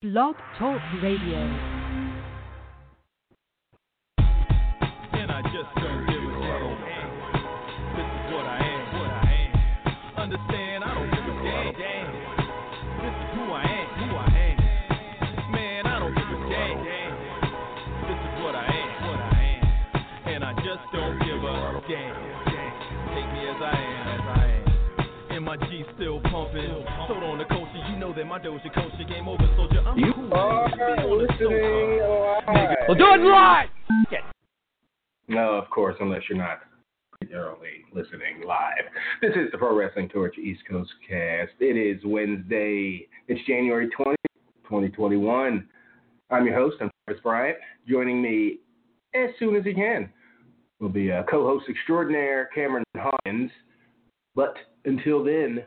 Blog 0.00 0.36
Talk 0.56 0.80
Radio. 1.02 1.42
And 5.10 5.26
I 5.26 5.42
just 5.50 5.74
don't 5.74 6.06
give 6.06 6.22
a 6.22 6.38
damn. 6.38 7.10
This 7.98 8.06
is 8.06 8.30
what 8.30 8.46
I 8.46 8.62
am, 8.62 8.94
what 8.94 9.10
I 9.10 9.26
am. 9.42 10.22
Understand, 10.22 10.84
I 10.84 10.94
don't 10.94 11.10
give 11.10 11.18
a 11.18 11.34
damn. 11.74 12.14
This 13.02 13.10
is 13.10 13.28
who 13.34 13.50
I 13.50 13.66
am, 13.66 13.88
who 13.98 14.14
I 14.14 14.30
am. 14.38 15.50
Man, 15.50 15.82
I 15.88 15.98
don't 15.98 16.14
give 16.14 16.30
a 16.30 16.38
damn. 16.46 16.78
This 18.06 18.20
is 18.22 18.34
what 18.44 18.54
I 18.54 18.70
am, 18.70 19.02
what 19.02 19.18
I 19.18 19.42
am. 19.50 19.66
And 20.30 20.44
I 20.44 20.54
just 20.62 20.86
don't 20.94 21.18
give 21.26 21.42
a 21.42 21.82
damn. 21.90 22.14
Take 23.18 23.28
me 23.34 23.50
as 23.50 23.58
I 23.58 23.74
am, 23.74 24.06
as 24.14 24.22
I 24.30 24.46
am. 24.46 25.34
And 25.34 25.44
my 25.44 25.56
G 25.56 25.82
still 25.96 26.20
pumping. 26.30 26.86
Sold 28.18 28.30
on 28.32 28.40
the 28.42 28.48
culture, 28.48 28.58
you 28.58 28.58
know 28.58 28.58
that 28.58 28.62
my 28.62 28.68
Doja 28.68 28.74
culture 28.74 29.04
game 29.08 29.28
over, 29.28 29.48
soldier. 29.56 29.80
I'm 29.86 29.98
You 29.98 30.12
cool. 30.12 30.34
are 30.34 30.68
Be 30.68 30.82
on 30.82 30.96
the 30.96 31.14
listening 31.14 31.98
sofa. 32.00 32.50
live. 32.50 32.76
Well, 32.88 32.96
do 32.96 33.04
it 33.14 33.20
live! 33.28 33.68
No, 35.28 35.54
of 35.54 35.70
course, 35.70 35.94
unless 36.00 36.22
you're 36.28 36.38
not 36.38 36.60
thoroughly 37.30 37.84
listening 37.92 38.42
live. 38.46 38.84
This 39.20 39.30
is 39.36 39.50
the 39.52 39.58
Pro 39.58 39.76
Wrestling 39.76 40.08
Torch 40.08 40.36
East 40.38 40.62
Coast 40.68 40.90
cast. 41.08 41.52
It 41.60 41.76
is 41.76 42.02
Wednesday. 42.04 43.06
It's 43.28 43.40
January 43.46 43.88
20th, 43.96 44.14
2021. 44.64 45.68
I'm 46.30 46.44
your 46.46 46.54
host, 46.56 46.76
I'm 46.80 46.90
Travis 47.06 47.22
Bryant. 47.22 47.58
Joining 47.88 48.20
me 48.22 48.58
as 49.14 49.30
soon 49.38 49.54
as 49.56 49.64
he 49.64 49.74
can 49.74 50.08
will 50.80 50.88
be 50.88 51.10
uh, 51.12 51.22
co-host 51.30 51.66
extraordinaire 51.68 52.48
Cameron 52.54 52.84
Hawkins. 52.96 53.50
But 54.34 54.54
until 54.84 55.22
then, 55.24 55.64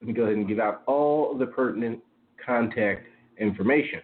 let 0.00 0.08
me 0.08 0.14
go 0.14 0.22
ahead 0.22 0.36
and 0.36 0.48
give 0.48 0.60
out 0.60 0.82
all 0.86 1.36
the 1.36 1.46
pertinent 1.46 2.00
contact 2.44 3.06
information. 3.38 4.00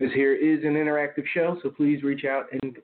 This 0.00 0.10
here 0.14 0.34
is 0.34 0.64
an 0.64 0.74
interactive 0.74 1.24
show, 1.32 1.58
so 1.62 1.70
please 1.70 2.02
reach 2.02 2.24
out 2.24 2.46
and 2.62 2.78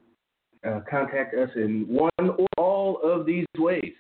uh, 0.67 0.80
contact 0.89 1.34
us 1.34 1.50
in 1.56 1.84
one 1.89 2.11
or 2.19 2.47
all 2.56 3.00
of 3.03 3.27
these 3.27 3.47
ways. 3.56 3.92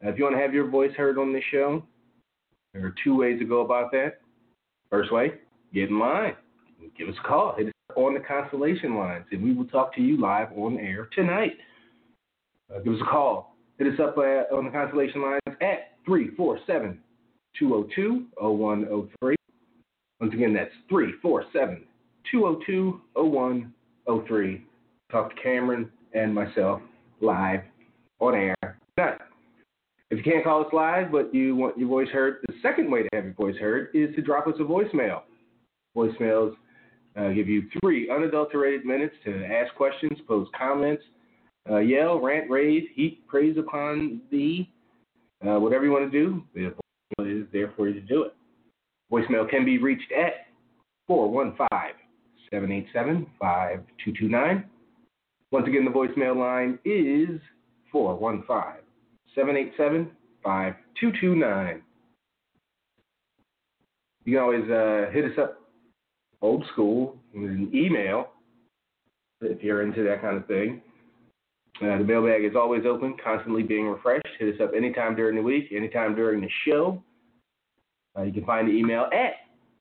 If 0.00 0.18
you 0.18 0.24
want 0.24 0.36
to 0.36 0.42
have 0.42 0.54
your 0.54 0.68
voice 0.68 0.92
heard 0.96 1.18
on 1.18 1.32
this 1.32 1.44
show, 1.50 1.82
there 2.72 2.84
are 2.86 2.94
two 3.02 3.16
ways 3.16 3.38
to 3.38 3.44
go 3.44 3.60
about 3.60 3.90
that. 3.92 4.20
First 4.90 5.12
way, 5.12 5.34
get 5.72 5.88
in 5.88 5.98
line. 5.98 6.34
Give 6.96 7.08
us 7.08 7.14
a 7.22 7.26
call. 7.26 7.54
Hit 7.56 7.68
us 7.68 7.72
on 7.96 8.14
the 8.14 8.20
Constellation 8.20 8.96
lines, 8.96 9.24
and 9.30 9.42
we 9.42 9.54
will 9.54 9.66
talk 9.66 9.94
to 9.94 10.02
you 10.02 10.20
live 10.20 10.48
on 10.56 10.78
air 10.78 11.08
tonight. 11.14 11.52
Uh, 12.74 12.80
give 12.80 12.94
us 12.94 13.00
a 13.00 13.10
call. 13.10 13.56
Hit 13.78 13.88
us 13.88 14.00
up 14.00 14.16
uh, 14.18 14.54
on 14.54 14.66
the 14.66 14.70
Constellation 14.70 15.22
lines 15.22 15.40
at 15.60 15.96
347 16.04 16.98
202 17.58 18.26
0103. 18.38 19.36
Once 20.20 20.32
again, 20.32 20.54
that's 20.54 20.72
347 20.88 21.84
202 22.30 23.00
0103. 23.14 24.64
Talk 25.10 25.34
to 25.34 25.42
Cameron 25.42 25.90
and 26.14 26.34
myself 26.34 26.80
live 27.20 27.60
on 28.20 28.34
air 28.34 28.54
tonight. 28.96 29.18
If 30.10 30.24
you 30.24 30.32
can't 30.32 30.44
call 30.44 30.64
us 30.64 30.72
live, 30.72 31.10
but 31.10 31.34
you 31.34 31.56
want 31.56 31.76
your 31.78 31.88
voice 31.88 32.08
heard, 32.08 32.38
the 32.46 32.54
second 32.62 32.90
way 32.90 33.02
to 33.02 33.08
have 33.14 33.24
your 33.24 33.34
voice 33.34 33.56
heard 33.56 33.88
is 33.94 34.14
to 34.14 34.22
drop 34.22 34.46
us 34.46 34.54
a 34.60 34.62
voicemail. 34.62 35.22
Voicemails 35.96 36.54
uh, 37.16 37.28
give 37.28 37.48
you 37.48 37.62
three 37.80 38.10
unadulterated 38.10 38.84
minutes 38.84 39.14
to 39.24 39.44
ask 39.44 39.74
questions, 39.74 40.18
pose 40.28 40.46
comments, 40.56 41.02
uh, 41.70 41.78
yell, 41.78 42.20
rant, 42.20 42.50
rave, 42.50 42.84
heap 42.94 43.26
praise 43.26 43.56
upon 43.58 44.20
thee, 44.30 44.70
uh, 45.46 45.58
whatever 45.58 45.84
you 45.84 45.90
want 45.90 46.10
to 46.10 46.18
do. 46.18 46.42
Is 47.20 47.46
there 47.52 47.72
for 47.76 47.88
you 47.88 47.94
to 47.94 48.00
do 48.00 48.24
it. 48.24 48.34
Voicemail 49.12 49.48
can 49.48 49.64
be 49.64 49.78
reached 49.78 50.10
at 50.12 50.46
415 51.06 51.68
787 52.50 53.26
5229. 53.38 54.64
Once 55.50 55.68
again, 55.68 55.84
the 55.84 55.90
voicemail 55.90 56.36
line 56.36 56.78
is 56.84 57.40
415 57.92 58.82
787 59.34 60.10
5229. 60.42 61.82
You 64.24 64.32
can 64.32 64.42
always 64.42 64.70
uh, 64.70 65.10
hit 65.12 65.26
us 65.26 65.38
up 65.38 65.60
old 66.40 66.64
school 66.72 67.16
with 67.34 67.50
an 67.50 67.70
email 67.74 68.28
if 69.40 69.62
you're 69.62 69.82
into 69.82 70.02
that 70.04 70.22
kind 70.22 70.36
of 70.36 70.46
thing. 70.46 70.80
Uh, 71.82 71.98
the 71.98 72.04
mailbag 72.04 72.44
is 72.44 72.54
always 72.56 72.84
open, 72.86 73.16
constantly 73.22 73.62
being 73.62 73.86
refreshed. 73.86 74.26
Hit 74.38 74.54
us 74.54 74.60
up 74.62 74.72
anytime 74.76 75.16
during 75.16 75.36
the 75.36 75.42
week, 75.42 75.72
anytime 75.74 76.14
during 76.14 76.40
the 76.40 76.50
show. 76.66 77.02
Uh, 78.16 78.22
you 78.22 78.32
can 78.32 78.44
find 78.44 78.68
the 78.68 78.72
email 78.72 79.08
at 79.12 79.34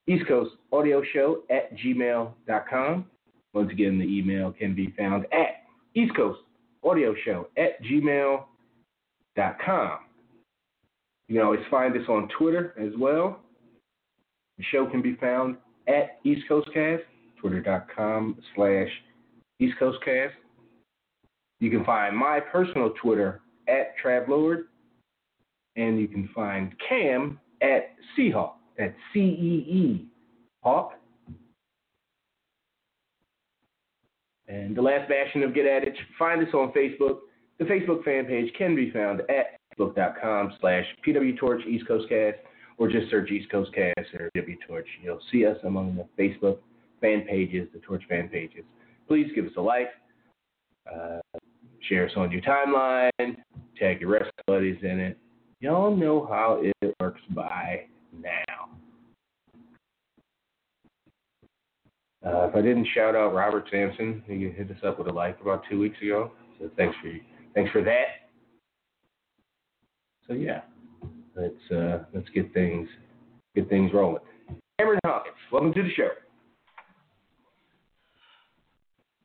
East 0.08 0.28
Coast 0.28 0.52
Audio 0.72 1.04
Show 1.14 1.44
at 1.52 1.76
gmail.com. 1.78 3.06
Once 3.54 3.72
again, 3.72 4.00
the 4.00 4.06
email 4.06 4.52
can 4.52 4.74
be 4.74 4.94
found 4.98 5.26
at 5.32 5.66
East 5.96 6.16
Coast 6.16 6.40
Audio 6.84 7.14
Show 7.24 7.48
at 7.58 7.82
gmail.com. 7.84 8.46
You 11.28 11.36
can 11.36 11.46
always 11.46 11.62
find 11.70 11.96
us 11.96 12.08
on 12.10 12.28
Twitter 12.38 12.74
as 12.80 12.92
well. 12.98 13.40
The 14.58 14.64
show 14.72 14.88
can 14.88 15.02
be 15.02 15.16
found 15.16 15.58
at 15.88 16.20
East 16.24 16.42
Coast 16.48 16.70
Cast, 16.74 17.04
twitter.com 17.40 18.38
slash 18.56 18.90
East 19.60 19.78
Coast 19.80 20.00
Cast. 20.04 20.34
You 21.64 21.70
can 21.70 21.86
find 21.86 22.14
my 22.14 22.42
personal 22.42 22.90
Twitter 23.02 23.40
at 23.70 23.94
Travlord, 24.04 24.64
and 25.78 25.98
you 25.98 26.10
can 26.10 26.28
find 26.36 26.76
Cam 26.90 27.40
at 27.62 27.96
Seahawk. 28.18 28.56
That's 28.78 28.94
C 29.14 29.20
E 29.22 29.66
E 29.72 30.06
Hawk. 30.62 30.92
And 34.50 34.76
the 34.76 34.82
last 34.82 35.08
bastion 35.08 35.42
of 35.44 35.56
Get 35.56 35.66
At 35.66 35.84
It, 35.84 35.96
find 36.20 36.46
us 36.46 36.54
on 36.54 36.74
Facebook. 36.74 37.20
The 37.60 37.64
Facebook 37.64 38.04
fan 38.04 38.26
page 38.26 38.54
can 38.58 38.76
be 38.76 38.92
found 38.92 39.22
at 39.22 39.58
facebook.com 39.80 40.52
slash 40.60 40.84
pwtorch 41.08 41.66
East 41.66 41.88
Coast 41.88 42.10
Cast, 42.10 42.40
or 42.78 42.90
just 42.90 43.10
search 43.10 43.32
East 43.32 43.50
Coast 43.50 43.72
Cast 43.74 44.14
or 44.20 44.30
W 44.36 44.58
Torch. 44.68 44.88
You'll 45.02 45.22
see 45.32 45.46
us 45.46 45.56
among 45.64 45.96
the 45.96 46.06
Facebook 46.22 46.58
fan 47.00 47.22
pages, 47.22 47.70
the 47.74 47.80
Torch 47.80 48.04
fan 48.10 48.28
pages. 48.28 48.66
Please 49.08 49.32
give 49.34 49.46
us 49.46 49.54
a 49.56 49.62
like, 49.62 49.88
uh, 50.94 51.20
share 51.90 52.06
us 52.06 52.14
on 52.16 52.32
your 52.32 52.42
timeline, 52.42 53.36
tag 53.80 54.02
your 54.02 54.10
wrestling 54.10 54.32
buddies 54.48 54.78
in 54.82 55.00
it. 55.00 55.18
Y'all 55.60 55.96
know 55.96 56.28
how 56.30 56.62
it 56.62 56.96
works 57.00 57.22
by 57.30 57.86
now. 58.22 58.70
Uh, 62.26 62.48
if 62.48 62.56
I 62.56 62.62
didn't 62.62 62.88
shout 62.94 63.16
out 63.16 63.34
Robert 63.34 63.68
Sampson, 63.70 64.24
he 64.26 64.50
hit 64.50 64.72
us 64.72 64.78
up 64.86 64.98
with 64.98 65.08
a 65.08 65.14
like 65.14 65.40
about 65.42 65.64
two 65.70 65.80
weeks 65.80 65.98
ago. 66.02 66.32
So 66.60 66.70
thanks 66.78 66.96
for 67.02 67.12
thanks 67.54 67.72
for 67.72 67.84
that. 67.84 68.30
So 70.28 70.34
yeah, 70.34 70.62
let's 71.36 71.72
uh, 71.72 72.06
let's 72.14 72.30
get 72.30 72.54
things 72.54 72.88
get 73.56 73.68
things 73.70 73.92
rolling. 73.94 74.24
Cameron 74.80 75.00
Hawkins, 75.06 75.36
welcome 75.52 75.74
to 75.74 75.84
the 75.84 75.94
show. 75.96 76.10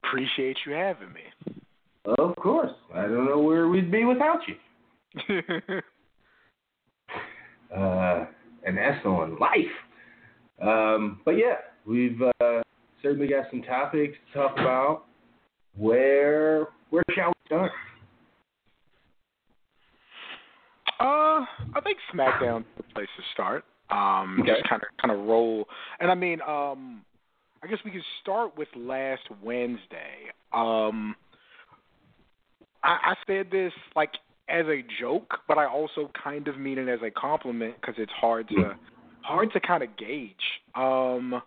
Appreciate 0.04 0.56
you 0.66 0.72
having 0.72 1.12
me. 1.12 1.57
Of 2.16 2.34
course, 2.36 2.72
I 2.94 3.02
don't 3.02 3.26
know 3.26 3.38
where 3.38 3.68
we'd 3.68 3.90
be 3.90 4.04
without 4.04 4.40
you. 4.48 4.54
uh, 7.76 8.26
and 8.64 8.78
that's 8.78 9.04
on 9.04 9.36
life. 9.38 9.66
Um, 10.62 11.20
but 11.24 11.32
yeah, 11.32 11.56
we've 11.84 12.20
uh, 12.40 12.62
certainly 13.02 13.28
got 13.28 13.44
some 13.50 13.62
topics 13.62 14.16
to 14.32 14.38
talk 14.38 14.52
about. 14.58 15.04
Where 15.76 16.68
where 16.90 17.02
shall 17.14 17.28
we 17.28 17.34
start? 17.46 17.72
uh, 20.98 21.44
I 21.74 21.80
think 21.84 21.98
SmackDown 22.14 22.60
is 22.60 22.66
the 22.78 22.82
place 22.94 23.08
to 23.16 23.22
start. 23.34 23.64
Um, 23.90 24.38
Okay. 24.40 24.52
just 24.54 24.68
kind 24.68 24.82
of 24.82 24.88
kind 25.00 25.12
of 25.18 25.26
roll, 25.26 25.66
and 26.00 26.10
I 26.10 26.14
mean, 26.14 26.40
um, 26.42 27.04
I 27.62 27.66
guess 27.66 27.78
we 27.84 27.90
could 27.90 28.02
start 28.22 28.56
with 28.56 28.68
last 28.76 29.22
Wednesday. 29.42 30.32
Um, 30.52 31.14
I, 32.82 32.98
I 33.12 33.14
said 33.26 33.50
this 33.50 33.72
like 33.96 34.12
as 34.48 34.66
a 34.66 34.82
joke, 35.00 35.40
but 35.46 35.58
I 35.58 35.66
also 35.66 36.10
kind 36.22 36.48
of 36.48 36.58
mean 36.58 36.78
it 36.78 36.88
as 36.88 37.00
a 37.02 37.10
compliment 37.10 37.74
because 37.80 37.96
it's 37.98 38.12
hard 38.12 38.48
to 38.48 38.74
hard 39.22 39.52
to 39.52 39.60
kind 39.60 39.82
of 39.82 39.96
gauge. 39.96 40.34
Um, 40.74 41.42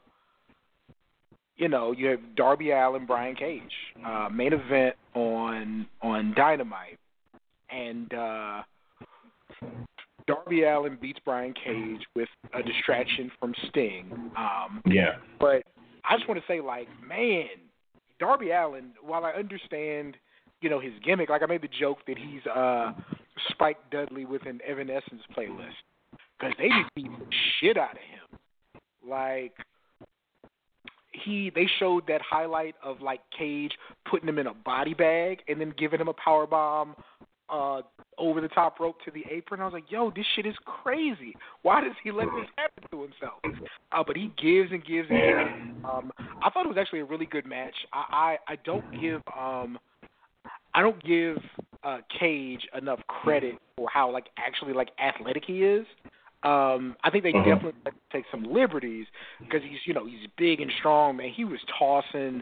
you 1.58 1.68
know, 1.68 1.92
you 1.92 2.08
have 2.08 2.20
Darby 2.36 2.72
Allin, 2.72 3.06
Brian 3.06 3.36
Cage, 3.36 3.62
uh, 4.06 4.30
main 4.32 4.54
event 4.54 4.96
on 5.14 5.88
on 6.02 6.34
Dynamite, 6.36 7.00
and 7.70 8.14
uh, 8.14 8.62
Darby 10.28 10.64
Allin 10.64 10.98
beats 11.02 11.20
Brian 11.26 11.54
Cage 11.54 12.02
with 12.16 12.30
a 12.54 12.64
distraction 12.64 13.32
from 13.40 13.54
Sting. 13.70 14.12
Um, 14.38 14.82
Yeah. 14.86 15.18
but 15.40 15.64
I 16.04 16.16
just 16.16 16.28
want 16.28 16.40
to 16.40 16.48
say, 16.48 16.62
like, 16.62 16.88
man, 17.06 17.48
Darby 18.20 18.52
Allin. 18.52 18.92
While 19.02 19.26
I 19.26 19.32
understand, 19.32 20.18
you 20.62 20.70
know, 20.70 20.80
his 20.80 20.94
gimmick, 21.04 21.30
like 21.30 21.44
I 21.44 21.48
made 21.48 21.64
the 21.64 21.70
joke 21.80 22.00
that 22.08 22.18
he's 22.18 22.46
uh, 22.46 22.94
Spike 23.50 23.78
Dudley 23.92 24.26
with 24.26 24.46
an 24.46 24.60
Evanescence 24.66 25.24
playlist 25.36 25.74
because 26.40 26.56
they 26.58 26.70
beat 26.96 27.12
the 27.20 27.26
shit 27.60 27.78
out 27.78 27.92
of 27.92 27.98
him. 27.98 28.40
Like, 29.08 29.54
he 31.12 31.52
they 31.54 31.68
showed 31.80 32.08
that 32.08 32.22
highlight 32.22 32.76
of 32.84 33.02
like 33.02 33.20
Cage 33.38 33.74
putting 34.10 34.30
him 34.30 34.40
in 34.40 34.48
a 34.48 34.54
body 34.54 34.94
bag 34.94 35.40
and 35.48 35.60
then 35.60 35.74
giving 35.78 36.00
him 36.00 36.08
a 36.08 36.14
power 36.14 36.48
bomb 36.48 36.96
uh 37.50 37.82
over 38.18 38.40
the 38.40 38.48
top 38.48 38.80
rope 38.80 38.96
to 39.04 39.12
the 39.12 39.24
apron. 39.30 39.60
I 39.60 39.66
was 39.66 39.74
like, 39.74 39.90
yo, 39.90 40.12
this 40.16 40.26
shit 40.36 40.46
is 40.46 40.56
crazy. 40.66 41.36
Why 41.64 41.82
does 41.82 41.94
he 42.04 42.12
let 42.12 42.28
this 42.28 42.48
happen 42.56 42.84
to 42.92 43.02
himself? 43.02 43.68
Uh, 43.92 44.04
but 44.06 44.16
he 44.16 44.32
gives 44.42 44.72
and 44.72 44.86
gives 44.86 45.10
and 45.10 45.20
gives. 45.20 45.86
Um, 45.86 46.12
I 46.44 46.50
thought 46.50 46.66
it 46.66 46.70
was 46.70 46.78
actually 46.80 47.00
a 47.00 47.06
really 47.06 47.26
good 47.26 47.46
match. 47.46 47.76
I 47.92 48.38
I, 48.48 48.54
I 48.54 48.56
don't 48.64 49.02
give 49.02 49.22
um 49.38 49.78
I 50.74 50.82
don't 50.82 51.02
give 51.04 51.38
uh 51.84 52.00
Cage 52.20 52.68
enough 52.78 53.00
credit 53.08 53.56
for 53.76 53.90
how 53.90 54.12
like 54.12 54.28
actually 54.38 54.74
like 54.74 54.90
athletic 55.00 55.44
he 55.46 55.64
is. 55.64 55.86
Um, 56.44 56.96
I 57.04 57.10
think 57.12 57.24
they 57.24 57.34
Mhm. 57.34 57.44
definitely 57.44 57.92
take 58.12 58.26
some 58.32 58.44
liberties 58.44 59.06
because 59.48 59.64
he's, 59.68 59.86
you 59.86 59.94
know, 59.94 60.06
he's 60.06 60.26
big 60.38 60.60
and 60.60 60.72
strong, 60.80 61.18
man. 61.18 61.30
He 61.30 61.46
was 61.46 61.60
tossing, 61.78 62.42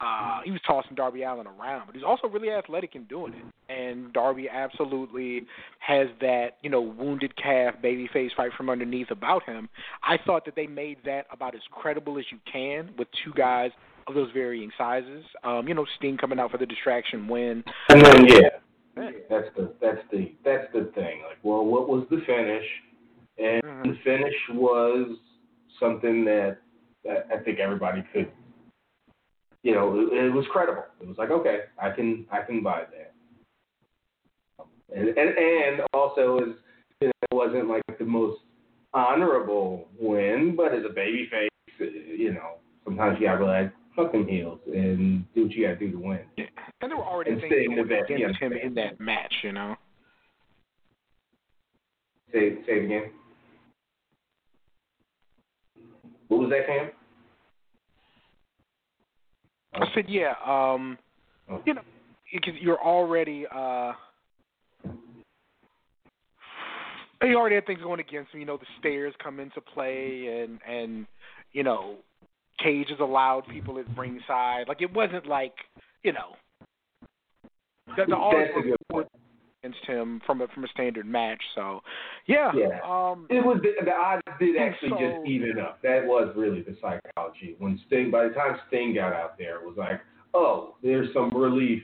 uh, 0.00 0.40
he 0.44 0.50
was 0.50 0.60
tossing 0.66 0.94
Darby 0.94 1.22
Allin 1.22 1.46
around, 1.46 1.86
but 1.86 1.94
he's 1.94 2.04
also 2.04 2.28
really 2.28 2.50
athletic 2.50 2.94
in 2.96 3.04
doing 3.04 3.32
it. 3.32 3.46
And 3.72 4.12
Darby 4.12 4.48
absolutely 4.48 5.46
has 5.78 6.08
that, 6.20 6.58
you 6.62 6.68
know, 6.68 6.80
wounded 6.82 7.34
calf 7.36 7.76
babyface 7.82 8.34
fight 8.36 8.52
from 8.56 8.68
underneath 8.68 9.10
about 9.10 9.44
him. 9.44 9.68
I 10.02 10.18
thought 10.18 10.44
that 10.44 10.54
they 10.56 10.66
made 10.66 10.98
that 11.04 11.26
about 11.30 11.54
as 11.54 11.62
credible 11.70 12.18
as 12.18 12.24
you 12.30 12.38
can 12.50 12.90
with 12.98 13.08
two 13.24 13.32
guys 13.34 13.70
of 14.06 14.14
those 14.14 14.30
varying 14.32 14.70
sizes. 14.76 15.24
Um, 15.44 15.68
you 15.68 15.74
know, 15.74 15.86
Sting 15.96 16.16
coming 16.16 16.38
out 16.38 16.50
for 16.50 16.58
the 16.58 16.66
distraction 16.66 17.28
win. 17.28 17.64
And 17.88 18.04
then 18.04 18.26
yeah, 18.26 19.10
that's 19.28 19.48
the 19.56 19.72
that's 19.80 20.00
the 20.10 20.32
that's 20.44 20.66
the 20.72 20.90
thing. 20.94 21.22
Like, 21.26 21.38
well, 21.42 21.64
what 21.64 21.88
was 21.88 22.06
the 22.10 22.20
finish? 22.26 22.66
And 23.38 23.62
Mhm. 23.62 23.84
the 23.84 23.98
finish 24.04 24.34
was 24.50 25.16
something 25.78 26.24
that, 26.26 26.58
that 27.04 27.26
I 27.32 27.38
think 27.38 27.58
everybody 27.58 28.02
could, 28.12 28.30
you 29.62 29.72
know, 29.72 29.98
it, 29.98 30.26
it 30.26 30.32
was 30.32 30.46
credible. 30.48 30.84
It 31.00 31.08
was 31.08 31.16
like, 31.16 31.30
okay, 31.30 31.60
I 31.80 31.90
can 31.90 32.26
I 32.30 32.42
can 32.42 32.62
buy 32.62 32.84
that. 32.90 33.14
And 34.94 35.08
and, 35.08 35.38
and 35.38 35.80
also 35.94 36.38
is 36.38 36.56
you 37.00 37.08
know, 37.08 37.12
it 37.30 37.34
wasn't 37.34 37.68
like 37.68 37.82
the 37.98 38.04
most 38.04 38.40
honorable 38.92 39.88
win, 39.98 40.54
but 40.56 40.74
as 40.74 40.84
a 40.84 40.92
baby 40.92 41.28
face, 41.30 41.48
you 41.78 42.34
know, 42.34 42.56
sometimes 42.84 43.18
you 43.20 43.26
gotta 43.26 43.38
be 43.38 43.44
like, 43.44 43.72
fuck 44.02 44.12
them 44.12 44.26
heels 44.26 44.58
and 44.66 45.24
do 45.34 45.44
what 45.44 45.52
you 45.52 45.66
gotta 45.66 45.78
do 45.78 45.90
to 45.90 45.98
win. 45.98 46.20
And 46.80 46.90
there 46.90 46.96
were 46.96 47.04
already 47.04 47.32
And 47.32 47.40
things 47.40 47.52
going 47.68 47.80
against 47.80 48.10
yeah, 48.10 48.46
him 48.48 48.52
in 48.52 48.74
that 48.74 49.00
match, 49.00 49.34
you 49.42 49.52
know. 49.52 49.76
Say 52.32 52.56
say 52.66 52.72
it 52.72 52.84
again. 52.84 53.10
What 56.28 56.40
was 56.40 56.50
that, 56.50 56.66
Cam? 56.66 56.90
I 59.74 59.86
said, 59.94 60.04
yeah, 60.08 60.34
um, 60.46 60.96
Oh. 61.48 61.60
you 61.66 61.74
know, 61.74 61.82
because 62.32 62.54
you're 62.60 62.80
already, 62.80 63.44
uh, 63.52 63.92
you 67.22 67.36
already 67.36 67.56
had 67.56 67.66
things 67.66 67.80
going 67.82 67.98
against 67.98 68.32
him. 68.32 68.40
You 68.40 68.46
know, 68.46 68.56
the 68.56 68.66
stairs 68.78 69.12
come 69.22 69.40
into 69.40 69.60
play, 69.60 70.42
and 70.42 70.60
and 70.66 71.06
you 71.52 71.64
know, 71.64 71.96
Cage 72.62 72.88
has 72.90 73.00
allowed 73.00 73.42
people 73.48 73.78
at 73.78 73.86
ringside. 73.96 74.68
Like 74.68 74.82
it 74.82 74.92
wasn't 74.92 75.26
like 75.26 75.54
you 76.02 76.12
know, 76.12 76.34
the, 77.96 78.04
the 78.08 78.16
odds 78.16 78.36
That's 78.54 78.76
were 78.90 79.06
against 79.62 79.84
him 79.86 80.20
from 80.26 80.40
a 80.40 80.48
from 80.48 80.64
a 80.64 80.68
standard 80.68 81.06
match. 81.06 81.42
So, 81.54 81.80
yeah, 82.26 82.50
Yeah. 82.54 82.78
um, 82.84 83.26
It 83.28 83.44
was 83.44 83.60
the, 83.62 83.84
the 83.84 83.92
odds 83.92 84.22
did 84.38 84.56
actually 84.56 84.90
so- 84.90 84.98
just 84.98 85.28
even 85.28 85.58
up. 85.58 85.80
That 85.82 86.06
was 86.06 86.32
really 86.36 86.62
the 86.62 86.76
psychology. 86.80 87.56
When 87.58 87.78
Sting, 87.86 88.10
by 88.10 88.28
the 88.28 88.34
time 88.34 88.58
Sting 88.68 88.94
got 88.94 89.12
out 89.12 89.36
there, 89.38 89.56
it 89.56 89.66
was 89.66 89.76
like, 89.76 90.00
oh, 90.32 90.76
there's 90.82 91.12
some 91.12 91.30
relief 91.36 91.82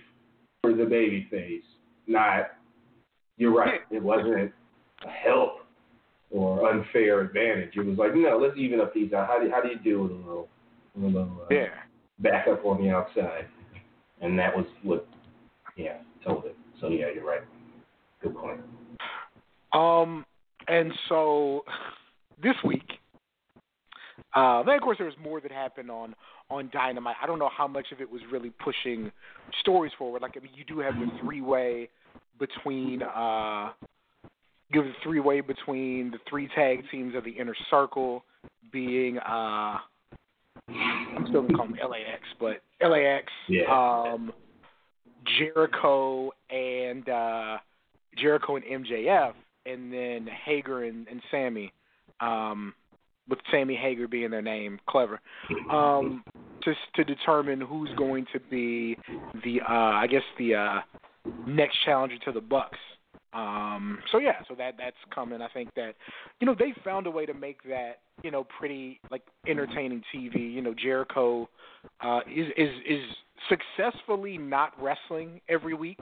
for 0.62 0.72
the 0.72 0.84
baby 0.84 1.26
face. 1.30 1.64
Not, 2.06 2.52
you're 3.36 3.54
right. 3.54 3.80
It 3.90 4.02
wasn't 4.02 4.52
a 5.04 5.10
help 5.10 5.58
or 6.30 6.68
unfair 6.70 7.20
advantage. 7.20 7.76
It 7.76 7.84
was 7.84 7.98
like, 7.98 8.14
no, 8.14 8.38
let's 8.40 8.56
even 8.56 8.80
up 8.80 8.94
these 8.94 9.12
out. 9.12 9.26
How 9.26 9.38
do 9.42 9.50
how 9.50 9.60
do 9.60 9.68
you 9.68 9.78
do 9.78 10.02
with 10.02 10.12
a 10.12 10.14
little, 10.14 10.48
little 10.96 11.30
uh, 11.42 11.54
yeah. 11.54 11.66
back 12.20 12.46
up 12.48 12.64
on 12.64 12.82
the 12.82 12.90
outside? 12.90 13.46
And 14.20 14.38
that 14.38 14.56
was 14.56 14.66
what, 14.82 15.06
yeah, 15.76 15.98
told 16.24 16.44
it. 16.46 16.56
So 16.80 16.88
yeah, 16.88 17.06
you're 17.14 17.26
right. 17.26 17.42
Good 18.22 18.34
point. 18.34 18.60
Um, 19.72 20.24
and 20.68 20.92
so 21.08 21.64
this 22.42 22.54
week, 22.64 22.88
uh, 24.34 24.62
then 24.62 24.76
of 24.76 24.82
course 24.82 24.98
there 24.98 25.06
was 25.06 25.16
more 25.22 25.40
that 25.40 25.52
happened 25.52 25.90
on 25.90 26.14
on 26.48 26.70
Dynamite. 26.72 27.16
I 27.22 27.26
don't 27.26 27.38
know 27.38 27.50
how 27.54 27.66
much 27.66 27.86
of 27.92 28.00
it 28.00 28.10
was 28.10 28.22
really 28.30 28.50
pushing 28.50 29.10
stories 29.60 29.92
forward. 29.98 30.22
Like 30.22 30.36
I 30.36 30.40
mean, 30.40 30.52
you 30.54 30.64
do 30.64 30.78
have 30.78 30.94
the 30.94 31.08
three 31.22 31.40
way 31.40 31.88
between 32.38 33.02
uh, 33.02 33.72
you 34.70 34.82
have 34.82 34.86
the 34.86 34.96
three 35.02 35.20
way 35.20 35.40
between 35.40 36.10
the 36.10 36.18
three 36.28 36.48
tag 36.54 36.84
teams 36.90 37.14
of 37.14 37.24
the 37.24 37.30
Inner 37.30 37.56
Circle 37.70 38.24
being 38.72 39.18
uh, 39.18 39.78
I'm 40.68 41.26
still 41.28 41.42
gonna 41.42 41.54
call 41.54 41.66
them 41.66 41.76
LAX, 41.88 42.22
but 42.38 42.62
LAX, 42.80 43.32
Yeah. 43.48 43.64
um, 44.12 44.32
Jericho 45.38 46.32
and 46.50 47.08
uh, 47.08 47.58
Jericho 48.16 48.56
and 48.56 48.64
MJF, 48.64 49.34
and 49.64 49.92
then 49.92 50.26
Hager 50.26 50.84
and, 50.84 51.06
and 51.08 51.20
Sammy, 51.30 51.72
um, 52.20 52.74
with 53.28 53.38
Sammy 53.50 53.74
Hager 53.74 54.06
being 54.08 54.30
their 54.30 54.42
name, 54.42 54.78
clever, 54.88 55.20
um, 55.70 56.24
to 56.62 56.74
to 56.94 57.04
determine 57.04 57.60
who's 57.60 57.90
going 57.96 58.26
to 58.32 58.40
be 58.40 58.96
the 59.44 59.60
uh, 59.62 59.72
I 59.72 60.06
guess 60.06 60.22
the 60.38 60.54
uh, 60.54 60.80
next 61.46 61.78
challenger 61.84 62.18
to 62.18 62.32
the 62.32 62.40
Bucks. 62.40 62.78
Um, 63.36 63.98
so 64.10 64.18
yeah, 64.18 64.40
so 64.48 64.54
that 64.54 64.74
that's 64.78 64.96
coming. 65.14 65.42
I 65.42 65.48
think 65.48 65.68
that 65.76 65.94
you 66.40 66.46
know 66.46 66.54
they 66.58 66.72
found 66.82 67.06
a 67.06 67.10
way 67.10 67.26
to 67.26 67.34
make 67.34 67.62
that 67.64 67.98
you 68.22 68.30
know 68.30 68.46
pretty 68.58 68.98
like 69.10 69.22
entertaining 69.46 70.02
TV. 70.14 70.52
You 70.52 70.62
know 70.62 70.74
Jericho 70.74 71.48
uh, 72.00 72.20
is 72.26 72.46
is 72.56 72.70
is 72.88 73.02
successfully 73.50 74.38
not 74.38 74.72
wrestling 74.82 75.40
every 75.50 75.74
week 75.74 75.98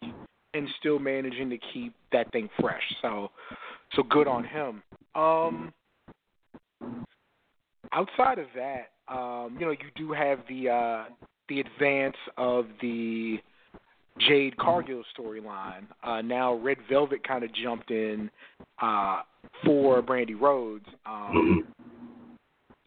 and 0.55 0.69
still 0.79 1.01
managing 1.01 1.51
to 1.51 1.59
keep 1.73 1.93
that 2.13 2.31
thing 2.31 2.49
fresh. 2.61 2.83
So 3.03 3.33
so 3.95 4.05
good 4.05 4.29
on 4.29 4.45
him. 4.45 4.83
Um, 5.17 5.73
outside 7.93 8.39
of 8.39 8.47
that, 8.55 8.91
um, 9.13 9.57
you 9.59 9.67
know 9.67 9.73
you 9.73 9.91
do 9.97 10.13
have 10.13 10.39
the 10.49 10.69
uh, 10.69 11.05
the 11.49 11.59
advance 11.59 12.17
of 12.37 12.67
the 12.81 13.38
Jade 14.21 14.56
Cargill 14.56 15.02
storyline. 15.18 15.85
Uh, 16.02 16.23
now 16.23 16.54
Red 16.54 16.78
Velvet 16.88 17.26
kind 17.26 17.44
of 17.44 17.52
jumped 17.54 17.90
in 17.90 18.30
uh, 18.80 19.23
for 19.64 20.02
Brandi 20.02 20.40
Rhodes. 20.40 20.87
Um, 21.04 21.66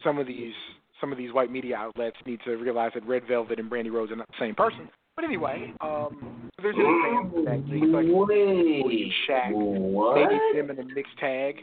some 0.02 0.18
of 0.18 0.26
these 0.26 0.54
some 1.00 1.12
of 1.12 1.18
these 1.18 1.32
white 1.32 1.50
media 1.50 1.76
outlets 1.76 2.16
need 2.26 2.40
to 2.44 2.52
realize 2.52 2.90
that 2.94 3.06
Red 3.06 3.22
Velvet 3.28 3.58
and 3.60 3.70
Brandi 3.70 3.92
Rhodes 3.92 4.10
are 4.10 4.16
not 4.16 4.26
the 4.28 4.44
same 4.44 4.54
person. 4.54 4.88
But 5.14 5.24
anyway, 5.24 5.72
um, 5.80 6.50
there's 6.62 6.76
an 6.76 7.32
to 7.34 7.44
that. 7.44 7.64
They 7.68 7.86
like 7.86 8.06
Wait, 8.08 9.12
Shaq, 9.28 9.52
what? 9.52 10.14
maybe 10.14 10.38
them 10.54 10.70
in 10.70 10.78
a 10.78 10.94
mixed 10.94 11.18
tag. 11.18 11.56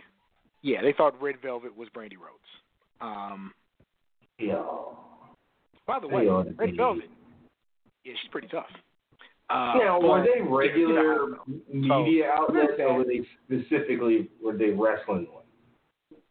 Yeah, 0.62 0.82
they 0.82 0.94
thought 0.94 1.22
Red 1.22 1.36
Velvet 1.42 1.76
was 1.76 1.88
Brandi 1.96 2.18
Rhodes. 2.18 2.44
Um, 3.02 3.54
Yo. 4.40 4.98
by 5.88 6.00
the 6.00 6.08
way, 6.08 6.28
Red 6.28 6.76
Velvet, 6.76 7.06
yeah, 8.04 8.14
she's 8.22 8.32
pretty 8.32 8.48
tough. 8.48 8.66
Uh, 9.50 9.74
Now, 9.78 10.00
were 10.02 10.24
they 10.24 10.42
regular 10.42 11.38
media 11.72 12.32
outlets, 12.32 12.74
or 12.80 12.96
were 12.96 13.04
they 13.04 13.22
specifically 13.46 14.30
were 14.44 14.58
they 14.58 14.72
wrestling 14.72 15.28
one? 15.32 15.44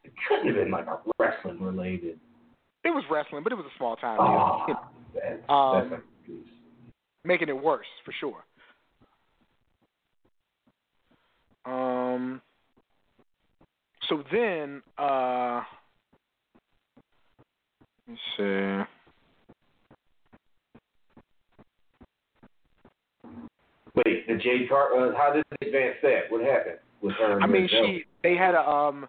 It 0.03 0.13
couldn't 0.29 0.47
have 0.49 0.57
been 0.57 0.71
like 0.73 0.87
a 0.87 0.99
wrestling 1.19 1.61
related. 1.61 2.19
It 2.83 2.91
was 2.91 3.05
wrestling, 3.11 3.45
but 3.45 3.53
it 3.53 3.57
was 3.57 3.67
a 3.67 3.77
small 3.79 3.97
time 3.97 4.19
Oh, 4.21 4.65
deal. 4.67 4.77
that's, 5.15 5.49
Um, 5.49 5.91
that's 5.91 6.03
making 7.25 7.49
it 7.49 7.57
worse 7.63 7.87
for 8.05 8.13
sure. 8.13 8.45
Um. 11.65 12.43
So 14.09 14.23
then, 14.31 14.83
uh, 14.99 15.63
let's 18.09 18.21
see. 18.37 18.94
Wait, 23.95 24.27
the 24.27 24.35
Jade 24.35 24.69
Car. 24.69 24.93
Uh, 24.93 25.17
how 25.17 25.33
did 25.33 25.45
they 25.61 25.69
advance 25.69 25.97
that? 26.03 26.21
What 26.29 26.45
happened 26.45 26.79
with 27.01 27.15
her? 27.17 27.35
and 27.35 27.45
I 27.45 27.47
mean, 27.47 27.69
Velvet? 27.71 27.89
she 27.89 28.05
they 28.23 28.37
had 28.37 28.55
a 28.55 28.69
um. 28.69 29.09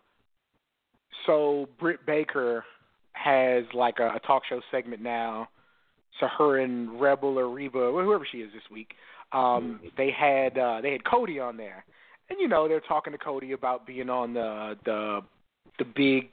So 1.25 1.67
Britt 1.79 2.05
Baker 2.05 2.63
has 3.13 3.63
like 3.73 3.99
a, 3.99 4.09
a 4.09 4.19
talk 4.19 4.43
show 4.47 4.61
segment 4.71 5.01
now. 5.01 5.49
So 6.19 6.27
her 6.37 6.59
and 6.59 7.01
Rebel 7.01 7.39
or 7.39 7.49
Reba, 7.49 7.91
whoever 7.91 8.25
she 8.31 8.37
is 8.37 8.51
this 8.53 8.63
week, 8.71 8.93
um, 9.31 9.79
they 9.97 10.11
had 10.11 10.57
uh, 10.57 10.81
they 10.81 10.91
had 10.91 11.03
Cody 11.03 11.39
on 11.39 11.57
there, 11.57 11.83
and 12.29 12.39
you 12.39 12.47
know 12.47 12.67
they're 12.67 12.79
talking 12.79 13.11
to 13.11 13.19
Cody 13.19 13.53
about 13.53 13.87
being 13.87 14.09
on 14.09 14.33
the 14.33 14.77
the 14.85 15.21
the 15.79 15.85
big 15.85 16.29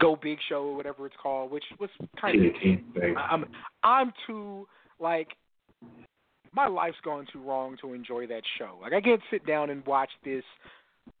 Go 0.00 0.16
Big 0.20 0.38
Show 0.48 0.64
or 0.64 0.76
whatever 0.76 1.06
it's 1.06 1.14
called, 1.22 1.50
which 1.50 1.64
was 1.78 1.90
kind 2.20 2.44
of. 2.44 2.52
I'm 3.16 3.46
I'm 3.82 4.12
too 4.26 4.66
like 4.98 5.28
my 6.54 6.68
life's 6.68 6.96
gone 7.04 7.26
too 7.32 7.42
wrong 7.42 7.76
to 7.80 7.92
enjoy 7.92 8.26
that 8.28 8.42
show. 8.58 8.78
Like 8.80 8.92
I 8.92 9.00
can't 9.00 9.20
sit 9.30 9.46
down 9.46 9.70
and 9.70 9.84
watch 9.86 10.10
this 10.24 10.44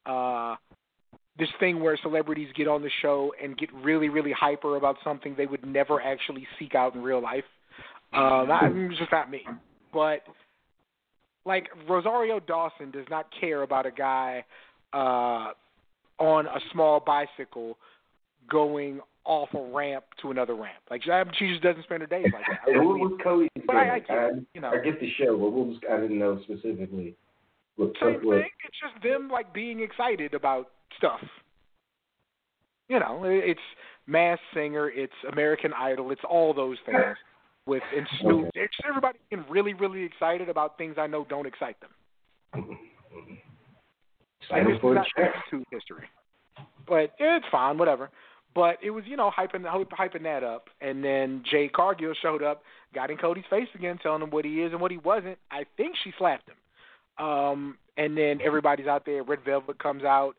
uh 0.06 0.56
this 1.38 1.48
thing 1.58 1.80
where 1.80 1.98
celebrities 2.02 2.48
get 2.56 2.68
on 2.68 2.82
the 2.82 2.90
show 3.02 3.34
and 3.42 3.56
get 3.58 3.72
really 3.74 4.08
really 4.08 4.32
hyper 4.32 4.76
about 4.76 4.96
something 5.02 5.34
they 5.36 5.46
would 5.46 5.66
never 5.66 6.00
actually 6.00 6.46
seek 6.58 6.74
out 6.74 6.94
in 6.94 7.02
real 7.02 7.22
life. 7.22 7.44
Um 8.12 8.50
I, 8.50 8.70
it's 8.72 8.98
just 8.98 9.12
not 9.12 9.30
me. 9.30 9.42
But 9.92 10.20
like 11.44 11.68
Rosario 11.88 12.40
Dawson 12.40 12.90
does 12.90 13.06
not 13.10 13.26
care 13.40 13.62
about 13.62 13.86
a 13.86 13.90
guy 13.90 14.44
uh 14.92 15.52
on 16.18 16.46
a 16.46 16.60
small 16.72 17.00
bicycle 17.00 17.76
going 18.48 19.00
off 19.24 19.48
a 19.54 19.62
ramp 19.74 20.04
to 20.22 20.30
another 20.30 20.54
ramp. 20.54 20.82
Like 20.90 21.02
she 21.02 21.48
just 21.48 21.62
doesn't 21.62 21.84
spend 21.84 22.02
her 22.02 22.06
days 22.06 22.26
like 22.32 22.44
that. 22.48 22.60
What 22.84 22.98
was 22.98 23.18
Cody 23.22 23.48
But 23.66 23.76
I- 23.76 23.94
I 23.94 23.98
get- 24.00 24.10
I, 24.10 24.28
you 24.54 24.60
know. 24.60 24.70
I 24.70 24.78
get 24.78 25.00
the 25.00 25.10
show, 25.18 25.36
but 25.38 25.50
what 25.50 25.66
was 25.66 25.76
I 25.90 26.00
didn't 26.00 26.18
know 26.18 26.40
specifically. 26.44 27.16
What, 27.76 27.92
Same 28.00 28.20
what, 28.22 28.40
thing. 28.42 28.50
It's 28.66 28.78
just 28.80 29.02
them 29.02 29.28
like 29.28 29.52
being 29.52 29.80
excited 29.80 30.34
about 30.34 30.70
stuff. 30.96 31.20
You 32.88 33.00
know, 33.00 33.22
it's 33.24 33.60
Masked 34.06 34.44
Singer, 34.52 34.90
it's 34.90 35.12
American 35.32 35.72
Idol, 35.72 36.10
it's 36.10 36.20
all 36.28 36.52
those 36.54 36.76
things. 36.86 37.16
With 37.66 37.82
and 37.96 38.06
Snoop, 38.20 38.48
Okay. 38.48 38.60
it's 38.60 38.74
everybody 38.86 39.18
getting 39.30 39.46
really, 39.48 39.72
really 39.72 40.02
excited 40.04 40.50
about 40.50 40.76
things 40.76 40.96
I 40.98 41.06
know 41.06 41.24
don't 41.28 41.46
excite 41.46 41.76
them. 41.80 41.90
Excited 44.42 44.66
this 44.66 44.74
is 44.74 44.80
for 44.82 44.92
a 44.92 44.94
not 44.96 45.06
history, 45.70 46.04
but 46.86 47.12
it's 47.18 47.46
fine, 47.50 47.78
whatever. 47.78 48.10
But 48.54 48.78
it 48.82 48.90
was, 48.90 49.04
you 49.06 49.16
know, 49.16 49.32
hyping 49.36 49.64
hyping 49.64 50.22
that 50.22 50.44
up, 50.44 50.68
and 50.80 51.02
then 51.02 51.42
Jade 51.50 51.72
Cargill 51.72 52.14
showed 52.22 52.42
up, 52.42 52.62
got 52.94 53.10
in 53.10 53.16
Cody's 53.16 53.44
face 53.50 53.68
again, 53.74 53.98
telling 54.00 54.22
him 54.22 54.30
what 54.30 54.44
he 54.44 54.62
is 54.62 54.72
and 54.72 54.80
what 54.80 54.92
he 54.92 54.98
wasn't. 54.98 55.38
I 55.50 55.64
think 55.76 55.94
she 56.04 56.12
slapped 56.18 56.48
him. 56.48 57.24
Um, 57.26 57.78
and 57.96 58.16
then 58.16 58.40
everybody's 58.44 58.86
out 58.86 59.04
there. 59.06 59.22
Red 59.22 59.40
Velvet 59.44 59.78
comes 59.78 60.04
out. 60.04 60.34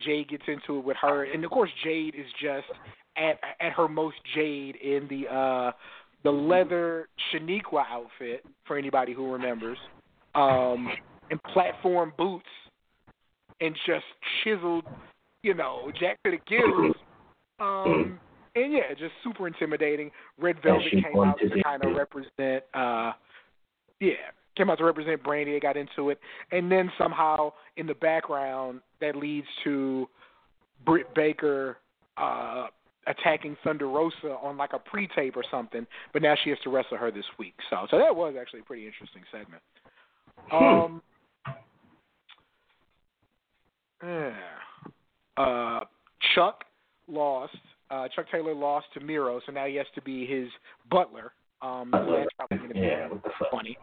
Jade 0.00 0.28
gets 0.28 0.44
into 0.46 0.78
it 0.78 0.84
with 0.84 0.96
her, 1.00 1.24
and 1.24 1.44
of 1.44 1.50
course 1.50 1.70
Jade 1.84 2.14
is 2.14 2.26
just 2.40 2.66
at 3.16 3.38
at 3.60 3.72
her 3.72 3.88
most 3.88 4.16
Jade 4.34 4.76
in 4.76 5.08
the 5.08 5.26
uh 5.28 5.72
the 6.24 6.30
leather 6.30 7.08
Shaniqua 7.32 7.84
outfit 7.90 8.44
for 8.66 8.76
anybody 8.76 9.12
who 9.12 9.32
remembers, 9.32 9.78
um, 10.34 10.88
and 11.30 11.42
platform 11.44 12.12
boots, 12.18 12.46
and 13.60 13.74
just 13.86 14.04
chiseled, 14.42 14.84
you 15.42 15.54
know, 15.54 15.92
Jack 15.98 16.18
to 16.24 16.30
the 16.30 16.38
gills. 16.48 16.96
Um, 17.60 18.20
and 18.54 18.72
yeah, 18.72 18.94
just 18.98 19.12
super 19.22 19.46
intimidating. 19.46 20.10
Red 20.38 20.56
Velvet 20.62 20.90
came 20.90 21.20
out 21.20 21.38
to 21.38 21.62
kind 21.62 21.84
of 21.84 21.94
represent, 21.94 22.64
uh, 22.74 23.12
yeah, 24.00 24.14
came 24.56 24.70
out 24.70 24.78
to 24.78 24.84
represent 24.84 25.22
Brandi. 25.22 25.54
They 25.54 25.60
got 25.60 25.76
into 25.76 26.10
it, 26.10 26.18
and 26.52 26.70
then 26.70 26.90
somehow 26.98 27.52
in 27.76 27.86
the 27.86 27.94
background 27.94 28.80
that 29.00 29.16
leads 29.16 29.46
to 29.64 30.08
Britt 30.84 31.14
Baker 31.14 31.78
uh, 32.16 32.66
attacking 33.06 33.56
Thunder 33.64 33.88
Rosa 33.88 34.36
on 34.42 34.56
like 34.56 34.72
a 34.72 34.78
pre-tape 34.78 35.36
or 35.36 35.44
something. 35.50 35.86
But 36.12 36.22
now 36.22 36.34
she 36.42 36.50
has 36.50 36.58
to 36.64 36.70
wrestle 36.70 36.96
her 36.96 37.10
this 37.10 37.24
week. 37.38 37.54
So, 37.70 37.86
so 37.90 37.98
that 37.98 38.14
was 38.14 38.34
actually 38.40 38.60
a 38.60 38.64
pretty 38.64 38.86
interesting 38.86 39.22
segment. 39.30 39.62
Um, 40.52 41.02
yeah. 44.02 44.32
Uh, 45.36 45.80
Chuck 46.34 46.64
lost. 47.08 47.56
Uh, 47.90 48.06
Chuck 48.14 48.26
Taylor 48.30 48.54
lost 48.54 48.86
to 48.94 49.00
Miro, 49.00 49.40
so 49.46 49.52
now 49.52 49.66
he 49.66 49.76
has 49.76 49.86
to 49.94 50.02
be 50.02 50.26
his 50.26 50.48
butler. 50.90 51.32
Um, 51.62 51.90
so 51.92 52.16
that's 52.18 52.28
probably 52.36 52.58
going 52.58 52.68
to 52.68 52.74
be 52.74 52.80
Yeah, 52.80 53.08
what 53.08 53.22
the 53.22 53.30
fuck? 53.38 53.50
funny. 53.50 53.76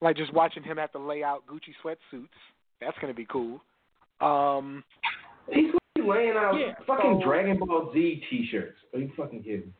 Like 0.00 0.16
just 0.16 0.32
watching 0.32 0.62
him 0.62 0.76
have 0.76 0.92
to 0.92 0.98
lay 0.98 1.22
out 1.22 1.42
Gucci 1.46 1.72
sweatsuits. 1.84 2.28
That's 2.80 2.96
going 3.00 3.12
to 3.12 3.16
be 3.16 3.26
cool. 3.30 3.60
Um, 4.20 4.84
He's 5.52 5.70
laying 6.02 6.34
out 6.36 6.54
Yeah, 6.58 6.74
fucking 6.86 7.20
so- 7.20 7.26
Dragon 7.28 7.58
Ball 7.58 7.90
Z 7.92 8.22
T-shirts. 8.30 8.76
Are 8.92 8.98
you 9.00 9.10
fucking 9.16 9.42
kidding? 9.42 9.72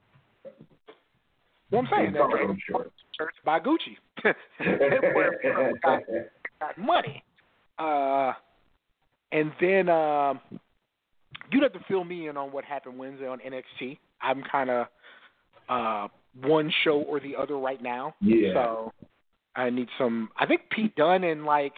what 1.71 1.81
I'm 1.81 1.89
saying, 1.91 2.13
that 2.13 2.31
Dragon 2.31 2.59
Ball 2.73 2.85
shirts 3.19 3.37
by 3.45 3.59
Gucci. 3.61 3.97
Got, 5.83 6.01
got 6.61 6.79
money. 6.79 7.23
Uh, 7.79 8.33
and 9.33 9.51
then 9.61 9.89
um, 9.89 10.41
you'd 11.55 11.63
have 11.63 11.73
to 11.73 11.85
fill 11.87 12.05
me 12.05 12.29
in 12.29 12.37
on 12.37 12.53
what 12.53 12.65
happened 12.65 12.99
Wednesday 12.99 13.27
on 13.27 13.39
NXT. 13.39 13.99
I'm 14.21 14.43
kind 14.51 14.71
of 14.71 14.87
uh, 15.69 16.09
one 16.43 16.73
show 16.83 17.03
or 17.03 17.21
the 17.21 17.37
other 17.37 17.57
right 17.59 17.83
now. 17.83 18.15
Yeah. 18.21 18.53
So 18.55 18.93
I 19.57 19.71
need 19.71 19.89
some. 19.97 20.31
I 20.39 20.47
think 20.47 20.63
Pete 20.71 20.95
Dunne 20.97 21.25
and 21.25 21.45
like 21.45 21.75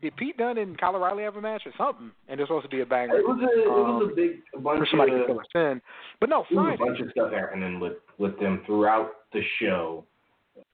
did 0.00 0.16
Pete 0.16 0.36
Dunne 0.36 0.58
and 0.58 0.78
Kyle 0.78 0.94
O'Reilly 0.94 1.24
have 1.24 1.36
a 1.36 1.40
match 1.40 1.62
or 1.66 1.72
something? 1.76 2.10
And 2.28 2.38
there's 2.38 2.48
supposed 2.48 2.70
to 2.70 2.74
be 2.74 2.82
a 2.82 2.86
banger. 2.86 3.18
It 3.18 3.26
was 3.26 3.40
a 3.42 3.62
it 3.62 3.68
was 3.68 4.10
a 4.10 4.14
big 4.14 4.30
a 4.54 4.56
for 4.56 4.62
bunch 4.62 4.88
somebody 4.90 5.12
of 5.12 5.18
to 5.18 5.26
fill 5.26 5.40
us 5.40 5.46
in. 5.54 5.82
But 6.20 6.30
no, 6.30 6.44
there 6.50 6.60
was 6.60 6.74
a 6.74 6.76
Friday. 6.76 6.90
bunch 6.90 7.00
of 7.00 7.10
stuff 7.10 7.32
happening 7.32 7.80
with 7.80 7.94
with 8.18 8.38
them 8.40 8.62
throughout 8.64 9.10
the 9.32 9.42
show. 9.60 10.04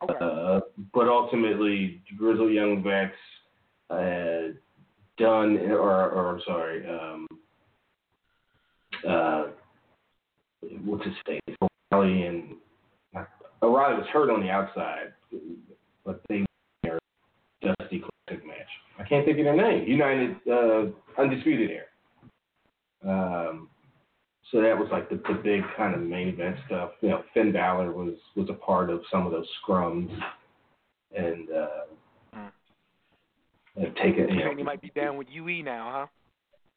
Okay. 0.02 0.14
Uh, 0.20 0.60
but 0.92 1.08
ultimately, 1.08 2.02
Grizzled 2.16 2.52
Young 2.52 2.82
Vets, 2.82 3.12
uh, 3.90 4.52
Dunne, 5.18 5.58
or, 5.70 6.10
or 6.10 6.34
I'm 6.34 6.42
sorry, 6.46 6.86
um, 6.88 7.26
uh, 9.08 9.44
what's 10.84 11.04
his 11.04 11.14
face? 11.26 11.40
O'Reilly 11.92 12.22
and 12.22 12.56
O'Reilly 13.62 13.96
was 13.96 14.06
hurt 14.12 14.30
on 14.30 14.40
the 14.40 14.50
outside, 14.50 15.12
but 16.04 16.20
they 16.28 16.44
their 16.82 16.98
Dusty 17.62 18.00
Classic 18.00 18.46
match. 18.46 18.56
I 18.98 19.04
can't 19.04 19.24
think 19.24 19.38
of 19.38 19.44
their 19.44 19.56
name. 19.56 19.88
United 19.88 20.36
uh, 20.50 20.86
Undisputed 21.20 21.70
Era. 21.70 21.86
Um, 23.06 23.68
so 24.50 24.60
that 24.60 24.78
was 24.78 24.88
like 24.92 25.08
the, 25.08 25.16
the 25.16 25.40
big 25.42 25.62
kind 25.76 25.94
of 25.94 26.00
main 26.00 26.28
event 26.28 26.56
stuff. 26.66 26.90
You 27.00 27.10
know, 27.10 27.24
Finn 27.32 27.52
Balor 27.52 27.92
was 27.92 28.14
was 28.36 28.48
a 28.50 28.54
part 28.54 28.90
of 28.90 29.02
some 29.10 29.26
of 29.26 29.32
those 29.32 29.48
scrums, 29.62 30.10
and 31.16 31.50
uh, 31.50 31.84
Mm. 33.76 33.94
taken. 33.96 34.28
You 34.28 34.44
know, 34.44 34.64
might 34.64 34.82
be 34.82 34.90
down 34.94 35.16
with 35.16 35.28
UE 35.30 35.62
now, 35.62 35.90
huh? 35.92 36.06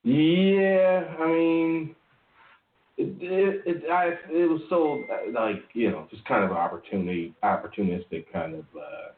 yeah, 0.04 1.16
I 1.20 1.28
mean, 1.28 1.96
it 2.98 3.16
it 3.22 3.62
it, 3.66 3.90
I, 3.90 4.14
it 4.32 4.50
was 4.50 4.62
so 4.70 5.04
like 5.34 5.64
you 5.74 5.92
know 5.92 6.08
just 6.10 6.26
kind 6.26 6.44
of 6.44 6.52
opportunity 6.52 7.34
opportunistic 7.44 8.26
kind 8.32 8.56
of 8.56 8.66
uh, 8.76 9.12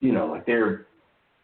you 0.00 0.12
know 0.12 0.26
like 0.26 0.46
they're 0.46 0.86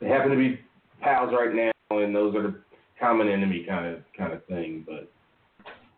they 0.00 0.08
happen 0.08 0.30
to 0.30 0.37
be 0.37 0.61
pals 1.00 1.32
right 1.32 1.54
now 1.54 1.70
and 1.90 2.14
those 2.14 2.35
are 2.35 2.42
the 2.42 2.54
common 2.99 3.28
enemy 3.28 3.64
kind 3.68 3.87
of 3.87 4.02
kind 4.16 4.32
of 4.32 4.44
thing, 4.46 4.85
but 4.87 5.11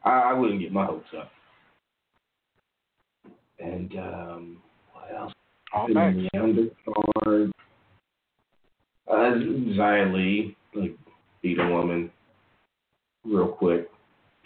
I, 0.05 0.31
I 0.31 0.33
wouldn't 0.33 0.61
get 0.61 0.73
my 0.73 0.85
hopes 0.85 1.09
up. 1.19 1.31
And 3.59 3.93
um, 3.99 4.57
what 4.93 5.15
else? 5.17 5.33
All 5.75 5.89
the 5.89 6.29
undercard. 6.35 7.51
Uh, 9.09 9.15
Xia 9.15 10.13
Li, 10.15 10.57
like 10.75 10.97
beat 11.43 11.59
a 11.59 11.67
woman 11.67 12.11
real 13.25 13.49
quick, 13.49 13.89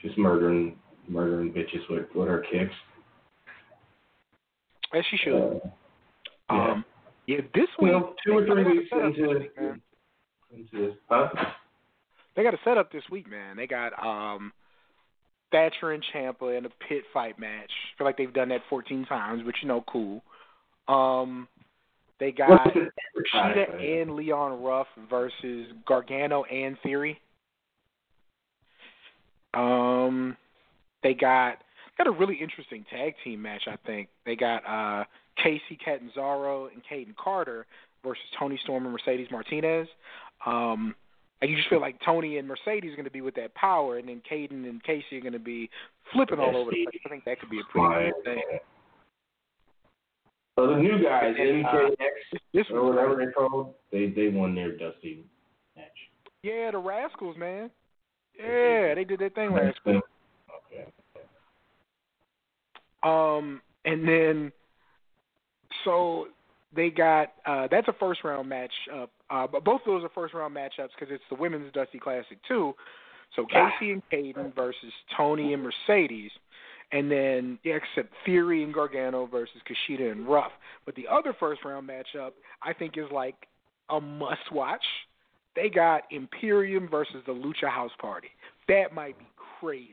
just 0.02 0.18
murdering 0.18 0.76
murdering 1.08 1.52
bitches 1.52 1.88
with, 1.88 2.06
with 2.14 2.28
her 2.28 2.44
kicks. 2.50 2.74
As 4.94 5.04
she 5.10 5.16
should. 5.16 5.34
Uh, 5.34 5.58
yeah. 6.50 6.72
Um, 6.72 6.84
yeah, 7.26 7.38
this 7.54 7.68
you 7.78 7.86
week 7.86 7.92
know, 7.92 8.14
two 8.26 8.32
or 8.32 8.46
three 8.46 8.64
weeks 8.64 8.90
into 8.92 9.38
this 9.38 9.76
into 10.54 10.86
this, 10.86 10.96
huh? 11.08 11.28
They 12.34 12.42
got 12.42 12.54
a 12.54 12.58
setup 12.64 12.92
this 12.92 13.04
week, 13.10 13.30
man. 13.30 13.56
They 13.56 13.66
got 13.66 13.92
um 14.04 14.52
Thatcher 15.50 15.92
and 15.92 16.02
Ciampa 16.12 16.58
in 16.58 16.66
a 16.66 16.70
pit 16.88 17.04
fight 17.12 17.38
match. 17.38 17.70
I 17.70 17.98
feel 17.98 18.06
like 18.06 18.16
they've 18.16 18.32
done 18.32 18.48
that 18.48 18.62
14 18.68 19.04
times, 19.04 19.44
which 19.44 19.56
you 19.62 19.68
know, 19.68 19.84
cool. 19.86 20.22
Um, 20.88 21.46
they 22.18 22.32
got 22.32 22.72
Kushida 22.74 24.02
and 24.02 24.16
Leon 24.16 24.62
Ruff 24.62 24.86
versus 25.08 25.66
Gargano 25.86 26.44
and 26.44 26.76
Theory. 26.82 27.20
Um, 29.54 30.36
they 31.02 31.14
got 31.14 31.58
got 31.98 32.06
a 32.06 32.10
really 32.10 32.36
interesting 32.36 32.84
tag 32.90 33.14
team 33.24 33.42
match. 33.42 33.62
I 33.66 33.76
think 33.86 34.08
they 34.24 34.36
got 34.36 34.64
uh 34.66 35.04
Kacy 35.44 35.78
Catanzaro 35.84 36.68
and 36.72 36.82
Kayden 36.90 37.16
Carter 37.16 37.66
versus 38.04 38.24
Toni 38.38 38.58
Storm 38.62 38.84
and 38.84 38.92
Mercedes 38.92 39.28
Martinez. 39.30 39.88
Um, 40.44 40.94
and 41.40 41.50
you 41.50 41.56
just 41.56 41.68
feel 41.68 41.80
like 41.80 41.96
Toni 42.04 42.38
and 42.38 42.46
Mercedes 42.46 42.92
are 42.92 42.96
going 42.96 43.04
to 43.04 43.10
be 43.10 43.20
with 43.20 43.34
that 43.34 43.54
power, 43.54 43.98
and 43.98 44.08
then 44.08 44.22
Kayden 44.30 44.68
and 44.68 44.82
Kacy 44.84 45.18
are 45.18 45.20
going 45.20 45.32
to 45.32 45.40
be 45.40 45.68
flipping 46.12 46.38
all 46.38 46.56
over 46.56 46.70
the 46.70 46.84
place. 46.84 47.02
I 47.04 47.08
think 47.08 47.24
that 47.24 47.40
could 47.40 47.50
be 47.50 47.58
a 47.60 47.64
pretty 47.64 48.12
good 48.12 48.24
thing. 48.24 48.58
So 50.58 50.68
the 50.68 50.76
new 50.76 51.02
guys, 51.02 51.34
And, 51.38 51.64
uh, 51.64 51.70
MKX 52.54 52.70
or 52.70 52.84
whatever 52.90 53.16
they're 53.16 53.32
called, 53.32 53.74
they 53.90 54.10
they 54.10 54.28
won 54.28 54.54
their 54.54 54.76
Dusty 54.76 55.24
match. 55.76 55.86
Yeah, 56.42 56.70
the 56.70 56.78
Rascals, 56.78 57.36
man. 57.36 57.70
Yeah, 58.38 58.94
they 58.94 59.04
did 59.04 59.20
their 59.20 59.30
thing 59.30 59.52
last 59.52 59.78
week. 59.84 60.02
Um, 63.02 63.60
and 63.84 64.06
then 64.06 64.52
so 65.84 66.28
they 66.74 66.90
got 66.90 67.32
uh, 67.46 67.68
that's 67.70 67.88
a 67.88 67.94
first 67.98 68.24
round 68.24 68.48
match. 68.48 68.72
Uh, 68.92 69.06
uh, 69.30 69.46
but 69.46 69.64
both 69.64 69.80
of 69.82 69.86
those 69.86 70.04
are 70.04 70.10
first 70.14 70.34
round 70.34 70.54
matchups 70.56 70.90
because 70.98 71.12
it's 71.12 71.24
the 71.30 71.36
women's 71.36 71.72
Dusty 71.72 71.98
Classic 71.98 72.38
too. 72.46 72.74
So 73.36 73.46
Kacy 73.46 73.92
and 73.92 74.02
Kayden 74.12 74.54
versus 74.54 74.92
Toni 75.16 75.54
and 75.54 75.62
Mercedes, 75.62 76.30
and 76.92 77.10
then 77.10 77.58
yeah, 77.64 77.76
except 77.76 78.12
Theory 78.24 78.62
and 78.62 78.72
Gargano 78.72 79.26
versus 79.26 79.56
Kushida 79.66 80.12
and 80.12 80.26
Ruff. 80.28 80.52
But 80.84 80.94
the 80.96 81.06
other 81.08 81.34
first 81.38 81.64
round 81.64 81.88
matchup 81.88 82.32
I 82.62 82.72
think 82.72 82.96
is 82.96 83.10
like 83.10 83.36
a 83.90 84.00
must 84.00 84.52
watch. 84.52 84.84
They 85.54 85.68
got 85.68 86.04
Imperium 86.10 86.88
versus 86.88 87.22
the 87.26 87.32
Lucha 87.32 87.68
House 87.68 87.90
Party. 88.00 88.28
That 88.68 88.94
might 88.94 89.18
be 89.18 89.26
crazy. 89.60 89.88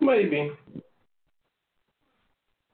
Maybe. 0.00 0.50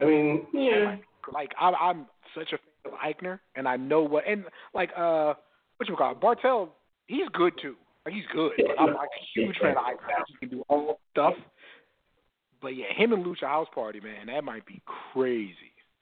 I 0.01 0.05
mean, 0.05 0.47
yeah. 0.53 0.97
Like 1.33 1.51
I'm, 1.61 1.75
I'm 1.81 2.07
such 2.35 2.53
a 2.53 2.59
fan 2.59 2.93
of 2.93 2.99
Aichner, 3.01 3.39
and 3.55 3.69
I 3.69 3.77
know 3.77 4.03
what 4.03 4.25
and 4.27 4.45
like 4.75 4.91
uh, 4.97 5.35
what 5.77 5.89
you 5.89 5.97
call 5.97 6.13
it, 6.13 6.21
Barthel. 6.21 6.71
He's 7.07 7.29
good 7.33 7.53
too. 7.61 7.77
Like 8.07 8.15
he's 8.15 8.25
good, 8.33 8.53
but 8.57 8.81
I'm 8.81 8.95
like 8.95 9.11
a 9.11 9.25
huge 9.35 9.57
fan 9.61 9.73
of 9.73 9.85
Aichner. 9.85 10.25
He 10.29 10.37
can 10.47 10.49
do 10.49 10.65
all 10.69 11.01
stuff. 11.13 11.35
But 12.61 12.69
yeah, 12.69 12.87
him 12.97 13.13
and 13.13 13.25
Lucha 13.25 13.43
House 13.43 13.69
Party, 13.75 14.01
man, 14.01 14.27
that 14.27 14.43
might 14.43 14.67
be 14.67 14.81
crazy 15.13 15.55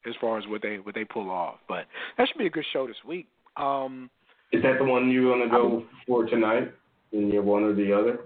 as 0.06 0.14
far 0.20 0.38
as 0.38 0.46
what 0.46 0.62
they 0.62 0.76
what 0.78 0.94
they 0.94 1.04
pull 1.04 1.30
off. 1.30 1.56
But 1.68 1.86
that 2.16 2.28
should 2.28 2.38
be 2.38 2.46
a 2.46 2.50
good 2.50 2.64
show 2.72 2.86
this 2.86 2.96
week. 3.06 3.26
Um, 3.56 4.10
Is 4.52 4.62
that 4.62 4.78
the 4.78 4.84
one 4.84 5.10
you're 5.10 5.36
gonna 5.36 5.50
go 5.50 5.84
for 6.06 6.25
tonight? 6.26 6.72
In 7.12 7.30
your 7.30 7.42
one 7.42 7.62
or 7.62 7.72
the 7.75 7.92
other? 7.92 8.18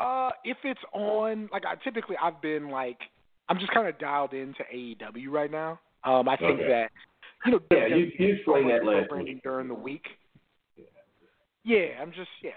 Uh, 0.00 0.30
if 0.44 0.56
it's 0.64 0.80
on, 0.92 1.48
like 1.52 1.64
I 1.66 1.76
typically 1.84 2.16
I've 2.22 2.40
been 2.42 2.68
like 2.70 2.98
I'm 3.48 3.58
just 3.58 3.72
kind 3.72 3.86
of 3.86 3.98
dialed 3.98 4.32
into 4.32 4.62
AEW 4.74 5.28
right 5.30 5.50
now. 5.50 5.78
Um, 6.04 6.28
I 6.28 6.36
think 6.36 6.58
Okay. 6.60 6.68
that 6.68 6.90
you 7.46 7.52
know 7.52 7.60
Yeah, 7.70 7.86
you- 7.86 8.12
you 8.18 8.34
explained 8.34 8.70
that 8.70 8.84
last 8.84 9.10
week. 9.12 9.42
during 9.42 9.68
the 9.68 9.74
week. 9.74 10.06
Yeah, 11.64 12.00
I'm 12.00 12.12
just 12.12 12.30
yeah, 12.42 12.52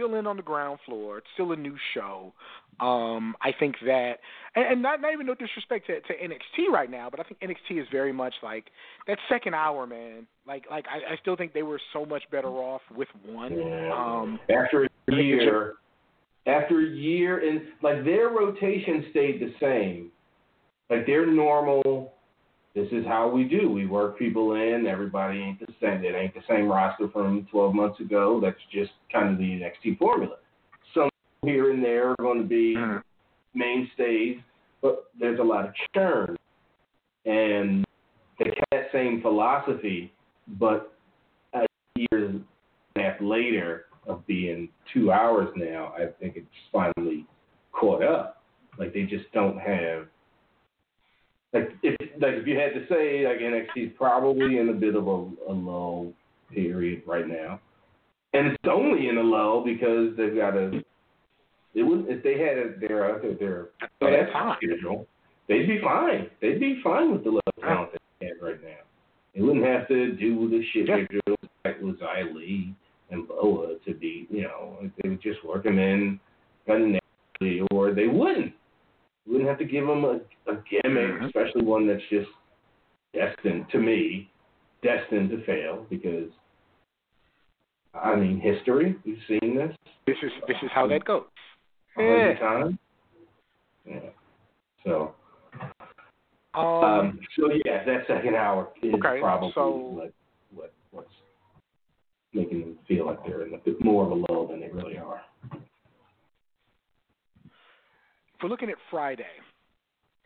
still 0.00 0.14
in 0.14 0.26
on 0.26 0.36
the 0.36 0.42
ground 0.42 0.78
floor. 0.86 1.18
It's 1.18 1.26
still 1.34 1.52
a 1.52 1.56
new 1.56 1.76
show. 1.94 2.32
Um, 2.80 3.34
I 3.42 3.50
think 3.58 3.76
that, 3.84 4.14
and, 4.56 4.64
and 4.64 4.82
not 4.82 5.00
not 5.00 5.12
even 5.12 5.26
no 5.26 5.34
disrespect 5.34 5.86
to, 5.88 6.00
to 6.00 6.14
NXT 6.14 6.72
right 6.72 6.90
now, 6.90 7.08
but 7.10 7.20
I 7.20 7.24
think 7.24 7.40
NXT 7.40 7.80
is 7.80 7.86
very 7.92 8.12
much 8.12 8.32
like 8.42 8.66
that 9.06 9.18
second 9.28 9.54
hour, 9.54 9.86
man. 9.86 10.26
Like 10.46 10.64
like 10.70 10.86
I, 10.88 11.12
I 11.12 11.16
still 11.20 11.36
think 11.36 11.52
they 11.52 11.62
were 11.62 11.80
so 11.92 12.06
much 12.06 12.22
better 12.30 12.48
off 12.48 12.80
with 12.96 13.08
one. 13.26 13.58
Yeah. 13.58 13.92
Um, 13.92 14.40
after 14.48 14.84
a 14.84 15.14
year, 15.14 15.74
after 16.46 16.80
a 16.80 16.88
year, 16.88 17.46
and 17.46 17.60
like 17.82 18.04
their 18.04 18.28
rotation 18.28 19.06
stayed 19.10 19.40
the 19.40 19.52
same. 19.60 20.10
Like 20.88 21.06
their 21.06 21.26
normal, 21.26 22.14
this 22.74 22.88
is 22.92 23.04
how 23.06 23.28
we 23.28 23.44
do. 23.44 23.70
We 23.70 23.86
work 23.86 24.18
people 24.18 24.54
in. 24.54 24.86
Everybody 24.86 25.40
ain't 25.40 25.58
the 25.58 25.72
same. 25.80 26.04
It 26.04 26.14
ain't 26.14 26.34
the 26.34 26.42
same 26.48 26.68
roster 26.68 27.08
from 27.08 27.46
12 27.50 27.74
months 27.74 28.00
ago. 28.00 28.40
That's 28.40 28.60
just 28.72 28.92
kind 29.12 29.30
of 29.30 29.38
the 29.38 29.44
NXT 29.44 29.98
formula. 29.98 30.36
Some 30.94 31.08
here 31.42 31.72
and 31.72 31.82
there 31.82 32.10
are 32.10 32.16
going 32.20 32.38
to 32.38 32.46
be 32.46 32.76
Mhm. 32.76 33.02
mainstays, 33.54 34.40
but 34.82 35.10
there's 35.18 35.40
a 35.40 35.42
lot 35.42 35.66
of 35.66 35.74
churn. 35.94 36.36
And 37.24 37.84
they 38.38 38.50
kept 38.50 38.70
that 38.70 38.92
same 38.92 39.20
philosophy, 39.20 40.12
but 40.46 40.94
a 41.54 41.66
year 41.96 42.26
and 42.26 42.44
a 42.96 43.00
half 43.00 43.20
later 43.20 43.86
of 44.06 44.26
being 44.26 44.68
two 44.92 45.12
hours 45.12 45.48
now, 45.56 45.92
I 45.96 46.06
think 46.06 46.36
it's 46.36 46.46
finally 46.72 47.26
caught 47.72 48.02
up. 48.02 48.42
Like 48.78 48.92
they 48.92 49.02
just 49.02 49.30
don't 49.32 49.58
have 49.58 50.06
like 51.52 51.70
if 51.82 51.96
like 52.20 52.34
if 52.34 52.46
you 52.46 52.56
had 52.58 52.74
to 52.74 52.86
say 52.88 53.26
like 53.26 53.38
NXT's 53.38 53.92
probably 53.96 54.58
in 54.58 54.68
a 54.68 54.72
bit 54.72 54.94
of 54.94 55.06
a, 55.08 55.28
a 55.48 55.52
low 55.52 56.12
period 56.52 57.02
right 57.06 57.26
now. 57.28 57.60
And 58.32 58.46
it's 58.48 58.64
only 58.70 59.08
in 59.08 59.18
a 59.18 59.22
low 59.22 59.62
because 59.64 60.16
they've 60.16 60.36
got 60.36 60.56
a 60.56 60.80
it 61.74 61.82
would 61.82 62.06
if 62.08 62.22
they 62.22 62.38
had 62.38 62.58
a, 62.58 62.78
their 62.78 63.20
their 63.20 63.34
their 63.38 63.68
Oh, 64.02 64.10
that's 64.10 64.32
fine. 64.32 64.56
schedule, 64.62 65.06
they'd 65.48 65.66
be 65.66 65.80
fine. 65.82 66.28
They'd 66.40 66.60
be 66.60 66.80
fine 66.82 67.12
with 67.12 67.24
the 67.24 67.30
level 67.30 67.42
of 67.56 67.62
talent 67.62 67.90
they 68.20 68.26
have 68.28 68.36
right 68.40 68.62
now. 68.62 68.68
They 69.34 69.42
wouldn't 69.42 69.64
have 69.64 69.86
to 69.88 70.12
do 70.16 70.48
the 70.48 70.62
shit 70.72 70.88
Yeah. 70.88 70.96
they're 70.96 71.20
doing 71.26 71.50
like 71.64 71.80
with 71.80 71.96
Li 72.34 72.74
and 73.10 73.26
Boa 73.28 73.74
to 73.84 73.94
be, 73.94 74.26
you 74.30 74.42
know, 74.42 74.78
they 75.02 75.08
would 75.08 75.20
just 75.22 75.44
work 75.44 75.64
them 75.64 75.78
in 75.78 76.18
naturally, 76.66 77.66
or 77.72 77.92
they 77.92 78.06
wouldn't. 78.06 78.52
You 79.30 79.34
wouldn't 79.36 79.48
have 79.48 79.58
to 79.60 79.64
give 79.64 79.86
them 79.86 80.04
a, 80.04 80.20
a 80.50 80.56
gimmick, 80.68 81.20
Mhm. 81.20 81.26
especially 81.26 81.62
one 81.62 81.86
that's 81.86 82.02
just 82.10 82.28
destined, 83.14 83.70
to 83.70 83.78
me, 83.78 84.28
destined 84.82 85.30
to 85.30 85.40
fail 85.44 85.86
because, 85.88 86.32
I 87.94 88.16
mean, 88.16 88.40
history, 88.40 88.96
we've 89.06 89.22
seen 89.28 89.54
this 89.54 89.76
this 90.06 90.16
is 90.24 90.32
this 90.48 90.56
is 90.64 90.70
how 90.72 90.88
that 90.88 91.04
goes. 91.04 91.26
Yeah. 91.96 92.36
times. 92.40 92.76
Yeah. 93.84 94.00
So, 94.84 95.14
Um, 96.54 96.64
um, 96.64 97.20
so 97.36 97.52
yeah, 97.64 97.84
that 97.84 98.08
second 98.08 98.34
hour 98.34 98.72
is 98.82 98.94
Okay, 98.94 99.20
probably 99.20 99.52
so- 99.52 99.70
what, 99.70 100.12
what 100.52 100.72
what's 100.90 101.14
making 102.32 102.60
them 102.62 102.78
feel 102.88 103.06
like 103.06 103.24
they're 103.24 103.46
in 103.46 103.54
a 103.54 103.58
bit 103.58 103.80
more 103.80 104.04
of 104.06 104.10
a 104.10 104.14
lull 104.14 104.48
than 104.48 104.58
they 104.58 104.70
really 104.70 104.98
are. 104.98 105.22
If 108.40 108.44
we're 108.44 108.48
looking 108.48 108.70
at 108.70 108.76
Friday, 108.90 109.26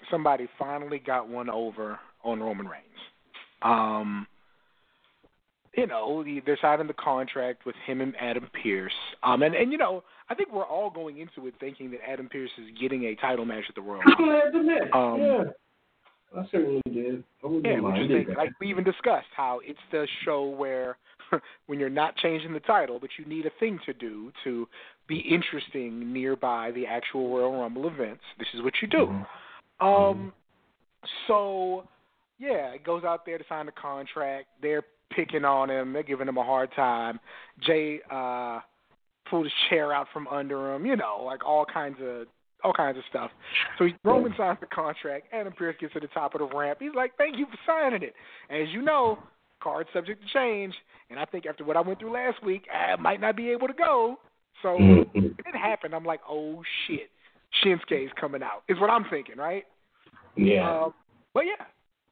somebody 0.08 0.46
finally 0.56 1.00
got 1.04 1.28
one 1.28 1.50
over 1.50 1.98
on 2.22 2.38
Roman 2.38 2.68
Reigns. 2.68 2.84
Um, 3.60 4.24
you 5.76 5.88
know, 5.88 6.24
they're 6.46 6.56
signing 6.62 6.86
the 6.86 6.92
contract 6.92 7.66
with 7.66 7.74
him 7.84 8.00
and 8.00 8.14
Adam 8.20 8.48
Pearce. 8.62 8.92
Um, 9.24 9.42
and, 9.42 9.56
and 9.56 9.72
you 9.72 9.78
know, 9.78 10.04
I 10.30 10.36
think 10.36 10.52
we're 10.52 10.64
all 10.64 10.90
going 10.90 11.18
into 11.18 11.48
it 11.48 11.54
thinking 11.58 11.90
that 11.90 12.08
Adam 12.08 12.28
Pearce 12.28 12.50
is 12.56 12.66
getting 12.80 13.06
a 13.06 13.16
title 13.16 13.44
match 13.44 13.64
at 13.68 13.74
the 13.74 13.80
Royal 13.80 14.00
I'm 14.06 14.12
Rumble. 14.12 14.26
glad 14.26 14.52
to 14.52 14.60
admit, 14.60 14.94
Um, 14.94 15.20
yeah, 15.20 16.40
I 16.40 16.46
certainly 16.52 16.82
did. 16.92 17.24
I 17.42 17.48
Yeah, 17.48 17.50
which 17.50 17.64
is 17.64 17.82
minded 17.82 18.10
think, 18.12 18.28
that. 18.28 18.36
like 18.38 18.50
we 18.60 18.70
even 18.70 18.84
discussed 18.84 19.26
how 19.36 19.58
it's 19.64 19.80
the 19.90 20.06
show 20.24 20.44
where 20.44 20.98
when 21.66 21.78
you're 21.78 21.90
not 21.90 22.16
changing 22.16 22.52
the 22.52 22.60
title, 22.60 22.98
but 23.00 23.10
you 23.18 23.24
need 23.24 23.46
a 23.46 23.50
thing 23.60 23.78
to 23.86 23.92
do 23.92 24.32
to 24.44 24.68
be 25.06 25.18
interesting 25.18 26.12
nearby 26.12 26.70
the 26.72 26.86
actual 26.86 27.36
Royal 27.36 27.60
Rumble 27.60 27.86
events. 27.88 28.22
This 28.38 28.48
is 28.54 28.62
what 28.62 28.74
you 28.80 28.88
do. 28.88 29.06
Mhm. 29.80 29.86
Um, 29.86 30.32
so 31.26 31.86
yeah, 32.38 32.72
it 32.72 32.84
goes 32.84 33.04
out 33.04 33.24
there 33.26 33.38
to 33.38 33.44
sign 33.48 33.66
the 33.66 33.72
contract. 33.72 34.46
They're 34.60 34.84
picking 35.10 35.44
on 35.44 35.70
him. 35.70 35.92
They're 35.92 36.02
giving 36.02 36.28
him 36.28 36.36
a 36.38 36.44
hard 36.44 36.70
time. 36.74 37.20
Jey 37.60 38.00
uh 38.10 38.60
pulled 39.28 39.44
his 39.44 39.52
chair 39.70 39.92
out 39.92 40.06
from 40.12 40.28
under 40.28 40.74
him. 40.74 40.86
You 40.86 40.96
know, 40.96 41.22
like 41.24 41.44
all 41.44 41.64
kinds 41.64 41.98
of 42.02 42.26
all 42.62 42.72
kinds 42.72 42.96
of 42.96 43.04
stuff. 43.10 43.30
So 43.78 43.84
he, 43.84 43.94
Roman 44.04 44.34
signs 44.36 44.58
the 44.60 44.66
contract. 44.66 45.26
Adam 45.32 45.52
Pearce 45.52 45.76
gets 45.78 45.92
to 45.92 46.00
the 46.00 46.06
top 46.08 46.34
of 46.34 46.40
the 46.40 46.56
ramp. 46.56 46.78
He's 46.80 46.94
like, 46.94 47.14
"Thank 47.16 47.36
you 47.36 47.46
for 47.46 47.58
signing 47.66 48.02
it." 48.02 48.14
As 48.50 48.68
you 48.70 48.82
know, 48.82 49.18
card 49.64 49.86
subject 49.92 50.22
to 50.22 50.28
change. 50.32 50.74
And 51.10 51.18
I 51.18 51.24
think 51.24 51.46
after 51.46 51.64
what 51.64 51.76
I 51.76 51.80
went 51.80 51.98
through 51.98 52.12
last 52.12 52.42
week, 52.44 52.64
I 52.72 52.96
might 52.96 53.20
not 53.20 53.34
be 53.34 53.50
able 53.50 53.66
to 53.66 53.74
go. 53.74 54.18
So 54.62 54.78
Mhm. 54.78 55.34
it 55.46 55.56
happened, 55.56 55.94
I'm 55.94 56.04
like, 56.04 56.20
"Oh 56.28 56.62
shit, 56.86 57.10
Shinsuke's 57.62 58.12
coming 58.12 58.42
out." 58.42 58.62
Is 58.68 58.78
what 58.78 58.90
I'm 58.90 59.04
thinking, 59.04 59.36
right? 59.36 59.66
Yeah. 60.36 60.84
Um, 60.84 60.94
but 61.32 61.46
yeah, 61.46 61.64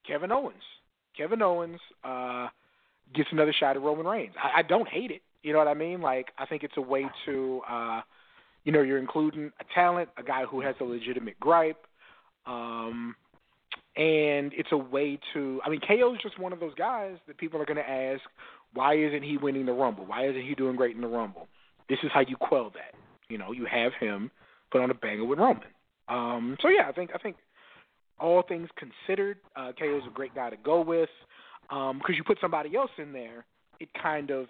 Kevin 0.04 0.32
Owens. 0.32 0.64
Kevin 1.16 1.42
Owens 1.42 1.80
uh, 2.04 2.48
gets 3.12 3.30
another 3.32 3.52
shot 3.52 3.76
at 3.76 3.82
Roman 3.82 4.06
Reigns. 4.06 4.34
I, 4.42 4.60
I 4.60 4.62
don't 4.62 4.88
hate 4.88 5.10
it. 5.10 5.22
You 5.42 5.52
know 5.52 5.58
what 5.58 5.68
I 5.68 5.74
mean? 5.74 6.00
Like 6.00 6.32
I 6.38 6.46
think 6.46 6.62
it's 6.62 6.76
a 6.76 6.80
way 6.80 7.08
to, 7.26 7.62
uh, 7.68 8.00
you 8.64 8.72
know, 8.72 8.82
you're 8.82 8.98
including 8.98 9.52
a 9.60 9.64
talent, 9.74 10.08
a 10.16 10.22
guy 10.22 10.44
who 10.44 10.60
has 10.60 10.74
a 10.80 10.84
legitimate 10.84 11.38
gripe, 11.40 11.86
um, 12.46 13.14
and 13.96 14.52
it's 14.54 14.70
a 14.72 14.76
way 14.76 15.18
to. 15.34 15.60
I 15.64 15.70
mean, 15.70 15.80
KO 15.80 16.14
is 16.14 16.20
just 16.22 16.38
one 16.38 16.52
of 16.52 16.60
those 16.60 16.74
guys 16.74 17.16
that 17.26 17.38
people 17.38 17.60
are 17.60 17.66
going 17.66 17.76
to 17.76 17.88
ask, 17.88 18.22
why 18.74 18.94
isn't 18.96 19.22
he 19.22 19.36
winning 19.36 19.66
the 19.66 19.72
Rumble? 19.72 20.06
Why 20.06 20.26
isn't 20.28 20.42
he 20.42 20.54
doing 20.54 20.76
great 20.76 20.94
in 20.94 21.02
the 21.02 21.08
Rumble? 21.08 21.48
This 21.88 21.98
is 22.02 22.10
how 22.12 22.20
you 22.20 22.36
quell 22.36 22.70
that. 22.70 22.94
You 23.28 23.38
know, 23.38 23.52
you 23.52 23.66
have 23.66 23.92
him 24.00 24.30
put 24.70 24.80
on 24.80 24.90
a 24.90 24.94
banger 24.94 25.24
with 25.24 25.38
Roman. 25.38 25.68
Um, 26.08 26.56
so 26.60 26.68
yeah, 26.68 26.88
I 26.88 26.92
think 26.92 27.10
I 27.14 27.18
think 27.18 27.36
all 28.18 28.42
things 28.42 28.68
considered, 28.76 29.38
uh, 29.56 29.72
KO 29.78 29.98
is 29.98 30.04
a 30.06 30.14
great 30.14 30.34
guy 30.34 30.50
to 30.50 30.56
go 30.56 30.80
with 30.80 31.08
because 31.68 32.16
you 32.16 32.24
put 32.24 32.38
somebody 32.40 32.76
else 32.76 32.90
in 32.98 33.12
there, 33.12 33.44
it 33.80 33.88
kind 34.00 34.30
of 34.30 34.46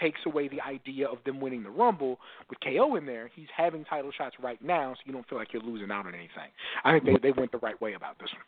takes 0.00 0.20
away 0.24 0.48
the 0.48 0.60
idea 0.60 1.06
of 1.06 1.18
them 1.26 1.40
winning 1.40 1.62
the 1.62 1.70
Rumble. 1.70 2.18
With 2.48 2.58
KO 2.60 2.94
in 2.96 3.06
there, 3.06 3.30
he's 3.34 3.48
having 3.54 3.84
title 3.84 4.10
shots 4.16 4.36
right 4.42 4.62
now, 4.62 4.94
so 4.94 5.00
you 5.04 5.12
don't 5.12 5.28
feel 5.28 5.36
like 5.36 5.52
you're 5.52 5.62
losing 5.62 5.90
out 5.90 6.06
on 6.06 6.14
anything. 6.14 6.50
I 6.84 6.92
think 6.92 7.04
they 7.04 7.28
they 7.28 7.32
went 7.32 7.52
the 7.52 7.58
right 7.58 7.80
way 7.80 7.94
about 7.94 8.18
this 8.18 8.30
one. 8.32 8.42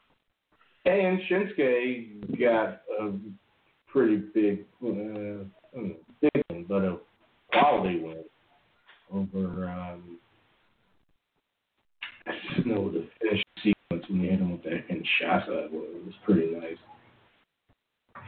And 0.84 1.20
Shinsuke 1.30 2.40
got 2.40 2.82
a 3.00 3.12
pretty 3.90 4.16
big, 4.34 4.64
uh, 4.82 4.88
I 4.88 4.90
don't 4.90 5.88
know, 5.88 5.96
big 6.20 6.42
one, 6.48 6.66
but 6.68 6.82
a 6.82 6.98
quality 7.52 8.00
win 8.00 8.24
over 9.12 9.68
um, 9.68 10.18
I 12.26 12.32
just 12.54 12.66
know 12.66 12.90
the 12.90 13.06
finish 13.20 13.42
sequence 13.58 14.04
when 14.08 14.20
he 14.20 14.28
hit 14.28 14.40
him 14.40 14.52
with 14.52 14.62
that 14.64 14.88
Kinshasa 14.88 15.66
It 15.66 15.72
was 15.72 16.14
pretty 16.24 16.52
nice. 16.54 16.78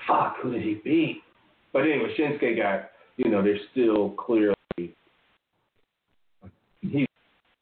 Fuck, 0.07 0.37
who 0.43 0.53
did 0.53 0.63
he 0.63 0.81
beat? 0.85 1.23
But 1.73 1.83
anyway, 1.83 2.15
Shinsuke 2.19 2.57
got, 2.57 2.91
you 3.17 3.31
know, 3.31 3.43
they're 3.43 3.59
still 3.73 4.11
clearly 4.11 4.55
he's 6.91 7.07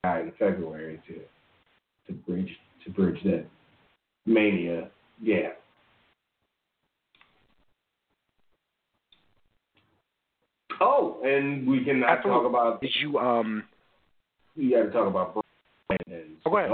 guy 0.05 0.20
in 0.20 0.33
February 0.38 1.00
to 1.07 1.14
to 2.07 2.12
bridge 2.26 2.50
to 2.85 2.90
bridge 2.90 3.22
that 3.24 3.46
mania 4.26 4.88
yeah. 5.22 5.50
Oh, 10.80 11.18
and 11.24 11.66
we 11.66 11.85
cannot 11.85 12.11
Absolutely. 12.18 12.40
talk 12.42 12.48
about 12.50 12.80
Did 12.80 12.90
you 13.00 13.18
um? 13.18 13.62
we 14.56 14.70
got 14.70 14.82
to 14.82 14.90
talk 14.90 15.06
about 15.06 15.35
Bryan 15.35 16.20
and 16.22 16.37
Oh, 16.44 16.50
go 16.50 16.58
ahead. 16.58 16.70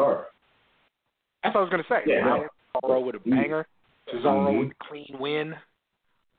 That's 1.42 1.54
what 1.54 1.60
I 1.60 1.64
was 1.64 1.70
gonna 1.70 1.84
say. 1.88 2.02
Yeah, 2.06 2.20
Ryan 2.20 2.48
Cesaro 2.74 3.04
with 3.04 3.14
a 3.16 3.18
banger. 3.18 3.66
Cesaro 4.08 4.48
Mhm. 4.48 4.58
with 4.60 4.70
a 4.70 4.84
clean 4.88 5.16
win. 5.18 5.56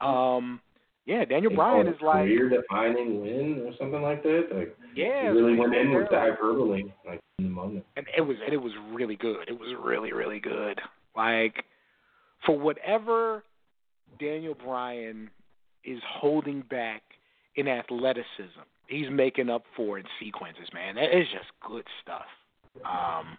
Um, 0.02 0.62
yeah, 1.06 1.26
Daniel 1.26 1.54
Bryan 1.54 1.88
is 1.88 2.02
like, 2.02 2.26
career 2.26 2.50
defining 2.50 3.22
win 3.22 3.62
or 3.68 3.74
something 3.78 4.02
like 4.02 4.24
that. 4.24 4.48
Like 4.52 4.76
yeah, 4.96 5.22
he 5.24 5.28
really 5.30 5.56
went 5.56 5.76
in 5.76 5.94
with 5.94 6.10
the 6.10 6.20
hyperbole, 6.20 6.92
like 7.06 7.20
in 7.38 7.46
the 7.46 7.52
moment. 7.52 7.86
and 7.96 8.08
it 8.18 8.22
was 8.22 8.38
and 8.44 8.54
it 8.54 8.62
was 8.62 8.74
really 8.92 9.16
good. 9.16 9.48
It 9.48 9.60
was 9.60 9.74
really 9.76 10.12
really 10.12 10.40
good. 10.40 10.82
Like 11.20 11.66
for 12.46 12.58
whatever 12.58 13.44
Daniel 14.22 14.56
Bryan 14.56 15.30
is 15.84 16.00
holding 16.08 16.62
back 16.62 17.02
in 17.58 17.68
athleticism, 17.68 18.64
he's 18.88 19.08
making 19.12 19.50
up 19.50 19.64
for 19.76 20.00
in 20.00 20.06
sequences. 20.18 20.70
Man, 20.74 20.96
that 20.96 21.10
is 21.16 21.28
just 21.34 21.52
good 21.68 21.84
stuff. 22.02 22.24
Um, 22.86 23.38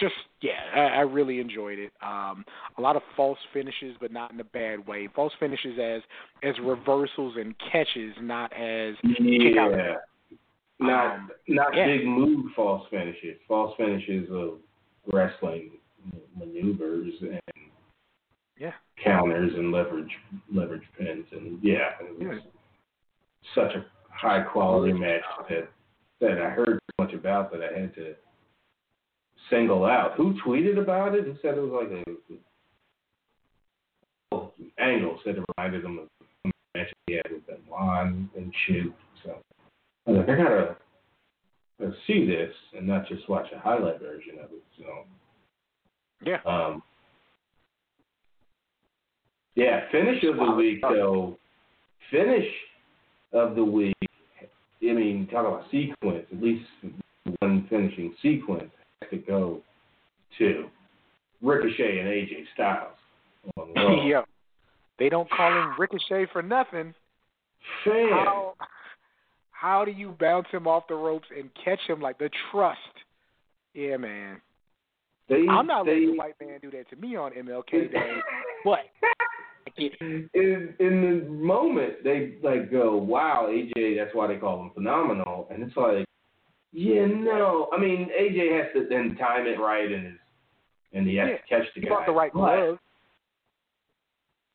just 0.00 0.14
yeah, 0.42 0.58
I, 0.74 0.80
I 0.80 1.00
really 1.02 1.38
enjoyed 1.38 1.78
it. 1.78 1.92
Um, 2.02 2.44
a 2.76 2.80
lot 2.80 2.96
of 2.96 3.02
false 3.16 3.38
finishes, 3.52 3.94
but 4.00 4.10
not 4.10 4.32
in 4.32 4.40
a 4.40 4.44
bad 4.44 4.84
way. 4.88 5.08
False 5.14 5.32
finishes 5.38 5.78
as 5.80 6.02
as 6.42 6.56
reversals 6.64 7.34
and 7.36 7.54
catches, 7.70 8.12
not 8.20 8.52
as 8.54 8.96
kick 9.02 9.56
out. 9.56 9.70
Yeah. 9.70 9.94
Not 10.80 11.14
Um, 11.14 11.30
not 11.46 11.76
yeah. 11.76 11.86
big 11.86 12.06
move 12.06 12.46
false 12.56 12.88
finishes. 12.90 13.36
False 13.46 13.72
finishes 13.76 14.28
of 14.32 14.54
wrestling 15.12 15.70
maneuvers 16.40 17.14
and 17.20 17.40
Yeah. 18.58 18.72
counters 18.96 19.52
and 19.54 19.70
leverage 19.72 20.18
leverage 20.52 20.86
pins 20.98 21.26
and 21.32 21.62
yeah, 21.62 21.94
it 22.00 22.18
was 22.18 22.42
Yeah. 22.44 22.50
such 23.54 23.74
a 23.74 23.86
high 24.10 24.42
quality 24.42 24.92
match 24.92 25.22
that 25.48 25.68
that 26.20 26.40
I 26.42 26.50
heard 26.50 26.78
so 26.78 27.04
much 27.04 27.14
about 27.14 27.50
that 27.52 27.62
I 27.62 27.78
had 27.78 27.94
to 27.94 28.14
single 29.48 29.84
out. 29.84 30.14
Who 30.14 30.34
tweeted 30.44 30.78
about 30.78 31.14
it? 31.14 31.26
and 31.26 31.38
said 31.40 31.56
it 31.56 31.60
was 31.60 31.72
like 31.72 31.90
a 31.90 32.04
oh, 34.32 34.52
Angle 34.78 35.20
said 35.24 35.36
it 35.36 35.44
reminded 35.56 35.84
him 35.84 35.98
of 35.98 36.08
the 36.44 36.50
match 36.74 36.92
he 37.06 37.14
had 37.14 37.30
with 37.30 37.46
Benoit 37.46 38.06
and 38.36 38.54
shit. 38.66 38.92
So 39.24 39.38
I 40.06 40.10
was 40.10 40.18
like, 40.18 40.28
I 40.28 40.42
gotta, 40.42 40.76
gotta 41.80 41.94
see 42.06 42.26
this 42.26 42.54
and 42.76 42.86
not 42.86 43.08
just 43.08 43.28
watch 43.28 43.46
a 43.54 43.58
highlight 43.58 44.00
version 44.00 44.38
of 44.42 44.50
it. 44.52 44.62
So 44.78 44.84
Yeah. 46.22 46.38
um, 46.44 46.82
yeah, 49.54 49.90
finish 49.90 50.22
of 50.24 50.36
the 50.36 50.52
week 50.52 50.80
though. 50.82 51.36
Finish 52.10 52.46
of 53.32 53.54
the 53.54 53.64
week. 53.64 53.96
I 54.82 54.92
mean, 54.92 55.28
talk 55.30 55.46
about 55.46 55.70
sequence. 55.70 56.26
At 56.32 56.42
least 56.42 56.64
one 57.40 57.66
finishing 57.68 58.14
sequence 58.22 58.70
has 59.02 59.10
to 59.10 59.18
go 59.18 59.60
to 60.38 60.68
Ricochet 61.42 61.98
and 61.98 62.08
AJ 62.08 62.44
Styles 62.54 62.96
on. 63.56 64.24
They 64.98 65.08
don't 65.08 65.30
call 65.30 65.50
him 65.50 65.72
Ricochet 65.78 66.26
for 66.30 66.42
nothing. 66.42 66.94
Fan, 67.84 68.10
How 68.10 68.54
how 69.50 69.84
do 69.84 69.90
you 69.90 70.14
bounce 70.20 70.46
him 70.50 70.66
off 70.66 70.88
the 70.88 70.94
ropes 70.94 71.28
and 71.34 71.50
catch 71.64 71.80
him 71.86 72.00
like 72.00 72.18
the 72.18 72.28
trust? 72.50 72.78
Yeah, 73.72 73.96
man. 73.96 74.42
They, 75.30 75.46
I'm 75.48 75.66
not 75.66 75.86
they, 75.86 75.92
letting 75.92 76.08
a 76.10 76.18
white 76.18 76.34
man 76.40 76.58
do 76.60 76.70
that 76.72 76.90
to 76.90 76.96
me 76.96 77.16
on 77.16 77.32
MLK 77.32 77.92
Day, 77.92 78.16
but 78.64 78.80
I 79.66 79.70
get 79.78 79.92
it. 79.92 80.28
in 80.34 80.74
in 80.80 81.24
the 81.24 81.30
moment 81.30 82.04
they 82.04 82.34
like 82.42 82.70
go, 82.70 82.96
wow, 82.96 83.46
AJ, 83.48 83.96
that's 83.96 84.14
why 84.14 84.26
they 84.26 84.36
call 84.36 84.60
him 84.60 84.70
phenomenal, 84.74 85.46
and 85.50 85.62
it's 85.62 85.76
like, 85.76 86.04
yeah, 86.72 87.06
no, 87.06 87.68
I 87.72 87.78
mean 87.80 88.10
AJ 88.20 88.60
has 88.60 88.72
to 88.74 88.86
then 88.88 89.16
time 89.16 89.46
it 89.46 89.58
right 89.60 89.90
and 89.90 90.06
is, 90.08 90.12
and 90.92 91.06
he 91.06 91.14
has 91.16 91.28
Yeah, 91.30 91.36
to 91.36 91.42
catch 91.62 91.74
the 91.74 91.80
He 91.80 91.86
guy. 91.86 91.88
brought 91.88 92.06
the 92.06 92.12
right 92.12 92.32
glove. 92.32 92.78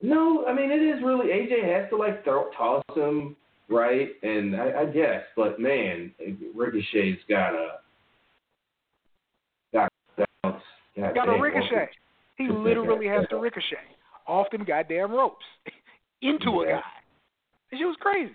No, 0.01 0.45
I 0.45 0.53
mean 0.53 0.71
it 0.71 0.81
is 0.81 1.01
really 1.03 1.27
AJ 1.27 1.63
has 1.73 1.89
to 1.89 1.95
like 1.95 2.23
throw 2.25 2.49
toss 2.55 2.83
him 2.95 3.37
right, 3.69 4.09
and 4.23 4.55
I, 4.55 4.81
I 4.81 4.85
guess, 4.85 5.23
but 5.37 5.59
man, 5.59 6.11
Ricochet's 6.53 7.21
got 7.29 7.53
a 7.53 7.79
got 9.73 9.89
a 10.17 10.25
bounce. 10.43 10.63
God 10.97 11.15
Got 11.15 11.29
a 11.29 11.41
ricochet. 11.41 11.89
He 12.37 12.47
literally 12.47 13.07
has 13.07 13.25
to 13.29 13.37
ricochet 13.39 13.77
off 14.27 14.47
them 14.51 14.65
goddamn 14.65 15.11
ropes 15.11 15.45
into 16.21 16.61
a 16.61 16.65
guy. 16.65 16.81
Shit 17.71 17.85
was 17.85 17.97
crazy. 17.99 18.31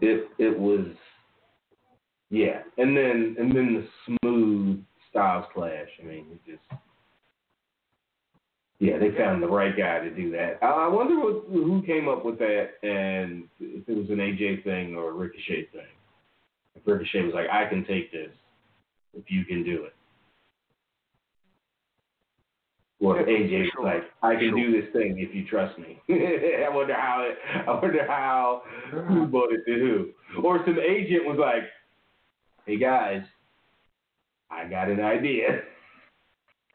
it 0.00 0.28
it 0.38 0.58
was 0.58 0.86
yeah. 2.30 2.62
And 2.78 2.96
then 2.96 3.36
and 3.38 3.54
then 3.54 3.86
the 4.08 4.18
smooth 4.22 4.82
styles 5.10 5.44
clash. 5.52 5.88
I 6.02 6.06
mean 6.06 6.26
it 6.32 6.50
just 6.50 6.80
yeah 8.78 8.98
they 8.98 9.10
found 9.16 9.42
the 9.42 9.48
right 9.48 9.76
guy 9.76 10.00
to 10.00 10.10
do 10.10 10.30
that. 10.32 10.58
I 10.62 10.66
I 10.66 10.88
wonder 10.88 11.18
what, 11.20 11.44
who 11.50 11.82
came 11.86 12.08
up 12.08 12.24
with 12.24 12.38
that 12.38 12.70
and 12.82 13.44
if 13.60 13.88
it 13.88 13.96
was 13.96 14.08
an 14.08 14.16
aj 14.16 14.64
thing 14.64 14.94
or 14.96 15.10
a 15.10 15.12
ricochet 15.12 15.68
thing. 15.72 15.82
If 16.74 16.86
ricochet 16.86 17.22
was 17.22 17.34
like 17.34 17.48
i 17.50 17.66
can 17.68 17.84
take 17.86 18.12
this 18.12 18.30
if 19.14 19.24
you 19.28 19.44
can 19.44 19.64
do 19.64 19.84
it 19.84 19.95
or 23.06 23.22
AJ 23.22 23.60
was 23.62 23.70
sure. 23.74 23.84
like, 23.84 24.02
I 24.22 24.34
can 24.34 24.50
Sure. 24.50 24.58
do 24.58 24.80
this 24.80 24.92
thing 24.92 25.18
if 25.18 25.34
you 25.34 25.46
trust 25.46 25.78
me. 25.78 26.00
I 26.10 26.68
wonder 26.68 26.94
how 26.94 27.26
it, 27.28 27.36
I 27.68 27.72
wonder 27.72 28.06
how 28.06 28.62
who 28.90 29.26
bought 29.26 29.52
it 29.52 29.64
to 29.66 29.72
who. 29.78 30.42
Or 30.42 30.58
some 30.64 30.78
agent 30.78 31.24
was 31.26 31.38
like, 31.38 31.62
Hey 32.66 32.78
guys, 32.78 33.22
I 34.50 34.64
got 34.68 34.88
an 34.88 35.00
idea. 35.00 35.60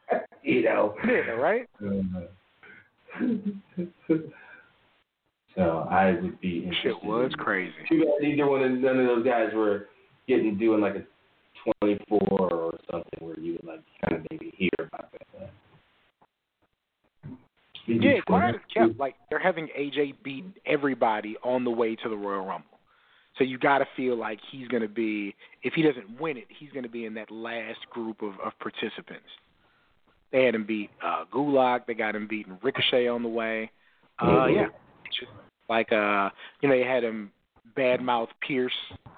you 0.44 0.64
know. 0.64 0.96
Yeah, 1.06 1.32
right? 1.32 1.68
Uh, 1.84 2.22
so 5.56 5.88
I 5.90 6.12
would 6.22 6.40
be 6.40 6.60
interested. 6.60 6.84
Shit 6.84 7.04
was 7.04 7.32
crazy. 7.38 7.74
Too 7.90 8.00
bad 8.06 8.22
neither 8.22 8.48
one 8.48 8.64
of 8.64 8.72
none 8.72 9.00
of 9.00 9.06
those 9.06 9.26
guys 9.26 9.50
were 9.54 9.88
getting 10.28 10.58
doing 10.58 10.80
like 10.82 10.96
a 10.96 11.04
twenty 11.80 12.00
four 12.08 12.50
or 12.54 12.78
something 12.90 13.20
where 13.20 13.40
you 13.40 13.54
would 13.54 13.66
like 13.66 13.82
kind 14.08 14.22
of 14.22 14.28
maybe 14.32 14.54
hear 14.58 14.70
about 14.80 15.12
that. 15.12 15.52
Did 17.88 18.04
Yeah, 18.04 18.22
quiet 18.22 18.56
as 18.56 18.62
kept. 18.74 19.00
Like 19.00 19.16
they're 19.30 19.40
having 19.40 19.68
AJ 19.78 20.16
beat 20.24 20.46
everybody 20.66 21.38
on 21.44 21.64
the 21.64 21.72
way 21.72 21.96
to 21.96 22.10
the 22.10 22.16
Royal 22.16 22.46
Rumble. 22.46 22.80
So 23.38 23.44
you 23.44 23.58
got 23.58 23.80
to 23.80 23.88
feel 23.96 24.18
like 24.18 24.40
he's 24.52 24.68
going 24.68 24.84
to 24.84 24.90
be. 24.90 25.36
If 25.64 25.74
he 25.74 25.82
doesn't 25.82 26.20
win 26.20 26.38
it, 26.38 26.48
he's 26.50 26.72
going 26.72 26.84
to 26.84 26.90
be 26.90 27.06
in 27.06 27.14
that 27.16 27.32
last 27.32 27.80
group 27.90 28.22
of, 28.22 28.34
of 28.44 28.54
participants. 28.60 29.30
They 30.32 30.46
had 30.46 30.56
him 30.56 30.66
beat 30.66 30.90
uh, 31.04 31.26
Gulak. 31.34 31.86
They 31.86 31.94
got 31.94 32.16
him 32.16 32.28
beating 32.28 32.58
Ricochet 32.62 33.08
on 33.08 33.24
the 33.24 33.30
way. 33.30 33.72
Uh, 34.20 34.26
Mhm. 34.26 34.56
yeah, 34.56 34.68
just 35.20 35.32
like 35.70 35.92
uh, 35.92 36.30
you 36.62 36.70
know, 36.70 36.76
they 36.76 36.84
had 36.84 37.04
him 37.04 37.32
badmouth 37.76 38.30
Pearce 38.46 38.74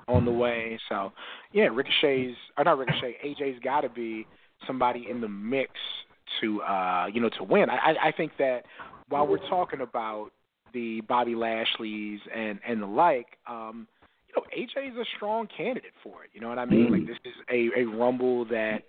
on 0.07 0.25
the 0.25 0.31
way. 0.31 0.79
So 0.89 1.11
yeah, 1.51 1.65
Ricochet's 1.65 2.37
or 2.57 2.63
not 2.63 2.77
Ricochet. 2.77 3.17
AJ's 3.23 3.59
got 3.63 3.81
to 3.81 3.89
be 3.89 4.25
somebody 4.65 5.07
in 5.09 5.21
the 5.21 5.27
mix 5.27 5.71
to 6.41 6.61
uh, 6.61 7.07
you 7.11 7.21
know 7.21 7.29
to 7.37 7.43
win. 7.43 7.69
I, 7.69 7.75
I 7.75 8.07
I 8.07 8.11
think 8.11 8.33
that 8.39 8.63
while 9.09 9.27
we're 9.27 9.49
talking 9.49 9.81
about 9.81 10.31
the 10.73 11.01
Bobby 11.01 11.35
Lashley's 11.35 12.19
and 12.33 12.59
and 12.67 12.81
the 12.81 12.87
like, 12.87 13.37
um, 13.47 13.87
you 14.27 14.35
know, 14.35 14.47
AJ 14.57 14.91
is 14.91 14.97
a 14.97 15.05
strong 15.15 15.47
candidate 15.55 15.93
for 16.03 16.23
it. 16.23 16.31
You 16.33 16.41
know 16.41 16.49
what 16.49 16.59
I 16.59 16.65
mean? 16.65 16.87
Mm. 16.87 16.91
Like 16.91 17.07
this 17.07 17.17
is 17.25 17.33
a 17.51 17.81
a 17.81 17.85
rumble 17.85 18.45
that 18.45 18.83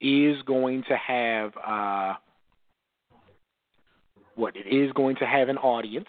is 0.00 0.42
going 0.42 0.84
to 0.88 0.96
have 0.96 1.52
uh 1.66 2.14
what 4.34 4.54
it 4.56 4.66
is 4.66 4.90
going 4.92 5.16
to 5.16 5.26
have 5.26 5.48
an 5.48 5.58
audience 5.58 6.08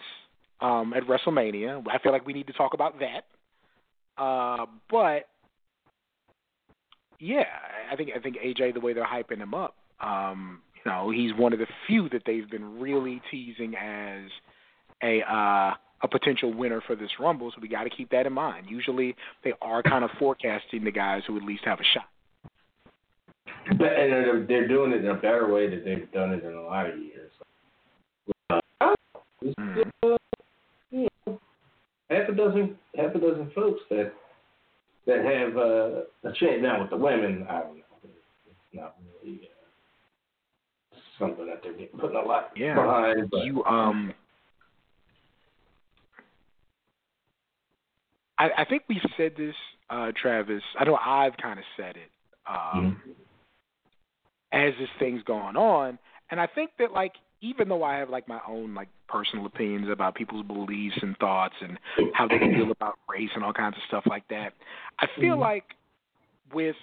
um 0.60 0.92
at 0.94 1.04
WrestleMania. 1.04 1.82
I 1.90 1.98
feel 1.98 2.12
like 2.12 2.26
we 2.26 2.32
need 2.32 2.46
to 2.48 2.52
talk 2.52 2.74
about 2.74 2.98
that. 3.00 3.22
Uh 4.22 4.66
but 4.90 5.28
yeah, 7.20 7.44
I 7.90 7.96
think 7.96 8.10
I 8.14 8.20
think 8.20 8.36
AJ 8.36 8.74
the 8.74 8.80
way 8.80 8.92
they're 8.92 9.06
hyping 9.06 9.38
him 9.38 9.54
up, 9.54 9.76
um, 10.00 10.60
know, 10.86 11.10
he's 11.10 11.32
one 11.36 11.52
of 11.52 11.58
the 11.58 11.66
few 11.86 12.08
that 12.10 12.22
they've 12.26 12.48
been 12.48 12.80
really 12.80 13.20
teasing 13.30 13.74
as 13.76 14.30
a 15.02 15.20
uh 15.22 15.74
a 16.02 16.08
potential 16.08 16.52
winner 16.52 16.82
for 16.86 16.94
this 16.94 17.08
Rumble, 17.18 17.50
so 17.50 17.56
we 17.62 17.68
got 17.68 17.84
to 17.84 17.90
keep 17.90 18.10
that 18.10 18.26
in 18.26 18.32
mind. 18.32 18.66
Usually, 18.68 19.16
they 19.42 19.54
are 19.62 19.82
kind 19.82 20.04
of 20.04 20.10
forecasting 20.18 20.84
the 20.84 20.90
guys 20.90 21.22
who 21.26 21.36
at 21.38 21.42
least 21.42 21.64
have 21.64 21.80
a 21.80 21.84
shot. 21.94 22.08
But 23.78 23.98
and 23.98 24.12
they're, 24.12 24.46
they're 24.46 24.68
doing 24.68 24.92
it 24.92 25.02
in 25.02 25.10
a 25.10 25.14
better 25.14 25.50
way 25.50 25.70
than 25.70 25.82
they've 25.82 26.12
done 26.12 26.34
it 26.34 26.44
in 26.44 26.52
a 26.52 26.62
lot 26.62 26.90
of 26.90 26.98
years. 26.98 27.30
Uh, 28.50 28.60
Mm. 29.44 29.90
uh, 30.02 30.16
you 30.90 31.08
know, 31.26 31.40
half 32.08 32.28
a 32.28 32.32
dozen, 32.32 32.76
half 32.96 33.14
a 33.14 33.18
dozen 33.18 33.50
folks 33.54 33.80
that 33.90 34.12
that 35.06 35.22
have 35.22 35.56
uh, 35.56 36.28
a 36.28 36.32
chance. 36.40 36.62
Now 36.62 36.80
with 36.80 36.90
the 36.90 36.96
women, 36.96 37.46
I 37.48 37.60
don't 37.60 37.76
know. 37.76 37.84
It's 38.04 38.56
not 38.72 38.96
really 39.22 39.40
uh, 39.42 39.53
something 41.18 41.46
that 41.46 41.60
they're 41.62 41.72
getting 41.72 41.98
putting 41.98 42.16
a 42.16 42.22
lot 42.22 42.50
Yeah. 42.56 42.74
behind. 42.74 43.30
But 43.30 43.44
You 43.44 43.64
um, 43.64 44.12
I, 48.38 48.50
I 48.58 48.64
think 48.64 48.82
we've 48.88 48.98
said 49.16 49.32
this, 49.36 49.54
uh, 49.90 50.12
Travis. 50.20 50.62
I 50.78 50.84
know 50.84 50.96
I've 50.96 51.36
kind 51.36 51.58
of 51.58 51.64
said 51.76 51.96
it. 51.96 52.10
Um, 52.46 53.00
Mhm. 53.06 53.14
as 54.52 54.72
this 54.78 54.88
thing's 54.98 55.22
going 55.24 55.56
on. 55.56 55.98
And 56.30 56.40
I 56.40 56.46
think 56.46 56.70
that 56.78 56.92
like 56.92 57.12
even 57.40 57.68
though 57.68 57.82
I 57.82 57.96
have 57.96 58.08
like 58.08 58.28
my 58.28 58.40
own 58.48 58.74
like 58.74 58.88
personal 59.08 59.46
opinions 59.46 59.88
about 59.90 60.14
people's 60.14 60.46
beliefs 60.46 60.96
and 61.02 61.16
thoughts 61.18 61.54
and 61.60 61.78
how 62.12 62.26
they 62.28 62.40
feel 62.52 62.70
about 62.80 62.94
race 63.08 63.30
and 63.34 63.44
all 63.44 63.52
kinds 63.52 63.76
of 63.76 63.82
stuff 63.88 64.04
like 64.06 64.26
that, 64.28 64.54
I 65.00 65.06
feel 65.20 65.36
Mhm. 65.36 65.40
like 65.40 65.64
with 66.52 66.76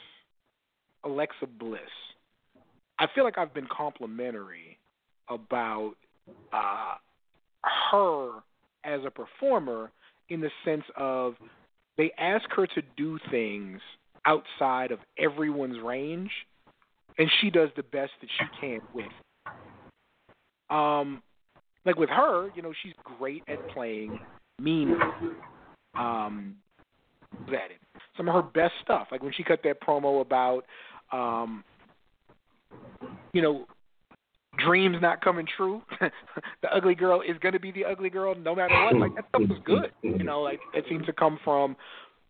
Alexa 1.03 1.47
Bliss, 1.47 1.81
I 3.01 3.07
feel 3.15 3.23
like 3.23 3.37
I've 3.37 3.53
been 3.53 3.67
complimentary 3.75 4.77
about 5.27 5.93
uh 6.53 6.95
her 7.91 8.29
as 8.83 9.01
a 9.05 9.09
performer 9.09 9.91
in 10.29 10.39
the 10.39 10.49
sense 10.63 10.83
of 10.95 11.33
they 11.97 12.11
ask 12.17 12.45
her 12.51 12.67
to 12.67 12.81
do 12.95 13.19
things 13.29 13.81
outside 14.25 14.91
of 14.91 14.99
everyone's 15.17 15.81
range 15.83 16.31
and 17.17 17.29
she 17.41 17.49
does 17.49 17.69
the 17.75 17.83
best 17.83 18.11
that 18.21 18.29
she 18.37 18.45
can 18.59 18.81
with. 18.93 19.05
Um, 20.69 21.21
like 21.85 21.97
with 21.97 22.09
her, 22.09 22.49
you 22.55 22.61
know, 22.61 22.71
she's 22.81 22.93
great 23.17 23.43
at 23.47 23.67
playing 23.73 24.19
mean. 24.59 24.95
Um. 25.97 26.55
Some 28.15 28.29
of 28.29 28.35
her 28.35 28.41
best 28.41 28.73
stuff, 28.83 29.07
like 29.11 29.23
when 29.23 29.33
she 29.33 29.43
cut 29.43 29.59
that 29.63 29.81
promo 29.81 30.21
about, 30.21 30.65
um, 31.11 31.63
you 33.33 33.41
know, 33.41 33.65
dreams 34.57 34.97
not 35.01 35.21
coming 35.21 35.47
true. 35.57 35.81
the 35.99 36.73
ugly 36.73 36.95
girl 36.95 37.21
is 37.21 37.37
going 37.39 37.53
to 37.53 37.59
be 37.59 37.71
the 37.71 37.85
ugly 37.85 38.09
girl 38.09 38.35
no 38.35 38.55
matter 38.55 38.73
what. 38.85 38.95
Like 38.97 39.15
that 39.15 39.25
stuff 39.29 39.49
was 39.49 39.59
good. 39.65 39.91
You 40.01 40.23
know, 40.23 40.41
like 40.41 40.59
it 40.73 40.85
seemed 40.89 41.05
to 41.05 41.13
come 41.13 41.39
from, 41.43 41.75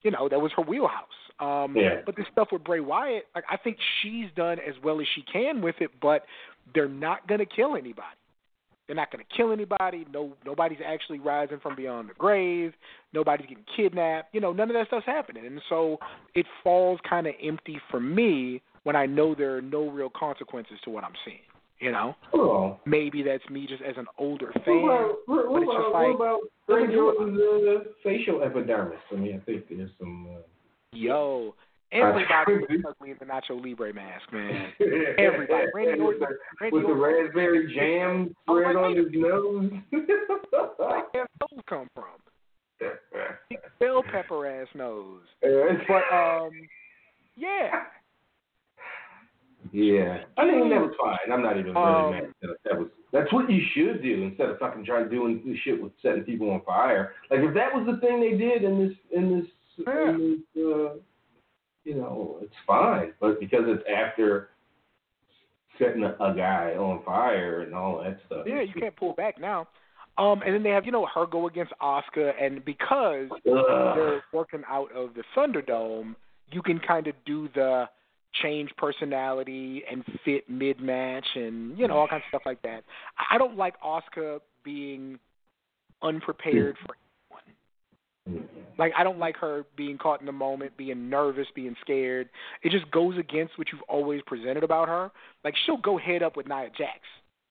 you 0.03 0.11
know, 0.11 0.29
that 0.29 0.39
was 0.39 0.51
her 0.55 0.63
wheelhouse. 0.63 1.07
Um, 1.39 1.75
Yeah. 1.75 2.01
But 2.05 2.15
this 2.15 2.25
stuff 2.31 2.49
with 2.51 2.63
Bray 2.63 2.79
Wyatt, 2.79 3.23
like 3.35 3.45
I 3.49 3.57
think 3.57 3.77
she's 4.01 4.27
done 4.35 4.59
as 4.59 4.75
well 4.83 4.99
as 5.01 5.07
she 5.15 5.23
can 5.23 5.61
with 5.61 5.75
it, 5.79 5.89
but 6.01 6.25
they're 6.73 6.87
not 6.87 7.27
going 7.27 7.39
to 7.39 7.45
kill 7.45 7.75
anybody. 7.75 8.01
They're 8.87 8.95
not 8.95 9.11
going 9.11 9.23
to 9.23 9.37
kill 9.37 9.53
anybody. 9.53 10.05
No, 10.13 10.33
nobody's 10.45 10.79
actually 10.85 11.19
rising 11.19 11.59
from 11.61 11.75
beyond 11.75 12.09
the 12.09 12.13
grave. 12.13 12.73
Nobody's 13.13 13.47
getting 13.47 13.63
kidnapped. 13.75 14.33
You 14.33 14.41
know, 14.41 14.51
none 14.51 14.69
of 14.69 14.73
that 14.73 14.87
stuff's 14.87 15.05
happening, 15.05 15.45
and 15.45 15.61
so 15.69 15.97
it 16.35 16.45
falls 16.63 16.99
kind 17.07 17.25
of 17.25 17.33
empty 17.41 17.79
for 17.89 17.99
me 18.01 18.61
when 18.83 18.95
I 18.95 19.05
know 19.05 19.35
there 19.35 19.55
are 19.57 19.61
no 19.61 19.89
real 19.89 20.09
consequences 20.09 20.77
to 20.83 20.89
what 20.89 21.03
I'm 21.03 21.13
seeing. 21.25 21.37
You 21.79 21.91
know, 21.91 22.15
Well, 22.31 22.79
maybe 22.85 23.23
that's 23.23 23.47
me 23.49 23.65
just 23.67 23.81
as 23.81 23.95
an 23.97 24.05
older 24.19 24.51
what 24.53 24.65
fan. 24.65 24.83
about, 24.83 25.15
what, 25.25 25.45
about, 25.45 25.65
what 25.65 25.93
like, 25.93 26.15
about 26.15 26.39
do 26.67 26.75
it. 26.75 26.93
Jordan's 26.93 27.39
uh, 27.41 27.89
facial 28.03 28.43
epidermis? 28.43 28.99
I 29.11 29.15
mean, 29.15 29.35
I 29.41 29.45
think 29.45 29.65
there's 29.67 29.89
some. 29.99 30.27
Uh, 30.31 30.41
Yo, 30.93 31.55
everybody 31.91 32.53
was 32.53 32.83
ugly 32.87 33.09
in 33.11 33.17
the 33.19 33.25
Nacho 33.25 33.59
Libre 33.65 33.93
mask, 33.95 34.31
man. 34.31 34.73
Everybody. 35.17 35.65
Randy 35.73 35.91
with 35.93 36.01
Orton, 36.01 36.19
the, 36.19 36.37
Randy 36.61 36.77
with 36.77 36.83
the 36.85 36.89
Orton, 36.93 37.23
raspberry 37.25 37.73
jam 37.73 38.35
Oh, 38.47 38.59
spread 38.61 38.75
on 38.75 38.95
his 38.95 39.07
nose. 39.13 39.71
where 39.89 41.03
did 41.13 41.27
those 41.39 41.59
come 41.67 41.87
from? 41.95 42.19
Bell 43.79 44.03
pepper 44.11 44.45
ass 44.47 44.67
nose. 44.75 45.21
But 45.41 46.15
um, 46.15 46.51
yeah, 47.35 47.85
yeah, 49.71 50.23
I 50.37 50.45
mean 50.45 50.69
that 50.69 50.81
was 50.81 50.93
fine. 50.99 51.31
I'm 51.31 51.43
not 51.43 51.57
even 51.57 51.73
really 51.73 51.85
Um, 51.85 52.11
mad. 52.11 52.23
That, 52.41 52.49
that 52.65 52.79
was 52.79 52.87
that's 53.11 53.31
what 53.33 53.49
you 53.49 53.61
should 53.73 54.01
do 54.01 54.23
instead 54.23 54.49
of 54.49 54.57
fucking 54.59 54.85
trying 54.85 55.09
doing 55.09 55.41
this 55.45 55.57
shit 55.63 55.81
with 55.81 55.91
setting 56.01 56.23
people 56.23 56.49
on 56.49 56.61
fire. 56.65 57.13
Like 57.29 57.41
if 57.41 57.53
that 57.53 57.73
was 57.73 57.85
the 57.85 57.99
thing 58.05 58.21
they 58.21 58.37
did 58.37 58.63
in 58.63 58.87
this 58.87 58.97
in 59.11 59.39
this, 59.39 59.49
Yeah. 59.85 60.09
in 60.09 60.43
this 60.55 60.63
uh, 60.63 60.93
you 61.83 61.95
know, 61.95 62.37
it's 62.41 62.53
fine. 62.65 63.13
But 63.19 63.39
because 63.39 63.63
it's 63.65 63.83
after 63.89 64.49
setting 65.79 66.03
a, 66.03 66.15
a 66.23 66.33
guy 66.35 66.75
on 66.77 67.03
fire 67.03 67.61
and 67.61 67.73
all 67.73 68.03
that 68.03 68.19
stuff. 68.27 68.45
yeah, 68.45 68.61
you 68.61 68.73
can't 68.79 68.95
pull 68.95 69.13
back 69.13 69.39
now. 69.39 69.67
Um, 70.17 70.41
and 70.45 70.53
then 70.53 70.61
they 70.63 70.69
have 70.69 70.85
you 70.85 70.91
know 70.91 71.07
her 71.13 71.25
go 71.25 71.47
against 71.47 71.73
Asuka, 71.81 72.33
and 72.39 72.63
because 72.65 73.29
Ugh. 73.31 73.95
they're 73.95 74.23
working 74.33 74.61
out 74.69 74.91
of 74.95 75.13
the 75.15 75.23
Thunderdome, 75.35 76.15
you 76.51 76.61
can 76.61 76.79
kind 76.79 77.07
of 77.07 77.15
do 77.25 77.49
the 77.55 77.85
change 78.41 78.69
personality 78.77 79.83
and 79.89 80.03
fit 80.23 80.49
mid 80.49 80.79
match 80.79 81.25
and 81.35 81.77
you 81.77 81.87
know 81.87 81.95
mm. 81.95 81.97
all 81.97 82.07
kinds 82.07 82.23
of 82.25 82.29
stuff 82.29 82.41
like 82.45 82.61
that. 82.61 82.83
I 83.29 83.37
don't 83.37 83.57
like 83.57 83.75
Asuka 83.81 84.39
being 84.63 85.19
unprepared 86.01 86.75
mm. 86.75 86.87
for 86.87 86.95
anyone. 86.95 88.49
Like 88.77 88.93
I 88.97 89.03
don't 89.03 89.19
like 89.19 89.37
her 89.37 89.65
being 89.75 89.97
caught 89.97 90.21
in 90.21 90.25
the 90.25 90.31
moment, 90.31 90.77
being 90.77 91.09
nervous, 91.09 91.47
being 91.55 91.75
scared. 91.81 92.29
It 92.63 92.71
just 92.71 92.89
goes 92.91 93.17
against 93.17 93.57
what 93.57 93.67
you've 93.71 93.81
always 93.89 94.21
presented 94.25 94.63
about 94.63 94.87
her. 94.87 95.11
Like 95.43 95.55
she'll 95.65 95.77
go 95.77 95.97
head 95.97 96.23
up 96.23 96.37
with 96.37 96.47
Nia 96.47 96.69
Jax 96.77 96.99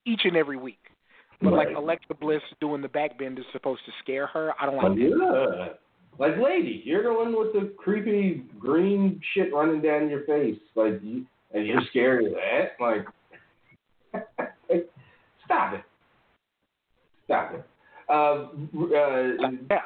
each 0.06 0.22
and 0.24 0.36
every 0.36 0.56
week. 0.56 0.78
But 1.42 1.52
like 1.52 1.68
Right. 1.68 1.76
Alexa 1.76 2.14
Bliss 2.20 2.42
doing 2.60 2.82
the 2.82 2.88
backbend 2.88 3.38
is 3.38 3.46
supposed 3.52 3.80
to 3.86 3.92
scare 4.02 4.26
her. 4.28 4.52
I 4.60 4.66
don't 4.66 4.76
like 4.76 4.86
oh, 4.86 4.94
that. 4.94 5.56
yeah. 5.58 5.72
Like, 6.18 6.36
lady, 6.36 6.82
you're 6.84 7.02
the 7.02 7.14
one 7.14 7.36
with 7.38 7.52
the 7.52 7.72
creepy 7.76 8.44
green 8.58 9.20
shit 9.32 9.54
running 9.54 9.80
down 9.80 10.10
your 10.10 10.24
face. 10.24 10.58
Like, 10.74 11.00
you, 11.02 11.24
and 11.54 11.66
you're 11.66 11.80
scared 11.90 12.26
of 12.26 12.32
that? 12.32 12.72
Like, 12.78 13.06
stop 15.44 15.74
it. 15.74 15.82
Stop 17.24 17.54
it. 17.54 17.64
Uh, 18.08 18.12
uh, 18.12 19.50
Yeah. 19.70 19.82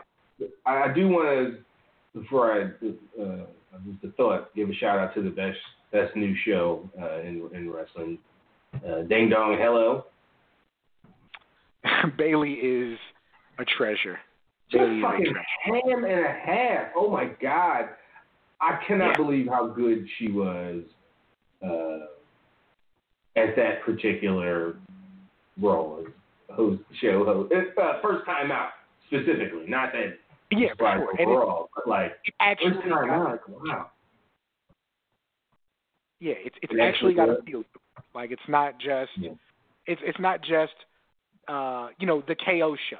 I, 0.67 0.85
I 0.85 0.93
do 0.93 1.09
want 1.09 1.29
to, 1.29 2.21
before 2.21 2.53
I, 2.53 2.63
uh, 3.23 3.45
just 3.91 4.05
a 4.05 4.11
thought, 4.17 4.55
give 4.55 4.69
a 4.69 4.75
shout 4.75 4.99
out 4.99 5.15
to 5.15 5.23
the 5.23 5.31
best 5.31 5.59
best 5.93 6.17
new 6.17 6.35
show 6.45 6.89
uh, 7.01 7.21
in 7.21 7.49
in 7.55 7.71
wrestling, 7.71 8.19
uh, 8.75 9.03
Ding 9.03 9.29
Dong 9.29 9.57
Hello. 9.61 10.07
Bayley 12.19 12.55
is 12.55 12.99
a 13.59 13.65
treasure. 13.65 14.19
Just 14.71 14.81
Bayley 14.83 15.03
fucking 15.03 15.35
ham 15.65 16.05
and 16.05 16.25
a 16.25 16.33
half. 16.33 16.87
Oh 16.97 17.11
my 17.11 17.27
god, 17.41 17.91
I 18.61 18.79
cannot 18.87 19.11
Yeah. 19.11 19.17
believe 19.17 19.47
how 19.49 19.67
good 19.69 20.07
she 20.19 20.31
was 20.31 20.83
uh, 21.63 22.07
at 23.37 23.55
that 23.57 23.83
particular 23.85 24.77
role 25.61 26.05
as 26.07 26.13
host, 26.57 26.83
show 27.01 27.25
host. 27.25 27.53
Uh, 27.53 28.01
first 28.03 28.25
time 28.27 28.51
out 28.51 28.71
specifically, 29.07 29.67
not 29.69 29.93
that 29.93 30.19
Yeah, 30.51 30.69
like 30.81 30.97
sure. 30.99 31.21
Overall, 31.21 31.71
but 31.75 31.87
like 31.89 32.13
actually 32.41 32.73
first 32.75 32.89
time 32.89 33.11
out. 33.11 33.41
Wow. 33.49 33.91
yeah, 36.21 36.35
it's 36.39 36.57
it's 36.63 36.73
It 36.73 36.81
actually 36.81 37.13
actually 37.13 37.15
got 37.15 37.29
a 37.29 37.43
feel. 37.43 37.65
Like 38.15 38.31
it's 38.31 38.49
not 38.49 38.79
just 38.79 39.11
Yeah. 39.17 39.33
it's 39.87 40.01
it's 40.05 40.19
not 40.19 40.41
just 40.41 40.75
uh, 41.49 41.89
you 41.99 42.07
know 42.07 42.23
the 42.27 42.35
KO 42.35 42.77
show. 42.91 42.97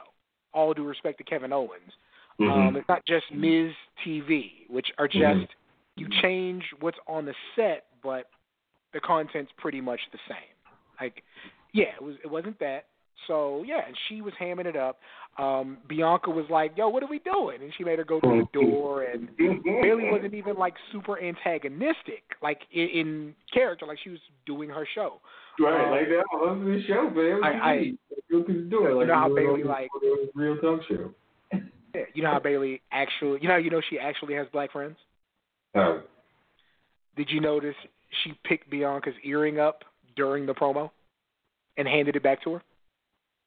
All 0.55 0.73
due 0.73 0.85
respect 0.85 1.19
to 1.19 1.25
Kevin 1.25 1.53
Owens. 1.53 1.93
Um, 2.41 2.47
Mhm. 2.47 2.77
it's 2.79 2.89
not 2.89 3.05
just 3.07 3.31
Miz 3.33 3.75
TV, 4.05 4.67
which 4.69 4.93
are 4.99 5.09
just 5.09 5.41
Mhm. 5.41 5.49
you 5.97 6.09
change 6.23 6.73
what's 6.81 6.99
on 7.07 7.25
the 7.25 7.35
set, 7.55 7.87
but 8.03 8.31
the 8.93 9.01
content's 9.01 9.53
pretty 9.53 9.81
much 9.81 10.01
the 10.11 10.19
same. 10.29 10.57
Like, 11.01 11.25
yeah, 11.73 11.95
it 11.95 12.03
was 12.03 12.17
it 12.17 12.29
wasn't 12.29 12.59
that. 12.59 12.87
So 13.27 13.65
yeah, 13.67 13.81
and 13.87 13.97
she 14.09 14.21
was 14.21 14.33
hamming 14.41 14.67
it 14.67 14.77
up. 14.77 14.99
Um, 15.39 15.79
Bianca 15.89 16.31
was 16.31 16.45
like, 16.51 16.73
"Yo, 16.77 16.89
what 16.89 17.03
are 17.03 17.09
we 17.09 17.19
doing?" 17.21 17.63
And 17.63 17.73
she 17.77 17.85
made 17.85 17.99
her 17.99 18.05
go 18.05 18.21
through 18.21 18.47
the 18.53 18.61
door, 18.61 19.03
and 19.05 19.29
Bayley 19.37 20.11
wasn't 20.11 20.35
even 20.35 20.57
like 20.57 20.75
super 20.93 21.21
antagonistic, 21.21 22.23
like 22.43 22.61
in, 22.73 22.89
in 22.89 23.35
character, 23.53 23.87
like 23.87 23.99
she 24.05 24.11
was 24.11 24.21
doing 24.47 24.69
her 24.69 24.87
show. 24.95 25.21
Right, 25.59 25.85
Um, 25.85 25.91
like 25.91 26.09
that 26.09 26.25
was 26.33 26.59
the 26.65 26.83
show, 26.87 27.11
man. 27.11 27.41
What 27.41 27.45
I- 27.45 27.53
you 27.53 27.61
I- 27.63 27.77
mean? 27.81 27.99
You 28.31 28.45
can 28.45 28.69
do 28.69 28.87
it. 28.87 28.91
you 28.91 28.97
Like 28.99 29.07
know 29.09 29.15
how 29.15 29.29
you 29.29 29.35
Bayley, 29.35 29.63
like- 29.65 29.91
real 30.35 30.57
talk 30.59 30.81
show. 30.89 31.11
Yeah, 31.95 32.03
you 32.15 32.23
know 32.25 32.31
how 32.33 32.41
Bayley 32.41 32.81
actually, 32.91 33.41
you 33.41 33.49
know, 33.49 33.57
you 33.57 33.71
know 33.71 33.81
she 33.89 33.99
actually 33.99 34.35
has 34.35 34.49
black 34.53 34.73
friends. 34.73 34.97
Oh, 35.77 36.03
Did 37.17 37.31
you 37.31 37.41
notice 37.41 37.77
she 38.25 38.33
picked 38.45 38.69
Bianca's 38.71 39.15
earring 39.23 39.61
up 39.61 39.85
during 40.17 40.47
the 40.47 40.55
promo 40.55 40.91
and 41.77 41.87
handed 41.87 42.17
it 42.17 42.23
back 42.23 42.43
to 42.45 42.55
her? 42.55 42.63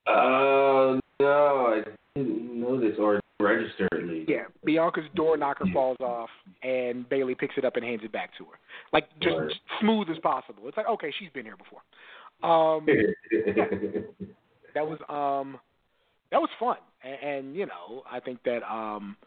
Uh, 0.08 1.00
no, 1.20 1.68
I 1.68 1.84
didn't 2.16 2.60
know 2.60 2.80
this 2.80 2.96
or 3.00 3.20
register 3.40 3.88
at 3.92 4.04
least. 4.04 4.30
Yeah, 4.30 4.46
Bianca's 4.64 5.06
door 5.16 5.38
knocker 5.38 5.66
Yeah. 5.68 5.74
falls 5.74 5.98
off, 6.00 6.30
and 6.64 7.08
Bayley 7.10 7.36
picks 7.36 7.58
it 7.58 7.66
up 7.66 7.76
and 7.76 7.86
hands 7.86 8.02
it 8.04 8.12
back 8.12 8.32
to 8.38 8.46
her, 8.46 8.58
like 8.94 9.08
just 9.20 9.36
Word. 9.36 9.54
smooth 9.80 10.10
as 10.10 10.18
possible. 10.20 10.64
It's 10.68 10.78
like, 10.78 10.88
okay, 10.88 11.12
she's 11.20 11.30
been 11.32 11.46
here 11.46 11.58
before. 11.58 11.82
Um, 12.44 12.86
that 14.74 14.88
was 14.88 15.00
um, 15.10 15.60
that 16.32 16.40
was 16.40 16.50
fun, 16.60 16.78
and, 17.04 17.16
and 17.48 17.56
you 17.56 17.66
know, 17.66 18.04
I 18.12 18.20
think 18.20 18.40
that 18.44 18.64
um, 18.64 19.18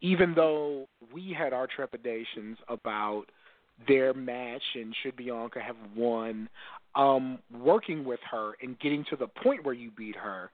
even 0.00 0.34
though 0.34 0.88
we 1.12 1.32
had 1.36 1.52
our 1.52 1.66
trepidations 1.66 2.58
about 2.68 3.24
their 3.86 4.14
match 4.14 4.62
and 4.74 4.94
should 5.02 5.16
Bianca 5.16 5.60
have 5.60 5.76
won, 5.94 6.48
um, 6.96 7.38
working 7.52 8.04
with 8.04 8.20
her 8.30 8.52
and 8.62 8.78
getting 8.80 9.04
to 9.10 9.16
the 9.16 9.26
point 9.28 9.64
where 9.64 9.74
you 9.74 9.90
beat 9.96 10.16
her 10.16 10.50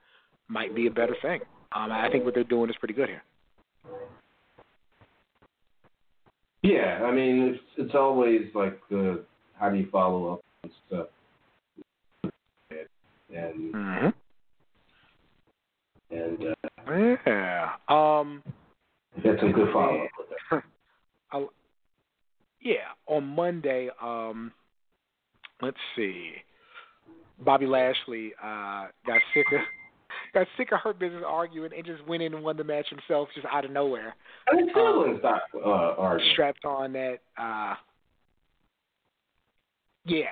might 0.49 0.75
be 0.75 0.87
a 0.87 0.91
better 0.91 1.17
thing. 1.23 1.41
Um, 1.75 1.91
I 1.91 2.11
think 2.11 2.25
what 2.25 2.35
they're 2.35 2.45
doing 2.45 2.69
is 2.69 2.77
pretty 2.79 2.95
good 2.95 3.09
here. 3.09 3.23
yeah, 6.63 7.05
I 7.05 7.13
mean, 7.13 7.55
it's 7.55 7.63
it's 7.79 7.95
always 7.95 8.43
like 8.55 8.79
the 8.91 9.25
how 9.59 9.71
do 9.71 9.77
you 9.79 9.89
follow 9.91 10.35
up 10.35 10.41
and 10.65 10.73
stuff, 10.87 11.07
and 13.35 13.75
Mm-hmm. 13.75 14.09
and 16.15 16.47
uh, 16.47 16.93
Yeah. 17.27 17.71
Um. 17.89 18.43
had 19.25 19.39
some 19.41 19.53
good 19.53 19.73
follow 19.73 20.05
up 20.05 20.11
with 20.19 20.29
that. 20.51 20.63
I'll, 21.33 21.51
yeah. 22.61 22.93
On 23.07 23.25
Monday, 23.25 23.89
um, 24.01 24.53
let's 25.63 25.77
see. 25.97 26.33
Bobby 27.45 27.67
Lashley 27.67 28.33
uh 28.43 28.89
got 29.07 29.21
sick 29.35 29.47
of 29.53 29.61
got 30.35 30.47
sick 30.57 30.73
of 30.73 30.81
her 30.81 30.93
business 30.93 31.23
arguing 31.27 31.71
and 31.75 31.85
just 31.85 32.07
went 32.07 32.23
in 32.23 32.35
and 32.35 32.45
won 32.45 32.57
the 32.57 32.65
match 32.65 32.87
himself 32.91 33.29
just 33.35 33.47
out 33.51 33.65
of 33.65 33.71
nowhere. 33.71 34.15
I 34.51 34.57
mean, 34.57 34.69
stop 34.71 35.43
uh, 35.55 35.69
arguing. 35.69 36.33
Strapped 36.33 36.65
on 36.65 36.93
that. 36.93 37.19
uh 37.39 37.75
Yeah. 40.05 40.25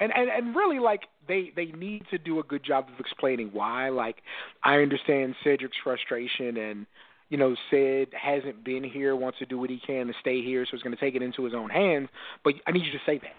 And, 0.00 0.12
and 0.14 0.28
and 0.28 0.56
really 0.56 0.78
like 0.78 1.02
they 1.26 1.52
they 1.56 1.66
need 1.66 2.04
to 2.10 2.18
do 2.18 2.40
a 2.40 2.42
good 2.42 2.64
job 2.64 2.88
of 2.92 3.00
explaining 3.00 3.50
why. 3.52 3.88
Like 3.88 4.16
I 4.62 4.76
understand 4.76 5.34
Cedric's 5.44 5.76
frustration 5.82 6.56
and 6.56 6.86
you 7.30 7.38
know, 7.38 7.56
Sid 7.70 8.12
hasn't 8.12 8.62
been 8.64 8.84
here, 8.84 9.16
wants 9.16 9.38
to 9.38 9.46
do 9.46 9.58
what 9.58 9.70
he 9.70 9.80
can 9.84 10.06
to 10.06 10.12
stay 10.20 10.42
here, 10.42 10.64
so 10.64 10.72
he's 10.72 10.82
going 10.82 10.94
to 10.94 11.00
take 11.00 11.14
it 11.14 11.22
into 11.22 11.42
his 11.44 11.54
own 11.54 11.70
hands. 11.70 12.08
But 12.44 12.54
I 12.66 12.70
need 12.70 12.84
you 12.84 12.92
to 12.92 13.00
say 13.06 13.18
that. 13.18 13.32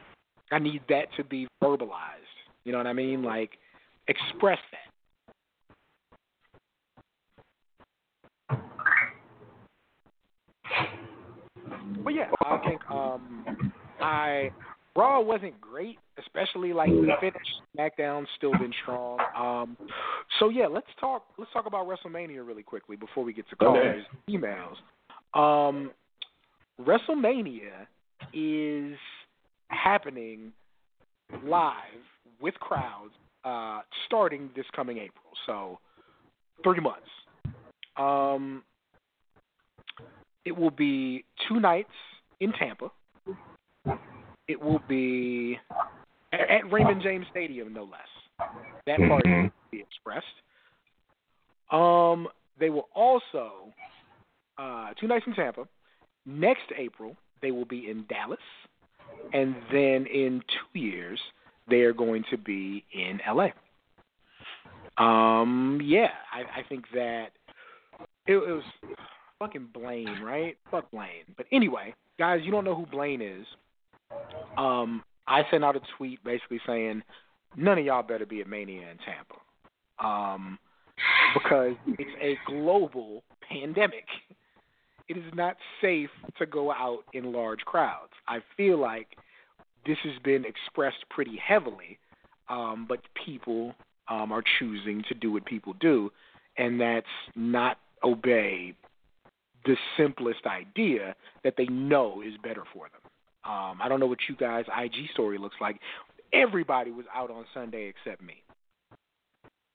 I 0.51 0.59
need 0.59 0.81
that 0.89 1.05
to 1.17 1.23
be 1.23 1.47
verbalized. 1.63 1.89
You 2.63 2.71
know 2.71 2.77
what 2.79 2.87
I 2.87 2.93
mean? 2.93 3.23
Like, 3.23 3.51
express 4.07 4.59
that. 4.71 4.79
But 12.03 12.13
yeah, 12.13 12.29
I 12.43 12.57
think 12.63 12.81
um, 12.91 13.45
I 13.99 14.51
Raw 14.95 15.19
wasn't 15.19 15.59
great, 15.59 15.97
especially 16.19 16.71
like 16.71 16.89
the 16.89 17.07
finish. 17.19 17.35
SmackDown's 17.77 18.27
still 18.37 18.53
been 18.53 18.71
strong. 18.83 19.19
Um, 19.35 19.77
so 20.39 20.49
yeah, 20.49 20.67
let's 20.67 20.87
talk. 20.99 21.25
Let's 21.37 21.51
talk 21.51 21.65
about 21.65 21.87
WrestleMania 21.87 22.45
really 22.45 22.63
quickly 22.63 22.95
before 22.95 23.23
we 23.23 23.33
get 23.33 23.49
to 23.49 23.55
callers 23.55 24.05
Okay. 24.29 24.37
emails. 24.37 24.75
Um, 25.37 25.91
WrestleMania 26.79 27.87
is 28.33 28.97
happening 29.69 30.51
live 31.43 32.03
with 32.39 32.53
crowds 32.55 33.13
uh, 33.43 33.81
starting 34.05 34.49
this 34.55 34.65
coming 34.75 34.97
April. 34.97 35.31
So 35.45 35.79
three 36.63 36.79
months. 36.79 37.07
Um, 37.97 38.63
it 40.45 40.55
will 40.55 40.71
be 40.71 41.25
two 41.47 41.59
nights 41.59 41.93
in 42.39 42.51
Tampa. 42.53 42.91
It 44.47 44.61
will 44.61 44.81
be 44.87 45.57
at, 46.31 46.49
at 46.49 46.71
Raymond 46.71 47.01
James 47.01 47.25
Stadium, 47.31 47.73
no 47.73 47.83
less. 47.83 48.49
That 48.85 48.97
part 49.07 49.23
Mhm. 49.25 49.43
will 49.43 49.51
be 49.71 49.79
expressed. 49.79 50.25
Um, 51.71 52.27
they 52.59 52.69
will 52.69 52.89
also 52.93 53.73
uh, 54.57 54.93
two 54.93 55.07
nights 55.07 55.25
in 55.27 55.33
Tampa. 55.33 55.67
Next 56.25 56.71
April, 56.77 57.17
they 57.41 57.51
will 57.51 57.65
be 57.65 57.89
in 57.89 58.05
Dallas, 58.07 58.39
and 59.33 59.55
then 59.71 60.05
in 60.05 60.41
two 60.47 60.79
years, 60.79 61.19
they 61.69 61.81
are 61.81 61.93
going 61.93 62.23
to 62.29 62.37
be 62.37 62.83
in 62.93 63.19
LA. 63.27 63.49
Um, 64.97 65.81
yeah, 65.83 66.09
I, 66.33 66.61
I 66.61 66.63
think 66.67 66.85
that 66.93 67.29
it, 68.27 68.33
it 68.33 68.37
was 68.37 68.63
fucking 69.39 69.69
Blaine, 69.73 70.21
right? 70.23 70.57
Fuck 70.71 70.89
Blaine. 70.91 71.25
But 71.35 71.47
anyway, 71.51 71.93
guys, 72.17 72.41
you 72.43 72.51
don't 72.51 72.63
know 72.63 72.75
who 72.75 72.85
Blaine 72.85 73.21
is. 73.21 73.45
Um, 74.57 75.03
I 75.27 75.43
sent 75.51 75.63
out 75.63 75.75
a 75.75 75.81
tweet 75.97 76.23
basically 76.23 76.61
saying 76.65 77.01
none 77.57 77.77
of 77.77 77.85
y'all 77.85 78.03
better 78.03 78.25
be 78.25 78.41
at 78.41 78.47
Mania 78.47 78.89
in 78.89 78.97
Tampa, 78.99 80.05
um, 80.05 80.59
because 81.33 81.73
it's 81.87 82.11
a 82.21 82.37
global 82.49 83.23
pandemic. 83.49 84.05
It 85.07 85.17
is 85.17 85.33
not 85.33 85.55
safe 85.81 86.09
to 86.39 86.45
go 86.45 86.71
out 86.71 87.03
in 87.13 87.31
large 87.31 87.61
crowds. 87.61 88.11
I 88.27 88.39
feel 88.57 88.79
like 88.79 89.07
this 89.85 89.97
has 90.03 90.13
been 90.23 90.45
expressed 90.45 91.07
pretty 91.09 91.37
heavily, 91.37 91.99
um, 92.49 92.85
but 92.87 92.99
people 93.25 93.75
um, 94.07 94.31
are 94.31 94.43
choosing 94.59 95.03
to 95.09 95.13
do 95.13 95.31
what 95.31 95.45
people 95.45 95.73
do, 95.79 96.11
and 96.57 96.79
that's 96.79 97.05
not 97.35 97.77
obey 98.03 98.73
the 99.65 99.75
simplest 99.97 100.45
idea 100.45 101.15
that 101.43 101.55
they 101.57 101.65
know 101.65 102.21
is 102.21 102.33
better 102.43 102.63
for 102.73 102.87
them. 102.89 103.01
Um, 103.51 103.79
I 103.81 103.87
don't 103.87 103.99
know 103.99 104.07
what 104.07 104.19
you 104.27 104.35
guys' 104.35 104.65
IG 104.75 105.09
story 105.13 105.37
looks 105.37 105.55
like. 105.61 105.79
Everybody 106.33 106.91
was 106.91 107.05
out 107.13 107.29
on 107.29 107.45
Sunday 107.53 107.85
except 107.85 108.21
me. 108.23 108.41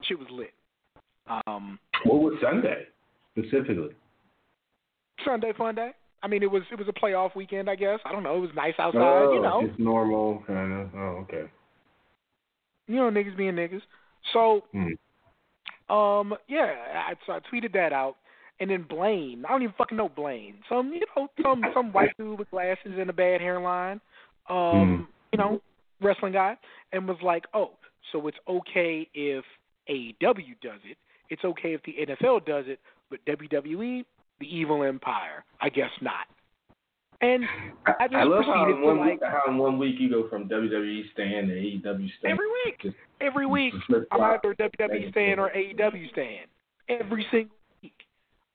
Shit 0.03 0.19
was 0.19 0.29
lit. 0.31 0.53
Um, 1.47 1.79
What 2.05 2.21
was 2.23 2.35
Sunday 2.43 2.87
specifically? 3.37 3.95
Sunday 5.25 5.53
fun 5.57 5.75
day. 5.75 5.91
I 6.23 6.29
mean, 6.29 6.43
it 6.43 6.51
was 6.51 6.63
it 6.71 6.79
was 6.79 6.89
a 6.89 6.93
playoff 6.93 7.35
weekend, 7.35 7.71
I 7.71 7.77
guess. 7.77 7.99
I 8.05 8.13
don't 8.13 8.23
know. 8.23 8.37
It 8.37 8.41
was 8.41 8.51
nice 8.55 8.75
outside, 8.79 9.01
oh, 9.01 9.33
you 9.33 9.41
know. 9.41 9.61
It's 9.65 9.79
normal 9.79 10.43
kind 10.47 10.73
of. 10.73 10.89
Oh, 10.95 11.25
okay. 11.29 11.45
You 12.87 12.97
know, 12.97 13.11
niggas 13.11 13.37
being 13.37 13.55
niggas. 13.55 13.83
So, 14.33 14.65
Hmm. 14.73 15.95
um, 15.95 16.35
yeah, 16.49 16.75
I, 16.95 17.15
so 17.27 17.33
I 17.33 17.41
tweeted 17.41 17.73
that 17.73 17.93
out, 17.93 18.17
and 18.59 18.69
then 18.71 18.83
Blaine. 18.83 19.45
I 19.47 19.53
don't 19.53 19.63
even 19.63 19.75
fucking 19.79 19.97
know 19.97 20.11
Blaine. 20.11 20.57
Some, 20.69 20.93
you 20.93 21.01
know, 21.17 21.29
some 21.43 21.63
some 21.73 21.93
white 21.93 22.17
dude 22.19 22.39
with 22.39 22.51
glasses 22.51 22.99
and 22.99 23.09
a 23.09 23.15
bad 23.15 23.41
hairline. 23.41 24.01
Um, 24.49 25.09
you 25.33 25.39
know, 25.39 25.63
wrestling 26.03 26.33
guy, 26.33 26.57
and 26.93 27.07
was 27.07 27.17
like, 27.23 27.45
oh, 27.55 27.71
so 28.13 28.27
it's 28.27 28.39
okay 28.49 29.09
if 29.15 29.45
AEW 29.89 30.61
does 30.61 30.81
it. 30.85 30.97
It's 31.31 31.45
okay 31.45 31.75
if 31.75 31.83
the 31.85 31.95
NFL 32.07 32.45
does 32.45 32.65
it, 32.67 32.81
but 33.09 33.21
WWE, 33.27 34.05
the 34.41 34.47
evil 34.47 34.83
empire, 34.83 35.45
I 35.61 35.69
guess 35.69 35.91
not. 36.01 36.27
And 37.23 37.45
I 37.87 38.09
just 38.09 38.15
I 38.15 38.25
love 38.25 38.45
how 38.45 38.71
in, 38.71 38.81
one 38.81 38.99
like 38.99 39.11
week, 39.11 39.21
how 39.23 39.51
in 39.51 39.59
one 39.59 39.79
week 39.79 39.97
you 39.99 40.09
go 40.09 40.29
from 40.29 40.49
WWE 40.49 41.03
stand 41.13 41.49
to 41.49 41.55
AEW 41.55 42.09
stand. 42.19 42.33
every 42.33 42.47
week, 42.65 42.81
Just 42.81 42.97
every 43.21 43.47
week. 43.47 43.75
I'm 44.11 44.23
either 44.23 44.55
WWE 44.55 45.11
stand 45.11 45.39
or 45.39 45.51
AEW 45.51 46.11
stand 46.13 46.47
every 46.89 47.27
single 47.31 47.55
week. 47.83 47.93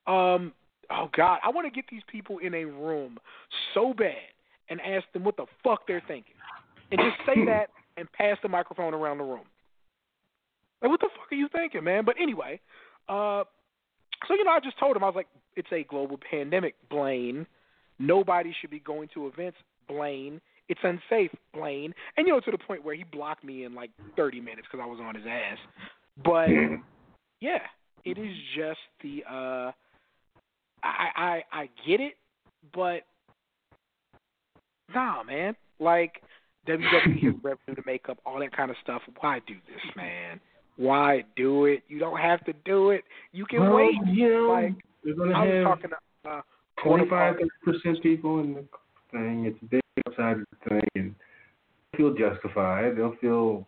Um, 0.08 0.52
oh 0.90 1.10
God, 1.16 1.40
I 1.44 1.50
want 1.50 1.68
to 1.68 1.72
get 1.72 1.86
these 1.92 2.02
people 2.12 2.40
in 2.40 2.56
a 2.56 2.66
room 2.66 3.20
so 3.76 3.94
bad 3.94 4.16
and 4.70 4.82
ask 4.82 5.06
them 5.14 5.24
what 5.24 5.38
the 5.38 5.46
fuck 5.64 5.86
they're 5.88 6.04
thinking, 6.08 6.34
and 6.92 7.00
just 7.00 7.18
say 7.28 7.46
that 7.46 7.70
and 7.98 8.12
pass 8.14 8.38
the 8.42 8.50
microphone 8.50 8.96
around 8.96 9.20
the 9.20 9.24
room. 9.24 9.46
Like, 10.82 10.90
what 10.90 11.00
the 11.00 11.10
fuck 11.16 11.32
are 11.32 11.36
you 11.36 11.50
thinking, 11.52 11.84
man? 11.84 12.04
But 12.04 12.16
anyway, 12.20 12.60
uh, 13.08 13.44
so 14.28 14.34
you 14.34 14.44
know, 14.44 14.52
I 14.52 14.60
just 14.60 14.80
told 14.80 14.96
him 14.96 15.04
I 15.04 15.08
was 15.08 15.16
like, 15.16 15.28
it's 15.56 15.72
a 15.72 15.84
global 15.84 16.20
pandemic, 16.30 16.76
Blaine. 16.90 17.46
Nobody 18.00 18.54
should 18.60 18.70
be 18.70 18.80
going 18.80 19.10
to 19.14 19.28
events, 19.28 19.58
Blaine. 19.88 20.42
It's 20.68 20.80
unsafe, 20.84 21.32
Blaine. 21.54 21.94
And 22.18 22.28
you 22.28 22.34
know, 22.34 22.40
to 22.40 22.52
the 22.52 22.58
point 22.58 22.84
where 22.84 22.96
he 22.96 23.04
blocked 23.04 23.44
me 23.44 23.64
in 23.64 23.76
like 23.76 23.92
30 24.16 24.42
minutes 24.42 24.68
because 24.70 24.84
I 24.84 24.88
was 24.88 25.00
on 25.02 25.16
his 25.16 25.26
ass. 25.28 25.58
But 26.24 26.50
yeah, 27.42 27.60
it 28.04 28.18
is 28.18 28.36
just 28.56 28.80
the 29.02 29.24
uh 29.30 29.72
I 30.84 31.08
I 31.16 31.44
I 31.52 31.70
get 31.88 32.02
it, 32.02 32.14
but 32.74 33.02
nah, 34.94 35.24
man. 35.24 35.56
Like 35.80 36.22
WWE 36.68 37.24
has 37.24 37.34
revenue 37.44 37.76
to 37.76 37.84
make 37.86 38.10
up 38.10 38.18
all 38.26 38.40
that 38.40 38.56
kind 38.56 38.72
of 38.72 38.78
stuff. 38.82 39.02
Why 39.20 39.40
do 39.46 39.56
this, 39.68 39.96
man? 39.96 40.40
Why 40.78 41.24
do 41.36 41.66
it? 41.66 41.84
You 41.88 42.00
don't 42.00 42.20
have 42.20 42.44
to 42.46 42.54
do 42.66 42.90
it. 42.90 43.04
You 43.32 43.46
can 43.46 43.62
Well, 43.62 43.76
wait. 43.76 43.96
You 44.08 44.30
know, 44.30 44.52
Like, 44.52 44.74
gonna 45.18 45.34
I 45.34 45.46
was 45.46 45.54
have 45.54 45.64
talking 45.64 45.90
to 46.24 46.30
uh, 46.30 46.42
25 46.84 47.36
percent 47.64 48.04
people 48.04 48.40
in 48.42 48.54
the 48.56 48.66
thing. 49.12 49.46
It's 49.46 49.58
a 49.62 49.66
big 49.66 49.82
outside 50.08 50.38
of 50.40 50.46
the 50.52 50.70
thing, 50.70 50.88
and 50.96 51.16
feel 51.96 52.14
justified. 52.14 52.98
They'll 52.98 53.16
feel, 53.22 53.66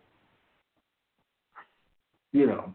you 2.32 2.46
know, 2.46 2.74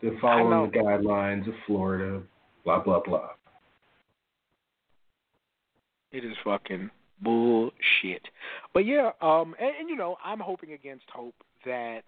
They're 0.00 0.18
following 0.20 0.70
the 0.70 0.78
guidelines 0.78 1.48
of 1.48 1.54
Florida. 1.66 2.22
Blah 2.64 2.80
blah 2.80 3.00
blah. 3.00 3.30
It 6.12 6.24
is 6.24 6.36
fucking 6.44 6.90
bullshit. 7.22 8.22
But 8.72 8.86
yeah, 8.86 9.10
um, 9.20 9.54
and, 9.60 9.72
and 9.80 9.88
you 9.88 9.96
know, 9.96 10.16
I'm 10.24 10.38
hoping 10.38 10.72
against 10.72 11.04
hope 11.12 11.34
that 11.64 12.02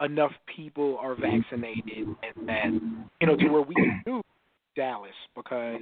enough 0.00 0.32
people 0.54 0.98
are 1.00 1.14
vaccinated 1.14 2.06
and 2.06 2.48
that 2.48 2.70
you 3.20 3.26
know 3.26 3.36
to 3.36 3.48
where 3.48 3.62
we 3.62 3.74
can 3.74 4.02
do 4.04 4.22
Dallas 4.76 5.10
because 5.34 5.80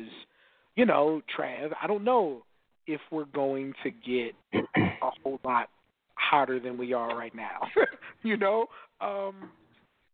you 0.77 0.85
know, 0.85 1.23
Trav, 1.37 1.73
I 1.83 1.87
don't 1.87 2.05
know 2.05 2.43
if 2.87 3.01
we're 3.11 3.25
going 3.25 3.73
to 3.83 3.91
get 3.91 4.35
a 4.55 5.11
whole 5.23 5.41
lot 5.45 5.69
hotter 6.14 6.61
than 6.61 6.79
we 6.79 6.93
are 6.93 7.17
right 7.17 7.35
now. 7.35 7.61
you 8.23 8.37
know, 8.37 8.67
um, 9.01 9.51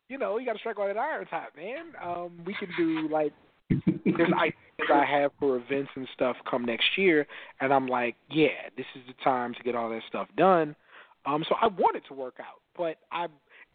you 0.08 0.18
know, 0.18 0.38
you 0.38 0.46
got 0.46 0.54
to 0.54 0.58
strike 0.60 0.78
while 0.78 0.88
that 0.88 0.96
iron's 0.96 1.28
hot, 1.30 1.50
man. 1.56 1.92
Um, 2.02 2.40
we 2.46 2.54
can 2.54 2.68
do 2.76 3.08
like 3.08 3.32
there's 3.68 4.32
ideas 4.32 4.90
I 4.92 5.04
have 5.04 5.32
for 5.38 5.56
events 5.56 5.90
and 5.96 6.06
stuff 6.14 6.36
come 6.48 6.64
next 6.64 6.86
year, 6.96 7.26
and 7.60 7.72
I'm 7.72 7.86
like, 7.86 8.16
yeah, 8.30 8.68
this 8.76 8.86
is 8.94 9.02
the 9.06 9.14
time 9.24 9.54
to 9.54 9.62
get 9.62 9.74
all 9.74 9.90
that 9.90 10.02
stuff 10.08 10.28
done. 10.36 10.76
Um, 11.24 11.44
so 11.48 11.54
I 11.60 11.68
want 11.68 11.96
it 11.96 12.02
to 12.08 12.14
work 12.14 12.34
out, 12.40 12.60
but 12.76 12.96
I, 13.10 13.26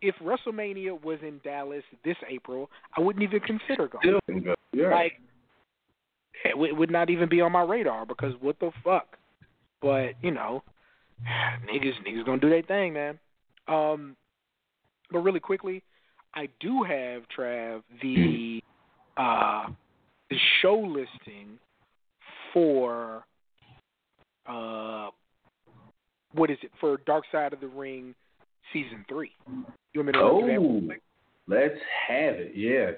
if 0.01 0.15
WrestleMania 0.21 1.03
was 1.03 1.19
in 1.21 1.39
Dallas 1.43 1.83
this 2.03 2.17
April, 2.29 2.69
I 2.95 3.01
wouldn't 3.01 3.23
even 3.23 3.39
consider 3.39 3.87
going. 3.87 4.53
Yeah. 4.73 4.89
Like, 4.89 5.13
it 6.45 6.57
would 6.57 6.91
not 6.91 7.09
even 7.09 7.29
be 7.29 7.41
on 7.41 7.51
my 7.51 7.63
radar 7.63 8.05
because 8.05 8.33
what 8.39 8.59
the 8.59 8.71
fuck? 8.83 9.17
But 9.81 10.13
you 10.21 10.31
know, 10.31 10.63
niggas, 11.69 11.93
niggas 12.07 12.25
gonna 12.25 12.39
do 12.39 12.49
their 12.49 12.61
thing, 12.61 12.93
man. 12.93 13.19
Um, 13.67 14.15
but 15.11 15.19
really 15.19 15.39
quickly, 15.39 15.83
I 16.35 16.47
do 16.59 16.83
have 16.83 17.23
Trav 17.35 17.81
the 18.01 18.61
uh 19.17 19.67
the 20.29 20.37
show 20.61 20.75
listing 20.75 21.57
for 22.53 23.23
uh 24.47 25.09
what 26.33 26.51
is 26.51 26.57
it 26.61 26.71
for 26.79 26.97
Dark 27.05 27.23
Side 27.31 27.53
of 27.53 27.59
the 27.59 27.67
Ring 27.67 28.13
season 28.73 29.05
three. 29.09 29.31
You 29.93 30.03
want 30.03 30.07
me 30.07 30.13
to 30.13 30.19
oh, 30.19 30.81
let's 31.47 31.79
have 32.07 32.35
it. 32.35 32.51
Yeah, 32.55 32.91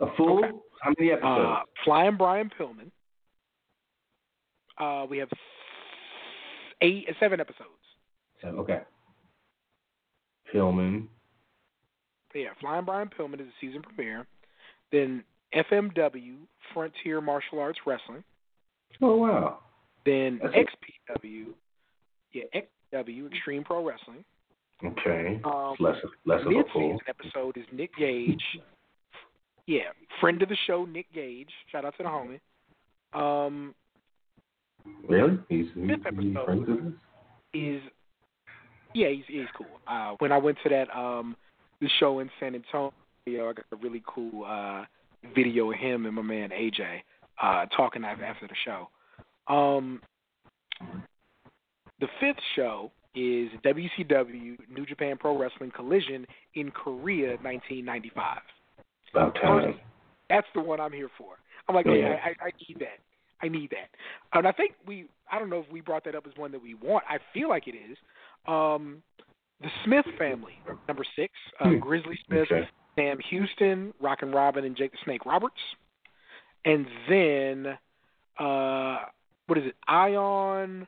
a 0.00 0.14
full. 0.16 0.38
Okay. 0.44 0.52
How 0.80 0.92
many 0.98 1.12
episodes? 1.12 1.46
Uh, 1.46 1.60
Flying 1.84 2.16
Brian 2.16 2.50
Pillman. 2.58 2.90
Uh, 4.78 5.06
we 5.06 5.18
have 5.18 5.28
eight, 6.80 7.06
seven 7.20 7.40
episodes. 7.40 7.68
Seven. 8.40 8.58
Okay. 8.58 8.80
Pillman. 10.52 11.06
Yeah, 12.34 12.48
Flying 12.60 12.84
Brian 12.84 13.10
Pillman 13.16 13.40
is 13.40 13.46
the 13.46 13.66
season 13.66 13.82
premiere. 13.82 14.26
Then 14.90 15.22
FMW, 15.54 16.36
Frontier 16.72 17.20
Martial 17.20 17.60
Arts 17.60 17.78
Wrestling. 17.86 18.24
Oh 19.00 19.16
wow. 19.16 19.60
Then 20.04 20.40
That's 20.42 20.54
XPW, 20.54 21.51
XPW 23.12 23.32
Extreme 23.32 23.64
Pro 23.64 23.84
Wrestling. 23.84 24.24
Okay. 24.84 25.40
Um, 25.44 25.76
less 25.78 25.96
less 26.24 26.40
of 26.44 26.52
a 26.52 26.62
full. 26.72 26.98
episode 27.08 27.56
is 27.56 27.64
Nick 27.72 27.90
Gage. 27.96 28.42
Yeah, 29.66 29.90
friend 30.20 30.42
of 30.42 30.48
the 30.48 30.56
show, 30.66 30.84
Nick 30.84 31.06
Gage. 31.14 31.50
Shout 31.70 31.84
out 31.84 31.94
to 31.98 32.02
the 32.02 32.08
homie. 32.08 32.40
Um, 33.14 33.74
really? 35.08 35.38
He's, 35.48 35.66
he's 35.74 35.86
fifth 35.86 36.06
episode 36.06 36.94
is 37.54 37.80
yeah, 38.94 39.08
he's 39.08 39.24
he's 39.28 39.46
cool. 39.56 39.66
Uh, 39.86 40.14
when 40.18 40.32
I 40.32 40.38
went 40.38 40.58
to 40.64 40.68
that 40.70 40.94
um 40.96 41.36
the 41.80 41.88
show 42.00 42.18
in 42.18 42.30
San 42.40 42.54
Antonio, 42.54 42.92
I 43.28 43.52
got 43.52 43.64
a 43.72 43.76
really 43.76 44.02
cool 44.06 44.44
uh 44.44 44.84
video 45.34 45.70
of 45.70 45.78
him 45.78 46.06
and 46.06 46.14
my 46.16 46.22
man 46.22 46.50
AJ 46.50 47.02
uh 47.40 47.66
talking 47.76 48.04
after 48.04 48.48
the 48.48 48.54
show. 48.64 48.88
Um, 49.52 50.00
the 52.00 52.08
fifth 52.20 52.42
show 52.56 52.90
is 53.14 53.50
WCW 53.64 54.56
New 54.70 54.86
Japan 54.86 55.16
Pro 55.18 55.36
Wrestling 55.36 55.70
Collision 55.74 56.26
in 56.54 56.70
Korea, 56.70 57.36
1995. 57.42 58.38
About 59.12 59.34
time. 59.34 59.74
That's 60.30 60.46
the 60.54 60.60
one 60.60 60.80
I'm 60.80 60.92
here 60.92 61.10
for. 61.18 61.34
I'm 61.68 61.74
like, 61.74 61.86
hey, 61.86 62.04
I, 62.04 62.28
I, 62.28 62.46
I 62.46 62.50
need 62.66 62.78
that. 62.80 62.98
I 63.42 63.48
need 63.48 63.70
that. 63.70 63.90
And 64.32 64.46
I 64.46 64.52
think 64.52 64.72
we, 64.86 65.06
I 65.30 65.38
don't 65.38 65.50
know 65.50 65.58
if 65.58 65.70
we 65.70 65.80
brought 65.80 66.04
that 66.04 66.14
up 66.14 66.26
as 66.26 66.32
one 66.36 66.52
that 66.52 66.62
we 66.62 66.74
want. 66.74 67.04
I 67.08 67.18
feel 67.34 67.48
like 67.48 67.68
it 67.68 67.74
is. 67.74 67.98
Um, 68.46 69.02
the 69.60 69.68
Smith 69.84 70.06
family, 70.18 70.54
number 70.88 71.04
six, 71.14 71.32
uh, 71.60 71.68
hmm. 71.68 71.78
Grizzly 71.78 72.18
Smith, 72.26 72.48
okay. 72.50 72.68
Sam 72.96 73.18
Houston, 73.30 73.92
Rockin' 74.00 74.32
Robin, 74.32 74.64
and 74.64 74.76
Jake 74.76 74.92
the 74.92 74.98
Snake 75.04 75.24
Roberts. 75.24 75.54
And 76.64 76.86
then, 77.08 77.78
uh, 78.38 78.98
what 79.46 79.58
is 79.58 79.66
it? 79.66 79.74
Ion 79.88 80.86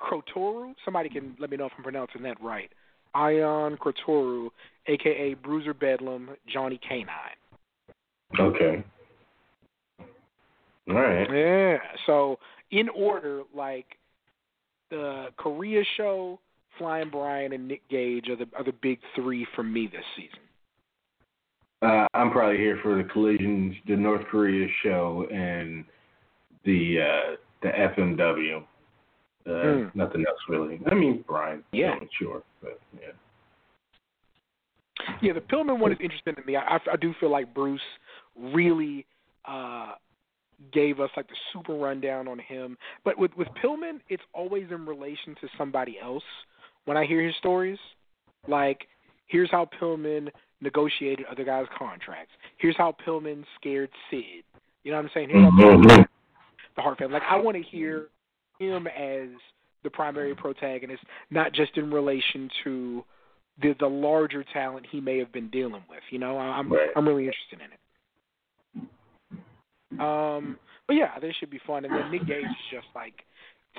Croitoru. 0.00 0.74
Somebody 0.84 1.08
can 1.08 1.36
let 1.38 1.50
me 1.50 1.56
know 1.56 1.66
if 1.66 1.72
I'm 1.76 1.82
pronouncing 1.82 2.22
that 2.22 2.40
right. 2.42 2.70
Ion 3.14 3.76
Croitoru, 3.78 4.50
aka 4.86 5.34
Bruiser 5.34 5.74
Bedlam, 5.74 6.30
Johnny 6.46 6.78
K-9. 6.86 7.06
Okay. 8.38 8.84
All 10.88 10.94
right. 10.94 11.28
Yeah. 11.32 11.78
So 12.06 12.38
in 12.70 12.88
order, 12.90 13.42
like 13.54 13.86
the 14.90 15.28
Korea 15.36 15.82
show, 15.96 16.38
Flying 16.78 17.10
Brian, 17.10 17.52
and 17.52 17.66
Nick 17.66 17.88
Gage 17.88 18.28
are 18.28 18.36
the 18.36 18.46
are 18.56 18.64
the 18.64 18.74
big 18.82 18.98
three 19.14 19.46
for 19.54 19.62
me 19.62 19.88
this 19.90 20.04
season. 20.14 20.38
Uh, 21.82 22.06
I'm 22.14 22.30
probably 22.30 22.58
here 22.58 22.78
for 22.82 23.02
the 23.02 23.08
collisions, 23.08 23.74
the 23.86 23.96
North 23.96 24.26
Korea 24.30 24.66
show, 24.82 25.26
and 25.32 25.84
the 26.64 26.98
uh, 27.00 27.36
the 27.62 27.68
FMW. 27.68 28.62
Uh, 29.46 29.50
mm. 29.50 29.94
Nothing 29.94 30.24
else 30.26 30.38
really. 30.48 30.80
I 30.90 30.94
mean, 30.94 31.24
Brian. 31.26 31.62
Yeah. 31.72 31.94
Sure, 32.18 32.42
but 32.62 32.80
yeah. 32.94 33.12
Yeah, 35.22 35.34
the 35.34 35.40
Pillman 35.40 35.78
one 35.78 35.92
is 35.92 35.98
interesting 36.00 36.34
to 36.34 36.42
me. 36.42 36.56
I, 36.56 36.78
I 36.90 36.96
do 36.96 37.14
feel 37.20 37.30
like 37.30 37.54
Bruce 37.54 37.80
really 38.36 39.06
uh, 39.46 39.92
gave 40.72 41.00
us 41.00 41.10
like 41.16 41.28
the 41.28 41.34
super 41.52 41.74
rundown 41.74 42.28
on 42.28 42.38
him. 42.38 42.76
But 43.04 43.18
with 43.18 43.30
with 43.36 43.48
Pillman, 43.62 44.00
it's 44.08 44.22
always 44.32 44.66
in 44.70 44.86
relation 44.86 45.34
to 45.40 45.48
somebody 45.56 45.98
else. 46.02 46.24
When 46.86 46.96
I 46.96 47.04
hear 47.04 47.22
his 47.24 47.34
stories, 47.36 47.78
like 48.48 48.86
here's 49.26 49.50
how 49.50 49.68
Pillman 49.80 50.28
negotiated 50.60 51.26
other 51.30 51.44
guys' 51.44 51.66
contracts. 51.78 52.32
Here's 52.58 52.76
how 52.76 52.96
Pillman 53.06 53.44
scared 53.60 53.90
Sid. 54.10 54.44
You 54.82 54.92
know 54.92 54.98
what 54.98 55.04
I'm 55.04 55.10
saying? 55.14 55.28
Here's 55.30 55.44
how 55.44 55.50
mm-hmm. 55.50 56.02
the 56.76 56.82
Hart 56.82 56.98
family. 56.98 57.14
Like 57.14 57.22
I 57.28 57.36
want 57.36 57.56
to 57.56 57.62
hear 57.62 58.08
him 58.58 58.86
as 58.86 59.28
the 59.82 59.90
primary 59.90 60.34
protagonist, 60.34 61.02
not 61.30 61.52
just 61.52 61.76
in 61.76 61.90
relation 61.90 62.50
to 62.64 63.04
the 63.62 63.74
the 63.80 63.86
larger 63.86 64.44
talent 64.52 64.86
he 64.90 65.00
may 65.00 65.18
have 65.18 65.32
been 65.32 65.48
dealing 65.50 65.82
with. 65.88 66.00
You 66.10 66.18
know, 66.18 66.38
I'm 66.38 66.72
right. 66.72 66.90
I'm 66.96 67.06
really 67.06 67.26
interested 67.26 67.60
in 67.60 67.72
it. 67.72 67.78
Um, 70.00 70.58
but 70.86 70.94
yeah, 70.94 71.18
this 71.20 71.34
should 71.38 71.50
be 71.50 71.60
fun. 71.66 71.84
And 71.84 71.94
then 71.94 72.10
Nick 72.10 72.26
Gage 72.26 72.44
is 72.44 72.70
just 72.70 72.86
like 72.94 73.14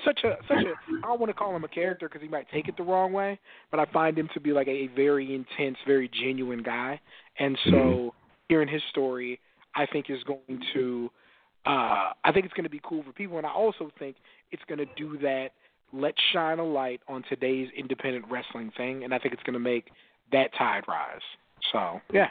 such 0.04 0.20
a 0.24 0.36
such 0.48 0.64
a 0.64 0.72
I 1.04 1.08
don't 1.08 1.20
want 1.20 1.30
to 1.30 1.34
call 1.34 1.54
him 1.54 1.64
a 1.64 1.68
character 1.68 2.08
because 2.08 2.22
he 2.22 2.28
might 2.28 2.46
take 2.50 2.68
it 2.68 2.76
the 2.76 2.82
wrong 2.82 3.12
way, 3.12 3.38
but 3.70 3.80
I 3.80 3.86
find 3.86 4.18
him 4.18 4.28
to 4.34 4.40
be 4.40 4.52
like 4.52 4.68
a, 4.68 4.88
very 4.94 5.34
intense, 5.34 5.76
very 5.86 6.10
genuine 6.22 6.62
guy. 6.62 7.00
And 7.38 7.58
so 7.66 7.70
mm-hmm. 7.70 8.08
hearing 8.48 8.68
his 8.68 8.82
story, 8.90 9.40
I 9.74 9.86
think 9.86 10.10
is 10.10 10.22
going 10.24 10.62
to 10.74 11.10
uh 11.66 12.12
I 12.24 12.32
think 12.32 12.44
it's 12.46 12.54
going 12.54 12.64
to 12.64 12.70
be 12.70 12.80
cool 12.82 13.02
for 13.02 13.12
people, 13.12 13.38
and 13.38 13.46
I 13.46 13.52
also 13.52 13.90
think 13.98 14.16
it's 14.52 14.62
going 14.68 14.78
to 14.78 14.86
do 14.96 15.18
that. 15.18 15.50
Let's 15.92 16.18
shine 16.32 16.58
a 16.58 16.64
light 16.64 17.00
on 17.08 17.24
today's 17.28 17.68
independent 17.76 18.26
wrestling 18.30 18.70
thing, 18.76 19.04
and 19.04 19.14
I 19.14 19.18
think 19.18 19.32
it's 19.32 19.42
going 19.42 19.54
to 19.54 19.60
make 19.60 19.86
that 20.32 20.50
tide 20.56 20.82
rise. 20.86 21.20
So 21.72 22.00
yeah. 22.12 22.28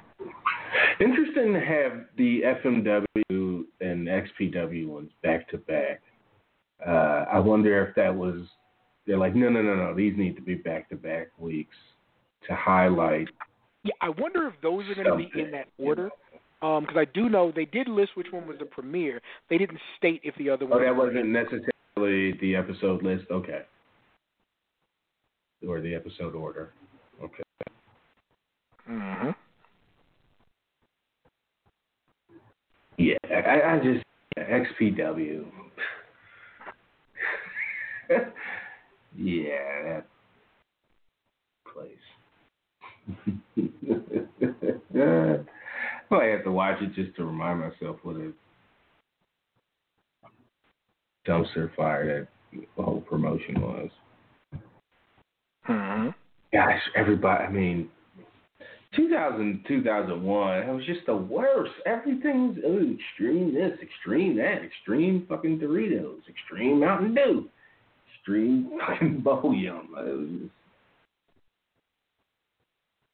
Interesting 0.99 1.53
to 1.53 1.59
have 1.59 2.05
the 2.17 2.41
FMW 2.63 3.63
and 3.81 4.07
XPW 4.07 4.87
ones 4.87 5.11
back 5.23 5.49
to 5.49 5.57
back. 5.57 6.01
Uh, 6.85 7.25
I 7.31 7.39
wonder 7.39 7.85
if 7.85 7.95
that 7.95 8.13
was 8.13 8.41
they're 9.05 9.17
like 9.17 9.35
no 9.35 9.49
no 9.49 9.61
no 9.61 9.75
no 9.75 9.95
these 9.95 10.13
need 10.17 10.35
to 10.35 10.41
be 10.41 10.55
back 10.55 10.89
to 10.89 10.95
back 10.95 11.29
weeks 11.37 11.75
to 12.47 12.55
highlight. 12.55 13.27
Yeah, 13.83 13.93
I 14.01 14.09
wonder 14.09 14.47
if 14.47 14.53
those 14.61 14.85
are 14.89 14.95
going 14.95 15.07
to 15.07 15.29
be 15.29 15.41
in 15.41 15.51
that 15.51 15.67
order. 15.77 16.09
Because 16.59 16.87
um, 16.89 16.97
I 16.97 17.05
do 17.05 17.29
know 17.29 17.51
they 17.55 17.65
did 17.65 17.87
list 17.87 18.11
which 18.15 18.27
one 18.31 18.47
was 18.47 18.57
the 18.57 18.65
premiere. 18.65 19.21
They 19.47 19.59
didn't 19.59 19.79
state 19.95 20.21
if 20.23 20.33
the 20.37 20.49
other 20.49 20.65
one. 20.65 20.79
Oh, 20.79 20.83
that 20.83 20.95
wasn't 20.95 21.27
necessarily 21.27 21.67
the 21.99 22.55
episode 22.55 23.03
list. 23.03 23.25
Okay. 23.31 23.61
Or 25.67 25.81
the 25.81 25.95
episode 25.95 26.35
order. 26.35 26.73
Okay. 27.23 27.43
Mhm. 28.89 29.35
Yeah, 32.97 33.17
I, 33.25 33.75
I 33.75 33.79
just 33.79 34.03
XPW. 34.37 35.45
yeah, 39.15 39.83
that 39.83 40.05
place. 41.73 41.93
I 46.09 46.25
have 46.25 46.43
to 46.43 46.51
watch 46.51 46.81
it 46.81 46.93
just 46.93 47.15
to 47.17 47.25
remind 47.25 47.59
myself 47.59 47.97
what 48.03 48.15
a 48.15 48.31
dumpster 51.27 51.73
fire 51.75 52.27
that 52.53 52.83
whole 52.83 53.01
promotion 53.01 53.61
was. 53.61 53.89
hmm 55.63 56.09
Gosh, 56.53 56.81
everybody, 56.95 57.43
I 57.43 57.51
mean, 57.51 57.89
2000, 58.95 59.65
2001, 59.67 60.57
it 60.59 60.73
was 60.73 60.85
just 60.85 61.05
the 61.05 61.15
worst. 61.15 61.73
Everything 61.85 62.49
was 62.49 62.57
oh, 62.65 62.93
extreme 62.93 63.53
this, 63.53 63.77
extreme 63.81 64.37
that, 64.37 64.63
extreme 64.63 65.25
fucking 65.27 65.59
Doritos, 65.59 66.21
extreme 66.29 66.79
Mountain 66.79 67.15
Dew, 67.15 67.49
extreme 68.15 68.71
fucking 68.87 69.21
Bubble 69.21 69.53
Yum. 69.53 69.89
It 69.97 70.17
was 70.17 70.29
just, 70.41 70.51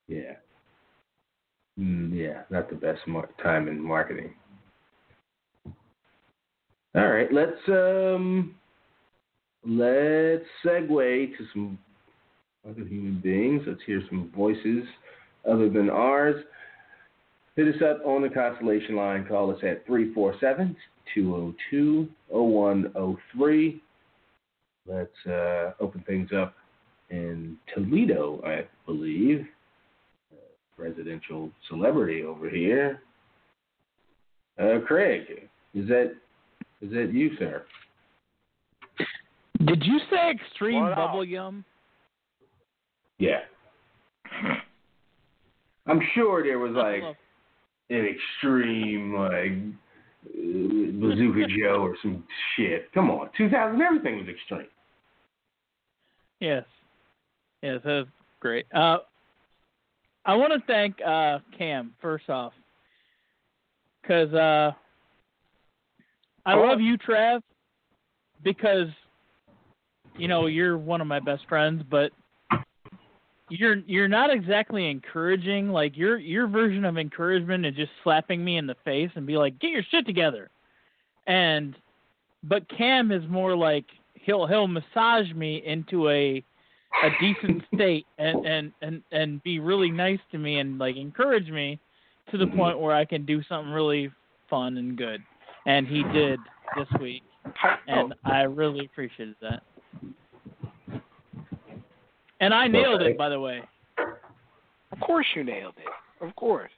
yeah. 0.08 0.36
Mm, 1.80 2.14
yeah, 2.14 2.44
not 2.52 2.70
the 2.70 2.76
best 2.76 3.02
mar- 3.08 3.30
time 3.42 3.68
in 3.68 3.80
marketing. 3.80 4.34
All 6.96 7.10
right, 7.10 7.32
let's 7.34 7.58
um, 7.70 8.54
let's 9.66 10.46
segue 10.64 11.38
to 11.38 11.46
some 11.52 11.80
other 12.70 12.86
human 12.86 13.20
beings. 13.20 13.64
Let's 13.66 13.82
hear 13.86 14.04
some 14.10 14.32
voices 14.36 14.84
other 15.50 15.70
than 15.70 15.90
ours. 15.90 16.44
Hit 17.56 17.68
us 17.68 17.82
up 17.82 18.06
on 18.06 18.22
the 18.22 18.30
Constellation 18.30 18.96
line. 18.96 19.26
Call 19.26 19.50
us 19.50 19.58
at 19.64 19.86
347 19.88 20.76
202 21.16 22.08
0103. 22.30 23.82
Let's 24.86 25.26
uh, 25.28 25.72
open 25.80 26.04
things 26.06 26.30
up 26.36 26.54
in 27.10 27.58
Toledo, 27.74 28.40
I 28.46 28.68
believe. 28.86 29.46
Uh, 30.32 30.38
Presidential 30.78 31.50
celebrity 31.70 32.24
over 32.24 32.50
here. 32.50 33.02
Uh, 34.60 34.80
Craig, 34.86 35.24
is 35.74 35.88
that 35.88 36.14
is 36.84 36.92
that 36.92 37.14
you, 37.14 37.32
sir? 37.40 37.64
Did 39.66 39.84
you 39.84 40.00
say 40.10 40.32
extreme 40.32 40.84
What 40.84 40.92
up? 40.92 40.98
bubble 40.98 41.24
yum? 41.24 41.64
Yeah. 43.20 43.40
I'm 45.88 46.02
sure 46.14 46.44
there 46.44 46.60
was 46.60 46.74
like 46.74 47.04
an 47.90 48.06
extreme 48.06 49.16
like 49.16 49.54
uh, 50.28 51.08
Bazooka 51.08 51.48
Joe 51.60 51.82
or 51.82 51.96
some 52.02 52.24
shit. 52.56 52.92
Come 52.94 53.10
on, 53.10 53.30
2000, 53.38 53.82
everything 53.82 54.18
was 54.18 54.28
extreme. 54.28 54.68
Yes. 56.40 56.66
Yes, 57.62 57.80
that 57.86 57.92
was 57.92 58.08
great. 58.42 58.66
Uh, 58.74 58.98
I 60.26 60.36
want 60.36 60.52
to 60.54 60.60
thank 60.68 60.96
uh, 61.06 61.40
Cam 61.58 61.94
first 62.02 62.30
off, 62.30 62.54
because 64.02 64.34
uh, 64.34 64.72
I 66.46 66.56
love 66.56 66.82
you, 66.82 66.98
Trav, 66.98 67.42
because 68.44 68.88
you 70.18 70.28
know 70.28 70.48
you're 70.48 70.78
one 70.78 71.02
of 71.02 71.08
my 71.08 71.20
best 71.20 71.44
friends, 71.48 71.84
but 71.90 72.12
you're 73.50 73.78
you're 73.86 74.08
not 74.08 74.32
exactly 74.32 74.90
encouraging. 74.90 75.70
Like 75.70 75.96
your 75.96 76.18
your 76.18 76.48
version 76.48 76.86
of 76.86 76.98
encouragement 76.98 77.66
is 77.66 77.76
just 77.76 77.92
slapping 78.04 78.44
me 78.44 78.58
in 78.58 78.68
the 78.68 78.76
face 78.84 79.12
and 79.16 79.26
be 79.26 79.38
like, 79.38 79.60
"Get 79.60 79.72
your 79.72 79.84
shit 79.90 80.06
together," 80.06 80.50
and 81.28 81.76
but 82.44 82.68
Cam 82.70 83.12
is 83.12 83.24
more 83.30 83.56
like 83.56 83.86
he'll 84.16 84.46
he'll 84.48 84.68
massage 84.68 85.32
me 85.34 85.64
into 85.66 86.10
a 86.10 86.44
a 87.04 87.10
decent 87.20 87.64
state 87.74 88.06
and 88.18 88.46
and 88.46 88.72
and 88.82 89.02
and 89.12 89.44
be 89.44 89.60
really 89.60 89.92
nice 89.92 90.20
to 90.32 90.38
me 90.38 90.60
and 90.60 90.78
like 90.78 90.96
encourage 90.96 91.50
me 91.50 91.80
to 92.32 92.38
the 92.38 92.48
point 92.48 92.80
where 92.80 92.96
I 92.96 93.06
can 93.06 93.26
do 93.26 93.42
something 93.44 93.74
really 93.74 94.12
fun 94.50 94.78
and 94.78 94.98
good. 94.98 95.22
And 95.66 95.88
he 95.88 96.04
did 96.04 96.40
this 96.76 96.88
week, 97.00 97.24
and 97.88 98.14
I 98.26 98.42
really 98.44 98.86
appreciated 98.86 99.36
that. 99.42 99.64
And 102.40 102.54
I 102.54 102.68
nailed 102.68 103.02
Okay. 103.02 103.12
it, 103.12 103.18
by 103.18 103.30
the 103.30 103.40
way. 103.40 103.62
Of 104.92 105.00
course 105.00 105.26
you 105.36 105.44
nailed 105.44 105.76
it. 105.78 106.24
Of 106.24 106.36
course. 106.36 106.72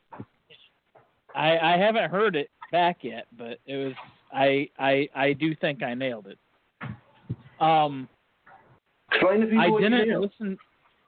I 1.33 1.57
I 1.57 1.77
haven't 1.77 2.09
heard 2.11 2.35
it 2.35 2.49
back 2.71 2.97
yet, 3.01 3.27
but 3.37 3.59
it 3.65 3.75
was 3.75 3.93
I 4.33 4.69
I 4.79 5.09
I 5.15 5.33
do 5.33 5.55
think 5.55 5.81
I 5.83 5.93
nailed 5.93 6.27
it. 6.27 6.37
Um, 7.59 8.07
Explain 9.11 9.41
to 9.41 9.45
people 9.47 9.61
I 9.61 9.67
what 9.69 9.81
you 9.81 9.89
didn't 9.89 10.07
nailed. 10.09 10.31
listen. 10.39 10.57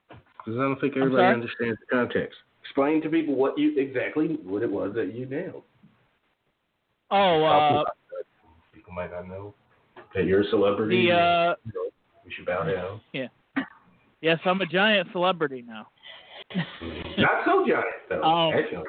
Because 0.09 0.59
I 0.59 0.63
don't 0.63 0.79
think 0.79 0.97
everybody 0.97 1.25
understands 1.27 1.79
the 1.79 1.95
context. 1.95 2.37
Explain 2.63 3.01
to 3.03 3.09
people 3.09 3.35
what 3.35 3.57
you 3.57 3.77
exactly 3.79 4.27
what 4.43 4.63
it 4.63 4.71
was 4.71 4.93
that 4.95 5.13
you 5.13 5.25
nailed. 5.25 5.63
Oh, 7.09 7.43
uh, 7.43 7.83
people 8.73 8.93
might 8.93 9.11
not 9.11 9.27
know 9.27 9.53
that 10.13 10.25
you're 10.25 10.41
a 10.41 10.49
celebrity. 10.49 11.07
the 11.07 11.13
uh, 11.15 11.55
we 12.25 12.31
should 12.31 12.45
bow 12.45 12.63
down. 12.63 12.99
Yeah. 13.13 13.27
Yes, 14.21 14.39
I'm 14.45 14.59
a 14.61 14.65
giant 14.65 15.07
celebrity 15.11 15.63
now. 15.65 15.87
Not 17.17 17.45
so 17.45 17.65
giant 17.67 17.85
though. 18.09 18.23
Um, 18.23 18.53
actually. 18.53 18.83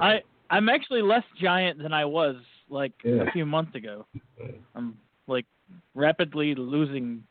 I 0.00 0.22
I'm 0.50 0.68
actually 0.68 1.02
less 1.02 1.24
giant 1.40 1.82
than 1.82 1.92
I 1.92 2.04
was 2.04 2.36
like 2.68 2.92
Yeah. 3.04 3.22
a 3.28 3.32
few 3.32 3.44
months 3.44 3.74
ago. 3.74 4.06
I'm 4.74 4.96
like 5.26 5.46
rapidly 5.94 6.54
losing 6.54 7.24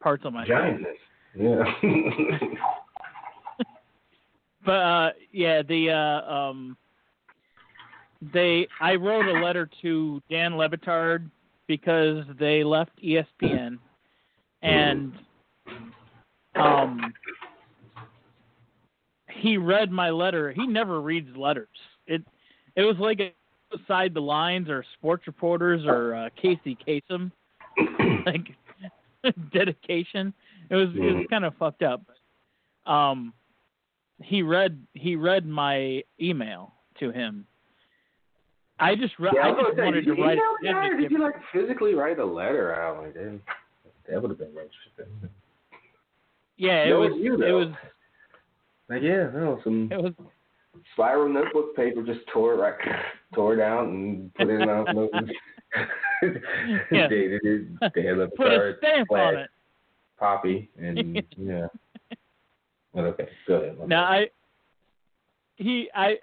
parts 0.00 0.24
of 0.24 0.32
my 0.32 0.46
Giantness. 0.46 0.96
Yeah. 1.34 1.64
But 4.64 4.72
uh 4.72 5.10
yeah, 5.32 5.62
the 5.62 5.90
uh 5.90 6.30
um 6.30 6.76
they 8.20 8.68
I 8.80 8.94
wrote 8.96 9.26
a 9.26 9.42
letter 9.42 9.68
to 9.82 10.22
Dan 10.30 10.56
Le 10.56 10.68
Batard 10.68 11.30
because 11.66 12.24
they 12.38 12.62
left 12.64 12.92
ESPN 13.02 13.78
and 14.62 15.12
um 16.54 17.12
he 19.32 19.56
read 19.56 19.90
my 19.90 20.10
letter. 20.10 20.52
He 20.52 20.66
never 20.66 21.00
reads 21.00 21.34
letters. 21.36 21.68
It 22.06 22.22
it 22.76 22.82
was 22.82 22.96
like 22.98 23.34
outside 23.72 24.12
the 24.14 24.20
lines 24.20 24.68
or 24.68 24.84
sports 24.94 25.26
reporters 25.26 25.82
or 25.86 26.14
uh, 26.14 26.28
Casey 26.40 26.76
Kasem 26.86 27.30
like 28.26 28.48
dedication. 29.52 30.34
It 30.68 30.74
was 30.74 30.88
it 30.94 31.14
was 31.14 31.26
kind 31.30 31.44
of 31.44 31.54
fucked 31.56 31.82
up. 31.82 32.02
Um 32.86 33.32
he 34.22 34.42
read 34.42 34.78
he 34.92 35.16
read 35.16 35.46
my 35.46 36.02
email 36.20 36.74
to 36.98 37.10
him. 37.10 37.46
I 38.80 38.94
just 38.96 39.18
re- 39.18 39.30
Yeah, 39.34 39.48
I 39.48 39.50
was 39.50 39.64
just 39.66 39.76
say, 39.76 39.84
wanted 39.84 40.04
did 40.04 40.10
to 40.10 40.16
you 40.16 40.24
write 40.24 40.38
or 40.38 40.96
Did 41.00 41.10
you 41.10 41.22
like 41.22 41.34
physically 41.52 41.94
write 41.94 42.18
a 42.18 42.24
letter 42.24 42.74
out? 42.74 43.02
Like 43.02 43.14
that, 43.14 43.40
that 44.08 44.22
would 44.22 44.30
have 44.30 44.38
been 44.38 44.48
interesting. 44.48 45.30
Yeah, 46.56 46.84
it 46.84 46.92
was 46.92 47.12
you 47.16 47.42
it 47.42 47.52
was 47.52 47.68
Like 48.88 49.02
yeah, 49.02 49.30
no, 49.34 49.60
some 49.62 49.88
it 49.92 50.02
was 50.02 50.12
spiral 50.92 51.28
notebook 51.28 51.76
paper 51.76 52.02
just 52.02 52.20
tore 52.32 52.54
it 52.54 52.56
right, 52.56 52.74
tore 53.34 53.54
it 53.54 53.60
out 53.60 53.86
and 53.86 54.32
put 54.34 54.48
it 54.48 54.54
in 54.54 54.62
an 54.62 54.68
envelope. 54.88 55.10
Yeah. 56.90 57.08
Dated 57.08 57.40
it. 57.44 57.92
Dan 57.94 58.18
left 58.18 58.36
put 58.36 58.48
a 58.48 58.74
stamp 58.78 59.10
on 59.12 59.36
it. 59.36 59.50
Poppy 60.18 60.70
and 60.78 61.22
yeah. 61.36 61.66
But 62.94 63.04
okay, 63.04 63.28
go 63.46 63.54
ahead. 63.54 63.88
Now 63.88 64.04
I 64.04 64.30
he 65.56 65.90
I 65.94 66.18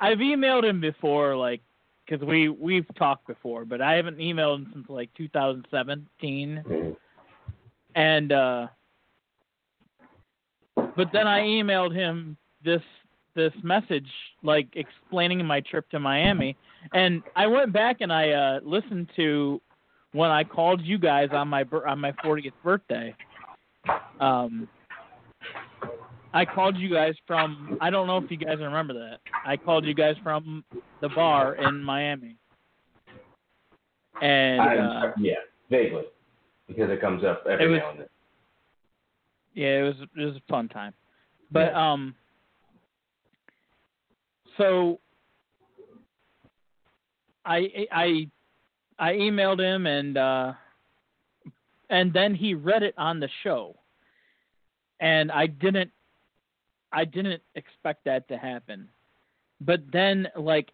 I've 0.00 0.18
emailed 0.18 0.64
him 0.64 0.80
before 0.80 1.36
like 1.36 1.60
because 2.08 2.26
we 2.26 2.48
we've 2.48 2.86
talked 2.96 3.26
before, 3.26 3.64
but 3.64 3.80
I 3.80 3.94
haven't 3.94 4.18
emailed 4.18 4.56
him 4.58 4.70
since 4.72 4.86
like 4.88 5.10
2017. 5.14 6.64
Mhm. 6.66 6.96
and 7.94 8.32
uh 8.32 8.68
but 10.96 11.08
then 11.12 11.26
I 11.26 11.40
emailed 11.40 11.94
him 11.94 12.36
this 12.64 12.82
this 13.34 13.52
message 13.62 14.08
like 14.42 14.68
explaining 14.74 15.44
my 15.44 15.60
trip 15.60 15.88
to 15.90 15.98
Miami 15.98 16.56
and 16.92 17.22
I 17.36 17.46
went 17.46 17.72
back 17.72 18.00
and 18.00 18.12
I 18.12 18.30
uh 18.30 18.60
listened 18.62 19.08
to 19.16 19.60
when 20.12 20.30
I 20.30 20.44
called 20.44 20.80
you 20.82 20.98
guys 20.98 21.28
on 21.32 21.48
my 21.48 21.64
on 21.86 21.98
my 21.98 22.12
40th 22.24 22.52
birthday 22.62 23.14
um 24.20 24.68
I 26.34 26.44
called 26.44 26.76
you 26.76 26.92
guys 26.92 27.14
from 27.26 27.78
I 27.80 27.90
don't 27.90 28.06
know 28.06 28.18
if 28.18 28.30
you 28.30 28.36
guys 28.36 28.58
remember 28.58 28.94
that 28.94 29.18
I 29.46 29.56
called 29.56 29.84
you 29.84 29.94
guys 29.94 30.16
from 30.22 30.64
the 31.00 31.08
bar 31.08 31.54
in 31.54 31.82
Miami 31.82 32.36
and 34.20 34.60
I, 34.60 34.76
uh, 34.76 35.12
yeah, 35.18 35.34
vaguely, 35.70 36.02
because 36.66 36.90
it 36.90 37.00
comes 37.00 37.24
up 37.24 37.44
every 37.48 37.70
was- 37.70 37.78
now 37.80 37.90
and 37.90 38.00
then. 38.00 38.06
yeah, 39.54 39.78
it 39.78 39.82
was 39.82 39.94
it 40.16 40.24
was 40.24 40.36
a 40.36 40.42
fun 40.48 40.68
time. 40.68 40.92
But 41.50 41.72
Yeah. 41.72 41.92
um 41.92 42.14
so 44.56 45.00
I 47.44 47.86
I 47.92 48.28
I 48.98 49.12
emailed 49.12 49.60
him 49.60 49.86
and 49.86 50.16
uh 50.18 50.52
and 51.90 52.12
then 52.12 52.34
he 52.34 52.52
read 52.54 52.82
it 52.82 52.94
on 52.98 53.18
the 53.20 53.28
show. 53.42 53.76
And 55.00 55.30
I 55.32 55.46
didn't 55.46 55.90
I 56.92 57.04
didn't 57.04 57.42
expect 57.54 58.04
that 58.04 58.28
to 58.28 58.38
happen. 58.38 58.88
But 59.60 59.80
then 59.92 60.28
like 60.36 60.70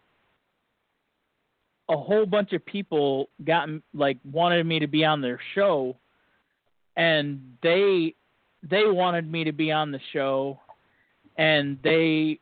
a 1.89 1.97
whole 1.97 2.25
bunch 2.25 2.53
of 2.53 2.65
people 2.65 3.29
got 3.45 3.69
like 3.93 4.17
wanted 4.23 4.65
me 4.65 4.79
to 4.79 4.87
be 4.87 5.05
on 5.05 5.21
their 5.21 5.39
show 5.53 5.95
and 6.97 7.41
they 7.61 8.15
they 8.63 8.83
wanted 8.85 9.31
me 9.31 9.43
to 9.43 9.51
be 9.51 9.71
on 9.71 9.91
the 9.91 9.99
show 10.13 10.59
and 11.37 11.77
they 11.83 12.39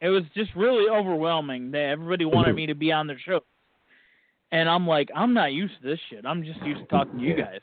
it 0.00 0.08
was 0.08 0.22
just 0.34 0.50
really 0.54 0.88
overwhelming 0.88 1.70
that 1.72 1.80
everybody 1.80 2.24
wanted 2.24 2.54
me 2.54 2.66
to 2.66 2.74
be 2.74 2.92
on 2.92 3.06
their 3.06 3.18
show. 3.18 3.40
And 4.52 4.68
i'm 4.68 4.86
like 4.86 5.08
i'm 5.14 5.34
not 5.34 5.52
used 5.52 5.74
to 5.82 5.88
this 5.88 6.00
shit. 6.10 6.24
I'm 6.24 6.44
just 6.44 6.62
used 6.62 6.80
to 6.80 6.86
talking 6.86 7.18
to 7.18 7.24
you 7.24 7.34
guys 7.34 7.60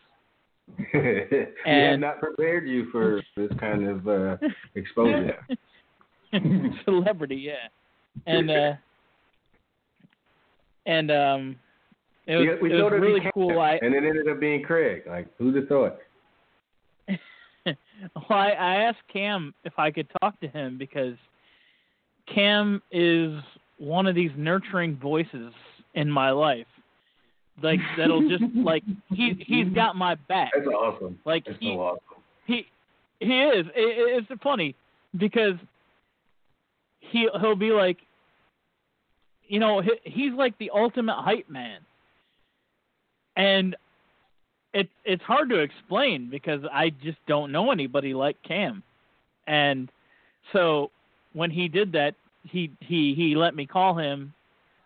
we 0.94 1.46
And- 1.66 2.02
not 2.02 2.20
prepared 2.20 2.68
you 2.68 2.90
for 2.92 3.22
this 3.36 3.52
kind 3.60 3.88
of 3.88 4.08
uh, 4.08 4.38
exposure. 4.76 5.38
celebrity 6.86 7.36
yeah 7.36 7.68
and 8.26 8.50
uh 8.50 8.74
and 10.88 11.12
um 11.12 11.56
it 12.26 12.38
was, 12.38 12.48
Yeah, 12.48 12.56
we 12.62 12.72
it 12.74 12.82
was 12.84 12.94
really 13.00 13.22
cool 13.34 13.60
i 13.60 13.78
and 13.82 13.94
it 13.94 14.04
ended 14.04 14.28
up 14.28 14.40
being 14.40 14.64
Craig. 14.64 15.04
Like, 15.08 15.28
who'd 15.38 15.56
have 15.58 15.68
thought? 15.68 15.98
well, 17.66 17.76
I, 18.30 18.50
I 18.52 18.76
asked 18.84 19.00
Cam 19.12 19.54
if 19.64 19.74
I 19.78 19.92
could 19.92 20.08
talk 20.22 20.40
to 20.42 20.48
him 20.48 20.78
because 20.78 21.16
Cam 22.34 22.82
is 22.92 23.34
one 23.78 24.08
of 24.08 24.16
these 24.16 24.32
nurturing 24.38 24.96
voices 24.98 25.52
in 25.96 26.10
my 26.10 26.32
life. 26.32 26.66
Like 27.62 27.80
that'll 27.98 28.28
just 28.28 28.44
like 28.56 28.84
he 29.10 29.34
he's 29.46 29.68
got 29.76 29.96
my 29.96 30.16
back. 30.28 30.52
That's 30.56 30.68
awesome. 30.68 31.20
Like 31.26 31.46
That's 31.46 31.58
he 31.60 31.74
so 31.74 31.80
awesome. 31.80 32.24
he 32.46 32.66
he 33.20 33.42
is. 33.42 33.66
It, 33.76 34.26
it's 34.30 34.42
funny 34.42 34.76
because 35.18 35.56
he 37.00 37.30
he'll 37.40 37.56
be 37.56 37.72
like, 37.72 37.98
you 39.48 39.60
know, 39.60 39.82
he, 39.82 39.92
he's 40.04 40.34
like 40.34 40.58
the 40.58 40.72
ultimate 40.74 41.22
hype 41.22 41.50
man, 41.50 41.80
and 43.36 43.76
it's 44.74 44.90
it's 45.06 45.24
hard 45.24 45.50
to 45.50 45.60
explain 45.60 46.30
because 46.30 46.62
I 46.72 46.90
just 46.90 47.20
don't 47.28 47.52
know 47.52 47.72
anybody 47.72 48.14
like 48.14 48.38
Cam, 48.44 48.82
and 49.48 49.92
so 50.52 50.90
when 51.34 51.52
he 51.52 51.68
did 51.68 51.92
that, 51.92 52.16
he 52.44 52.72
he 52.80 53.14
he 53.16 53.36
let 53.36 53.56
me 53.56 53.66
call 53.66 53.96
him, 53.96 54.34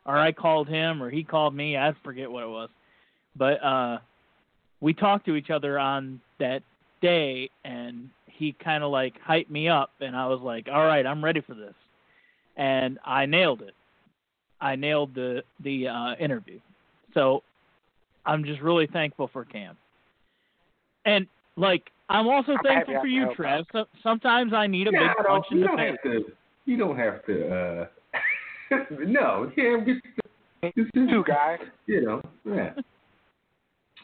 or 0.08 0.18
I 0.18 0.32
called 0.32 0.68
him, 0.68 1.04
or 1.04 1.10
he 1.10 1.24
called 1.24 1.54
me. 1.54 1.78
I 1.78 1.94
forget 2.04 2.32
what 2.32 2.44
it 2.44 2.50
was, 2.50 2.70
but 3.36 3.64
uh, 3.64 3.98
we 4.80 4.94
talked 4.94 5.26
to 5.26 5.36
each 5.36 5.50
other 5.50 5.78
on 5.78 6.22
that 6.40 6.64
day 7.02 7.50
and 7.64 8.10
he 8.26 8.56
kind 8.64 8.84
of 8.84 8.92
like 8.92 9.14
hyped 9.28 9.50
me 9.50 9.68
up 9.68 9.92
and 10.00 10.16
I 10.16 10.28
was 10.28 10.40
like, 10.42 10.68
"All 10.72 10.86
right, 10.86 11.06
I'm 11.06 11.24
ready 11.24 11.42
for 11.42 11.54
this." 11.56 11.74
And 12.56 12.98
I 13.06 13.26
nailed 13.26 13.62
it. 13.62 13.74
I 14.62 14.76
nailed 14.76 15.14
the 15.14 15.44
the 15.64 15.88
uh 15.88 16.16
interview. 16.20 16.60
So 17.14 17.44
I'm 18.26 18.44
just 18.44 18.62
really 18.62 18.88
thankful 18.88 19.30
for 19.32 19.46
Cam. 19.46 19.78
And 21.06 21.28
like 21.56 21.84
I'm 22.10 22.28
also 22.28 22.54
I'm 22.54 22.60
thankful 22.64 23.00
for 23.02 23.08
you, 23.08 23.24
help 23.24 23.38
Trav. 23.38 23.66
So, 23.72 23.86
sometimes 24.04 24.54
I 24.54 24.68
need 24.68 24.88
a 24.88 24.92
No, 24.92 25.00
big 25.00 25.10
no, 25.18 25.24
punch 25.30 25.46
in 25.52 25.58
you 25.58 25.64
the 25.64 25.68
don't 25.68 25.78
face. 25.78 25.98
have 26.04 26.12
to. 26.12 26.32
You 26.66 26.78
don't 26.78 26.98
have 26.98 27.26
to. 27.26 27.56
uh 27.56 27.86
No, 29.00 29.52
Cam, 29.56 29.86
just, 29.86 30.76
just, 30.76 30.94
Two 30.94 31.24
guys. 31.28 31.60
You 31.86 32.02
know, 32.02 32.22
yeah. 32.46 32.74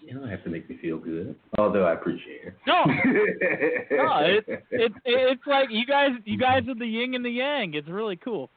You 0.06 0.20
don't 0.20 0.30
have 0.30 0.44
to 0.44 0.50
make 0.50 0.70
me 0.70 0.78
feel 0.82 0.98
good. 0.98 1.36
Although 1.58 1.86
I 1.86 1.94
appreciate 1.94 2.42
it. 2.48 2.54
No, 2.68 2.84
no, 2.86 4.18
it, 4.26 4.46
it 4.72 4.92
it's 5.06 5.48
like 5.48 5.70
you 5.72 5.86
guys 5.86 6.10
you 6.26 6.38
guys 6.38 6.64
are 6.68 6.76
the 6.76 6.86
yin 6.86 7.14
and 7.16 7.24
the 7.24 7.30
yang. 7.30 7.74
It's 7.74 7.88
really 7.88 8.18
cool. 8.18 8.50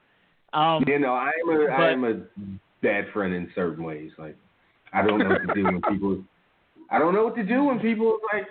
Um 0.52 0.82
You 0.86 0.98
know, 0.98 1.12
I 1.14 1.30
am 1.44 1.48
a 1.50 1.64
I 1.72 1.76
But- 1.76 1.92
am 1.92 2.04
a 2.04 2.22
bad 2.82 3.04
friend 3.12 3.32
in 3.34 3.50
certain 3.54 3.84
ways. 3.84 4.11
Like 4.18 4.36
I 4.92 5.02
don't 5.07 5.18
know 5.18 5.28
what 5.28 5.46
to 5.46 5.54
do 5.54 5.64
when 5.64 5.80
people 5.82 6.24
I 6.90 6.98
don't 6.98 7.14
know 7.14 7.24
what 7.24 7.36
to 7.36 7.44
do 7.44 7.64
when 7.64 7.78
people 7.80 8.18
like 8.32 8.46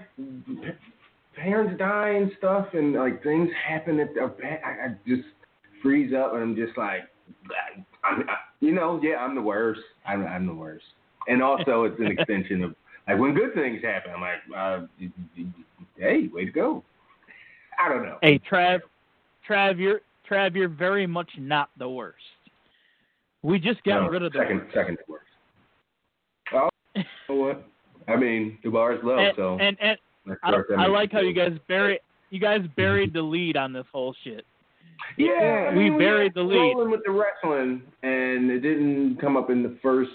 parents 1.35 1.77
die 1.77 2.09
and 2.11 2.31
stuff 2.37 2.67
and 2.73 2.93
like 2.93 3.21
things 3.23 3.49
happen 3.67 3.97
that 3.97 4.17
are 4.21 4.29
bad. 4.29 4.61
I, 4.65 4.85
I 4.85 4.95
just 5.07 5.27
freeze 5.81 6.13
up 6.13 6.33
and 6.33 6.41
I'm 6.41 6.55
just 6.55 6.77
like 6.77 7.01
I, 7.49 7.85
I'm 8.07 8.21
I, 8.29 8.35
you 8.59 8.73
know, 8.73 8.99
yeah, 9.01 9.17
I'm 9.17 9.35
the 9.35 9.41
worst. 9.41 9.81
I'm 10.05 10.25
I'm 10.25 10.45
the 10.45 10.53
worst. 10.53 10.85
And 11.27 11.41
also 11.41 11.83
it's 11.83 11.99
an 11.99 12.07
extension 12.07 12.63
of 12.63 12.75
like 13.07 13.19
when 13.19 13.33
good 13.33 13.53
things 13.53 13.81
happen, 13.83 14.11
I'm 14.15 14.21
like, 14.21 14.39
uh, 14.55 14.85
hey, 15.97 16.27
way 16.31 16.45
to 16.45 16.51
go. 16.51 16.83
I 17.83 17.89
don't 17.89 18.03
know. 18.03 18.17
Hey 18.21 18.39
Trav, 18.39 18.81
Trav, 19.47 19.79
you're 19.79 20.01
Trav, 20.29 20.55
you're 20.55 20.69
very 20.69 21.05
much 21.05 21.29
not 21.37 21.69
the 21.77 21.89
worst. 21.89 22.17
We 23.43 23.59
just 23.59 23.83
got 23.83 24.01
No, 24.03 24.09
rid 24.09 24.23
of 24.23 24.33
the 24.33 24.39
second 24.39 24.59
worst. 24.61 24.73
second 24.73 24.97
worst. 25.07 25.25
Well, 26.51 26.69
you 26.95 27.03
know 27.29 27.35
what? 27.35 27.67
I 28.07 28.15
mean, 28.15 28.57
the 28.63 28.69
bar 28.69 28.93
is 28.93 28.99
low, 29.03 29.17
and, 29.17 29.33
so 29.35 29.57
and 29.59 29.77
and 29.81 29.97
I, 30.43 30.53
I 30.77 30.87
like 30.87 31.11
how 31.11 31.21
you 31.21 31.33
guys 31.33 31.51
buried 31.67 31.99
you 32.29 32.39
guys 32.39 32.61
buried 32.75 33.13
the 33.13 33.21
lead 33.21 33.57
on 33.57 33.73
this 33.73 33.85
whole 33.91 34.15
shit. 34.23 34.45
Yeah, 35.17 35.69
I 35.71 35.75
We 35.75 35.89
mean, 35.89 35.99
buried 35.99 36.35
were 36.35 36.43
the 36.43 36.47
lead. 36.47 36.57
Rolling 36.57 36.91
with 36.91 37.01
the 37.05 37.11
wrestling, 37.11 37.81
and 38.03 38.51
it 38.51 38.59
didn't 38.61 39.17
come 39.21 39.37
up 39.37 39.49
in 39.49 39.63
the 39.63 39.77
first 39.81 40.11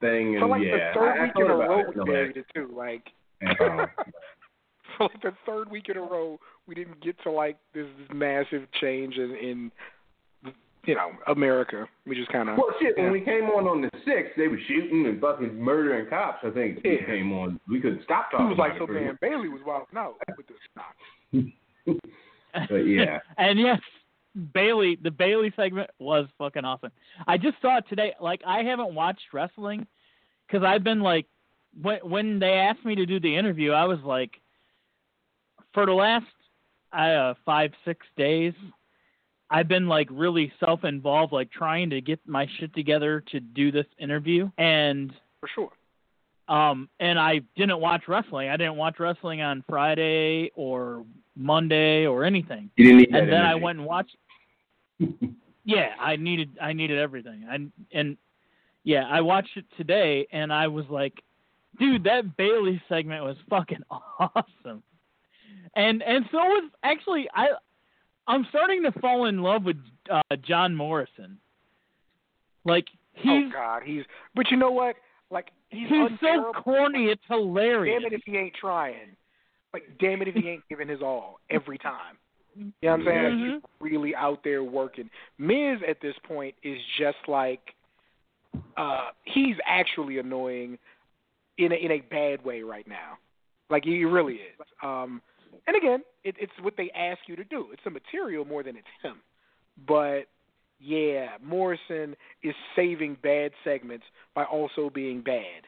thing. 0.00 0.34
And 0.36 0.40
For 0.42 0.48
like 0.48 0.62
yeah, 0.62 0.92
the 0.94 1.00
third 1.00 1.08
I, 1.12 1.18
I 1.18 1.22
week 1.24 1.32
in 1.36 1.42
a 1.50 1.54
row, 1.56 1.80
it. 1.80 1.96
we 1.96 2.04
buried 2.04 2.36
it 2.36 2.46
too. 2.54 2.70
Like 2.76 3.04
man. 3.40 3.54
Uh, 3.60 3.86
for 4.98 5.04
like 5.04 5.22
the 5.22 5.32
third 5.46 5.70
week 5.70 5.88
in 5.88 5.96
a 5.96 6.00
row, 6.00 6.38
we 6.66 6.74
didn't 6.74 7.00
get 7.02 7.16
to 7.22 7.30
like 7.30 7.56
this, 7.74 7.86
this 7.98 8.08
massive 8.14 8.66
change 8.80 9.16
in, 9.16 9.30
in 9.36 9.72
you 10.84 10.94
know 10.94 11.10
America. 11.28 11.86
We 12.06 12.14
just 12.16 12.30
kind 12.30 12.48
of 12.48 12.56
well, 12.58 12.66
shit. 12.80 12.94
Yeah. 12.96 13.04
When 13.04 13.12
we 13.12 13.20
came 13.20 13.44
on 13.44 13.66
on 13.66 13.80
the 13.82 13.90
sixth, 14.04 14.32
they 14.36 14.48
were 14.48 14.58
shooting 14.68 15.06
and 15.06 15.20
fucking 15.20 15.56
murdering 15.58 16.08
cops. 16.08 16.44
I 16.44 16.50
think 16.50 16.80
we 16.84 16.98
came 17.06 17.32
on. 17.32 17.58
We 17.68 17.80
couldn't 17.80 18.02
stop 18.04 18.26
He 18.30 18.36
talking. 18.36 18.50
was 18.50 18.58
like, 18.58 18.76
about 18.76 18.88
so 18.88 18.94
it 18.96 19.04
man, 19.04 19.18
Bayley 19.20 19.48
was 19.48 19.60
wilding 19.64 19.96
out 19.96 20.14
with 20.36 20.46
this. 20.46 20.56
Nah. 21.84 21.94
But 22.68 22.76
yeah. 22.86 23.18
and 23.38 23.58
yes, 23.58 23.80
Bayley, 24.54 24.96
the 25.02 25.10
Bayley 25.10 25.52
segment 25.56 25.90
was 25.98 26.26
fucking 26.38 26.64
awesome. 26.64 26.90
I 27.26 27.36
just 27.38 27.56
saw 27.60 27.78
it 27.78 27.84
today. 27.88 28.14
Like 28.20 28.40
I 28.46 28.62
haven't 28.62 28.94
watched 28.94 29.32
wrestling 29.32 29.86
because 30.46 30.64
I've 30.64 30.84
been 30.84 31.00
like, 31.00 31.26
when 31.80 31.98
when 31.98 32.38
they 32.38 32.52
asked 32.54 32.84
me 32.84 32.94
to 32.94 33.06
do 33.06 33.20
the 33.20 33.36
interview, 33.36 33.72
I 33.72 33.84
was 33.84 33.98
like, 34.04 34.32
for 35.74 35.86
the 35.86 35.92
last 35.92 36.26
uh, 36.92 37.34
five 37.44 37.72
six 37.84 38.06
days, 38.16 38.54
I've 39.50 39.68
been 39.68 39.86
like 39.86 40.08
really 40.10 40.52
self 40.60 40.84
involved, 40.84 41.32
like 41.32 41.50
trying 41.50 41.90
to 41.90 42.00
get 42.00 42.20
my 42.26 42.46
shit 42.58 42.74
together 42.74 43.22
to 43.32 43.40
do 43.40 43.70
this 43.70 43.86
interview, 43.98 44.50
and 44.58 45.12
For 45.40 45.48
sure. 45.54 45.70
um, 46.48 46.88
and 47.00 47.18
I 47.18 47.40
didn't 47.56 47.80
watch 47.80 48.04
wrestling. 48.08 48.48
I 48.48 48.56
didn't 48.56 48.76
watch 48.76 48.98
wrestling 48.98 49.40
on 49.42 49.62
Friday 49.68 50.50
or 50.54 51.04
Monday 51.34 52.06
or 52.06 52.24
anything 52.24 52.70
You 52.76 52.84
didn't 52.84 52.98
need 52.98 53.12
that 53.14 53.22
and 53.22 53.32
then 53.32 53.40
I 53.40 53.54
went 53.54 53.78
and 53.78 53.86
watched. 53.86 54.16
Yeah, 55.64 55.90
I 56.00 56.16
needed 56.16 56.58
I 56.60 56.72
needed 56.72 56.98
everything. 56.98 57.46
And 57.48 57.72
and 57.92 58.16
yeah, 58.84 59.04
I 59.08 59.20
watched 59.20 59.56
it 59.56 59.64
today, 59.76 60.26
and 60.32 60.52
I 60.52 60.66
was 60.66 60.84
like, 60.90 61.22
dude, 61.78 62.04
that 62.04 62.36
Bayley 62.36 62.82
segment 62.88 63.24
was 63.24 63.36
fucking 63.48 63.82
awesome. 63.90 64.82
And 65.76 66.02
and 66.02 66.24
so 66.30 66.38
was 66.38 66.70
actually 66.82 67.28
I. 67.34 67.48
I'm 68.28 68.46
starting 68.50 68.84
to 68.84 68.92
fall 69.00 69.26
in 69.26 69.42
love 69.42 69.64
with 69.64 69.76
uh, 70.08 70.36
John 70.46 70.76
Morrison. 70.76 71.38
Like 72.64 72.86
he's 73.14 73.30
oh 73.48 73.50
God, 73.52 73.82
he's. 73.84 74.04
But 74.34 74.50
you 74.50 74.56
know 74.56 74.70
what? 74.70 74.94
Like 75.30 75.48
he's, 75.70 75.88
he's 75.88 76.18
so 76.20 76.52
corny, 76.62 77.06
it's 77.06 77.22
hilarious. 77.28 78.00
Damn 78.00 78.12
it 78.12 78.14
if 78.14 78.22
he 78.24 78.36
ain't 78.36 78.54
trying. 78.54 79.16
Like 79.72 79.84
damn 79.98 80.22
it 80.22 80.28
if 80.28 80.34
he 80.34 80.48
ain't 80.48 80.62
giving 80.68 80.88
his 80.88 81.00
all 81.02 81.40
every 81.50 81.78
time. 81.78 82.16
You 82.56 82.64
know 82.64 82.72
what 82.82 82.92
I'm 82.92 83.04
saying? 83.04 83.24
Like, 83.24 83.34
Mhm. 83.34 83.54
he's 83.54 83.62
really 83.80 84.14
out 84.14 84.42
there 84.44 84.62
working. 84.64 85.10
Miz 85.38 85.82
at 85.86 86.00
this 86.00 86.18
point 86.20 86.54
is 86.62 86.78
just 86.98 87.18
like 87.28 87.74
uh 88.76 89.10
he's 89.24 89.56
actually 89.66 90.18
annoying 90.18 90.78
in 91.58 91.72
a 91.72 91.74
in 91.74 91.90
a 91.92 92.00
bad 92.00 92.42
way 92.44 92.62
right 92.62 92.86
now. 92.86 93.18
Like 93.70 93.84
he 93.84 94.04
really 94.04 94.36
is. 94.36 94.58
Um 94.82 95.20
and 95.66 95.76
again, 95.76 96.02
it, 96.24 96.34
it's 96.38 96.52
what 96.60 96.76
they 96.76 96.90
ask 96.92 97.20
you 97.26 97.36
to 97.36 97.44
do. 97.44 97.68
It's 97.72 97.84
the 97.84 97.90
material 97.90 98.44
more 98.44 98.62
than 98.62 98.76
it's 98.76 98.86
him. 99.02 99.20
But 99.86 100.22
yeah, 100.80 101.36
Morrison 101.42 102.16
is 102.42 102.54
saving 102.74 103.16
bad 103.22 103.52
segments 103.62 104.06
by 104.34 104.44
also 104.44 104.90
being 104.90 105.20
bad. 105.20 105.66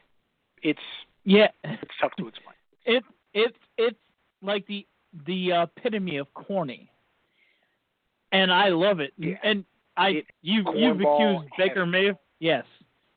It's 0.63 0.79
Yeah, 1.23 1.47
it's 1.63 1.91
tough 2.01 2.15
to 2.17 2.27
explain. 2.27 2.55
it 2.85 3.03
it's 3.33 3.57
it's 3.77 3.97
like 4.41 4.65
the 4.67 4.85
the 5.25 5.51
epitome 5.51 6.17
of 6.17 6.33
corny, 6.33 6.91
and 8.31 8.51
I 8.51 8.69
love 8.69 8.99
it. 8.99 9.13
Yeah. 9.17 9.37
And 9.43 9.65
I 9.97 10.09
It- 10.09 10.25
you 10.41 10.63
you've 10.75 11.01
accused 11.01 11.49
Baker 11.57 11.85
May 11.85 12.11
yes 12.39 12.65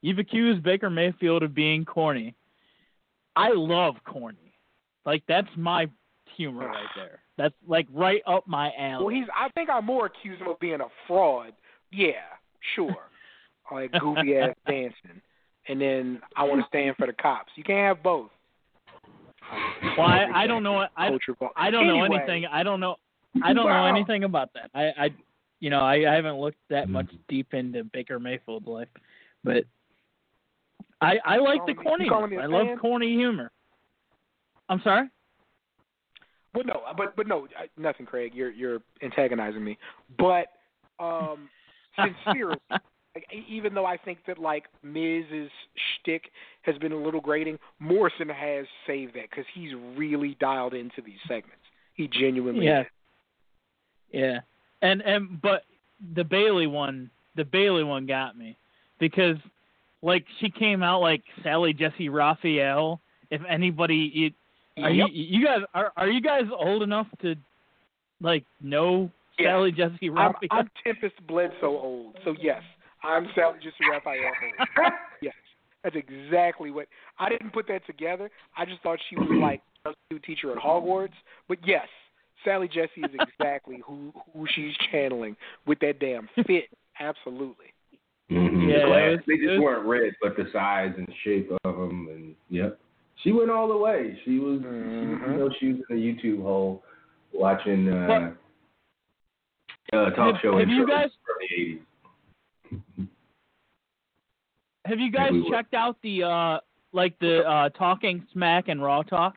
you've 0.01 0.19
accused 0.19 0.63
Baker 0.63 0.91
Mayfield 0.91 1.43
of 1.43 1.55
being 1.55 1.85
corny. 1.85 2.35
I 3.35 3.51
love 3.53 3.97
corny, 4.05 4.55
like 5.05 5.23
that's 5.27 5.49
my 5.57 5.89
humor 6.37 6.67
right 6.67 6.87
there. 6.97 7.21
That's 7.37 7.55
like 7.67 7.87
right 7.93 8.23
up 8.27 8.47
my 8.47 8.73
alley. 8.77 9.05
Well, 9.05 9.15
he's. 9.15 9.29
I 9.37 9.49
think 9.51 9.71
I 9.71 9.81
more 9.81 10.07
accuse 10.07 10.39
him 10.41 10.49
of 10.49 10.59
being 10.61 10.81
a 10.81 10.89
fraud. 11.07 11.53
Yeah, 11.93 12.23
sure. 12.75 12.97
like 13.73 13.93
goofy 13.93 14.37
ass 14.37 14.55
dancing, 14.67 15.21
and 15.69 15.81
then 15.81 16.21
I 16.37 16.45
want 16.45 16.61
to 16.63 16.67
stand 16.69 16.97
for 16.97 17.07
the 17.07 17.13
cops. 17.13 17.53
You 17.55 17.63
can't 17.65 17.97
have 17.97 18.03
both. 18.03 18.31
Well, 19.97 20.07
I, 20.07 20.27
I 20.35 20.47
don't 20.47 20.63
know. 20.63 20.87
I 20.97 21.09
Culture 21.09 21.35
ball. 21.39 21.51
I 21.57 21.71
don't 21.71 21.87
know 21.87 22.03
Anyway, 22.03 22.19
anything. 22.19 22.47
I 22.47 22.63
don't 22.63 22.81
know. 22.81 22.97
I 23.43 23.53
don't 23.53 23.67
Wow. 23.67 23.83
know 23.89 23.97
anything 23.97 24.25
about 24.25 24.51
that. 24.55 24.71
I, 24.75 25.05
I 25.05 25.09
you 25.61 25.71
know, 25.71 25.81
I, 25.81 26.11
I 26.11 26.15
haven't 26.15 26.37
looked 26.39 26.59
that 26.71 26.89
much 26.89 27.07
Mm. 27.07 27.19
deep 27.29 27.55
into 27.55 27.85
Baker 27.85 28.19
Mayfield's 28.21 28.67
life, 28.67 28.89
but 29.45 29.65
I 31.01 31.19
I 31.25 31.37
like 31.39 31.65
the 31.67 31.75
corny. 31.75 32.01
me- 32.01 32.05
you 32.07 32.11
calling 32.11 32.31
me 32.31 32.37
corniness. 32.37 32.41
a 32.41 32.43
I 32.43 32.47
love 32.47 32.67
fan? 32.69 32.79
corny 32.79 33.15
humor. 33.15 33.51
I'm 34.69 34.81
sorry. 34.83 35.09
But 36.55 36.67
no, 36.67 36.83
but 36.97 37.15
but 37.17 37.27
no, 37.27 37.47
nothing, 37.77 38.07
Craig. 38.07 38.33
You're 38.35 38.51
you're 38.51 38.81
antagonizing 39.03 39.63
me. 39.63 39.79
But 40.19 40.47
um, 40.99 41.49
sincerely, 41.97 42.57
like, 43.19 43.45
even 43.49 43.75
though 43.75 43.87
I 43.87 43.97
think 43.97 44.19
that 44.27 44.39
like 44.39 44.65
Miz's 44.83 45.51
shtick 46.01 46.31
has 46.63 46.77
been 46.79 46.93
a 46.93 46.97
little 46.97 47.21
grating, 47.21 47.59
Morrison 47.81 48.29
has 48.29 48.67
saved 48.87 49.15
that 49.15 49.31
because 49.31 49.45
he's 49.55 49.73
really 49.97 50.37
dialed 50.41 50.75
into 50.75 51.03
these 51.03 51.19
segments. 51.27 51.55
He 51.95 52.09
genuinely 52.09 52.67
Yeah. 52.67 52.81
is. 52.83 52.87
Yeah, 54.13 54.41
and 54.81 55.03
and 55.03 55.41
but 55.43 55.65
the 56.15 56.25
Bayley 56.25 56.67
one, 56.67 57.11
the 57.37 57.45
Bayley 57.45 57.85
one 57.85 58.07
got 58.07 58.39
me 58.39 58.57
because 58.99 59.37
like 60.01 60.25
she 60.41 60.49
came 60.49 60.83
out 60.83 61.01
like 61.01 61.23
Sally 61.43 61.75
Jessy 61.75 62.09
Raphael. 62.09 63.01
If 63.31 63.43
anybody, 63.47 64.11
you, 64.15 64.83
are 64.83 64.91
Yep. 64.91 65.09
you 65.13 65.25
you 65.39 65.45
guys 65.45 65.61
are 65.75 65.93
are 65.97 66.09
you 66.09 66.23
guys 66.23 66.45
old 66.57 66.83
enough 66.83 67.07
to 67.21 67.35
like 68.23 68.45
know 68.63 69.11
Yeah. 69.39 69.49
Sally 69.51 69.73
Jessy 69.73 70.09
I'm, 70.09 70.15
Raphael? 70.15 70.49
I'm 70.53 70.71
Tempest 70.83 71.27
Bledsoe 71.27 71.67
old, 71.67 72.17
so 72.25 72.35
yes, 72.41 72.63
I'm 73.09 73.27
Sally 73.35 73.59
Jessy 73.63 73.89
Raphael 73.91 74.17
old. 74.27 74.93
Yes, 75.23 75.35
that's 75.83 75.97
exactly 75.97 76.71
what 76.71 76.87
I 77.19 77.29
didn't 77.29 77.53
put 77.53 77.67
that 77.69 77.85
together. 77.87 78.31
I 78.57 78.65
just 78.65 78.81
thought 78.83 78.99
she 79.11 79.17
was 79.17 79.29
like 79.41 79.63
a 79.85 79.91
new 80.13 80.19
teacher 80.21 80.53
at 80.53 80.59
Hogwarts. 80.59 81.15
But 81.49 81.59
yes, 81.67 81.89
Sally 82.45 82.69
Jessy 82.69 83.01
is 83.03 83.11
exactly 83.21 83.81
who 83.85 84.13
who 84.33 84.47
she's 84.55 84.75
channeling 84.93 85.37
with 85.67 85.79
that 85.81 85.99
damn 85.99 86.29
fit. 86.47 86.65
Absolutely. 87.01 87.67
Mhm. 88.31 88.69
Yeah, 88.71 88.81
The 88.81 88.87
glasses, 88.87 89.21
they 89.27 89.37
just 89.39 89.61
weren't 89.63 89.87
red, 89.87 90.13
but 90.23 90.37
the 90.37 90.45
size 90.53 90.93
and 90.97 91.09
shape 91.25 91.51
of 91.65 91.77
them, 91.77 92.09
and 92.11 92.35
yep, 92.51 92.79
she 93.25 93.33
went 93.33 93.51
all 93.51 93.67
the 93.69 93.77
way. 93.77 94.21
She 94.25 94.39
was, 94.39 94.61
she, 94.61 94.67
Mhm. 94.67 95.33
you 95.33 95.37
know, 95.39 95.51
she 95.59 95.73
was 95.73 95.77
in 95.89 95.97
the 95.97 96.03
YouTube 96.03 96.43
hole 96.43 96.85
watching 97.33 97.89
uh, 97.93 98.35
uh, 99.93 100.11
talk 100.11 100.35
Have- 100.35 100.43
show 100.43 100.59
have 100.59 100.69
you 100.69 100.87
guys- 100.87 101.11
from 101.27 101.37
the 101.41 101.55
eighties. 101.55 101.81
Have 104.89 104.99
you 104.99 105.11
guys 105.11 105.31
we 105.33 105.43
were. 105.43 105.51
checked 105.51 105.75
out 105.75 105.97
the 106.03 106.23
uh 106.25 106.59
like 106.93 107.19
the 107.19 107.41
uh 107.49 107.69
talking 107.71 108.27
smack 108.33 108.69
and 108.69 108.83
raw 108.83 109.03
talk? 109.03 109.37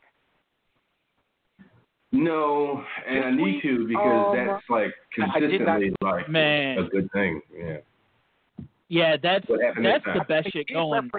No, 2.14 2.84
and 3.08 3.24
I 3.26 3.32
need 3.32 3.42
we- 3.42 3.62
to 3.62 3.88
because 3.88 4.28
um, 4.30 4.36
that's 4.48 4.64
like 4.70 4.92
I- 5.18 5.24
I 5.24 5.26
not- 5.26 5.34
consistently 5.40 5.94
like 6.02 6.30
Man. 6.30 6.78
a 6.80 6.84
good 6.84 7.10
thing. 7.12 7.42
Yeah. 7.58 7.78
Yeah, 8.90 9.16
that's 9.22 9.46
that's 9.48 10.04
the 10.06 10.26
best 10.28 10.52
shit 10.52 10.68
going. 10.68 11.10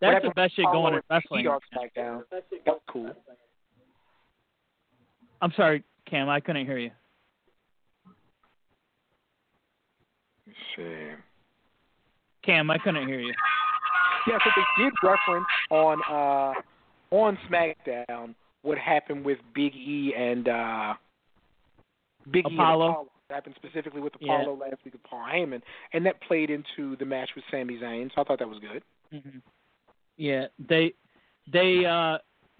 That's 0.00 0.22
the 0.24 0.32
best 0.34 0.54
shit 0.56 0.66
going 0.66 0.92
to 0.92 0.98
in 0.98 1.02
wrestling. 1.08 1.46
and 1.46 1.60
Pete 1.70 1.78
on 1.78 2.20
SmackDown. 2.20 2.22
That 2.66 2.78
cool. 2.88 3.10
I'm 5.40 5.52
sorry, 5.56 5.82
Cam, 6.08 6.28
I 6.28 6.40
couldn't 6.40 6.66
hear 6.66 6.78
you. 6.78 6.90
Let's 10.46 10.58
see. 10.76 11.08
Cam, 12.44 12.70
I 12.70 12.78
couldn't 12.78 13.06
hear 13.08 13.20
you. 13.20 13.32
Yeah, 14.26 14.38
so 14.44 14.50
they 14.56 14.84
did 14.84 14.92
reference 15.02 15.46
on 15.70 16.00
uh 16.08 16.54
on 17.10 17.38
SmackDown 17.50 18.34
what 18.62 18.78
happened 18.78 19.24
with 19.24 19.38
Big 19.54 19.74
E 19.74 20.14
and 20.16 20.48
uh 20.48 20.94
Big 22.30 22.44
E 22.46 22.48
and 22.50 22.54
Apollo. 22.58 22.88
Apollo. 22.90 23.08
What 23.28 23.34
happened 23.34 23.54
specifically 23.56 24.00
with 24.00 24.12
Yeah. 24.20 24.40
Apollo 24.42 24.58
last 24.58 24.84
week 24.84 24.94
with 24.94 25.02
Paul 25.04 25.24
Heyman, 25.32 25.62
and 25.92 26.04
that 26.06 26.20
played 26.22 26.50
into 26.50 26.96
the 26.96 27.04
match 27.04 27.30
with 27.34 27.44
Sami 27.50 27.78
Zayn. 27.78 28.10
So 28.14 28.20
I 28.20 28.24
thought 28.24 28.38
that 28.38 28.48
was 28.48 28.58
good. 28.60 28.82
hmm 29.10 29.38
Yeah, 30.16 30.46
they 30.58 30.94
they 31.52 31.84
uh 31.84 32.18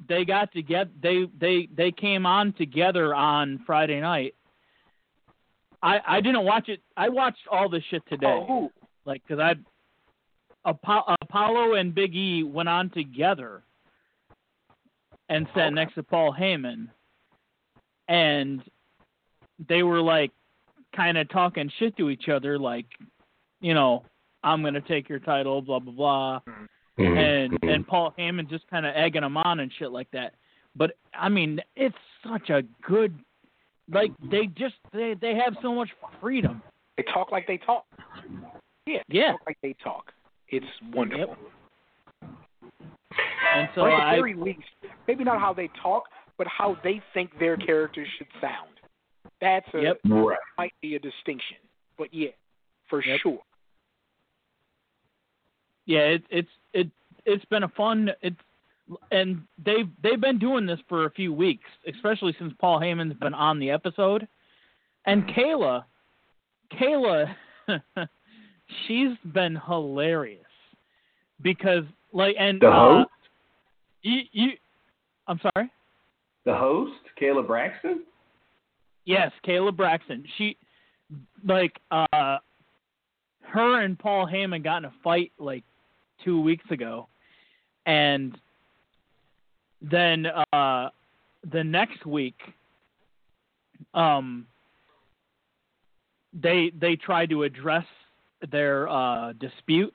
they 0.09 0.25
got 0.25 0.53
together. 0.53 0.91
They 1.01 1.27
they 1.39 1.69
they 1.75 1.93
came 1.93 2.27
on 2.27 2.53
together 2.55 3.15
on 3.15 3.61
Friday 3.67 4.01
night. 4.01 4.35
I 5.83 6.01
I 6.07 6.21
didn't 6.21 6.45
watch 6.45 6.69
it. 6.69 6.81
I 6.97 7.09
watched 7.09 7.47
all 7.51 7.69
this 7.69 7.85
shit 7.91 8.03
today. 8.09 8.27
Oh, 8.27 8.47
who? 8.47 8.73
like 9.05 9.23
because 9.27 9.41
I 9.41 9.55
Apollo 10.65 11.75
and 11.75 11.95
Big 11.95 12.15
E 12.15 12.43
went 12.43 12.69
on 12.69 12.91
together 12.91 13.63
and 15.29 15.47
sat 15.55 15.67
Okay. 15.67 15.75
next 15.75 15.95
to 15.95 16.03
Paul 16.03 16.35
Heyman, 16.39 16.89
and 18.09 18.63
they 19.69 19.83
were 19.83 20.01
like 20.01 20.31
kind 20.95 21.17
of 21.19 21.29
talking 21.31 21.71
shit 21.79 21.97
to 21.97 22.11
each 22.11 22.29
other, 22.29 22.59
like 22.59 22.87
you 23.61 23.75
know 23.75 24.05
I'm 24.45 24.63
gonna 24.63 24.81
take 24.81 25.09
your 25.09 25.19
title, 25.21 25.63
blah 25.63 25.79
blah 25.79 25.93
blah, 25.93 26.41
Mm-hmm. 26.99 27.17
and 27.17 27.59
and 27.63 27.87
Paul 27.87 28.15
Heyman 28.19 28.51
just 28.51 28.67
kind 28.69 28.85
of 28.85 28.95
egging 28.95 29.23
them 29.23 29.37
on 29.39 29.61
and 29.61 29.73
shit 29.79 29.91
like 29.91 30.11
that. 30.13 30.35
But 30.77 30.93
I 31.15 31.29
mean, 31.31 31.61
it's 31.75 31.97
such 32.27 32.51
a 32.51 32.63
good. 32.87 33.19
Like 33.91 34.13
they 34.31 34.47
just 34.47 34.75
they 34.93 35.15
they 35.21 35.35
have 35.35 35.57
so 35.63 35.75
much 35.75 35.89
freedom. 36.21 36.63
They 36.97 37.03
talk 37.05 37.33
like 37.33 37.47
they 37.47 37.57
talk. 37.57 37.85
Yeah, 38.87 39.01
Yeah. 39.09 39.33
talk 39.33 39.41
like 39.47 39.59
they 39.63 39.75
talk. 39.83 40.13
It's 40.53 40.67
wonderful. 40.95 41.37
And 43.55 43.69
so 43.75 43.83
or 43.83 43.91
at 43.91 43.99
the 43.99 44.05
I 44.05 44.17
very 44.17 44.35
least, 44.35 44.61
maybe 45.09 45.25
not 45.25 45.41
how 45.41 45.53
they 45.53 45.69
talk, 45.83 46.05
but 46.39 46.47
how 46.47 46.77
they 46.85 47.01
think 47.15 47.31
their 47.39 47.57
characters 47.57 48.09
should 48.19 48.29
sound. 48.41 48.69
That's 49.41 49.67
a 49.75 49.81
Yep. 49.83 50.01
right. 50.05 50.39
might 50.57 50.75
be 50.81 50.95
a 50.95 50.99
distinction, 50.99 51.57
but 51.99 52.13
yeah, 52.15 52.31
for 52.89 53.03
Yep. 53.05 53.21
sure. 53.21 53.43
yeah, 55.87 56.01
it, 56.01 56.25
it's 56.31 56.51
it 56.73 56.91
it's 57.25 57.45
been 57.47 57.65
a 57.65 57.69
fun 57.69 58.11
it's 58.21 58.37
and 59.11 59.43
they've 59.65 59.89
they've 60.03 60.21
been 60.21 60.39
doing 60.39 60.67
this 60.67 60.81
for 60.89 61.07
a 61.07 61.11
few 61.11 61.33
weeks, 61.33 61.69
especially 61.87 62.35
since 62.39 62.53
Paul 62.59 62.79
Heyman's 62.81 63.19
been 63.19 63.35
on 63.35 63.59
the 63.59 63.71
episode. 63.71 64.29
And 65.07 65.25
mm-hmm. 65.25 65.41
Kayla, 65.41 65.85
Kayla, 66.73 67.35
she's 68.87 69.17
been 69.33 69.57
hilarious 69.67 70.41
because 71.43 71.85
like 72.13 72.37
and 72.39 72.61
The 72.61 72.69
uh, 72.69 72.89
host? 72.99 73.11
you 74.03 74.21
you, 74.33 74.51
I'm 75.27 75.41
sorry. 75.55 75.71
The 76.45 76.55
host, 76.55 76.93
Kayla 77.21 77.47
Braxton. 77.47 78.03
Yes, 79.05 79.33
Kayla 79.47 79.75
Braxton. 79.77 80.25
She 80.39 80.57
like 81.47 81.79
uh 81.91 82.39
her 83.43 83.81
and 83.83 83.99
Paul 83.99 84.27
Heyman 84.27 84.65
got 84.65 84.79
in 84.79 84.85
a 84.87 84.93
fight 85.05 85.33
like 85.39 85.65
two 86.25 86.41
weeks 86.41 86.65
ago 86.71 87.09
and 87.85 88.37
then 89.83 90.27
uh 90.53 90.89
the 91.53 91.65
next 91.65 92.07
week 92.07 92.37
um 93.95 94.47
they 96.33 96.73
they 96.81 96.97
tried 96.97 97.29
to 97.31 97.43
address 97.43 97.85
their 98.51 98.89
uh 98.89 99.33
dispute 99.35 99.95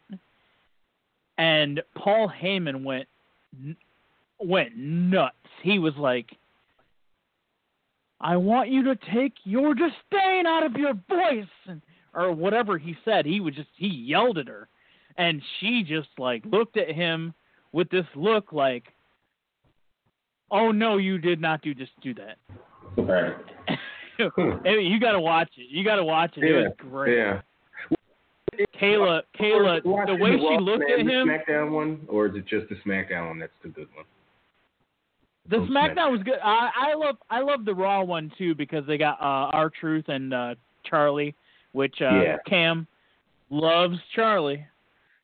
and 1.37 1.81
Paul 1.95 2.31
Heyman 2.41 2.83
went 2.83 3.07
n- 3.61 3.77
went 4.39 4.75
nuts. 4.77 5.35
He 5.63 5.79
was 5.79 5.93
like 5.97 6.29
I 8.19 8.37
want 8.37 8.69
you 8.69 8.83
to 8.85 8.97
take 9.13 9.33
your 9.43 9.75
disdain 9.75 10.47
out 10.47 10.63
of 10.65 10.73
your 10.73 10.93
voice 11.07 11.45
and, 11.67 11.81
or 12.15 12.31
whatever 12.31 12.79
he 12.79 12.95
said. 13.05 13.25
He 13.25 13.39
was 13.39 13.53
just 13.53 13.69
he 13.75 13.87
yelled 13.87 14.37
at 14.37 14.47
her 14.47 14.67
and 15.17 15.41
she 15.59 15.83
just 15.83 16.09
like 16.17 16.43
looked 16.45 16.77
at 16.77 16.91
him 16.91 17.33
with 17.71 17.89
this 17.89 18.05
look 18.15 18.53
like 18.53 18.85
Oh 20.49 20.71
no, 20.71 20.97
you 20.97 21.17
did 21.17 21.41
not 21.41 21.61
do 21.61 21.73
just 21.73 21.91
do 22.01 22.13
that. 22.15 22.37
Right. 22.97 23.35
You 24.19 24.99
got 24.99 25.11
to 25.11 25.19
watch 25.19 25.51
it. 25.57 25.67
You 25.69 25.83
got 25.83 25.97
to 25.97 26.03
watch 26.03 26.33
it. 26.37 26.43
It 26.43 26.53
was 26.53 26.73
great. 26.77 27.15
Yeah. 27.15 27.41
Kayla, 28.81 29.21
Kayla, 29.39 29.83
the 29.83 30.15
way 30.15 30.31
she 30.37 30.57
looked 30.59 30.83
at 30.89 31.05
the 31.05 31.11
him, 31.11 31.27
SmackDown 31.27 31.71
one, 31.71 31.99
or 32.07 32.27
is 32.27 32.35
it 32.35 32.45
just 32.47 32.67
the 32.69 32.75
SmackDown 32.89 33.27
one? 33.29 33.39
That's 33.39 33.51
the 33.63 33.69
good 33.69 33.87
one. 33.93 34.05
the 35.49 35.57
Oh, 35.57 35.67
SmackDown 35.69 36.11
was 36.11 36.21
good. 36.23 36.39
I, 36.43 36.69
I 36.91 36.93
love, 36.95 37.17
I 37.29 37.41
love 37.41 37.65
the 37.65 37.73
Raw 37.73 38.03
one 38.03 38.31
too 38.37 38.55
because 38.55 38.85
they 38.87 38.97
got 38.97 39.19
uh, 39.19 39.51
R-Truth 39.53 40.05
and 40.07 40.33
uh, 40.33 40.55
Charly, 40.89 41.33
which 41.73 41.95
uh, 42.01 42.21
Yeah. 42.21 42.37
Cam 42.47 42.87
loves 43.49 43.97
Charly. 44.15 44.65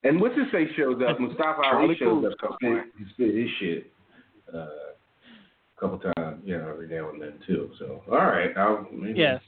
And 0.04 0.20
what's 0.20 0.38
his 0.38 0.48
face 0.52 0.70
shows 0.76 1.02
up? 1.08 1.20
Mustafa 1.20 1.62
Ali 1.64 1.96
shows 1.98 2.26
up. 2.26 2.34
Spit, 2.56 2.84
he 2.98 3.06
spit 3.14 3.36
his 3.36 3.50
shit 3.60 3.92
uh, 4.54 4.58
a 4.58 5.80
couple 5.80 6.00
times. 6.18 6.42
you 6.44 6.58
know, 6.58 6.70
every 6.70 6.90
now 6.90 7.10
and 7.10 7.22
then 7.22 7.34
too. 7.48 7.72
So, 7.80 8.04
all 8.12 8.18
right, 8.18 8.50
I'll 8.58 8.86
maybe. 8.92 9.18
Yes. 9.20 9.42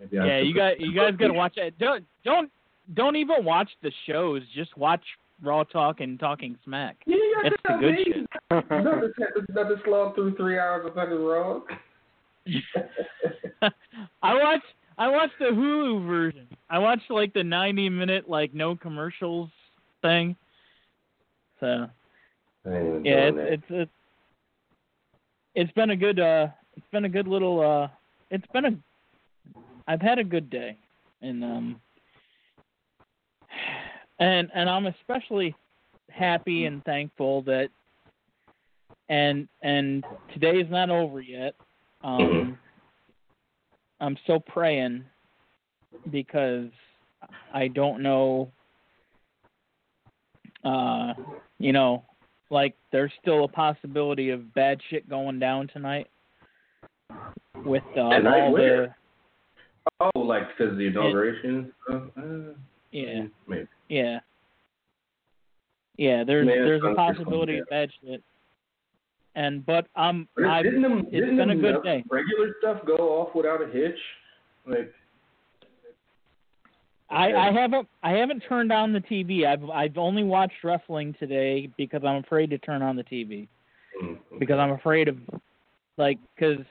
Maybe 0.00 0.18
I'll 0.18 0.26
Yeah, 0.26 0.38
you 0.40 0.54
got 0.54 0.80
you 0.80 0.92
guys 0.92 1.14
got 1.16 1.28
to 1.28 1.32
watch 1.34 1.56
it. 1.56 1.78
Don't 1.78 2.04
don't 2.24 2.50
don't 2.92 3.16
even 3.16 3.44
watch 3.44 3.70
the 3.82 3.90
shows. 4.06 4.42
Just 4.54 4.76
watch 4.76 5.02
Raw 5.42 5.64
Talk 5.64 6.00
and 6.00 6.20
Talking 6.20 6.58
Smack. 6.64 6.96
Yeah, 7.06 7.16
you 7.16 7.34
got 7.42 7.52
It's 7.52 7.62
the 7.64 7.72
to 7.72 7.78
good 7.78 7.92
me. 7.92 8.04
shit. 8.04 8.26
Nothing, 8.84 9.12
nothing 9.48 9.76
slog 9.84 10.14
through 10.14 10.36
three 10.36 10.58
hours 10.58 10.86
of 10.86 10.94
fucking 10.94 11.24
Raw. 11.24 11.60
I 14.22 14.34
watched 14.34 14.64
I 14.98 15.08
watched 15.08 15.38
the 15.38 15.46
Hulu 15.46 16.06
version. 16.06 16.46
I 16.70 16.78
watched 16.78 17.10
like 17.10 17.32
the 17.32 17.42
90 17.42 17.88
minute 17.88 18.28
like 18.28 18.54
no 18.54 18.76
commercials 18.76 19.48
thing. 20.02 20.36
So 21.60 21.86
I 22.66 22.68
ain't 22.70 22.86
even 22.86 23.04
yeah, 23.04 23.30
doing 23.30 23.46
it's 23.46 23.62
it's 23.68 23.70
it's 23.70 23.90
it's 25.54 25.72
been 25.72 25.90
a 25.90 25.96
good 25.96 26.20
uh 26.20 26.48
it's 26.76 26.86
been 26.92 27.06
a 27.06 27.08
good 27.08 27.26
little 27.26 27.60
uh 27.60 27.88
it's 28.30 28.46
been 28.52 28.64
a 28.66 28.70
I've 29.88 30.02
had 30.02 30.18
a 30.18 30.24
good 30.24 30.50
day 30.50 30.76
and 31.22 31.42
um 31.42 31.80
and 34.18 34.50
and 34.54 34.68
I'm 34.68 34.86
especially 34.86 35.54
happy 36.10 36.66
and 36.66 36.84
thankful 36.84 37.42
that 37.42 37.68
and 39.08 39.48
and 39.62 40.04
today 40.32 40.58
is 40.58 40.70
not 40.70 40.90
over 40.90 41.20
yet. 41.20 41.54
Um 42.02 42.58
I'm 44.00 44.16
still 44.24 44.40
praying 44.40 45.04
because 46.10 46.70
I 47.52 47.68
don't 47.68 48.02
know 48.02 48.52
uh 50.64 51.14
you 51.58 51.72
know 51.72 52.04
like 52.50 52.74
there's 52.92 53.12
still 53.20 53.44
a 53.44 53.48
possibility 53.48 54.30
of 54.30 54.54
bad 54.54 54.80
shit 54.90 55.08
going 55.08 55.38
down 55.38 55.68
tonight 55.68 56.08
with 57.64 57.82
uh, 57.96 58.10
Tonight 58.10 58.40
all 58.40 58.54
the? 58.54 58.94
Oh, 60.00 60.18
like 60.18 60.42
because 60.56 60.76
the 60.76 60.86
inauguration? 60.86 61.72
Uh, 61.90 61.94
uh, 62.16 62.54
yeah 62.92 63.24
maybe. 63.46 63.66
Yeah 63.88 64.20
yeah 65.96 66.24
there's 66.24 66.46
Man, 66.46 66.56
there's 66.56 66.82
a 66.82 66.94
possibility 66.94 67.58
of 67.58 67.66
bad 67.68 67.90
shit 68.02 68.22
and 69.34 69.64
but 69.66 69.86
um 69.96 70.28
I 70.46 70.62
didn't 70.62 70.82
them, 70.82 71.06
it's 71.06 71.12
didn't 71.12 71.36
been 71.36 71.50
a 71.50 71.56
good 71.56 71.82
day. 71.82 72.04
regular 72.10 72.54
stuff 72.58 72.78
go 72.86 72.96
off 72.96 73.34
without 73.34 73.62
a 73.62 73.66
hitch? 73.66 73.98
Like, 74.66 74.92
I. 77.10 77.32
I 77.32 77.52
haven't 77.52 77.88
I 78.02 78.12
haven't 78.12 78.40
turned 78.48 78.72
on 78.72 78.92
the 78.92 79.00
TV. 79.00 79.46
I've 79.46 79.68
I've 79.70 79.98
only 79.98 80.22
watched 80.22 80.62
wrestling 80.62 81.14
today 81.18 81.68
because 81.76 82.02
I'm 82.04 82.16
afraid 82.16 82.50
to 82.50 82.58
turn 82.58 82.82
on 82.82 82.96
the 82.96 83.04
TV 83.04 83.48
mm, 84.02 84.18
because 84.38 84.58
I'm 84.58 84.70
afraid 84.70 85.08
of 85.08 85.16
like 85.96 86.18
because 86.34 86.64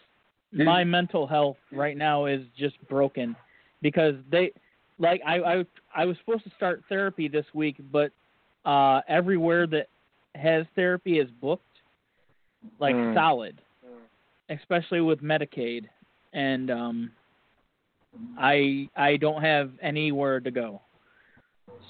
my 0.51 0.84
mental 0.84 1.28
health 1.28 1.57
right 1.72 1.97
now 1.97 2.26
is 2.26 2.41
just 2.57 2.76
broken 2.88 3.36
because 3.82 4.16
they 4.32 4.51
like 5.04 5.22
I 5.26 5.36
I 5.39 5.66
I 5.95 6.06
was 6.06 6.18
supposed 6.18 6.43
to 6.45 6.51
start 6.56 6.84
therapy 6.89 7.28
this 7.28 7.45
week 7.54 7.76
but 7.91 8.12
uh 8.66 9.01
everywhere 9.08 9.68
that 9.68 9.88
has 10.36 10.66
therapy 10.76 11.20
is 11.20 11.30
booked 11.41 11.64
like 12.80 12.95
Mm. 12.95 13.14
solid 13.14 13.62
especially 14.49 15.01
with 15.01 15.22
Medicaid 15.22 15.88
and 16.34 16.72
um 16.72 17.12
I 18.38 18.89
I 18.95 19.18
don't 19.18 19.41
have 19.41 19.72
anywhere 19.82 20.39
to 20.39 20.51
go. 20.51 20.82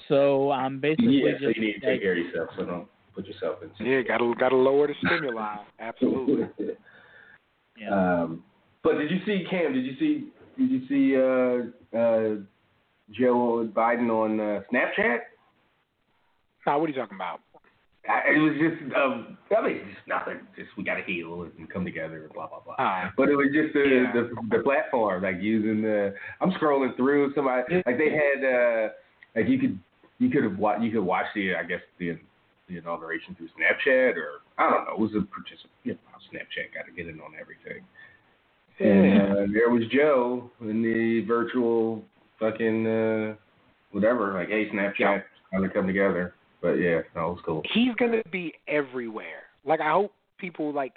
So 0.08 0.50
I'm 0.50 0.80
basically 0.80 1.22
yeah, 1.24 1.32
so 1.40 1.48
you 1.54 1.60
need 1.60 1.80
to 1.80 1.86
like, 1.86 1.94
take 1.94 2.02
care 2.02 2.12
of 2.12 2.18
yourself, 2.18 2.50
so 2.56 2.64
don't 2.64 2.88
put 3.14 3.26
yourself 3.26 3.58
in. 3.62 3.86
Yeah, 3.86 4.02
gotta 4.02 4.32
gotta 4.38 4.56
lower 4.56 4.86
the 4.86 4.94
stimuli. 5.04 5.56
Absolutely. 5.78 6.48
yeah. 7.78 8.22
Um, 8.22 8.44
but 8.82 8.98
did 8.98 9.10
you 9.10 9.20
see 9.24 9.44
Cam? 9.48 9.72
Did 9.72 9.84
you 9.84 9.96
see? 9.98 10.28
Did 10.58 10.70
you 10.70 10.88
see 10.88 11.16
uh, 11.16 11.98
uh, 11.98 12.36
Joe 13.10 13.68
Biden 13.72 14.08
on 14.10 14.40
uh, 14.40 14.60
Snapchat? 14.72 15.18
now, 16.66 16.78
what 16.78 16.86
are 16.88 16.92
you 16.92 16.98
talking 16.98 17.16
about? 17.16 17.40
I, 18.08 18.34
it 18.34 18.38
was 18.38 18.52
just, 18.60 18.94
um, 18.96 19.38
I 19.56 19.66
mean, 19.66 19.80
just 19.94 20.06
nothing. 20.06 20.40
Just 20.56 20.68
we 20.76 20.84
got 20.84 20.96
to 20.96 21.02
heal 21.04 21.48
and 21.58 21.70
come 21.70 21.84
together 21.84 22.24
and 22.24 22.32
blah 22.34 22.48
blah 22.48 22.60
blah. 22.60 22.74
Ah, 22.78 23.10
But 23.16 23.30
it 23.30 23.36
was 23.36 23.48
just 23.52 23.72
the, 23.72 23.80
Yeah. 23.80 24.12
the 24.12 24.56
the 24.58 24.62
platform, 24.62 25.22
like 25.22 25.36
using 25.40 25.80
the. 25.82 26.14
I'm 26.40 26.50
scrolling 26.52 26.94
through 26.96 27.32
somebody 27.34 27.82
like 27.86 27.96
they 27.96 28.10
had 28.10 28.44
uh 28.44 28.88
like 29.34 29.48
you 29.48 29.58
could 29.58 29.78
you 30.18 30.28
could 30.28 30.44
have 30.44 30.58
watched 30.58 30.82
you 30.82 30.90
could 30.90 31.02
watch 31.02 31.26
the 31.34 31.54
I 31.54 31.62
guess 31.62 31.80
the 31.98 32.18
the 32.68 32.76
inauguration 32.76 33.34
through 33.36 33.48
Snapchat 33.56 34.16
or 34.16 34.40
I 34.58 34.68
don't 34.68 34.84
know 34.84 34.92
it 34.92 34.98
was 34.98 35.12
a 35.12 35.24
participant. 35.24 35.72
You 35.84 35.92
know, 35.94 35.98
Snapchat 36.30 36.74
got 36.74 36.84
to 36.84 36.92
get 36.92 37.08
in 37.08 37.20
on 37.20 37.32
everything. 37.40 37.84
And 38.80 39.22
uh, 39.32 39.34
there 39.52 39.70
was 39.70 39.84
Joe 39.90 40.50
in 40.60 40.82
the 40.82 41.24
virtual 41.26 42.02
fucking 42.38 42.86
uh 42.86 43.34
whatever 43.92 44.32
like 44.34 44.48
hey 44.48 44.68
Snapchat 44.70 44.98
Yeah. 44.98 45.18
how 45.52 45.60
they 45.62 45.68
come 45.68 45.86
together. 45.86 46.34
But 46.60 46.74
yeah, 46.74 47.00
no, 47.14 47.30
it 47.30 47.34
was 47.34 47.40
cool. 47.44 47.62
he's 47.72 47.94
gonna 47.96 48.22
be 48.30 48.54
everywhere. 48.68 49.42
Like 49.64 49.80
I 49.80 49.90
hope 49.92 50.12
people 50.38 50.72
like 50.72 50.94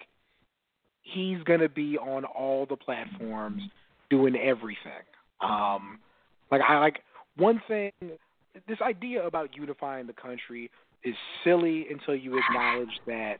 he's 1.01 1.41
gonna 1.43 1.69
be 1.69 1.97
on 1.97 2.25
all 2.25 2.65
the 2.65 2.75
platforms 2.75 3.61
doing 4.09 4.35
everything. 4.35 5.03
Um 5.41 5.99
like 6.51 6.61
I 6.67 6.79
like 6.79 6.99
one 7.35 7.61
thing 7.67 7.91
this 8.67 8.81
idea 8.81 9.25
about 9.25 9.55
unifying 9.55 10.07
the 10.07 10.13
country 10.13 10.71
is 11.03 11.13
silly 11.43 11.85
until 11.91 12.15
you 12.15 12.39
acknowledge 12.39 12.99
that 13.05 13.35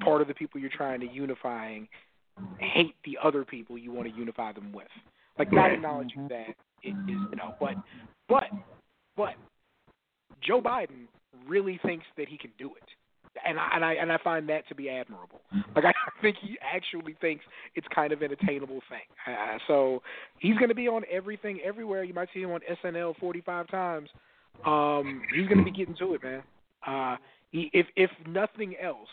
part 0.00 0.20
of 0.20 0.28
the 0.28 0.34
people 0.34 0.60
you're 0.60 0.70
trying 0.70 1.00
to 1.00 1.06
unifying 1.08 1.88
hate 2.58 2.94
the 3.04 3.16
other 3.22 3.44
people 3.44 3.76
you 3.78 3.90
want 3.92 4.08
to 4.08 4.14
unify 4.14 4.52
them 4.52 4.72
with. 4.72 4.86
Like 5.40 5.52
not 5.52 5.72
acknowledging 5.72 6.28
that 6.28 6.48
it 6.82 6.90
is 6.90 6.94
you 7.30 7.36
know, 7.36 7.54
but 7.58 7.72
but 8.28 8.44
but 9.16 9.36
Joe 10.46 10.60
Biden 10.60 11.06
really 11.48 11.80
thinks 11.82 12.04
that 12.18 12.28
he 12.28 12.36
can 12.36 12.50
do 12.58 12.66
it. 12.76 13.40
And 13.46 13.58
I 13.58 13.68
and 13.72 13.82
I 13.82 13.92
and 13.94 14.12
I 14.12 14.18
find 14.22 14.46
that 14.50 14.68
to 14.68 14.74
be 14.74 14.90
admirable. 14.90 15.40
Like 15.74 15.84
I 15.86 15.92
think 16.20 16.36
he 16.42 16.58
actually 16.60 17.16
thinks 17.22 17.42
it's 17.74 17.86
kind 17.94 18.12
of 18.12 18.20
an 18.20 18.32
attainable 18.32 18.82
thing. 18.90 19.00
Uh, 19.26 19.56
so 19.66 20.02
he's 20.40 20.58
going 20.58 20.68
to 20.68 20.74
be 20.74 20.88
on 20.88 21.04
everything, 21.10 21.58
everywhere. 21.64 22.04
You 22.04 22.12
might 22.12 22.28
see 22.34 22.42
him 22.42 22.50
on 22.50 22.60
SNL 22.84 23.16
45 23.18 23.66
times. 23.68 24.10
Um, 24.66 25.22
he's 25.34 25.46
going 25.46 25.56
to 25.56 25.64
be 25.64 25.70
getting 25.70 25.96
to 26.00 26.12
it, 26.12 26.22
man. 26.22 26.42
Uh, 26.86 27.16
he, 27.50 27.70
if 27.72 27.86
if 27.96 28.10
nothing 28.28 28.74
else, 28.76 29.08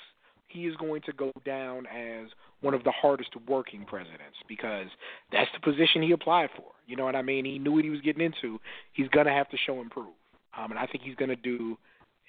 he 0.50 0.66
is 0.66 0.76
going 0.76 1.04
to 1.04 1.14
go 1.14 1.32
down 1.46 1.86
as 1.86 2.28
one 2.62 2.74
of 2.74 2.84
the 2.84 2.92
hardest 2.92 3.30
working 3.48 3.86
presidents 3.86 4.38
because 4.48 4.88
that's 5.32 5.50
the 5.54 5.60
position 5.60 6.02
he 6.02 6.12
applied 6.12 6.50
for. 6.56 6.66
You 6.88 6.96
know 6.96 7.06
what 7.06 7.16
I 7.16 7.22
mean? 7.22 7.46
He 7.46 7.60
knew 7.60 7.74
what 7.74 7.84
he 7.84 7.90
was 7.90 8.02
getting 8.02 8.22
into. 8.26 8.60
He's 8.94 9.08
going 9.10 9.26
to 9.28 9.32
have 9.32 9.50
to 9.50 9.58
show 9.66 9.80
and 9.82 9.92
prove. 9.92 10.08
Um, 10.58 10.72
and 10.72 10.80
I 10.80 10.88
think 10.88 11.04
he's 11.04 11.16
going 11.16 11.30
to 11.30 11.36
do 11.36 11.78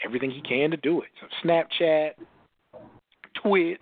everything 0.04 0.30
he 0.30 0.42
can 0.42 0.70
to 0.70 0.76
do 0.76 1.00
it. 1.02 1.08
So 1.20 1.26
Snapchat, 1.48 2.10
Twitch, 3.42 3.80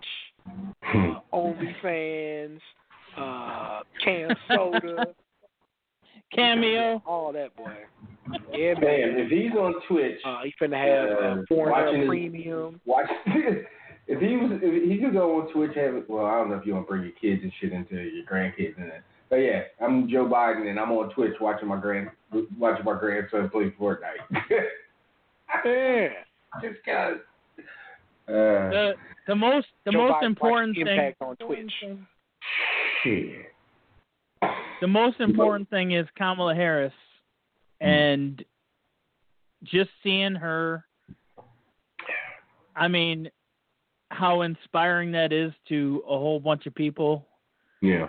uh, 0.93 1.19
OnlyFans, 1.33 2.59
uh, 3.17 3.81
Can 4.03 4.29
Soda, 4.47 5.07
Cameo. 6.33 7.01
all 7.05 7.31
that 7.33 7.55
boy. 7.55 7.71
Yeah, 8.51 8.73
Man, 8.73 8.81
man. 8.81 9.19
if 9.19 9.29
he's 9.31 9.53
on 9.57 9.73
Twitch, 9.87 10.19
Uh, 10.25 10.39
he's 10.43 10.51
finna 10.61 10.75
have 10.77 11.09
uh, 11.11 11.21
Uh, 11.21 11.43
Pornhub 11.49 11.71
watching 11.71 11.99
his- 12.01 12.07
Premium. 12.09 12.81
watch. 12.85 13.05
If 14.07 14.19
he 14.21 14.37
was, 14.37 14.59
if 14.61 14.89
he 14.89 14.97
could 14.97 15.13
go 15.13 15.41
on 15.41 15.51
Twitch, 15.51 15.71
have 15.75 16.03
well, 16.07 16.25
I 16.25 16.37
don't 16.37 16.49
know 16.49 16.55
if 16.57 16.65
you 16.65 16.73
want 16.73 16.87
to 16.87 16.89
bring 16.89 17.03
your 17.03 17.11
kids 17.11 17.43
and 17.43 17.51
shit 17.59 17.73
into 17.73 17.95
your 17.95 18.25
grandkids 18.25 18.77
and 18.77 18.89
that. 18.89 19.03
But 19.29 19.37
yeah, 19.37 19.63
I'm 19.81 20.09
Joe 20.09 20.25
Biden 20.25 20.69
and 20.69 20.79
I'm 20.79 20.91
on 20.91 21.09
Twitch 21.09 21.33
watching 21.41 21.67
my 21.67 21.79
grand, 21.79 22.09
watching 22.57 22.85
my 22.85 22.97
grandson 22.97 23.49
play 23.49 23.73
Fortnite. 23.79 24.25
Yeah. 25.63 26.09
Just 26.61 26.83
cause. 26.83 27.17
Uh, 28.27 28.33
The 28.33 28.93
the 29.27 29.35
most 29.35 29.67
the 29.85 29.91
Joe 29.91 30.07
most 30.09 30.13
Biden 30.15 30.25
important 30.25 30.75
thing 30.75 30.87
Impact 30.87 31.21
on 31.21 31.35
Twitch. 31.37 31.71
shit. 33.01 33.45
the 34.81 34.87
most 34.87 35.19
important 35.21 35.69
thing 35.69 35.91
is 35.93 36.05
Kamala 36.17 36.53
Harris 36.53 36.91
and 37.79 38.43
just 39.63 39.89
seeing 40.03 40.35
her 40.35 40.83
I 42.75 42.87
mean 42.89 43.29
how 44.09 44.41
inspiring 44.41 45.11
that 45.11 45.31
is 45.33 45.51
to 45.69 46.03
a 46.05 46.17
whole 46.17 46.39
bunch 46.39 46.65
of 46.65 46.73
people 46.75 47.27
Yeah. 47.81 48.07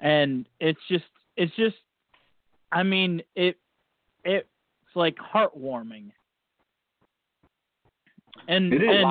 and 0.00 0.46
it's 0.60 0.80
just 0.88 1.04
it's 1.36 1.54
just 1.56 1.76
I 2.72 2.82
mean 2.82 3.22
it 3.34 3.56
it's 4.24 4.46
like 4.94 5.16
heartwarming. 5.16 6.10
And 8.48 8.72
It 8.72 8.82
is. 8.82 8.88
and 8.96 9.06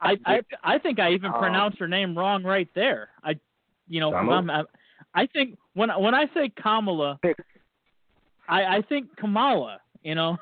I, 0.00 0.16
I 0.26 0.40
I 0.62 0.78
think 0.78 0.98
I 0.98 1.12
even 1.12 1.32
Um, 1.32 1.38
pronounced 1.38 1.78
her 1.78 1.88
name 1.88 2.16
wrong 2.16 2.42
right 2.42 2.68
there. 2.74 3.10
I 3.22 3.38
you 3.88 4.00
know, 4.00 4.12
I, 4.14 4.62
I 5.14 5.26
think 5.26 5.58
when 5.74 5.90
when 5.90 6.14
I 6.14 6.26
say 6.34 6.50
Kamala, 6.50 7.18
I 8.48 8.64
I 8.76 8.82
think 8.82 9.16
Kamala. 9.16 9.80
You 10.02 10.14
know, 10.16 10.36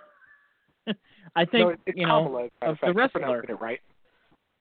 I 1.36 1.44
think 1.44 1.68
no, 1.68 1.68
it's 1.86 1.96
you 1.96 2.06
know 2.06 2.24
Kamala, 2.24 2.44
as 2.44 2.50
a 2.60 2.66
matter 2.66 2.70
of 2.70 2.70
of 2.70 2.76
the 2.76 2.80
fact. 2.80 2.90
I'm 2.90 2.96
wrestler. 2.96 3.44
It 3.48 3.60
right. 3.60 3.80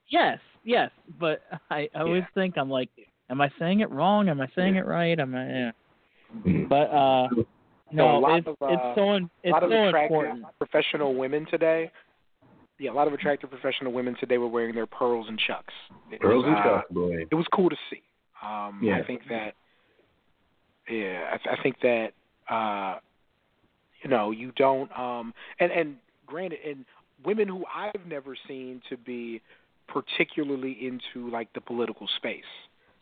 yes 0.09 0.39
yes, 0.63 0.91
but 1.19 1.41
I, 1.69 1.89
I 1.95 1.99
always 2.01 2.23
think 2.33 2.57
I'm 2.57 2.69
like, 2.69 2.89
am 3.29 3.41
I 3.41 3.49
saying 3.59 3.79
it 3.79 3.89
wrong? 3.89 4.29
Am 4.29 4.39
I 4.41 4.47
saying 4.55 4.75
it 4.75 4.85
right? 4.85 5.19
Am 5.19 5.33
I? 5.35 5.47
Yeah. 5.47 5.71
Mhm. 6.37 6.69
But 6.69 6.75
uh, 6.91 7.27
no, 7.91 8.17
a 8.17 8.19
lot 8.19 8.37
it's 8.39 8.47
of, 8.47 8.55
uh, 8.61 8.67
it's 8.73 8.95
so 8.95 9.13
in- 9.13 9.23
a 9.23 9.29
it's 9.43 9.51
lot 9.53 9.63
so 9.63 9.87
attractive 9.87 10.15
important. 10.17 10.45
professional 10.59 11.15
women 11.15 11.47
today. 11.49 11.91
Yeah, 12.77 12.91
a 12.91 12.93
lot 12.93 13.07
of 13.07 13.13
attractive 13.13 13.49
professional 13.49 13.91
women 13.91 14.15
today 14.19 14.37
were 14.37 14.47
wearing 14.47 14.73
their 14.75 14.85
pearls 14.85 15.25
and 15.27 15.37
chucks. 15.39 15.73
It 16.11 16.21
Pearls 16.21 16.45
was, 16.45 16.53
and 16.55 16.57
uh, 16.57 16.63
chucks, 16.63 16.91
boy. 16.93 17.25
It 17.29 17.35
was 17.35 17.45
cool 17.51 17.69
to 17.69 17.75
see. 17.89 18.01
Um, 18.41 18.79
Yeah. 18.81 18.97
I 18.99 19.03
think 19.03 19.21
that. 19.29 19.53
Yeah, 20.89 21.29
I, 21.33 21.37
th- 21.37 21.57
I 21.59 21.61
think 21.61 21.75
that. 21.81 22.07
Uh, 22.49 22.99
you 24.03 24.09
know, 24.09 24.31
you 24.31 24.51
don't. 24.55 24.89
Um, 24.97 25.33
and 25.59 25.71
and 25.73 25.95
granted, 26.29 26.59
and 26.65 26.85
women 27.25 27.47
who 27.47 27.65
I've 27.73 28.05
never 28.07 28.35
seen 28.47 28.81
to 28.89 28.97
be 28.97 29.41
particularly 29.87 30.77
into 30.81 31.29
like 31.29 31.51
the 31.53 31.61
political 31.61 32.07
space. 32.17 32.43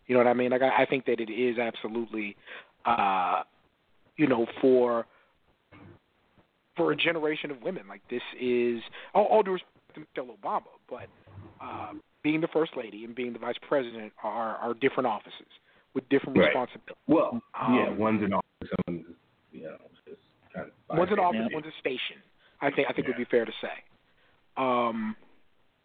You 0.07 0.15
know 0.15 0.23
what 0.23 0.29
I 0.29 0.33
mean? 0.33 0.51
Like 0.51 0.61
I, 0.61 0.83
I 0.83 0.85
think 0.85 1.05
that 1.05 1.19
it 1.19 1.29
is 1.29 1.57
absolutely, 1.59 2.35
uh, 2.85 3.43
you 4.15 4.27
know, 4.27 4.47
for 4.61 5.05
for 6.77 6.91
a 6.91 6.95
generation 6.95 7.51
of 7.51 7.61
women. 7.61 7.83
Like 7.89 8.01
this 8.09 8.21
is 8.39 8.79
all, 9.13 9.25
all 9.25 9.43
due 9.43 9.53
respect 9.53 9.71
to 9.95 9.99
Michelle 10.01 10.35
Obama, 10.41 10.71
but 10.89 11.07
uh, 11.61 11.93
being 12.23 12.39
the 12.39 12.47
first 12.53 12.71
lady 12.77 13.03
and 13.03 13.13
being 13.15 13.33
the 13.33 13.39
vice 13.39 13.55
president 13.67 14.13
are 14.23 14.55
are 14.57 14.73
different 14.75 15.07
offices 15.07 15.51
with 15.93 16.07
different 16.09 16.37
Right. 16.37 16.47
responsibilities. 16.47 16.95
Well, 17.07 17.41
yeah, 17.69 17.89
Um, 17.89 17.97
one's 17.97 18.23
an 18.23 18.33
office, 18.33 18.69
someone's 18.85 19.07
you 19.51 19.63
know 19.63 19.77
just 20.07 20.21
kind 20.53 20.67
of. 20.67 20.97
One's 20.97 21.11
an 21.11 21.19
office, 21.19 21.41
Yeah. 21.49 21.53
one's 21.53 21.65
a 21.67 21.79
station. 21.79 22.21
I 22.61 22.71
think 22.71 22.87
I 22.89 22.93
think 22.93 23.07
Yeah. 23.07 23.13
would 23.13 23.17
be 23.17 23.25
fair 23.25 23.45
to 23.45 23.51
say. 23.61 23.83
Um, 24.57 25.15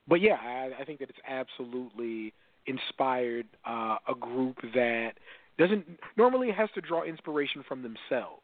but 0.09 0.21
yeah, 0.21 0.37
I, 0.41 0.71
I 0.81 0.85
think 0.85 0.99
that 1.01 1.11
it's 1.11 1.19
absolutely 1.29 2.33
inspired 2.67 3.47
uh, 3.67 3.97
a 4.09 4.15
group 4.19 4.57
that 4.75 5.13
doesn't 5.59 5.87
normally 6.17 6.51
has 6.51 6.69
to 6.75 6.81
draw 6.81 7.03
inspiration 7.03 7.63
from 7.69 7.83
themselves. 7.83 8.43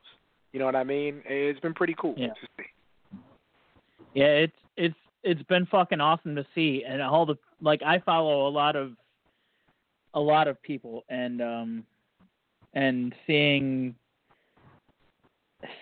You 0.53 0.59
know 0.59 0.67
what 0.67 0.77
I 0.77 0.85
mean? 0.85 1.23
It's 1.27 1.61
been 1.61 1.75
pretty 1.75 1.95
cool 1.99 2.15
Yeah. 2.17 2.29
to 2.29 2.47
see. 2.57 3.19
Yeah, 4.15 4.27
it's 4.27 4.57
it's 4.77 4.97
it's 5.23 5.43
been 5.45 5.67
fucking 5.67 6.01
awesome 6.01 6.35
to 6.37 6.47
see, 6.55 6.85
and 6.87 7.03
all 7.03 7.27
the 7.27 7.37
like 7.61 7.83
I 7.83 7.99
follow 8.01 8.47
a 8.47 8.51
lot 8.51 8.77
of 8.77 8.93
a 10.15 10.21
lot 10.21 10.49
of 10.49 10.61
people, 10.63 11.05
and 11.09 11.41
um 11.43 11.85
and 12.75 13.15
seeing 13.27 13.95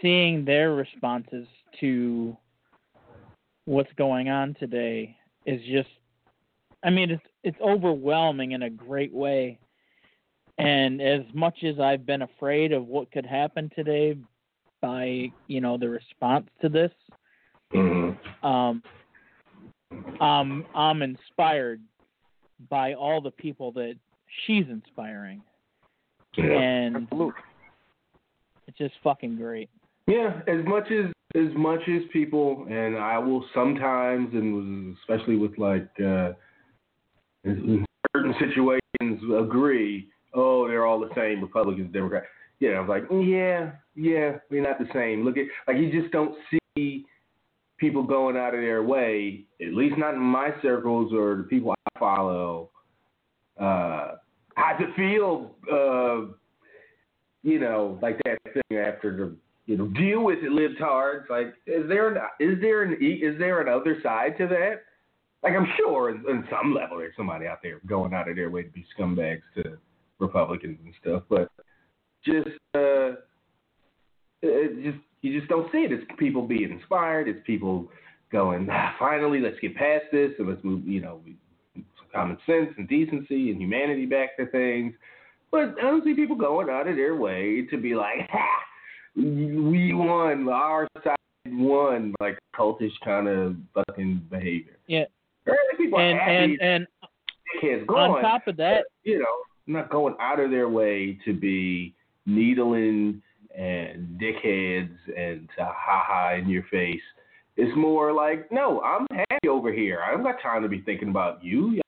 seeing 0.01 0.45
their 0.45 0.75
responses 0.75 1.47
to 1.81 2.37
what's 3.65 3.93
going 3.97 4.29
on 4.29 4.55
today 4.55 5.17
is 5.45 5.61
just 5.67 5.89
I 6.85 6.91
mean 6.91 7.11
it's 7.11 7.25
it's 7.43 7.61
overwhelming 7.61 8.53
in 8.53 8.63
a 8.63 8.71
great 8.71 9.13
way. 9.13 9.59
And 10.59 11.03
as 11.03 11.23
much 11.35 11.65
as 11.65 11.79
I've 11.79 12.07
been 12.07 12.23
afraid 12.23 12.73
of 12.73 12.87
what 12.87 13.13
could 13.13 13.27
happen 13.27 13.71
today 13.77 14.17
by, 14.81 15.31
you 15.49 15.61
know, 15.61 15.77
the 15.77 15.89
response 15.89 16.49
to 16.63 16.71
this, 16.71 16.93
Mhm. 17.73 18.17
um, 18.43 18.83
um, 20.21 20.65
I'm 20.75 21.03
inspired 21.03 21.83
by 22.71 22.95
all 22.95 23.21
the 23.21 23.33
people 23.33 23.71
that 23.73 23.99
she's 24.45 24.67
inspiring, 24.69 25.43
Yeah. 26.37 26.59
and 26.59 26.97
Absolutely. 26.97 27.43
it's 28.67 28.79
just 28.79 28.95
fucking 29.03 29.37
great. 29.37 29.69
Yeah, 30.07 30.41
as 30.47 30.65
much 30.65 30.91
as 30.91 31.13
as 31.37 31.55
much 31.55 31.81
as 31.89 32.03
people, 32.13 32.67
and 32.71 32.97
I 32.97 33.19
will 33.19 33.45
sometimes, 33.55 34.33
and 34.33 34.97
especially 34.99 35.37
with 35.37 35.57
like 35.59 35.89
uh, 36.01 36.33
in 37.45 37.85
certain 38.15 38.35
situations, 38.39 39.23
agree. 39.39 40.09
Oh, 40.35 40.67
they're 40.67 40.87
all 40.87 41.01
the 41.01 41.15
same, 41.15 41.43
Republicans, 41.43 41.93
Democrats. 41.93 42.27
Know, 42.61 42.73
I 42.73 42.81
was 42.81 42.89
like, 42.89 43.05
yeah, 43.11 43.73
yeah, 43.95 44.39
we're 44.51 44.63
not 44.63 44.79
the 44.79 44.89
same. 44.95 45.25
Look 45.25 45.37
at 45.37 45.45
like 45.69 45.77
you 45.77 45.93
just 45.93 46.13
don't 46.13 46.35
see 46.75 47.05
people 47.79 48.03
going 48.03 48.37
out 48.37 48.55
of 48.55 48.61
their 48.61 48.83
way, 48.83 49.45
at 49.61 49.75
least 49.75 49.99
not 49.99 50.15
in 50.15 50.21
my 50.21 50.51
circles 50.63 51.13
or 51.13 51.37
the 51.37 51.43
people 51.43 51.73
I 51.73 51.99
follow. 51.99 52.71
Uh, 53.61 54.13
how 54.55 54.77
to 54.79 54.93
feel, 54.97 55.55
uh, 55.71 56.33
you 57.43 57.59
know, 57.59 57.99
like 58.01 58.19
that 58.25 58.39
thing 58.45 58.79
after 58.79 59.17
the 59.17 59.37
you 59.67 59.77
know, 59.77 59.87
deal 59.89 60.23
with 60.23 60.39
it, 60.43 60.51
libtards. 60.51 61.29
Like, 61.29 61.55
is 61.67 61.89
there 61.89 62.09
an 62.09 62.19
is 62.41 62.61
there 62.61 62.85
an 62.85 62.97
is 63.01 63.39
there 63.39 63.61
another 63.61 63.99
side 64.03 64.39
to 64.39 64.47
that? 64.47 64.83
Like, 65.43 65.55
I'm 65.55 65.67
sure 65.77 66.11
in, 66.11 66.45
some 66.51 66.75
level 66.75 66.99
there's 66.99 67.15
somebody 67.17 67.47
out 67.47 67.59
there 67.63 67.81
going 67.87 68.15
out 68.15 68.29
of 68.29 68.37
their 68.37 68.51
way 68.51 68.63
to 68.63 68.71
be 68.71 68.87
scumbags 68.99 69.43
to 69.57 69.77
Republicans 70.19 70.79
and 70.85 70.95
stuff, 71.01 71.25
but 71.29 71.51
just 72.25 72.49
uh, 72.75 73.19
it 74.43 74.83
just 74.83 75.05
you 75.23 75.39
just 75.39 75.51
don't 75.51 75.71
see 75.73 75.79
it. 75.79 75.93
It's 75.93 76.05
people 76.19 76.47
being 76.47 76.71
inspired. 76.71 77.29
It's 77.29 77.45
people 77.47 77.89
going, 78.31 78.69
ah, 78.71 78.95
finally, 78.99 79.41
let's 79.41 79.59
get 79.61 79.75
past 79.75 80.05
this 80.13 80.31
and 80.39 80.49
let's 80.49 80.63
move. 80.63 80.87
You 80.87 81.01
know, 81.01 81.21
common 82.15 82.39
sense 82.47 82.71
and 82.79 82.89
decency 82.89 83.51
and 83.51 83.61
humanity 83.61 84.07
back 84.07 84.37
to 84.37 84.47
things. 84.47 84.95
But 85.51 85.75
I 85.79 85.83
don't 85.83 86.05
see 86.05 86.15
people 86.15 86.37
going 86.37 86.69
out 86.71 86.89
of 86.89 86.97
their 86.97 87.17
way 87.17 87.67
to 87.71 87.77
be 87.77 87.95
like, 87.95 88.29
ha, 88.31 88.47
we 89.17 89.93
won, 89.95 90.49
our 90.49 90.89
side 91.03 91.17
won, 91.47 92.15
like 92.21 92.39
cultish 92.55 92.93
kind 93.05 93.29
of 93.29 93.57
fucking 93.75 94.23
behavior. 94.31 94.77
Yeah. 94.87 95.05
People 95.77 95.99
And 95.99 96.19
happy 96.19 96.33
and 96.33 96.61
and 96.61 96.87
kids 97.61 97.85
going, 97.87 98.13
on 98.13 98.23
top 98.23 98.47
of 98.47 98.57
that, 98.57 98.85
you 99.05 99.19
know, 99.19 99.25
not 99.67 99.91
going 99.91 100.15
out 100.21 100.41
of 100.41 100.51
their 100.51 100.69
way 100.69 101.19
to 101.25 101.33
be 101.33 101.95
needling 102.27 103.23
and 103.57 104.21
dickheads 104.21 104.97
and 105.17 105.49
to 105.57 105.65
ha 105.65 106.05
ha 106.07 106.35
in 106.35 106.49
your 106.49 106.65
face. 106.71 107.01
It's 107.57 107.75
more 107.77 108.13
like, 108.13 108.51
no, 108.53 108.81
I'm 108.83 109.07
happy 109.31 109.49
over 109.49 109.73
here. 109.73 110.01
I 110.03 110.11
don't 110.11 110.23
got 110.23 110.43
time 110.43 110.63
to 110.63 110.69
be 110.69 110.83
thinking 110.83 111.09
about 111.09 111.43
you. 111.43 111.81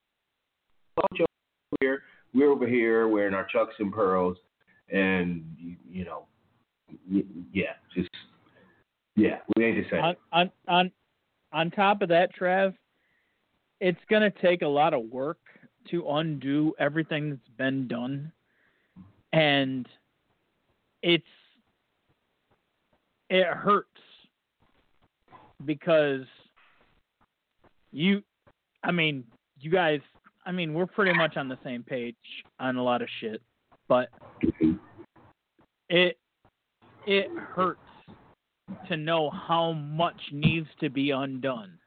Over 0.98 1.26
here. 1.80 2.02
We're 2.34 2.50
over 2.50 2.66
here 2.66 3.08
wearing 3.08 3.34
our 3.34 3.46
chucks 3.52 3.74
and 3.78 3.92
pearls, 3.92 4.36
and 4.92 5.44
you, 5.90 6.04
know, 6.04 6.26
yeah, 7.52 7.74
just 7.94 8.10
yeah, 9.16 9.38
we 9.56 9.64
ain't 9.64 9.84
the 9.84 9.90
same. 9.90 10.02
on 10.02 10.16
on 10.32 10.50
on 10.68 10.92
on 11.52 11.70
top 11.70 12.02
of 12.02 12.08
that, 12.10 12.34
Trev, 12.34 12.74
it's 13.80 14.00
gonna 14.10 14.30
take 14.30 14.62
a 14.62 14.68
lot 14.68 14.94
of 14.94 15.04
work 15.04 15.38
to 15.90 16.08
undo 16.08 16.74
everything 16.78 17.30
that's 17.30 17.56
been 17.56 17.88
done, 17.88 18.32
and 19.32 19.88
it's 21.02 21.24
it 23.30 23.46
hurts 23.46 23.88
because 25.64 26.24
you, 27.92 28.22
I 28.82 28.92
mean, 28.92 29.24
you 29.60 29.70
guys, 29.70 30.00
I 30.46 30.52
mean, 30.52 30.74
we're 30.74 30.86
pretty 30.86 31.16
much 31.16 31.36
on 31.36 31.48
the 31.48 31.58
same 31.64 31.82
page 31.82 32.16
on 32.60 32.76
a 32.76 32.82
lot 32.82 33.02
of 33.02 33.08
shit, 33.20 33.42
but 33.88 34.08
mm-hmm. 34.42 34.74
it 35.88 36.18
it 37.08 37.30
hurts 37.54 37.80
to 38.88 38.96
know 38.96 39.30
how 39.30 39.72
much 39.72 40.20
needs 40.30 40.68
to 40.80 40.90
be 40.90 41.10
undone. 41.10 41.78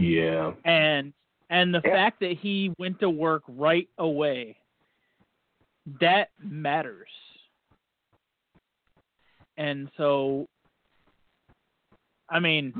Yeah, 0.00 0.52
And 0.64 1.14
and 1.48 1.74
the 1.74 1.80
Yeah. 1.82 1.92
fact 1.92 2.20
that 2.20 2.32
he 2.38 2.74
went 2.78 3.00
to 3.00 3.08
work 3.08 3.42
right 3.48 3.88
away 3.98 4.58
that 6.00 6.30
matters. 6.38 7.08
And 9.56 9.90
so 9.96 10.48
I 12.28 12.40
mean, 12.40 12.74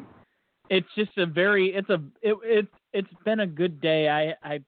it's 0.68 0.88
just 0.96 1.16
a 1.16 1.26
very 1.26 1.74
it's 1.74 1.88
a 1.88 2.02
it 2.22 2.36
it 2.42 2.68
it's 2.92 3.14
been 3.24 3.40
a 3.40 3.46
good 3.46 3.80
day. 3.80 4.08
I 4.08 4.36
I 4.42 4.60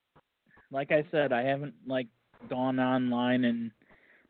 like 0.71 0.93
I 0.93 1.05
said, 1.11 1.33
I 1.33 1.43
haven't 1.43 1.75
like 1.87 2.07
gone 2.49 2.79
online 2.81 3.45
and 3.45 3.71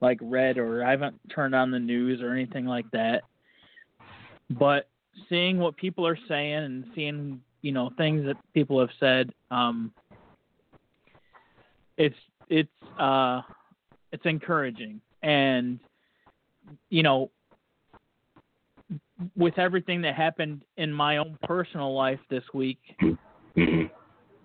like 0.01 0.19
read 0.23 0.59
or 0.59 0.85
I 0.85 0.91
haven't 0.91 1.19
turned 1.35 1.55
on 1.55 1.71
the 1.71 1.79
news 1.79 2.21
or 2.21 2.33
anything 2.33 2.67
like 2.67 2.91
that. 2.93 3.23
But 4.51 4.89
seeing 5.29 5.59
what 5.59 5.77
people 5.77 6.07
are 6.07 6.19
saying 6.29 6.55
and 6.55 6.85
seeing, 6.95 7.41
you 7.63 7.73
know, 7.73 7.91
things 7.97 8.25
that 8.27 8.37
people 8.55 8.81
have 8.81 8.91
said, 9.01 9.33
um 9.51 9.93
it's 11.97 12.17
it's 12.49 12.71
uh 12.99 13.43
it's 14.13 14.25
encouraging. 14.25 15.01
And 15.23 15.81
you 16.91 17.03
know, 17.03 17.31
with 19.37 19.59
everything 19.59 20.03
that 20.03 20.15
happened 20.15 20.63
in 20.77 20.93
my 20.93 21.17
own 21.17 21.37
personal 21.43 21.93
life 21.95 22.21
this 22.31 22.45
week, 22.55 22.79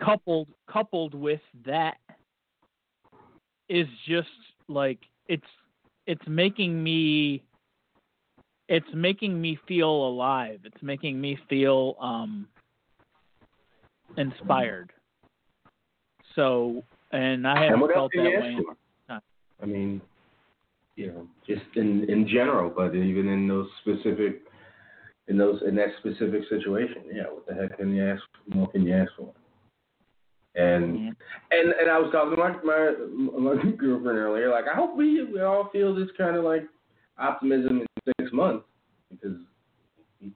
coupled 0.00 0.48
coupled 0.66 1.14
with 1.14 1.40
that 1.64 1.96
is 3.68 3.86
just 4.06 4.28
like 4.68 4.98
it's 5.28 5.46
it's 6.06 6.26
making 6.26 6.82
me 6.82 7.42
it's 8.68 8.86
making 8.94 9.40
me 9.40 9.58
feel 9.68 9.90
alive 9.90 10.60
it's 10.64 10.82
making 10.82 11.20
me 11.20 11.38
feel 11.48 11.96
um 12.00 12.46
inspired 14.16 14.92
So, 16.34 16.82
and 17.12 17.46
I 17.46 17.64
haven't 17.64 17.90
felt 17.92 18.12
that 18.16 18.40
way. 18.40 18.56
in- 18.56 18.64
I 19.62 19.66
mean, 19.66 20.02
you 20.96 21.06
know, 21.08 21.28
just 21.46 21.64
in 21.76 22.04
in 22.10 22.26
general, 22.26 22.70
but 22.70 22.94
even 22.94 23.28
in 23.28 23.46
those 23.48 23.68
specific, 23.80 24.42
in 25.28 25.38
those 25.38 25.62
in 25.66 25.74
that 25.76 25.88
specific 26.00 26.42
situation, 26.48 27.04
yeah, 27.12 27.24
what 27.24 27.46
the 27.46 27.54
heck 27.54 27.78
can 27.78 27.94
you 27.94 28.04
ask? 28.04 28.22
What 28.52 28.72
can 28.72 28.82
you 28.82 28.94
ask 28.94 29.12
for? 29.16 29.32
And 30.56 30.98
Mhm. 30.98 31.16
and 31.50 31.72
and 31.72 31.90
I 31.90 31.98
was 31.98 32.12
talking 32.12 32.30
to 32.30 32.36
my 32.36 32.52
my, 32.62 33.54
my 33.54 33.62
girlfriend 33.76 34.18
earlier. 34.18 34.50
Like, 34.50 34.66
I 34.70 34.74
hope 34.74 34.96
we 34.96 35.24
we 35.24 35.40
all 35.40 35.68
feel 35.72 35.94
this 35.94 36.08
kind 36.16 36.36
of 36.36 36.44
like 36.44 36.64
optimism 37.18 37.80
in 37.80 37.86
six 38.18 38.32
months 38.32 38.64
because 39.10 39.36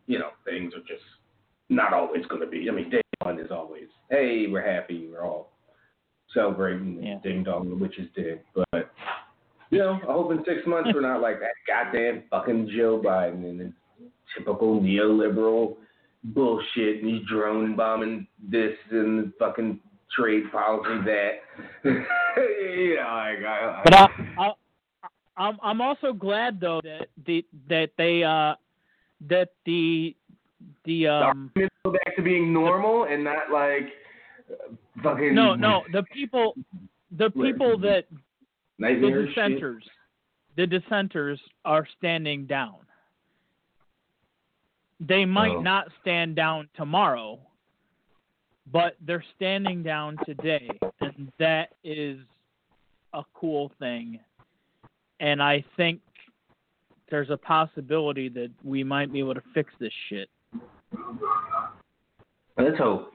you 0.07 0.19
know 0.19 0.31
things 0.45 0.75
are 0.75 0.81
just 0.81 1.05
not 1.69 1.93
always 1.93 2.25
going 2.27 2.41
to 2.41 2.47
be. 2.47 2.69
I 2.69 2.73
mean, 2.73 2.91
day 2.91 3.01
one 3.23 3.39
is 3.39 3.51
always, 3.51 3.89
hey, 4.11 4.47
we're 4.49 4.63
happy, 4.69 5.09
we're 5.13 5.23
all 5.25 5.53
celebrating, 6.33 7.03
Yeah. 7.03 7.19
ding 7.23 7.43
dong, 7.45 7.69
the 7.69 7.77
witch 7.77 7.99
is 7.99 8.09
dead. 8.17 8.41
But 8.55 8.91
you 9.71 9.79
know, 9.79 9.99
I 10.03 10.13
hope 10.13 10.33
in 10.33 10.45
six 10.45 10.67
months 10.67 10.91
we're 10.95 11.01
not 11.03 11.21
like 11.21 11.41
that 11.41 11.53
goddamn 11.67 12.23
fucking 12.31 12.71
Joe 12.75 13.01
Biden 13.05 13.45
and 13.49 13.61
his 13.61 13.73
typical 14.37 14.81
neoliberal 14.81 15.77
bullshit 16.25 17.03
and 17.03 17.09
he's 17.15 17.27
drone 17.29 17.77
bombing 17.77 18.27
this 18.51 18.77
and 18.91 19.33
fucking 19.39 19.79
trade 20.17 20.51
policy 20.53 21.05
that. 21.05 21.33
you 21.85 22.97
know, 22.97 23.03
like 23.03 23.45
I, 23.45 23.81
But 23.85 23.95
I, 23.95 24.07
I, 24.39 24.53
I'm 25.37 25.59
I'm 25.63 25.81
also 25.81 26.13
glad 26.13 26.61
though 26.61 26.81
that 26.83 27.09
the 27.27 27.45
that 27.69 27.91
they 27.97 28.23
uh 28.25 28.55
that 29.29 29.51
the 29.65 30.15
the 30.85 31.07
um 31.09 31.53
go 31.85 31.93
back 31.93 32.17
to 32.17 32.23
being 32.23 32.53
normal 32.53 33.05
and 33.05 33.23
not 33.25 33.51
like 33.53 33.89
uh, 34.51 34.75
fucking 35.03 35.35
no 35.35 35.55
no 35.55 35.85
the 35.93 36.03
people 36.13 36.55
the 37.17 37.31
people 37.31 37.79
that 37.79 38.05
the 38.11 38.17
nightmare 38.79 39.27
shit. 39.27 39.35
dissenters 39.35 39.85
the 40.57 40.67
dissenters 40.67 41.39
are 41.65 41.87
standing 41.99 42.45
down. 42.47 42.75
They 44.99 45.25
might 45.25 45.55
Oh. 45.55 45.61
not 45.61 45.87
stand 46.01 46.35
down 46.35 46.69
tomorrow, 46.77 47.39
but 48.73 48.97
they're 49.07 49.25
standing 49.37 49.83
down 49.83 50.17
today, 50.27 50.69
and 51.01 51.33
that 51.39 51.75
is 51.85 52.19
a 53.15 53.23
cool 53.35 53.73
thing. 53.79 54.21
And 55.21 55.43
I 55.43 55.65
think 55.77 56.01
there's 57.11 57.31
a 57.31 57.37
possibility 57.37 58.29
that 58.31 58.51
we 58.63 58.85
might 58.85 59.13
be 59.13 59.19
able 59.19 59.35
to 59.35 59.43
fix 59.55 59.73
this 59.81 59.93
shit. 60.09 60.29
Let's 62.57 62.79
hope. 62.79 63.13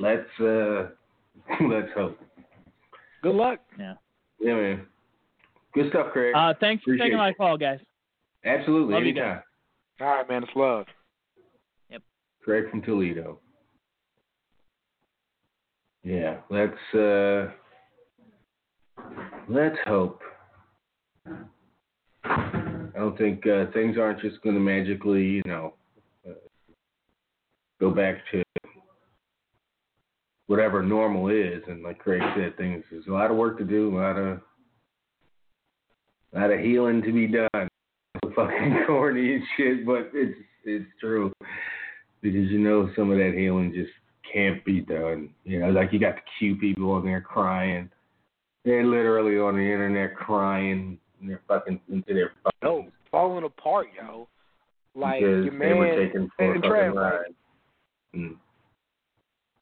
Let's 0.00 0.28
uh 0.40 0.88
let's 1.68 1.92
hope. 1.94 2.18
Good 3.22 3.34
luck. 3.34 3.60
Yeah. 3.78 3.94
Yeah, 4.40 4.54
man. 4.54 4.86
Good 5.74 5.90
stuff, 5.90 6.12
Craig. 6.12 6.34
Uh, 6.36 6.54
thanks 6.60 6.84
for 6.84 6.90
Appreciate 6.90 7.06
taking 7.06 7.18
my 7.18 7.32
call, 7.32 7.56
guys. 7.56 7.80
Absolutely, 8.44 8.94
love 8.94 9.02
you 9.02 9.10
anytime. 9.10 9.42
All 10.00 10.06
right, 10.06 10.28
man. 10.28 10.42
It's 10.42 10.52
love. 10.54 10.86
Yep. 11.90 12.02
Craig 12.44 12.70
from 12.70 12.82
Toledo. 12.82 13.40
Yeah, 16.04 16.36
let's 16.50 16.94
uh 16.94 17.46
let's 19.48 19.76
hope. 19.86 20.20
I 22.24 22.90
don't 22.94 23.16
think 23.16 23.46
uh, 23.46 23.72
things 23.72 23.96
aren't 23.98 24.20
just 24.20 24.40
going 24.42 24.54
to 24.54 24.60
magically, 24.60 25.24
you 25.24 25.42
know, 25.46 25.74
uh, 26.28 26.34
go 27.80 27.90
back 27.90 28.18
to 28.32 28.42
whatever 30.46 30.82
normal 30.82 31.28
is. 31.28 31.62
And 31.68 31.82
like 31.82 31.98
Craig 31.98 32.22
said, 32.36 32.56
things 32.58 32.84
there's 32.90 33.06
a 33.06 33.12
lot 33.12 33.30
of 33.30 33.38
work 33.38 33.56
to 33.58 33.64
do, 33.64 33.96
a 33.96 33.98
lot 33.98 34.18
of 34.18 34.40
a 36.34 36.38
lot 36.38 36.50
of 36.52 36.60
healing 36.60 37.00
to 37.02 37.12
be 37.12 37.26
done. 37.26 37.68
Fucking 38.36 38.84
corny 38.86 39.36
and 39.36 39.44
shit, 39.56 39.86
but 39.86 40.10
it's 40.12 40.38
it's 40.64 40.90
true 41.00 41.32
because 42.20 42.50
you 42.50 42.58
know 42.58 42.90
some 42.94 43.10
of 43.10 43.16
that 43.16 43.32
healing 43.34 43.72
just 43.74 43.90
can't 44.34 44.64
be 44.64 44.80
done. 44.80 45.30
You 45.44 45.60
know, 45.60 45.70
like 45.70 45.92
you 45.92 45.98
got 45.98 46.16
the 46.16 46.22
cute 46.38 46.60
people 46.60 46.90
on 46.92 47.04
there 47.04 47.20
crying. 47.20 47.88
They're 48.64 48.84
literally 48.84 49.38
on 49.38 49.54
the 49.54 49.62
internet 49.62 50.16
crying. 50.16 50.98
And 51.20 51.30
they're 51.30 51.42
fucking 51.48 51.80
into 51.88 52.12
their 52.12 52.32
No, 52.62 52.82
phones 52.82 52.92
falling 53.10 53.44
apart, 53.44 53.86
yo. 53.96 54.28
Like 54.94 55.20
because 55.20 55.44
your 55.44 55.58
they 55.58 55.72
were 55.72 56.06
taken 56.06 56.30
for 56.36 56.54
and 56.54 56.64
a 56.64 56.68
Trav, 56.68 56.86
fucking 56.86 56.94
like, 56.94 57.12
ride. 57.12 57.34
Mm. 58.14 58.36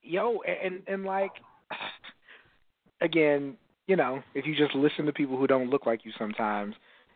yo, 0.03 0.41
and 0.43 0.83
and 0.87 1.05
like, 1.05 1.33
again, 3.01 3.57
you 3.87 3.97
know, 3.97 4.23
if 4.35 4.47
you 4.47 4.55
just 4.57 4.75
listen 4.75 5.07
to 5.07 5.13
people 5.13 5.37
who 5.37 5.47
don't 5.47 5.71
look 5.71 5.87
like 5.87 6.05
you, 6.05 6.13
sometimes 6.19 6.75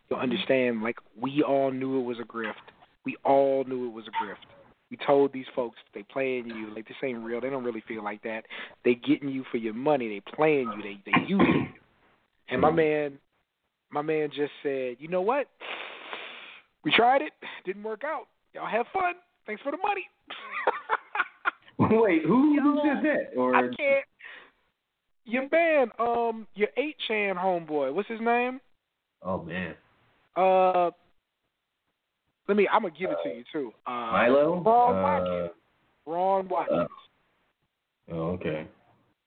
you'll 0.09 0.19
understand. 0.19 0.83
Like, 0.83 0.97
we 1.21 1.43
all 1.43 1.71
knew 1.71 2.01
it 2.01 2.05
was 2.05 2.19
a 2.21 2.25
grift. 2.25 2.55
We 3.05 3.17
all 3.25 3.65
knew 3.65 3.87
it 3.87 3.93
was 3.93 4.05
a 4.07 4.25
grift. 4.25 4.56
We 4.91 4.97
told 5.05 5.33
these 5.33 5.47
folks 5.55 5.79
they 5.95 6.05
playing 6.05 6.47
you 6.47 6.73
like 6.75 6.87
this 6.87 6.97
ain't 7.03 7.19
real. 7.25 7.41
They 7.41 7.51
don't 7.51 7.65
really 7.65 7.83
feel 7.89 8.05
like 8.05 8.23
that. 8.23 8.45
They 8.85 8.95
getting 8.95 9.29
you 9.29 9.45
for 9.51 9.57
your 9.57 9.75
money. 9.75 10.09
They 10.09 10.33
playing 10.35 10.73
you. 10.77 10.83
They 10.83 11.01
they 11.05 11.19
using 11.27 11.69
you. 11.73 11.81
And 12.49 12.61
my 12.61 12.71
man, 12.71 13.19
my 13.91 14.03
man 14.03 14.29
just 14.35 14.53
said, 14.63 14.97
you 15.01 15.09
know 15.09 15.23
what? 15.23 15.49
We 16.85 16.93
tried 16.93 17.23
it. 17.23 17.33
Didn't 17.65 17.83
work 17.83 18.03
out. 18.05 18.29
Y'all 18.55 18.69
have 18.69 18.87
fun. 18.93 19.15
Thanks 19.47 19.61
for 19.63 19.73
the 19.73 19.79
money. 19.79 20.07
Wait, 21.79 22.23
who, 22.25 22.61
who 22.63 22.81
said 22.85 23.03
that? 23.05 23.37
Or 23.37 23.57
I 23.57 23.63
can't. 23.63 24.05
Your 25.25 25.49
man, 25.51 25.91
um, 25.99 26.47
your 26.55 26.69
eight 26.77 26.95
chan 27.09 27.35
homeboy. 27.35 27.93
What's 27.93 28.09
his 28.09 28.21
name? 28.21 28.61
oh 29.23 29.43
man, 29.43 29.75
Uh, 30.37 30.91
let 32.49 32.57
me. 32.57 32.69
I'm 32.73 32.83
gonna 32.83 32.95
give 32.99 33.11
it 33.11 33.17
to 33.25 33.29
you 33.31 33.45
too. 33.53 33.73
Uh, 33.87 33.91
Milo. 33.91 34.61
Ron 34.65 34.97
Uh, 34.97 35.03
Watkins. 35.03 35.51
Ron 36.07 36.49
Watkins. 36.49 36.89
oh, 38.13 38.21
okay. 38.33 38.67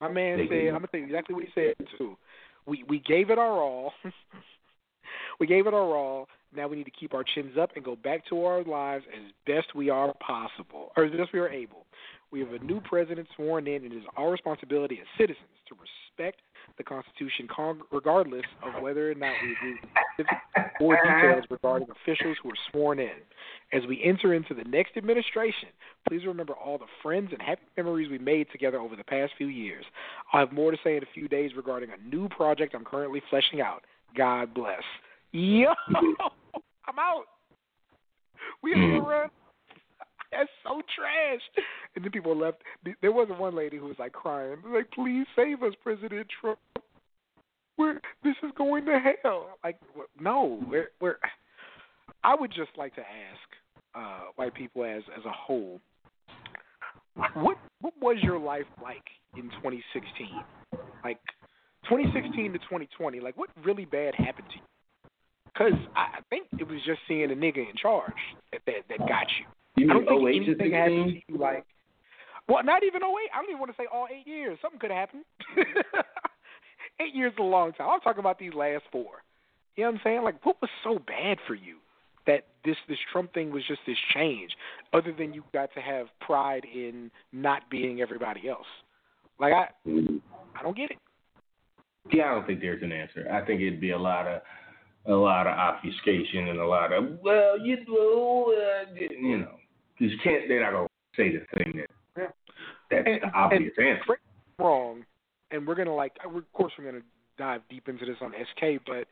My 0.01 0.09
man 0.09 0.37
They 0.37 0.47
said. 0.47 0.67
I'm 0.67 0.73
gonna 0.75 0.87
tell 0.87 0.99
you 0.99 1.05
exactly 1.05 1.35
what 1.35 1.43
he 1.43 1.51
said 1.53 1.75
too. 1.97 2.17
We 2.65 2.83
we 2.87 2.99
gave 2.99 3.29
it 3.29 3.37
our 3.39 3.61
all. 3.61 3.93
we 5.39 5.47
gave 5.47 5.67
it 5.67 5.73
our 5.73 5.95
all. 5.95 6.27
Now 6.55 6.67
we 6.67 6.77
need 6.77 6.85
to 6.85 6.91
keep 6.91 7.13
our 7.13 7.23
chins 7.23 7.57
up 7.57 7.71
and 7.75 7.83
go 7.85 7.95
back 7.95 8.25
to 8.29 8.45
our 8.45 8.63
lives 8.63 9.05
as 9.13 9.31
best 9.45 9.75
we 9.75 9.89
are 9.89 10.13
possible, 10.15 10.91
or 10.97 11.03
as 11.05 11.11
best 11.11 11.31
we 11.33 11.39
are 11.39 11.49
able. 11.49 11.85
We 12.31 12.39
have 12.41 12.53
a 12.53 12.59
new 12.59 12.79
president 12.81 13.27
sworn 13.35 13.67
in, 13.67 13.83
and 13.83 13.93
it 13.93 13.97
is 13.97 14.03
our 14.17 14.31
responsibility 14.31 14.99
as 15.01 15.07
citizens 15.17 15.47
to 15.67 15.75
respect 15.75 16.41
the 16.79 16.83
Constitution, 16.83 17.47
con- 17.55 17.81
regardless 17.91 18.45
of 18.63 18.81
whether 18.81 19.11
or 19.11 19.15
not 19.15 19.39
we 19.43 19.51
agree 19.51 19.73
with 19.73 19.81
specific 20.15 20.39
or 20.79 20.95
details 20.95 21.43
regarding 21.51 21.87
officials 21.91 22.37
who 22.41 22.49
are 22.49 22.57
sworn 22.71 22.99
in. 22.99 23.11
As 23.73 23.85
we 23.87 24.01
enter 24.03 24.33
into 24.33 24.53
the 24.53 24.63
next 24.63 24.95
administration, 24.95 25.69
please 26.07 26.25
remember 26.25 26.53
all 26.53 26.77
the 26.77 26.85
friends 27.03 27.29
and 27.33 27.41
happy 27.41 27.61
memories 27.75 28.09
we 28.09 28.17
made 28.17 28.47
together 28.51 28.79
over 28.79 28.95
the 28.95 29.03
past 29.03 29.33
few 29.37 29.47
years. 29.47 29.83
I'll 30.31 30.39
have 30.39 30.53
more 30.53 30.71
to 30.71 30.77
say 30.83 30.95
in 30.95 31.03
a 31.03 31.07
few 31.13 31.27
days 31.27 31.51
regarding 31.55 31.89
a 31.91 32.09
new 32.09 32.29
project 32.29 32.73
I'm 32.73 32.85
currently 32.85 33.21
fleshing 33.29 33.59
out. 33.61 33.83
God 34.15 34.53
bless. 34.53 34.81
Yo, 35.33 35.73
I'm 36.87 36.97
out. 36.97 37.25
We 38.63 38.71
have 38.71 38.79
to 38.79 38.85
Mm. 38.87 39.05
run. 39.05 39.29
That's 40.31 40.49
so 40.63 40.81
trash. 40.95 41.41
And 41.95 42.05
then 42.05 42.11
people 42.11 42.37
left. 42.37 42.61
There 43.01 43.11
wasn't 43.11 43.39
one 43.39 43.55
lady 43.55 43.77
who 43.77 43.85
was 43.85 43.97
like 43.97 44.13
crying, 44.13 44.57
like, 44.71 44.91
"Please 44.91 45.25
save 45.35 45.63
us, 45.63 45.73
President 45.83 46.27
Trump. 46.39 46.59
We're 47.77 47.99
this 48.23 48.35
is 48.43 48.51
going 48.55 48.85
to 48.85 48.99
hell." 49.23 49.57
Like, 49.63 49.79
no, 50.19 50.59
we're 50.69 50.89
we're. 51.01 51.17
I 52.23 52.35
would 52.35 52.51
just 52.51 52.71
like 52.77 52.93
to 52.95 53.01
ask 53.01 53.95
uh, 53.95 54.31
white 54.35 54.53
people 54.53 54.83
as 54.83 55.01
as 55.17 55.25
a 55.25 55.31
whole, 55.31 55.79
what 57.33 57.57
what 57.81 57.93
was 58.01 58.17
your 58.21 58.39
life 58.39 58.65
like 58.81 59.03
in 59.35 59.43
2016? 59.43 60.27
Like 61.03 61.19
2016 61.89 62.53
to 62.53 62.59
2020, 62.59 63.19
like 63.19 63.37
what 63.37 63.49
really 63.63 63.85
bad 63.85 64.13
happened 64.15 64.47
to 64.49 64.55
you? 64.55 64.61
Because 65.45 65.79
I 65.95 66.19
I 66.19 66.21
think 66.29 66.47
it 66.59 66.67
was 66.67 66.79
just 66.85 66.99
seeing 67.07 67.31
a 67.31 67.35
nigga 67.35 67.57
in 67.57 67.75
charge 67.81 68.13
that 68.51 68.61
that, 68.65 68.83
that 68.89 68.99
got 68.99 69.27
you. 69.39 69.45
You 69.79 69.89
I 69.89 69.93
don't 69.93 70.05
think 70.05 70.27
08 70.27 70.39
to 70.39 70.45
anything 70.45 70.71
happened 70.71 71.13
16? 71.13 71.23
to 71.27 71.33
you 71.33 71.37
like. 71.39 71.65
Well, 72.47 72.63
not 72.63 72.83
even 72.83 73.01
08. 73.03 73.07
I 73.33 73.41
don't 73.41 73.49
even 73.49 73.59
want 73.59 73.71
to 73.71 73.77
say 73.77 73.87
all 73.91 74.07
eight 74.11 74.27
years. 74.27 74.57
Something 74.61 74.79
could 74.79 74.91
happen. 74.91 75.23
eight 76.99 77.13
years 77.13 77.33
is 77.33 77.39
a 77.39 77.43
long 77.43 77.73
time. 77.73 77.89
I'm 77.89 78.01
talking 78.01 78.19
about 78.19 78.39
these 78.39 78.53
last 78.53 78.83
four. 78.91 79.21
You 79.75 79.83
know 79.83 79.91
what 79.91 79.95
I'm 79.95 80.01
saying? 80.03 80.23
Like, 80.23 80.45
what 80.45 80.57
was 80.61 80.69
so 80.83 80.99
bad 80.99 81.37
for 81.47 81.53
you 81.53 81.77
that 82.27 82.45
this 82.65 82.75
this 82.87 82.97
Trump 83.11 83.33
thing 83.33 83.51
was 83.51 83.63
just 83.67 83.79
this 83.87 83.97
change, 84.13 84.51
other 84.93 85.13
than 85.17 85.33
you 85.33 85.43
got 85.53 85.73
to 85.75 85.79
have 85.79 86.07
pride 86.19 86.65
in 86.65 87.11
not 87.31 87.69
being 87.69 88.01
everybody 88.01 88.49
else? 88.49 88.67
Like, 89.39 89.53
I. 89.53 89.67
I 89.87 90.63
don't 90.63 90.75
get 90.75 90.91
it. 90.91 90.97
Yeah, 92.11 92.31
I 92.31 92.33
don't 92.33 92.47
think 92.47 92.59
there's 92.59 92.83
an 92.83 92.91
answer. 92.91 93.27
I 93.31 93.45
think 93.45 93.61
it'd 93.61 93.79
be 93.79 93.91
a 93.91 93.97
lot 93.97 94.27
of 94.27 94.41
a 95.05 95.13
lot 95.13 95.47
of 95.47 95.53
obfuscation 95.53 96.49
and 96.49 96.59
a 96.59 96.65
lot 96.65 96.91
of 96.91 97.19
well, 97.23 97.59
you 97.59 97.77
know, 97.87 98.53
uh, 98.57 98.93
you 98.95 99.37
know, 99.39 99.58
because 99.99 100.11
you 100.13 100.19
can't. 100.23 100.47
They're 100.47 100.61
not 100.61 100.71
gonna 100.71 100.87
say 101.15 101.31
the 101.35 101.45
thing 101.57 101.73
that 101.77 101.89
Yeah. 102.17 102.27
that's 102.89 103.07
And- 103.07 103.21
the 103.21 103.27
obvious 103.37 103.73
and 103.77 103.87
answer. 103.87 104.03
correct 104.05 104.21
me 104.25 104.31
if 104.53 104.59
I'm 104.59 104.65
wrong. 104.65 105.05
and 105.51 105.67
we're 105.67 105.75
gonna 105.75 105.93
like, 105.95 106.13
of 106.23 106.31
course, 106.53 106.73
we're 106.77 106.85
gonna 106.85 107.03
dive 107.37 107.61
deep 107.69 107.87
into 107.89 108.05
this 108.05 108.21
on 108.21 108.33
SK, 108.35 108.77
but 108.85 109.07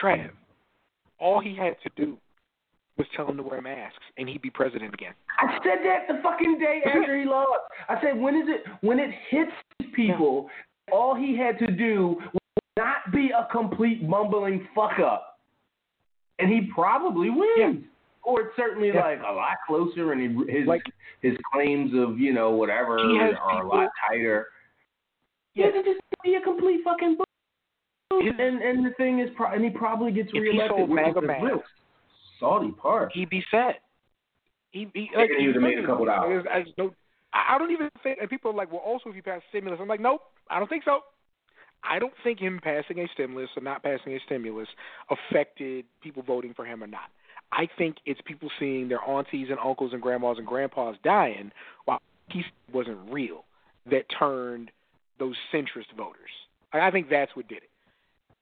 Trav, 0.00 0.30
all 1.18 1.40
he 1.40 1.54
had 1.54 1.80
to 1.82 1.88
do 1.96 2.16
was 2.96 3.08
tell 3.16 3.26
him 3.28 3.36
to 3.38 3.42
wear 3.42 3.60
masks, 3.62 4.04
and 4.18 4.28
he'd 4.28 4.42
be 4.42 4.50
president 4.50 4.92
again. 4.94 5.14
I 5.38 5.58
said 5.64 5.82
that 5.84 6.06
the 6.06 6.20
fucking 6.22 6.58
day 6.58 6.82
after 6.86 7.16
he 7.18 7.24
lost. 7.24 7.62
I 7.88 8.00
said 8.00 8.18
when 8.20 8.36
is 8.36 8.48
it 8.48 8.64
when 8.82 8.98
it 8.98 9.10
hits 9.30 9.52
people, 9.94 10.48
all 10.92 11.14
he 11.14 11.36
had 11.36 11.58
to 11.60 11.66
do 11.72 12.20
was 12.32 12.40
not 12.76 13.10
be 13.12 13.30
a 13.30 13.46
complete 13.50 14.02
mumbling 14.02 14.68
fuck 14.74 14.98
up, 15.00 15.40
and 16.38 16.48
he 16.50 16.62
probably 16.72 17.30
wins. 17.30 17.84
Yeah. 18.24 18.30
Or 18.32 18.40
it's 18.42 18.56
certainly 18.56 18.88
Yeah. 18.88 19.00
like 19.04 19.20
a 19.20 19.32
lot 19.32 19.56
closer, 19.66 20.12
and 20.12 20.48
his 20.48 20.66
Like- 20.66 20.82
his 21.22 21.36
claims 21.52 21.92
of 21.94 22.18
you 22.18 22.32
know 22.32 22.50
whatever 22.50 22.98
He 22.98 23.16
has 23.18 23.34
are 23.36 23.62
a 23.62 23.66
lot 23.66 23.90
tighter. 24.08 24.48
Yeah. 25.54 25.66
Yeah, 25.66 25.72
to 25.72 25.82
just 25.82 26.00
be 26.22 26.34
a 26.36 26.40
complete 26.40 26.82
fucking. 26.84 27.16
bull. 27.16 28.20
His- 28.20 28.34
And 28.38 28.60
and 28.62 28.84
the 28.84 28.90
thing 28.94 29.18
is, 29.20 29.30
pro- 29.34 29.50
and 29.52 29.64
he 29.64 29.70
probably 29.70 30.12
gets 30.12 30.28
If 30.28 30.34
he 30.34 30.40
reelected. 30.40 30.76
sold 30.76 30.90
which 30.90 30.96
MAGA 30.96 31.20
the 31.20 31.26
real 31.26 31.62
salty 32.38 32.72
part. 32.72 33.12
he'd 33.12 33.30
be 33.30 33.42
set. 33.50 33.82
He'd 34.72 34.92
be 34.92 35.08
They 35.12 35.16
like 35.16 35.30
could 35.30 35.40
even 35.40 35.54
he's 35.54 35.62
made 35.62 35.78
a 35.78 35.86
couple 35.86 36.04
dollars. 36.06 36.46
I, 36.50 36.62
just 36.62 36.76
don't- 36.76 36.96
I 37.32 37.54
I 37.54 37.58
don't 37.58 37.70
even 37.72 37.90
think. 38.02 38.18
And 38.20 38.28
people 38.30 38.50
are 38.50 38.54
like, 38.54 38.70
well, 38.70 38.80
also 38.80 39.08
if 39.10 39.16
you 39.16 39.22
pass 39.22 39.42
stimulus, 39.48 39.80
I'm 39.80 39.88
like, 39.88 40.00
nope, 40.00 40.22
I 40.48 40.58
don't 40.58 40.68
think 40.68 40.84
so. 40.84 41.04
I 41.82 41.98
don't 41.98 42.12
think 42.22 42.38
him 42.38 42.60
passing 42.62 42.98
a 43.00 43.08
stimulus 43.08 43.48
or 43.56 43.62
not 43.62 43.82
passing 43.82 44.12
a 44.14 44.20
stimulus 44.20 44.68
affected 45.08 45.86
people 46.02 46.22
voting 46.22 46.52
for 46.54 46.64
him 46.64 46.84
or 46.84 46.86
not. 46.86 47.10
I 47.52 47.68
think 47.78 47.96
it's 48.06 48.20
people 48.24 48.48
seeing 48.58 48.88
their 48.88 49.02
aunties 49.02 49.48
and 49.50 49.58
uncles 49.58 49.92
and 49.92 50.00
grandmas 50.00 50.38
and 50.38 50.46
grandpas 50.46 50.96
dying 51.02 51.50
while 51.84 52.00
he 52.30 52.42
wasn't 52.72 52.98
real 53.10 53.44
that 53.90 54.04
turned 54.18 54.70
those 55.18 55.34
centrist 55.52 55.92
voters. 55.96 56.30
I 56.72 56.80
I 56.80 56.90
think 56.90 57.08
that's 57.10 57.34
what 57.34 57.48
did 57.48 57.58
it. 57.58 57.70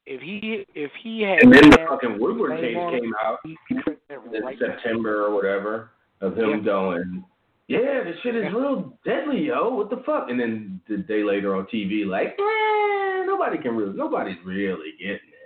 If 0.06 0.20
he 0.20 0.64
if 0.74 0.90
he 1.02 1.22
had 1.22 1.42
And 1.42 1.52
then 1.52 1.70
the 1.70 1.78
fucking 1.88 2.18
Woodward 2.20 2.60
case 2.60 2.74
came 2.74 3.12
out 3.22 3.38
in 3.44 4.42
right. 4.42 4.58
September 4.58 5.24
or 5.24 5.34
whatever 5.34 5.90
of 6.20 6.36
him 6.36 6.50
Yeah. 6.50 6.58
going, 6.60 7.24
yeah, 7.68 8.02
this 8.04 8.16
shit 8.22 8.34
is 8.34 8.44
Yeah. 8.44 8.58
real 8.58 8.98
deadly, 9.04 9.46
yo. 9.46 9.68
What 9.74 9.90
the 9.90 9.98
fuck? 9.98 10.30
And 10.30 10.40
then 10.40 10.80
the 10.88 10.98
day 10.98 11.22
later 11.22 11.54
on 11.54 11.66
TV, 11.66 12.04
like, 12.04 12.38
eh, 12.38 13.24
nobody 13.24 13.58
can 13.58 13.76
really, 13.76 13.94
nobody's 13.94 14.38
really 14.44 14.92
getting 14.98 15.28
it. 15.28 15.37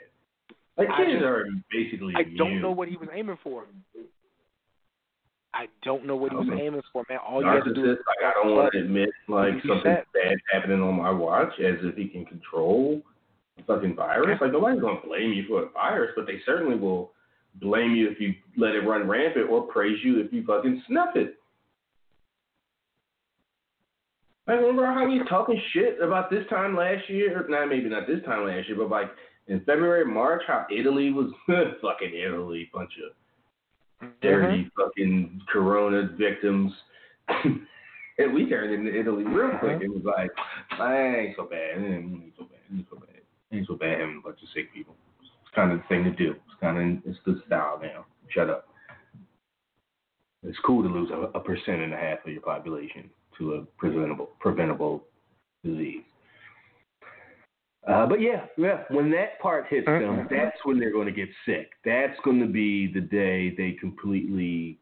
Like 0.79 0.89
I 0.91 0.97
kids 1.05 1.13
just- 1.13 1.25
are 1.25 1.47
basically. 1.71 2.15
I 2.17 2.23
don't 2.23 2.49
immune. 2.49 2.63
know 2.63 2.71
what 2.73 2.89
he 2.89 2.97
was 2.97 3.09
aiming 3.13 3.39
for. 3.43 3.67
I 5.55 5.67
don't 5.85 6.07
know 6.07 6.17
what 6.17 6.31
he 6.33 6.37
was 6.39 6.49
Okay. 6.49 6.63
aiming 6.63 6.81
for, 6.93 7.05
man. 7.11 7.19
All 7.19 7.43
you 7.43 7.47
have 7.49 7.65
to 7.65 7.75
do 7.75 7.83
Narcissist, 7.83 8.07
like 8.07 8.25
I 8.25 8.33
don't 8.43 8.57
want 8.57 8.73
to 8.73 8.79
admit 8.81 9.11
like 9.29 9.53
something 9.61 9.83
said- 9.83 10.07
bad 10.15 10.39
happening 10.51 10.81
on 10.83 10.95
my 10.97 11.11
watch, 11.11 11.53
as 11.61 11.77
if 11.85 11.95
he 11.95 12.09
can 12.09 12.25
control 12.25 13.03
the 13.59 13.63
fucking 13.65 13.95
virus. 13.95 14.41
Like 14.41 14.53
nobody's 14.53 14.81
gonna 14.81 15.01
blame 15.05 15.33
you 15.33 15.45
for 15.47 15.63
a 15.65 15.69
virus, 15.69 16.13
but 16.17 16.27
they 16.27 16.41
certainly 16.47 16.77
will 16.77 17.13
blame 17.57 17.95
you 17.95 18.09
if 18.09 18.19
you 18.19 18.35
let 18.57 18.75
it 18.75 18.81
run 18.81 19.07
rampant, 19.07 19.51
or 19.51 19.67
praise 19.67 20.03
you 20.03 20.21
if 20.21 20.33
you 20.33 20.43
fucking 20.47 20.83
snuff 20.87 21.17
it. 21.17 21.37
I 24.49 24.55
remember 24.55 24.87
how 24.87 25.07
he 25.09 25.19
was 25.19 25.29
talking 25.29 25.61
shit 25.73 26.01
about 26.01 26.31
this 26.31 26.47
time 26.49 26.75
last 26.77 27.09
year. 27.11 27.45
Not 27.49 27.69
maybe 27.69 27.89
not 27.91 28.07
this 28.07 28.23
time 28.25 28.47
last 28.47 28.69
year, 28.69 28.77
but 28.79 28.89
like 28.91 29.11
in 29.49 29.61
February, 29.61 30.05
March, 30.05 30.43
how 30.47 30.67
Italy 30.71 31.11
was 31.11 31.31
fucking 31.83 32.13
Italy, 32.15 32.71
bunch 32.73 32.93
of 33.05 33.13
Mm-hmm. 34.03 34.11
dirty 34.21 34.71
fucking 34.77 35.41
corona 35.53 36.11
victims. 36.19 36.73
and 37.29 38.35
we 38.35 38.49
turned 38.49 38.75
into 38.75 38.99
Italy 38.99 39.25
real 39.25 39.57
quick. 39.59 39.81
It 39.81 39.89
was 39.89 40.03
like, 40.05 40.31
I 40.81 40.97
ain't 40.97 41.37
so 41.37 41.45
bad. 41.45 41.79
It 41.79 41.87
ain't 41.87 42.33
so 42.37 42.45
bad. 42.45 42.59
It 42.71 42.77
ain't 42.77 42.87
so 42.91 42.97
bad. 42.97 43.09
It 43.51 43.57
ain't 43.57 43.67
so 43.69 43.75
bad 43.75 44.01
having 44.01 44.19
a 44.19 44.27
bunch 44.27 44.43
of 44.43 44.49
sick 44.55 44.73
people. 44.75 44.97
It's 45.21 45.55
kind 45.55 45.71
of 45.71 45.79
the 45.79 45.85
thing 45.89 46.05
to 46.05 46.11
do. 46.11 46.33
It's 46.33 46.61
kind 46.61 46.99
of 46.99 47.03
it's 47.09 47.19
the 47.25 47.41
style 47.47 47.79
now. 47.81 48.07
Shut 48.31 48.51
up. 48.51 48.69
It's 50.45 50.59
cool 50.67 50.83
to 50.83 50.89
lose 50.89 51.11
a, 51.11 51.39
a 51.39 51.41
percent 51.41 51.83
and 51.83 51.95
a 51.95 51.97
half 51.97 52.25
of 52.27 52.33
your 52.33 52.43
population 52.43 53.09
to 53.39 53.55
a 53.55 53.63
preventable 53.79 54.31
preventable 54.41 55.05
disease. 55.65 56.03
Uh, 57.87 58.07
but 58.07 58.21
yeah, 58.21 58.45
yeah. 58.57 58.85
When 58.91 59.11
that 59.11 59.41
part 59.41 59.67
hits 59.69 59.87
them, 59.87 60.01
Mhm. 60.03 60.29
that's 60.29 60.65
when 60.65 60.79
they're 60.79 60.93
going 60.93 61.07
to 61.07 61.13
get 61.13 61.29
sick. 61.45 61.73
That's 61.85 62.19
going 62.21 62.39
to 62.41 62.47
be 62.47 62.87
the 62.87 63.01
day 63.01 63.51
they 63.51 63.73
completely 63.73 64.79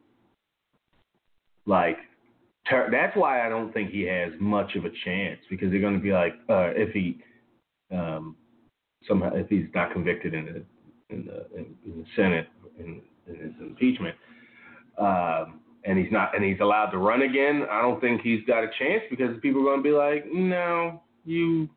like. 1.67 1.99
Ter- 2.69 2.91
that's 2.91 3.17
why 3.17 3.45
I 3.45 3.49
don't 3.49 3.73
think 3.73 3.91
he 3.91 4.03
has 4.03 4.33
much 4.39 4.77
of 4.77 4.85
a 4.85 4.91
chance 5.05 5.41
because 5.49 5.71
they're 5.71 5.81
going 5.81 5.95
to 5.95 6.03
be 6.03 6.13
like, 6.13 6.35
uh, 6.49 6.73
if 6.77 6.93
he 6.93 7.19
um, 7.91 8.37
somehow 9.09 9.35
if 9.35 9.49
he's 9.49 9.67
not 9.75 9.93
convicted 9.93 10.35
in 10.35 10.45
the 10.45 11.15
in 11.15 11.25
the 11.25 11.47
in, 11.57 11.75
in 11.87 11.99
the 12.01 12.07
Senate 12.15 12.49
in, 12.79 13.01
in 13.27 13.35
his 13.35 13.53
impeachment, 13.61 14.15
um, 14.99 15.61
and 15.85 15.99
he's 15.99 16.13
not 16.13 16.35
and 16.37 16.45
he's 16.45 16.61
allowed 16.61 16.91
to 16.91 16.99
run 16.99 17.23
again, 17.23 17.67
I 17.71 17.81
don't 17.81 18.01
think 18.01 18.21
he's 18.21 18.45
got 18.47 18.63
a 18.63 18.69
chance 18.79 19.03
because 19.09 19.41
people 19.41 19.63
are 19.63 19.65
going 19.65 19.79
to 19.79 19.83
be 19.83 19.91
like, 19.91 20.27
no, 20.31 21.03
you 21.25 21.69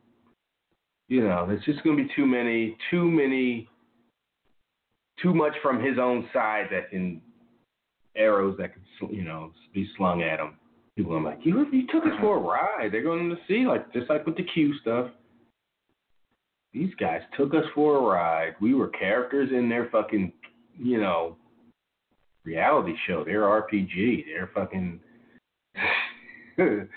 you 1.14 1.22
know, 1.22 1.46
there's 1.48 1.64
just 1.64 1.84
going 1.84 1.96
to 1.96 2.04
be 2.04 2.10
too 2.16 2.26
many, 2.26 2.76
too 2.90 3.06
many, 3.06 3.70
too 5.22 5.32
much 5.32 5.54
from 5.62 5.80
his 5.80 6.00
own 6.00 6.28
side 6.34 6.66
that 6.72 6.90
can 6.90 7.22
arrows 8.16 8.58
that 8.58 8.74
can, 8.74 8.82
sl- 8.98 9.14
you 9.14 9.24
know, 9.24 9.52
be 9.76 9.88
slung 9.96 10.24
at 10.24 10.40
him. 10.40 10.56
People 10.98 11.16
are 11.16 11.22
like, 11.22 11.38
you, 11.44 11.68
you 11.72 11.86
took 11.86 12.04
us 12.04 12.20
for 12.20 12.38
a 12.38 12.40
ride. 12.40 12.92
They're 12.92 13.04
going 13.04 13.30
to 13.30 13.36
see, 13.48 13.68
like, 13.68 13.94
just 13.94 14.10
like 14.10 14.26
with 14.26 14.38
the 14.38 14.44
Q 14.56 14.74
stuff. 14.82 15.12
These 16.74 16.96
guys 17.00 17.22
took 17.38 17.54
us 17.54 17.66
for 17.76 17.98
a 17.98 18.02
ride. 18.02 18.56
We 18.60 18.74
were 18.74 18.88
characters 18.88 19.52
in 19.52 19.70
their 19.70 19.90
fucking, 19.92 20.34
you 20.80 21.00
know, 21.00 21.38
reality 22.44 22.94
show. 23.06 23.24
Their 23.24 23.42
RPG. 23.42 24.26
They're 24.26 24.50
fucking. 24.56 25.00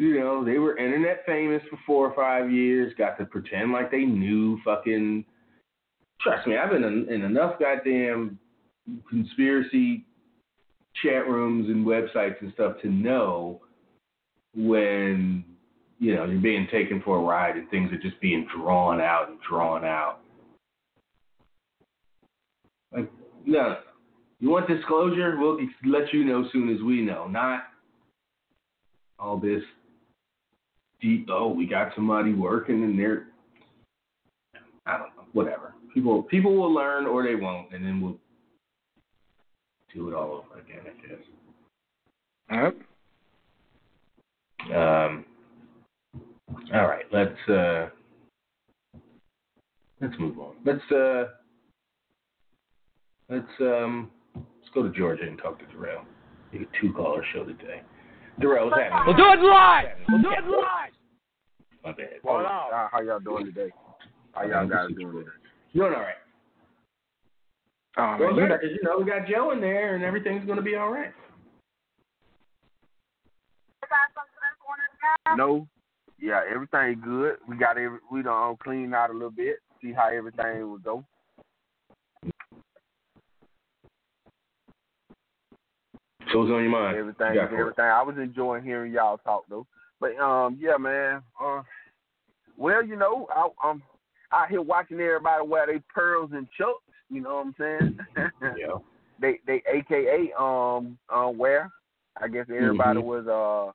you 0.00 0.18
know, 0.18 0.42
they 0.42 0.56
were 0.56 0.78
internet 0.78 1.24
famous 1.26 1.60
for 1.68 1.78
four 1.86 2.08
or 2.08 2.14
five 2.14 2.50
years, 2.50 2.94
got 2.96 3.18
to 3.18 3.26
pretend 3.26 3.70
like 3.70 3.90
they 3.90 4.04
knew 4.04 4.58
fucking. 4.64 5.26
Trust 6.22 6.46
me, 6.46 6.56
I've 6.56 6.70
been 6.70 6.84
in, 6.84 7.06
in 7.10 7.22
enough 7.22 7.58
goddamn 7.60 8.38
conspiracy 9.10 10.06
chat 11.02 11.28
rooms 11.28 11.68
and 11.68 11.86
websites 11.86 12.40
and 12.40 12.50
stuff 12.54 12.76
to 12.80 12.88
know 12.88 13.60
when, 14.54 15.44
you 15.98 16.14
know, 16.14 16.24
you're 16.24 16.40
being 16.40 16.66
taken 16.72 17.02
for 17.02 17.18
a 17.18 17.22
ride 17.22 17.56
and 17.56 17.68
things 17.68 17.92
are 17.92 17.98
just 17.98 18.18
being 18.22 18.46
drawn 18.54 19.02
out 19.02 19.28
and 19.28 19.38
drawn 19.46 19.84
out. 19.84 20.20
Like, 22.90 23.10
no. 23.44 23.78
You 24.40 24.48
want 24.48 24.66
disclosure? 24.66 25.36
We'll 25.38 25.58
let 25.84 26.12
you 26.14 26.24
know 26.24 26.44
as 26.46 26.52
soon 26.52 26.74
as 26.74 26.80
we 26.82 27.02
know. 27.02 27.28
Not 27.28 27.64
all 29.18 29.38
this 29.38 29.62
deep, 31.00 31.28
oh, 31.30 31.48
we 31.48 31.66
got 31.66 31.92
somebody 31.94 32.32
working 32.32 32.84
and 32.84 32.98
they're, 32.98 33.26
I 34.86 34.92
don't 34.98 35.16
know, 35.16 35.24
whatever. 35.32 35.74
People 35.94 36.22
people 36.24 36.56
will 36.56 36.72
learn 36.72 37.06
or 37.06 37.24
they 37.24 37.34
won't, 37.34 37.72
and 37.72 37.84
then 37.84 38.00
we'll 38.00 38.16
do 39.94 40.08
it 40.08 40.14
all 40.14 40.44
over 40.44 40.60
again, 40.60 40.82
I 40.86 41.06
guess. 41.06 41.18
Yep. 42.50 42.76
Um, 44.76 45.24
all 46.72 46.86
right, 46.86 47.04
let's 47.12 47.48
uh, 47.48 47.88
let's 50.00 50.14
move 50.18 50.38
on. 50.38 50.54
Let's 50.64 50.92
uh, 50.92 51.24
let's 53.28 53.46
um, 53.60 54.10
let's 54.36 54.68
go 54.74 54.82
to 54.82 54.90
Georgia 54.90 55.24
and 55.24 55.38
talk 55.38 55.58
to 55.58 55.66
Darrell. 55.66 56.04
We 56.52 56.60
get 56.60 56.68
two 56.80 56.92
caller 56.92 57.24
show 57.32 57.44
today. 57.44 57.82
Darrell, 58.40 58.70
what's 58.70 58.80
happening? 58.80 59.02
We'll 59.06 59.16
do 59.16 59.32
it 59.32 59.44
live. 59.44 59.86
We'll 60.08 60.22
do 60.22 60.30
it 60.30 60.44
live. 60.44 60.92
My 61.84 61.92
bad. 61.92 62.08
Well, 62.22 62.44
how, 62.44 62.88
how 62.92 63.00
y'all 63.00 63.20
doing 63.20 63.46
today? 63.46 63.70
How 64.32 64.44
y'all 64.44 64.68
guys 64.68 64.88
doing 64.98 65.12
today? 65.12 65.30
Doing 65.74 65.92
all 65.94 66.00
right. 66.00 66.14
Oh, 67.98 68.16
Well, 68.20 68.32
man, 68.34 68.44
you 68.44 68.48
know, 68.48 68.56
because 68.56 68.70
you 68.70 68.82
know 68.82 68.98
we 68.98 69.04
got 69.04 69.28
Joe 69.28 69.50
in 69.52 69.60
there, 69.60 69.94
and 69.94 70.04
everything's 70.04 70.44
going 70.46 70.56
to 70.56 70.62
be 70.62 70.76
all 70.76 70.90
right. 70.90 71.12
No, 75.36 75.66
yeah, 76.18 76.40
everything 76.52 77.00
good. 77.04 77.36
We 77.48 77.56
got 77.56 77.78
every 77.78 77.98
we 78.10 78.22
done 78.22 78.56
clean 78.62 78.94
out 78.94 79.10
a 79.10 79.12
little 79.12 79.30
bit. 79.30 79.56
See 79.82 79.92
how 79.92 80.08
everything 80.08 80.68
will 80.68 80.78
go. 80.78 81.04
So 86.32 86.38
what's 86.40 86.50
on 86.50 86.62
your 86.62 86.70
mind? 86.70 86.96
Everything, 86.96 87.34
You 87.34 87.40
got 87.40 87.50
for 87.50 87.56
it. 87.56 87.60
everything. 87.60 87.84
I 87.84 88.02
was 88.02 88.16
enjoying 88.18 88.64
hearing 88.64 88.92
y'all 88.92 89.18
talk 89.18 89.44
though. 89.48 89.66
But 90.00 90.16
um, 90.18 90.58
yeah, 90.60 90.76
man. 90.78 91.22
Uh, 91.42 91.62
well, 92.56 92.84
you 92.84 92.96
know, 92.96 93.26
I, 93.34 93.48
I'm 93.62 93.82
out 94.32 94.48
here 94.48 94.62
watching 94.62 95.00
everybody 95.00 95.46
wear 95.46 95.66
their 95.66 95.82
pearls 95.94 96.30
and 96.32 96.46
chucks. 96.56 96.82
You 97.10 97.22
know 97.22 97.36
what 97.36 97.46
I'm 97.46 97.54
saying? 97.58 98.30
Yeah. 98.56 98.78
they 99.20 99.40
they 99.46 99.62
AKA 99.72 100.32
um 100.38 100.96
um 101.12 101.36
wear. 101.38 101.70
I 102.20 102.28
guess 102.28 102.46
everybody 102.48 103.00
Mhm. 103.00 103.04
was 103.04 103.26
uh 103.26 103.72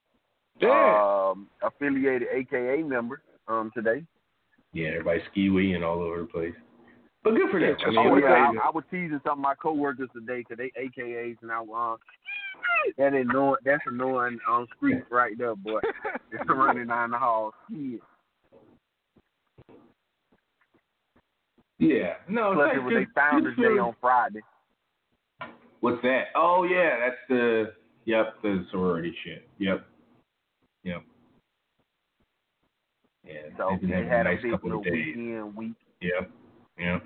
yeah. 0.60 1.30
um 1.30 1.48
affiliated 1.62 2.28
AKA 2.32 2.82
member. 2.82 3.20
um 3.48 3.70
today. 3.74 4.04
Yeah, 4.72 4.88
everybody 4.88 5.20
ski 5.30 5.46
and 5.74 5.84
all 5.84 6.00
over 6.02 6.20
the 6.20 6.26
place. 6.26 6.54
But 7.22 7.34
good 7.34 7.50
for 7.50 7.58
them. 7.60 7.76
I 7.84 7.90
mean, 7.90 7.98
oh 7.98 8.16
yeah, 8.16 8.50
I, 8.62 8.68
I 8.68 8.70
was 8.70 8.84
teasing 8.90 9.20
some 9.24 9.38
of 9.38 9.42
my 9.42 9.54
coworkers 9.56 10.08
today 10.14 10.44
because 10.48 10.58
they 10.58 10.70
AKAs 10.80 11.36
and 11.42 11.50
I 11.50 11.58
um 11.58 11.96
that 12.98 13.14
annoying 13.14 13.56
that's 13.64 13.82
annoying 13.86 14.38
um 14.48 14.66
street 14.76 15.02
right 15.10 15.36
there, 15.38 15.54
boy. 15.56 15.80
It's 16.32 16.48
running 16.48 16.88
down 16.88 17.10
the 17.12 17.18
hall. 17.18 17.52
Shit. 17.70 18.00
yeah. 21.78 22.14
No, 22.28 22.54
Plus 22.54 22.72
it 22.74 22.78
was 22.82 22.92
good- 22.94 23.08
Founders 23.14 23.56
Day 23.56 23.78
on 23.78 23.94
Friday. 24.00 24.40
What's 25.80 26.02
that? 26.02 26.24
Oh 26.34 26.64
yeah, 26.64 26.98
that's 26.98 27.16
the 27.28 27.72
yep 28.06 28.34
the 28.42 28.64
sorority 28.70 29.14
shit. 29.24 29.48
Yep, 29.58 29.86
yep. 30.84 31.02
Yeah, 33.24 33.40
So 33.56 33.76
they 33.82 33.88
had 34.06 34.26
a 34.26 34.30
a 34.30 34.34
nice 34.34 34.42
big 34.42 34.52
little 34.64 34.78
of 34.78 34.84
days. 34.84 34.92
weekend 35.16 35.54
week. 35.56 35.72
Yep, 36.00 36.30
yep. 36.78 37.02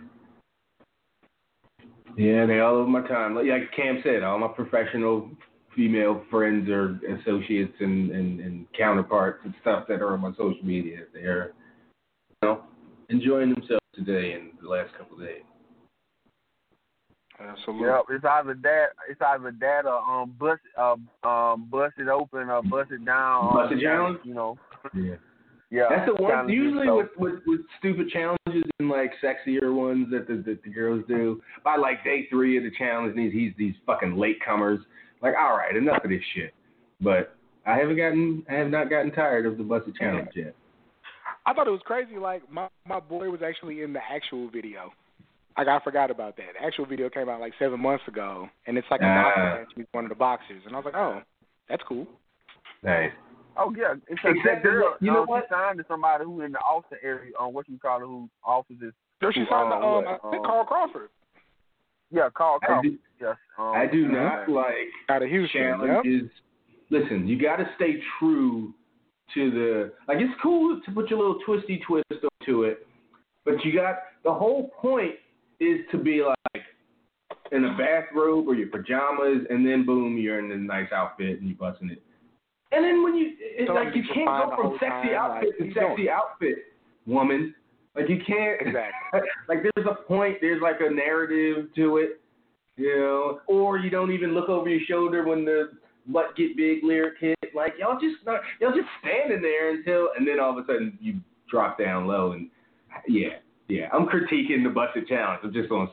Yeah, 2.16 2.46
they 2.46 2.60
all 2.60 2.76
over 2.76 2.88
my 2.88 3.06
time. 3.06 3.34
Like 3.34 3.46
like 3.46 3.72
Cam 3.74 4.00
said, 4.02 4.22
all 4.22 4.38
my 4.38 4.48
professional 4.48 5.30
female 5.74 6.22
friends 6.30 6.68
or 6.68 6.98
associates 7.20 7.74
and, 7.80 8.10
and, 8.10 8.40
and 8.40 8.66
counterparts 8.76 9.40
and 9.44 9.54
stuff 9.60 9.84
that 9.88 10.02
are 10.02 10.12
on 10.14 10.20
my 10.20 10.30
social 10.32 10.64
media. 10.64 11.00
They're 11.12 11.52
you 12.42 12.48
know 12.48 12.62
enjoying 13.08 13.54
themselves 13.54 13.80
today 13.94 14.32
and 14.32 14.50
the 14.62 14.68
last 14.68 14.92
couple 14.98 15.16
of 15.16 15.22
days. 15.24 15.42
Absolutely. 17.40 17.86
Yep, 17.88 18.02
it's 18.10 18.24
either 18.24 18.54
that 18.62 18.86
it's 19.08 19.20
either 19.22 19.54
that 19.60 19.86
or 19.86 19.98
um 19.98 20.34
bust 20.38 20.60
uh, 20.76 20.96
um 21.26 21.68
bust 21.70 21.94
it 21.98 22.08
open 22.08 22.50
or 22.50 22.62
bust 22.62 22.90
it 22.90 23.04
down. 23.04 23.46
um, 23.46 23.54
Bust 23.54 23.72
it 23.72 23.82
down? 23.82 24.18
You 24.24 24.34
know. 24.34 24.58
Yeah. 24.94 25.14
Yeah. 25.70 25.86
That's 25.88 26.06
the 26.06 26.20
one. 26.20 26.48
Usually 26.48 26.90
with, 26.90 27.08
with 27.16 27.40
with 27.46 27.60
stupid 27.78 28.08
challenges 28.10 28.64
and 28.78 28.88
like 28.88 29.12
sexier 29.22 29.72
ones 29.74 30.08
that 30.10 30.26
the, 30.26 30.42
that 30.46 30.62
the 30.64 30.70
girls 30.70 31.04
do. 31.06 31.40
By 31.62 31.76
like 31.76 32.02
day 32.02 32.26
three 32.28 32.56
of 32.56 32.64
the 32.64 32.72
challenge, 32.76 33.14
these 33.14 33.32
he's 33.32 33.52
these 33.56 33.74
fucking 33.86 34.14
latecomers. 34.14 34.78
Like, 35.22 35.34
all 35.38 35.56
right, 35.56 35.76
enough 35.76 36.02
of 36.02 36.10
this 36.10 36.22
shit. 36.34 36.52
But 37.00 37.36
I 37.66 37.76
haven't 37.76 37.96
gotten, 37.96 38.44
I 38.50 38.54
have 38.54 38.70
not 38.70 38.90
gotten 38.90 39.12
tired 39.12 39.46
of 39.46 39.58
the 39.58 39.64
busted 39.64 39.94
challenge 39.96 40.30
yet. 40.34 40.54
I 41.46 41.52
thought 41.54 41.68
it 41.68 41.70
was 41.70 41.82
crazy. 41.84 42.18
Like 42.18 42.50
my 42.50 42.68
my 42.86 43.00
boy 43.00 43.30
was 43.30 43.40
actually 43.42 43.82
in 43.82 43.92
the 43.92 44.00
actual 44.10 44.50
video. 44.50 44.92
Like 45.56 45.68
I 45.68 45.78
forgot 45.84 46.10
about 46.10 46.36
that. 46.36 46.46
The 46.58 46.66
actual 46.66 46.86
video 46.86 47.08
came 47.10 47.28
out 47.28 47.40
like 47.40 47.52
seven 47.58 47.80
months 47.80 48.04
ago, 48.08 48.48
and 48.66 48.76
it's 48.76 48.86
like 48.90 49.02
a 49.02 49.04
Ah. 49.04 49.22
boxing 49.22 49.44
match 49.44 49.68
with 49.76 49.86
one 49.92 50.04
of 50.04 50.08
the 50.08 50.14
boxers, 50.16 50.62
and 50.66 50.74
I 50.74 50.78
was 50.78 50.84
like, 50.84 50.94
oh, 50.96 51.22
that's 51.68 51.82
cool. 51.88 52.06
Nice. 52.82 53.12
Oh 53.62 53.74
yeah, 53.76 53.94
it's 54.08 54.20
a 54.24 54.28
Except 54.30 54.46
that 54.46 54.62
girl. 54.62 54.96
you 55.00 55.12
know 55.12 55.22
um, 55.22 55.28
what? 55.28 55.44
She 55.48 55.54
signed 55.54 55.78
to 55.78 55.84
somebody 55.86 56.24
who 56.24 56.40
in 56.40 56.52
the 56.52 56.58
Austin 56.58 56.98
area. 57.02 57.32
Um, 57.38 57.52
what 57.52 57.68
you 57.68 57.78
call 57.78 57.98
it? 57.98 58.06
Who 58.06 58.28
office 58.42 58.76
is? 58.82 58.92
There 59.20 59.30
she 59.32 59.40
signed 59.50 59.70
to 59.70 59.76
um, 59.76 59.82
um, 59.84 60.04
what, 60.04 60.06
I 60.24 60.30
think 60.30 60.44
um, 60.44 60.50
Carl 60.50 60.64
Crawford 60.64 61.10
Yeah, 62.10 62.28
Carl 62.34 62.58
I 62.62 62.66
Crawford. 62.66 62.90
do, 62.92 62.98
Yes. 63.20 63.36
Um, 63.58 63.72
I 63.76 63.86
do 63.86 63.98
yeah. 63.98 64.08
not 64.08 64.48
like 64.48 64.88
out 65.10 65.22
of 65.22 65.28
Houston. 65.28 65.60
Yep. 65.60 65.78
challenges. 65.78 66.30
Listen, 66.88 67.28
you 67.28 67.40
got 67.40 67.56
to 67.56 67.66
stay 67.76 68.00
true 68.18 68.72
to 69.34 69.50
the. 69.50 69.92
Like, 70.08 70.18
it's 70.20 70.32
cool 70.42 70.80
to 70.84 70.92
put 70.92 71.10
your 71.10 71.18
little 71.18 71.38
twisty 71.44 71.82
twist 71.86 72.06
to 72.46 72.62
it, 72.64 72.86
but 73.44 73.62
you 73.64 73.74
got 73.74 73.96
the 74.24 74.32
whole 74.32 74.70
point 74.80 75.12
is 75.60 75.80
to 75.92 75.98
be 75.98 76.22
like 76.24 76.64
in 77.52 77.64
a 77.66 77.76
bathrobe 77.76 78.48
or 78.48 78.54
your 78.54 78.68
pajamas, 78.68 79.46
and 79.50 79.66
then 79.66 79.84
boom, 79.84 80.16
you're 80.16 80.38
in 80.38 80.50
a 80.50 80.56
nice 80.56 80.90
outfit 80.92 81.40
and 81.40 81.48
you're 81.48 81.58
busting 81.58 81.90
it. 81.90 82.02
And 82.72 82.84
then 82.84 83.02
when 83.02 83.16
you, 83.16 83.32
it's 83.40 83.68
So 83.68 83.74
like 83.74 83.94
you 83.94 84.02
can't 84.14 84.26
go 84.26 84.54
from 84.56 84.72
sexy 84.78 85.10
time, 85.10 85.14
outfit 85.14 85.48
like, 85.58 85.68
to 85.68 85.74
sexy 85.74 86.04
going. 86.04 86.08
outfit, 86.08 86.58
woman. 87.06 87.54
Like 87.96 88.08
you 88.08 88.18
can't. 88.26 88.60
Exactly. 88.66 89.20
like 89.48 89.58
there's 89.62 89.86
a 89.86 90.02
point. 90.04 90.38
There's 90.40 90.62
like 90.62 90.76
a 90.80 90.92
narrative 90.92 91.74
to 91.74 91.96
it, 91.98 92.20
you 92.76 92.96
know. 92.96 93.40
Or 93.48 93.78
you 93.78 93.90
don't 93.90 94.12
even 94.12 94.34
look 94.34 94.48
over 94.48 94.68
your 94.68 94.80
shoulder 94.88 95.26
when 95.26 95.44
the 95.44 95.70
butt 96.06 96.36
get 96.36 96.56
big 96.56 96.84
lyric 96.84 97.14
hit. 97.20 97.36
Like 97.54 97.74
y'all 97.78 97.98
just 98.00 98.24
not, 98.24 98.40
y'all 98.60 98.72
just 98.72 98.88
standing 99.00 99.42
there 99.42 99.70
until, 99.70 100.10
and 100.16 100.26
then 100.26 100.38
all 100.38 100.56
of 100.56 100.64
a 100.64 100.66
sudden 100.66 100.96
you 101.00 101.20
drop 101.50 101.78
down 101.78 102.06
low 102.06 102.32
and 102.32 102.48
yeah, 103.08 103.38
yeah. 103.68 103.88
I'm 103.92 104.06
critiquing 104.06 104.62
the 104.62 104.70
busted 104.72 105.08
challenge. 105.08 105.40
I'm 105.42 105.52
just 105.52 105.70
on 105.72 105.90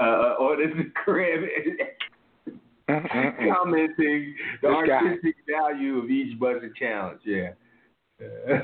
uh, 0.00 0.04
on 0.38 0.58
Instagram 0.58 1.46
Mm-mm-mm. 1.46 2.11
Commenting 3.54 4.34
the 4.62 4.68
This 4.68 4.88
guy. 4.88 4.92
artistic 4.94 5.34
value 5.50 5.98
of 5.98 6.10
each 6.10 6.38
busted 6.38 6.74
challenge. 6.76 7.20
Yeah. 7.24 7.50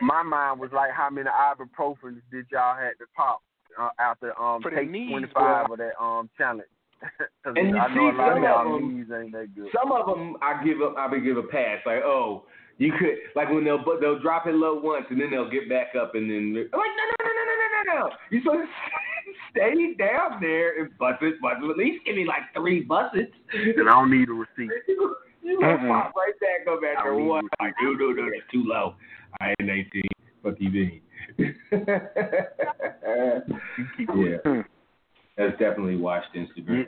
My 0.00 0.22
mind 0.22 0.60
was 0.60 0.70
like, 0.72 0.90
how 0.92 1.10
many 1.10 1.28
ibuprofen 1.28 2.20
did 2.30 2.46
y'all 2.52 2.76
had 2.76 2.92
to 2.98 3.06
pop 3.16 3.42
uh, 3.80 3.88
after 3.98 4.38
um 4.40 4.62
For 4.62 4.70
take 4.70 4.88
25 4.90 5.70
of 5.70 5.78
that 5.78 5.92
um 6.00 6.28
challenge? 6.38 6.68
'Cause 7.42 7.54
And 7.56 7.70
you 7.70 7.76
I 7.78 7.88
know 7.88 7.94
see 7.94 8.14
a 8.14 8.18
lot 8.18 8.28
some 8.28 8.36
of 8.38 8.42
y'all 8.44 8.78
them- 8.78 8.96
knees 8.96 9.06
ain't 9.12 9.32
that 9.32 9.54
good. 9.56 9.68
Some 9.74 9.90
of 9.90 10.06
them 10.06 10.36
I 10.40 10.62
give 10.64 10.80
up. 10.82 10.94
I 10.96 11.08
would 11.08 11.24
give 11.24 11.36
a 11.36 11.42
pass. 11.42 11.80
Like, 11.84 12.02
oh, 12.04 12.44
you 12.78 12.92
could 12.92 13.16
like 13.34 13.50
when 13.50 13.64
they'll 13.64 13.82
but 13.84 14.00
they'll 14.00 14.20
drop 14.20 14.46
it 14.46 14.54
low 14.54 14.78
once 14.80 15.06
and 15.10 15.20
then 15.20 15.30
they'll 15.30 15.50
get 15.50 15.68
back 15.68 15.96
up 16.00 16.14
and 16.14 16.30
then 16.30 16.54
like, 16.54 16.70
no, 16.72 16.78
no, 16.78 16.84
no, 16.84 17.16
no, 17.26 17.42
no, 17.42 17.54
no, 17.58 17.92
no, 17.98 18.06
no. 18.08 18.14
You 18.30 18.40
supposed 18.42 18.60
to 18.62 18.66
stay 19.52 19.94
down 19.98 20.40
there 20.40 20.80
and 20.80 20.96
bust 20.98 21.22
it. 21.22 21.34
At 21.44 21.76
least 21.76 22.04
give 22.04 22.16
me 22.16 22.26
like 22.26 22.42
three 22.54 22.84
bussets. 22.84 23.32
And 23.52 23.88
I 23.88 23.92
don't 23.92 24.10
need 24.10 24.28
a 24.28 24.32
receipt. 24.32 24.70
You 25.44 25.58
you 25.58 25.58
pop 25.58 26.14
right 26.14 26.32
back 26.40 26.72
up 26.72 26.78
after 26.96 27.16
one. 27.16 27.48
Like, 27.60 27.74
no, 27.82 27.92
no, 27.94 28.12
no, 28.12 28.24
that's 28.26 28.48
too 28.52 28.62
low. 28.64 28.94
I 29.40 29.54
ain't 29.58 29.68
18. 29.68 30.02
Fuck 30.42 30.54
you, 30.58 30.70
mean? 30.70 31.00
yeah, 31.38 31.52
that's 35.36 35.58
definitely 35.58 35.96
watched 35.96 36.28
Instagram. 36.34 36.86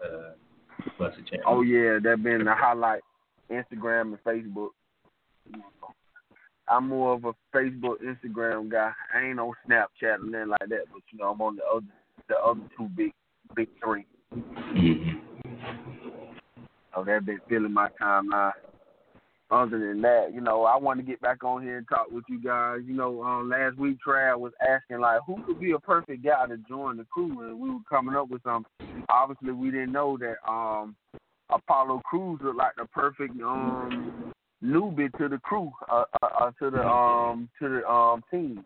Uh, 0.00 0.34
busted 0.98 1.26
challenge. 1.26 1.44
Oh 1.46 1.62
yeah, 1.62 1.98
that 2.02 2.22
been 2.22 2.44
the 2.44 2.54
highlight. 2.54 3.02
Instagram 3.50 4.14
and 4.14 4.24
Facebook. 4.24 4.70
I'm 6.68 6.88
more 6.88 7.14
of 7.14 7.24
a 7.24 7.32
Facebook, 7.54 7.96
Instagram 8.02 8.68
guy. 8.70 8.92
I 9.14 9.22
ain't 9.22 9.38
on 9.38 9.52
Snapchat 9.68 10.16
and 10.16 10.32
nothing 10.32 10.48
like 10.48 10.68
that, 10.68 10.84
but 10.92 11.02
you 11.10 11.18
know 11.18 11.30
I'm 11.30 11.40
on 11.40 11.56
the 11.56 11.62
other, 11.64 11.86
the 12.28 12.36
other 12.36 12.60
two 12.76 12.88
big, 12.96 13.12
big 13.54 13.68
three. 13.82 14.06
Mhm. 14.32 15.20
So 16.94 17.04
that 17.04 17.26
been 17.26 17.40
filling 17.48 17.72
my 17.72 17.88
timeline. 18.00 18.52
Other 19.48 19.78
than 19.78 20.02
that, 20.02 20.34
you 20.34 20.40
know, 20.40 20.64
I 20.64 20.76
want 20.76 20.98
to 20.98 21.06
get 21.06 21.20
back 21.20 21.44
on 21.44 21.62
here 21.62 21.78
and 21.78 21.88
talk 21.88 22.10
with 22.10 22.24
you 22.28 22.40
guys. 22.40 22.80
You 22.84 22.94
know, 22.94 23.22
um, 23.22 23.48
last 23.48 23.78
week 23.78 23.98
Trav 24.04 24.40
was 24.40 24.52
asking 24.60 24.98
like, 24.98 25.20
who 25.24 25.40
could 25.44 25.60
be 25.60 25.70
a 25.70 25.78
perfect 25.78 26.24
guy 26.24 26.46
to 26.48 26.56
join 26.68 26.96
the 26.96 27.04
crew, 27.04 27.48
and 27.48 27.60
we 27.60 27.70
were 27.70 27.78
coming 27.88 28.16
up 28.16 28.28
with 28.28 28.42
some. 28.42 28.66
Obviously, 29.08 29.52
we 29.52 29.70
didn't 29.70 29.92
know 29.92 30.18
that 30.18 30.36
um, 30.50 30.96
Apollo 31.50 32.02
Crews 32.06 32.40
looked 32.42 32.58
like 32.58 32.74
the 32.76 32.86
perfect 32.86 33.40
um 33.40 34.32
newbie 34.64 35.16
to 35.18 35.28
the 35.28 35.38
crew, 35.38 35.70
uh, 35.88 36.04
uh, 36.22 36.26
uh 36.40 36.50
to 36.58 36.70
the 36.70 36.84
um 36.84 37.48
to 37.60 37.68
the 37.68 37.88
um 37.88 38.22
team. 38.30 38.64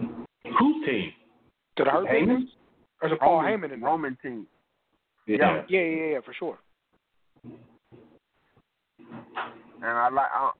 Whose 0.00 0.86
team? 0.86 1.12
Did 1.76 1.88
I 1.88 1.92
hurt 1.92 2.08
Heyman? 2.08 2.48
Heyman? 3.02 3.10
Or 3.10 3.12
is 3.12 3.18
Paul 3.20 3.42
Heyman 3.42 3.72
in 3.72 3.80
there? 3.80 3.88
Roman 3.88 4.16
team. 4.22 4.46
Yeah. 5.26 5.62
Yeah, 5.68 5.80
yeah, 5.80 6.06
yeah, 6.12 6.18
for 6.24 6.34
sure. 6.34 6.58
and 9.82 9.90
I 9.90 10.08
like 10.10 10.26
I, 10.34 10.50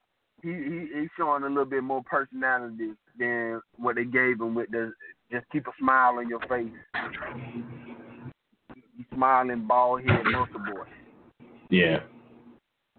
he 0.42 0.48
he 0.48 0.88
he's 1.00 1.08
showing 1.16 1.42
a 1.42 1.48
little 1.48 1.64
bit 1.64 1.82
more 1.82 2.02
personality 2.04 2.92
than 3.18 3.60
what 3.76 3.96
they 3.96 4.04
gave 4.04 4.40
him 4.40 4.54
with 4.54 4.70
the 4.70 4.92
just 5.30 5.46
keep 5.52 5.66
a 5.66 5.70
smile 5.78 6.18
on 6.18 6.28
your 6.28 6.40
face. 6.40 6.70
He's 8.96 9.06
smiling, 9.14 9.66
bald 9.66 10.02
head, 10.02 10.24
muscle 10.24 10.58
boy. 10.58 10.84
Yeah. 11.70 12.00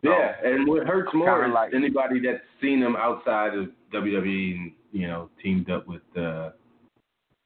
Yeah, 0.03 0.33
and 0.43 0.67
what 0.67 0.87
hurts 0.87 1.11
more 1.13 1.45
is 1.45 1.53
like- 1.53 1.73
anybody 1.75 2.19
that's 2.19 2.43
seen 2.59 2.81
him 2.81 2.95
outside 2.95 3.53
of 3.53 3.67
WWE 3.93 4.55
and 4.55 4.71
you 4.91 5.07
know 5.07 5.29
teamed 5.43 5.69
up 5.69 5.87
with 5.87 6.01
uh, 6.17 6.51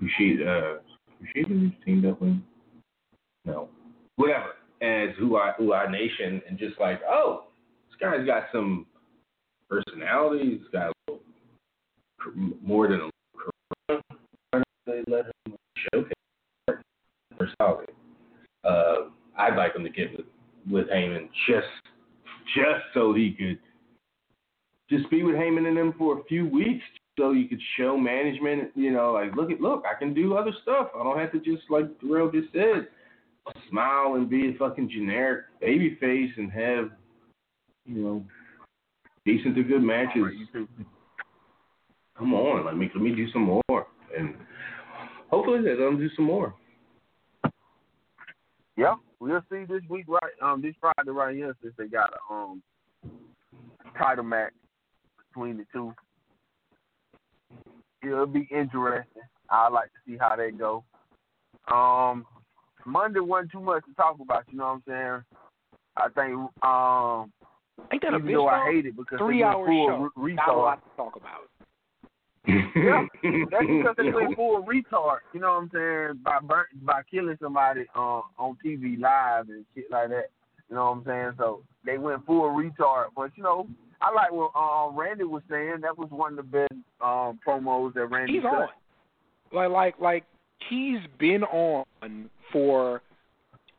Kushida. 0.02 0.78
Uh, 0.78 0.80
Kushida 1.26 1.74
teamed 1.84 2.06
up 2.06 2.22
with? 2.22 2.36
No, 3.46 3.70
whatever. 4.16 4.54
As 4.82 5.16
who 5.18 5.38
I 5.38 5.54
who 5.58 5.74
I 5.74 5.90
nation 5.90 6.42
and 6.48 6.58
just 6.58 6.80
like 6.80 7.02
oh, 7.10 7.46
this 7.90 7.98
guy's 8.00 8.26
got 8.26 8.44
some 8.52 8.86
personality. 9.70 10.58
He's 10.60 10.68
got 10.72 10.92
little 11.08 11.22
more 12.62 12.88
than 12.88 13.02
a 13.02 13.10
little. 13.90 14.02
They 14.86 15.02
let 15.08 15.26
him 15.26 15.56
showcase 15.94 16.14
personality. 17.38 17.94
Uh, 18.64 19.10
I'd 19.38 19.56
like 19.56 19.76
him 19.76 19.84
to 19.84 19.90
get 19.90 20.12
with 20.16 20.26
with 20.70 20.90
Heyman 20.90 21.30
just 21.48 21.68
just 22.56 22.84
so 22.94 23.14
he 23.14 23.32
could 23.32 23.60
just 24.90 25.10
be 25.10 25.24
with 25.24 25.36
Heyman 25.36 25.68
and 25.68 25.78
them 25.78 25.94
for 25.98 26.20
a 26.20 26.24
few 26.26 26.46
weeks 26.48 26.84
so 27.18 27.32
you 27.32 27.48
could 27.48 27.62
show 27.78 27.98
management, 27.98 28.72
you 28.76 28.92
know, 28.92 29.14
like 29.14 29.36
look 29.36 29.52
at 29.52 29.62
look, 29.62 29.84
I 29.90 29.98
can 29.98 30.14
do 30.14 30.36
other 30.36 30.52
stuff. 30.62 30.90
I 30.96 31.04
don't 31.04 31.20
have 31.20 31.32
to 31.32 31.40
just 31.40 31.64
like 31.70 31.86
Darrell 32.02 32.32
just 32.32 32.52
said, 32.52 32.88
smile 33.70 34.16
and 34.16 34.30
be 34.30 34.50
a 34.50 34.58
fucking 34.58 34.90
generic 34.90 35.46
baby 35.62 35.98
face 36.00 36.32
and 36.38 36.52
have, 36.52 36.92
you 37.86 38.02
know, 38.02 38.26
decent 39.26 39.56
to 39.56 39.64
good 39.64 39.84
matches. 39.84 40.24
Alright, 40.24 40.68
come 42.18 42.34
on, 42.34 42.66
let 42.66 42.78
me 42.78 42.90
let 42.94 43.04
me 43.04 43.16
do 43.16 43.32
some 43.32 43.44
more, 43.44 43.88
and 44.18 44.36
hopefully 45.30 45.62
they're 45.64 45.78
gonna 45.78 45.98
do 45.98 46.10
some 46.16 46.26
more. 46.26 46.54
Yeah, 48.78 48.96
we'll 49.22 49.42
see 49.50 49.64
this 49.64 49.84
week, 49.90 50.06
right? 50.10 50.34
Um, 50.42 50.62
this 50.62 50.76
Friday 50.82 51.12
right 51.12 51.36
here, 51.36 51.56
since 51.62 51.74
they 51.78 51.88
got 51.88 52.12
a 52.14 52.34
um 52.34 52.62
title 53.98 54.26
match 54.26 54.52
between 55.30 55.58
the 55.58 55.66
two. 55.72 55.94
It'll 58.06 58.26
be 58.28 58.48
interesting. 58.52 59.22
I 59.50 59.70
like 59.70 59.86
to 59.88 60.00
see 60.08 60.18
how 60.20 60.36
that 60.36 60.58
go. 60.58 60.84
Um, 61.74 62.26
Monday 62.86 63.20
wasn't 63.20 63.52
too 63.52 63.60
much 63.62 63.84
to 63.86 63.94
talk 63.96 64.18
about. 64.22 64.44
You 64.52 64.58
know 64.58 64.66
what 64.66 64.72
I'm 64.72 64.84
saying? 64.88 65.24
I 65.98 66.10
think 66.10 66.34
um, 66.64 67.32
Ain't 67.92 68.02
that 68.04 68.14
a 68.14 68.20
bitch? 68.20 68.34
though 68.34 68.48
I 68.48 68.72
hate 68.72 68.86
it 68.86 68.96
because 68.96 69.18
Three 69.20 69.40
they 69.40 69.44
went 69.44 69.56
hour 69.56 69.66
full 69.68 69.88
show. 69.88 70.22
re- 70.22 70.34
Not 70.36 70.50
a 70.50 70.54
lot 70.54 70.84
to 70.84 70.96
talk 70.96 71.16
about. 71.16 71.50
Yeah, 72.48 73.06
That's 73.50 73.66
because 73.66 73.96
they 73.98 74.12
went 74.12 74.36
full 74.36 74.64
retard. 74.64 75.20
You 75.34 75.40
know 75.40 75.54
what 75.54 75.64
I'm 75.64 75.70
saying? 75.74 76.20
By 76.24 76.40
burn, 76.44 76.66
by 76.84 77.02
killing 77.10 77.38
somebody 77.42 77.86
uh, 77.96 78.22
on 78.38 78.58
TV 78.64 79.00
live 79.00 79.50
and 79.50 79.66
shit 79.74 79.86
like 79.90 80.10
that. 80.10 80.26
You 80.70 80.76
know 80.76 80.86
what 80.92 80.98
I'm 80.98 81.04
saying? 81.06 81.32
So 81.38 81.64
they 81.86 81.98
went 81.98 82.26
full 82.26 82.44
retard. 82.52 83.06
But 83.16 83.32
you 83.36 83.44
know, 83.44 83.68
I 84.06 84.14
like 84.14 84.32
what 84.32 84.52
uh, 84.56 84.90
Randy 84.92 85.24
was 85.24 85.42
saying. 85.50 85.78
That 85.82 85.98
was 85.98 86.10
one 86.12 86.38
of 86.38 86.38
the 86.38 86.44
best 86.44 86.74
um, 87.02 87.40
promos 87.46 87.94
that 87.96 88.06
Randy 88.06 88.34
He's 88.34 88.44
cut. 88.44 88.54
on. 88.54 88.68
Like 89.52 89.70
like 89.70 90.00
like 90.00 90.24
he's 90.70 91.00
been 91.20 91.44
on 91.44 91.86
for. 92.52 93.02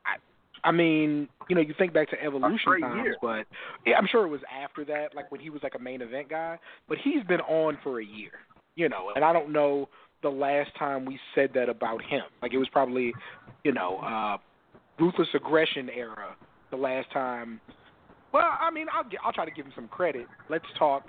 I, 0.05 0.69
I 0.69 0.73
mean, 0.73 1.29
you 1.49 1.55
know, 1.55 1.63
you 1.63 1.75
think 1.79 1.93
back 1.93 2.11
to 2.11 2.23
Evolution 2.23 2.81
times, 2.81 3.01
year. 3.05 3.17
but 3.23 3.47
yeah, 3.87 3.97
I'm 3.97 4.07
sure 4.11 4.27
it 4.27 4.31
was 4.31 4.41
after 4.65 4.85
that, 4.87 5.15
like 5.15 5.31
when 5.31 5.41
he 5.41 5.51
was 5.51 5.63
like 5.63 5.75
a 5.77 5.79
main 5.79 6.03
event 6.03 6.29
guy. 6.29 6.59
But 6.89 6.99
he's 7.05 7.23
been 7.29 7.41
on 7.43 7.79
for 7.85 8.01
a 8.01 8.05
year, 8.05 8.33
you 8.75 8.89
know, 8.89 9.13
and 9.15 9.25
I 9.25 9.33
don't 9.33 9.53
know 9.53 9.89
the 10.23 10.29
last 10.31 10.71
time 10.77 11.05
we 11.05 11.21
said 11.35 11.51
that 11.55 11.69
about 11.69 12.03
him. 12.03 12.23
Like 12.43 12.53
it 12.53 12.59
was 12.59 12.69
probably, 12.71 13.13
you 13.63 13.73
know, 13.73 13.99
uh 13.99 14.39
ruthless 14.99 15.29
aggression 15.35 15.89
era. 15.91 16.35
The 16.71 16.77
last 16.77 17.13
time. 17.13 17.61
Well, 18.37 18.53
I 18.61 18.71
mean, 18.71 18.87
I'll 18.93 19.05
I'll 19.25 19.33
try 19.33 19.47
to 19.47 19.51
give 19.51 19.65
him 19.65 19.73
some 19.75 19.89
credit. 19.89 20.27
Let's 20.51 20.67
talk 20.79 21.05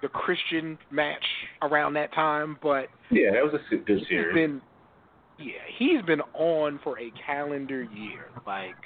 the 0.00 0.08
Christian 0.08 0.78
match 0.90 1.24
around 1.60 1.92
that 1.94 2.10
time, 2.14 2.56
but 2.62 2.86
Yeah, 3.10 3.32
that 3.32 3.44
was 3.44 3.52
a 3.70 3.76
good 3.76 3.98
he's 3.98 4.08
series. 4.08 4.34
been 4.34 4.62
yeah, 5.38 5.60
he's 5.76 6.00
been 6.06 6.22
on 6.32 6.80
for 6.82 6.98
a 6.98 7.12
calendar 7.26 7.82
year, 7.82 8.28
like 8.46 8.76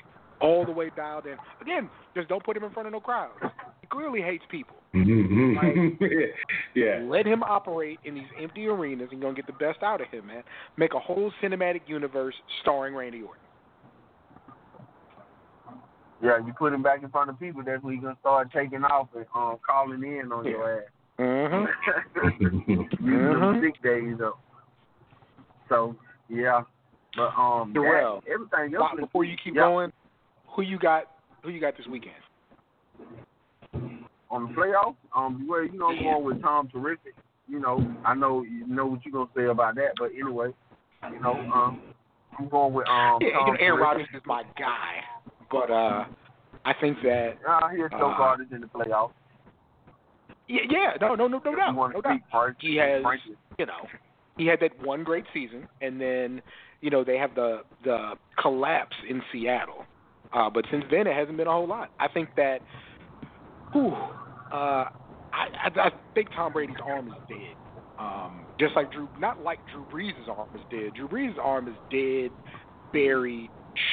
all 0.41 0.67
the 0.67 0.73
way 0.73 0.91
dialed 0.97 1.27
in. 1.27 1.37
Again, 1.61 1.89
just 2.17 2.29
don't 2.29 2.43
put 2.43 2.57
him 2.57 2.65
in 2.65 2.73
front 2.73 2.89
of 2.89 2.93
no 2.93 3.01
crowds. 3.01 3.35
He 3.81 3.87
clearly 3.87 4.23
hates 4.23 4.45
people. 4.51 4.75
Mm-hmm. 4.93 6.05
yeah. 6.75 7.01
Let 7.05 7.27
him 7.27 7.45
operate 7.45 8.01
in 8.05 8.17
these 8.17 8.25
empty 8.43 8.67
arenas, 8.67 9.11
and 9.13 9.21
you're 9.21 9.31
gonna 9.31 9.37
get 9.37 9.47
the 9.47 9.65
best 9.65 9.85
out 9.85 10.01
of 10.01 10.09
him, 10.09 10.27
man. 10.27 10.43
Make 10.77 10.95
a 10.95 10.99
whole 10.99 11.31
cinematic 11.41 11.83
universe 11.87 12.35
starring 12.63 12.97
Randy 12.97 13.23
Orton. 13.23 13.43
Yeah, 16.23 16.39
you 16.45 16.53
put 16.53 16.73
him 16.73 16.83
back 16.83 17.03
in 17.03 17.11
front 17.11 17.31
of 17.31 17.39
people. 17.39 17.63
That's 17.65 17.83
when 17.83 17.95
he's 17.95 18.03
gonna 18.03 18.17
start 18.21 18.49
taking 18.53 18.85
off 18.85 19.09
and 19.15 19.25
um, 19.35 19.59
calling 19.65 20.03
in 20.03 20.33
on 20.33 20.45
your 20.45 20.81
ass. 20.81 20.85
Mm-hmm. 21.19 21.65
Mhm. 23.05 23.41
them 23.41 23.63
sick 23.63 23.83
days 23.83 24.17
up. 24.25 24.39
So 25.69 25.97
yeah, 26.29 26.63
but 27.17 27.31
um, 27.37 27.73
that- 27.73 27.81
Darrell, 27.81 28.23
everything 28.33 28.75
else. 28.75 28.91
Bob, 28.91 29.01
before 29.01 29.25
you 29.25 29.37
keep 29.43 29.55
yeah, 29.55 29.63
going, 29.63 29.93
who 30.49 30.63
you 30.63 30.79
got? 30.79 31.11
Who 31.43 31.51
you 31.51 31.61
got 31.61 31.77
this 31.77 31.87
weekend? 31.87 32.15
on 34.31 34.49
the 34.49 34.61
playoffs, 34.61 34.97
um, 35.17 35.47
where 35.49 35.65
you 35.65 35.79
know 35.79 35.89
I'm 35.89 36.03
going 36.03 36.25
with 36.25 36.43
Tom 36.43 36.69
Terrific. 36.69 37.15
You 37.49 37.61
know, 37.61 37.97
I 38.05 38.15
know 38.15 38.43
you 38.43 38.67
know 38.67 38.87
what 38.87 39.01
you're 39.05 39.13
gonna 39.13 39.31
say 39.37 39.47
about 39.47 39.75
that, 39.77 39.93
but 39.99 40.11
anyway, 40.13 40.51
you 41.11 41.21
know, 41.21 41.33
um, 41.33 41.81
I'm 42.39 42.49
going 42.49 42.75
with 42.75 42.89
um. 42.89 43.19
Yeah, 43.21 43.31
Tom 43.39 43.57
Aaron 43.59 43.81
Rodgers 43.81 44.09
is 44.15 44.23
my 44.27 44.43
guy, 44.59 44.97
but 45.51 45.71
uh, 45.71 46.05
I 46.65 46.73
think 46.81 46.99
that 47.03 47.39
Uh, 47.47 47.69
he'll 47.69 47.89
choke 47.89 48.19
Uh, 48.19 48.23
artists 48.23 48.53
in 48.53 48.61
the 48.61 48.67
playoffs. 48.67 49.13
yeah, 50.49 50.63
yeah, 50.69 50.93
no, 51.01 51.15
no, 51.15 51.29
no, 51.29 51.41
no 51.45 51.55
doubt, 51.55 51.75
no 51.75 52.01
doubt. 52.01 52.21
beat 52.61 52.71
He 52.71 52.77
has, 52.77 53.03
you 53.59 53.67
know, 53.67 53.87
he 54.37 54.47
had 54.47 54.61
that 54.61 54.73
one 54.85 55.05
great 55.05 55.25
season, 55.33 55.69
and 55.81 56.01
then 56.01 56.43
you 56.81 56.91
know 56.91 57.05
they 57.05 57.19
have 57.19 57.35
the 57.35 57.63
the 57.85 58.15
collapse 58.41 58.97
in 59.09 59.23
Seattle. 59.33 59.85
Uh, 60.33 60.51
but 60.51 60.65
since 60.71 60.85
then, 60.91 61.07
it 61.07 61.17
hasn't 61.17 61.37
been 61.37 61.47
a 61.47 61.53
whole 61.53 61.67
lot. 61.67 61.91
I 61.99 62.07
think 62.07 62.29
that, 62.37 62.61
whew, 63.73 63.95
uh, 64.53 64.53
I, 64.53 64.91
I, 65.33 65.71
I 65.75 65.91
think 66.15 66.29
Tom 66.37 66.53
Brady's 66.53 66.77
arm 66.85 67.09
is 67.09 67.15
dead. 67.29 67.57
Um, 67.99 68.45
just 68.61 68.77
like 68.77 68.93
Drew, 68.93 69.09
not 69.19 69.43
like 69.43 69.59
Drew 69.73 69.85
Brees' 69.87 70.29
arm 70.29 70.51
is 70.55 70.61
dead. 70.71 70.95
Drew 70.95 71.09
Brees' 71.09 71.39
arm 71.39 71.67
is 71.67 71.75
dead, 71.91 72.31
buried, 72.93 73.49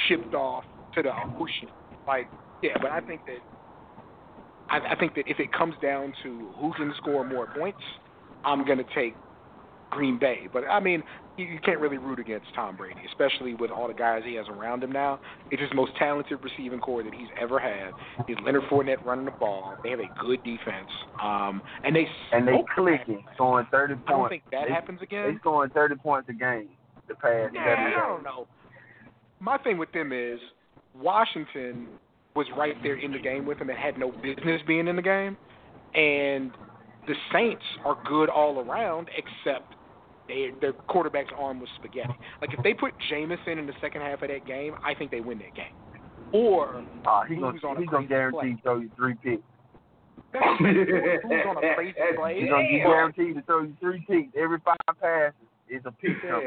shipped 0.08 0.34
off 0.36 0.66
to 0.96 1.02
the 1.02 1.12
ocean. 1.40 1.70
Like, 2.08 2.30
yeah, 2.62 2.78
but 2.82 2.92
I 2.92 3.02
think 3.02 3.26
that 3.26 3.40
I, 4.70 4.94
I 4.94 4.96
think 4.96 5.16
that 5.16 5.26
if 5.28 5.40
it 5.40 5.52
comes 5.54 5.76
down 5.82 6.14
to 6.24 6.50
who 6.60 6.74
can 6.74 6.94
score 6.98 7.24
more 7.24 7.48
points, 7.58 7.82
I'm 8.44 8.66
going 8.66 8.78
to 8.78 8.86
take 8.96 9.16
Green 9.92 10.20
Bay. 10.20 10.48
But 10.52 10.64
I 10.66 10.80
mean, 10.80 11.04
you, 11.38 11.46
you 11.46 11.60
can't 11.64 11.80
really 11.80 11.98
root 11.98 12.20
against 12.20 12.48
Tom 12.56 12.76
Brady, 12.76 13.00
especially 13.10 13.54
with 13.54 13.72
all 13.72 13.88
the 13.88 13.94
guys 13.94 14.22
he 14.26 14.36
has 14.36 14.48
around 14.48 14.84
him 14.84 14.92
now. 14.92 15.20
It's 15.52 15.62
his 15.62 15.72
most 15.74 15.92
talented 15.98 16.40
receiving 16.44 16.80
corps 16.80 17.04
that 17.04 17.14
he's 17.14 17.28
ever 17.40 17.60
had. 17.60 17.92
He's 18.28 18.38
Leonard 18.44 18.64
Fournette 18.70 19.04
running 19.06 19.26
the 19.26 19.32
ball. 19.32 19.76
They 19.84 19.90
have 19.92 20.00
a 20.00 20.10
good 20.20 20.44
defense, 20.44 20.90
um, 21.22 21.62
and 21.84 21.96
they 21.96 22.08
and 22.32 22.48
they 22.48 22.64
clicking, 22.76 23.24
scoring 23.36 23.68
thirty 23.72 23.96
Packers. 23.96 24.08
I 24.08 24.12
don't 24.12 24.30
think 24.30 24.44
that 24.52 24.66
they, 24.68 24.74
happens 24.74 25.02
again. 25.02 25.38
scoring 25.42 25.72
thirty 25.72 25.96
points 25.96 26.30
a 26.30 26.34
game. 26.34 26.70
The 27.08 27.16
past 27.16 27.54
Yeah. 27.54 27.94
I 27.96 28.08
don't 28.08 28.24
know. 28.24 28.48
My 29.40 29.58
thing 29.60 29.78
with 29.78 29.92
them 29.92 30.12
is 30.12 30.40
Washington 31.02 31.88
was 32.36 32.48
right 32.58 32.76
there 32.84 32.96
in 33.00 33.12
the 33.12 33.20
game 33.20 33.46
with 33.46 33.60
them 33.60 33.70
and 33.70 33.78
had 33.78 33.98
no 33.98 34.12
business 34.12 34.62
being 34.68 34.88
in 34.88 34.96
the 34.96 35.02
game, 35.02 35.38
and 35.94 36.52
the 37.08 37.14
Saints 37.32 37.64
are 37.86 37.98
good 38.06 38.30
all 38.30 38.60
around 38.60 39.10
except 39.16 39.74
they, 40.28 40.50
their 40.60 40.74
quarterback's 40.74 41.32
arm 41.38 41.60
was 41.60 41.70
spaghetti. 41.78 42.14
Like 42.42 42.52
if 42.58 42.64
they 42.64 42.74
put 42.74 42.94
Jameson 43.10 43.60
in 43.60 43.68
the 43.68 43.74
second 43.80 44.02
half 44.02 44.22
of 44.22 44.30
that 44.30 44.46
game, 44.48 44.74
I 44.84 44.94
think 44.96 45.12
they 45.12 45.22
win 45.22 45.38
that 45.40 45.56
game. 45.56 45.74
Or 46.34 46.84
Uh, 47.06 47.24
he 47.24 47.36
gonna 47.36 47.52
lose 47.54 47.62
on 47.64 47.78
a 47.78 47.80
he 47.82 47.86
gonna 47.86 48.08
guarantee 48.08 48.38
play. 48.40 48.58
throw 48.64 48.80
you 48.80 48.90
three 48.98 49.14
picks. 49.24 49.44
that's 50.34 51.48
on 51.48 51.58
a 51.64 51.74
crazy 51.76 51.94
play. 52.18 52.40
He's 52.42 52.50
gonna 52.50 52.64
be 52.68 52.82
or- 52.84 53.12
to 53.12 53.42
throw 53.46 53.62
you 53.64 53.76
three 53.80 54.04
picks 54.10 54.36
every 54.38 54.58
five 54.66 54.78
passes. 55.00 55.36
Is 55.70 55.82
a 55.86 55.92
pick. 55.92 56.12
Yeah. 56.24 56.40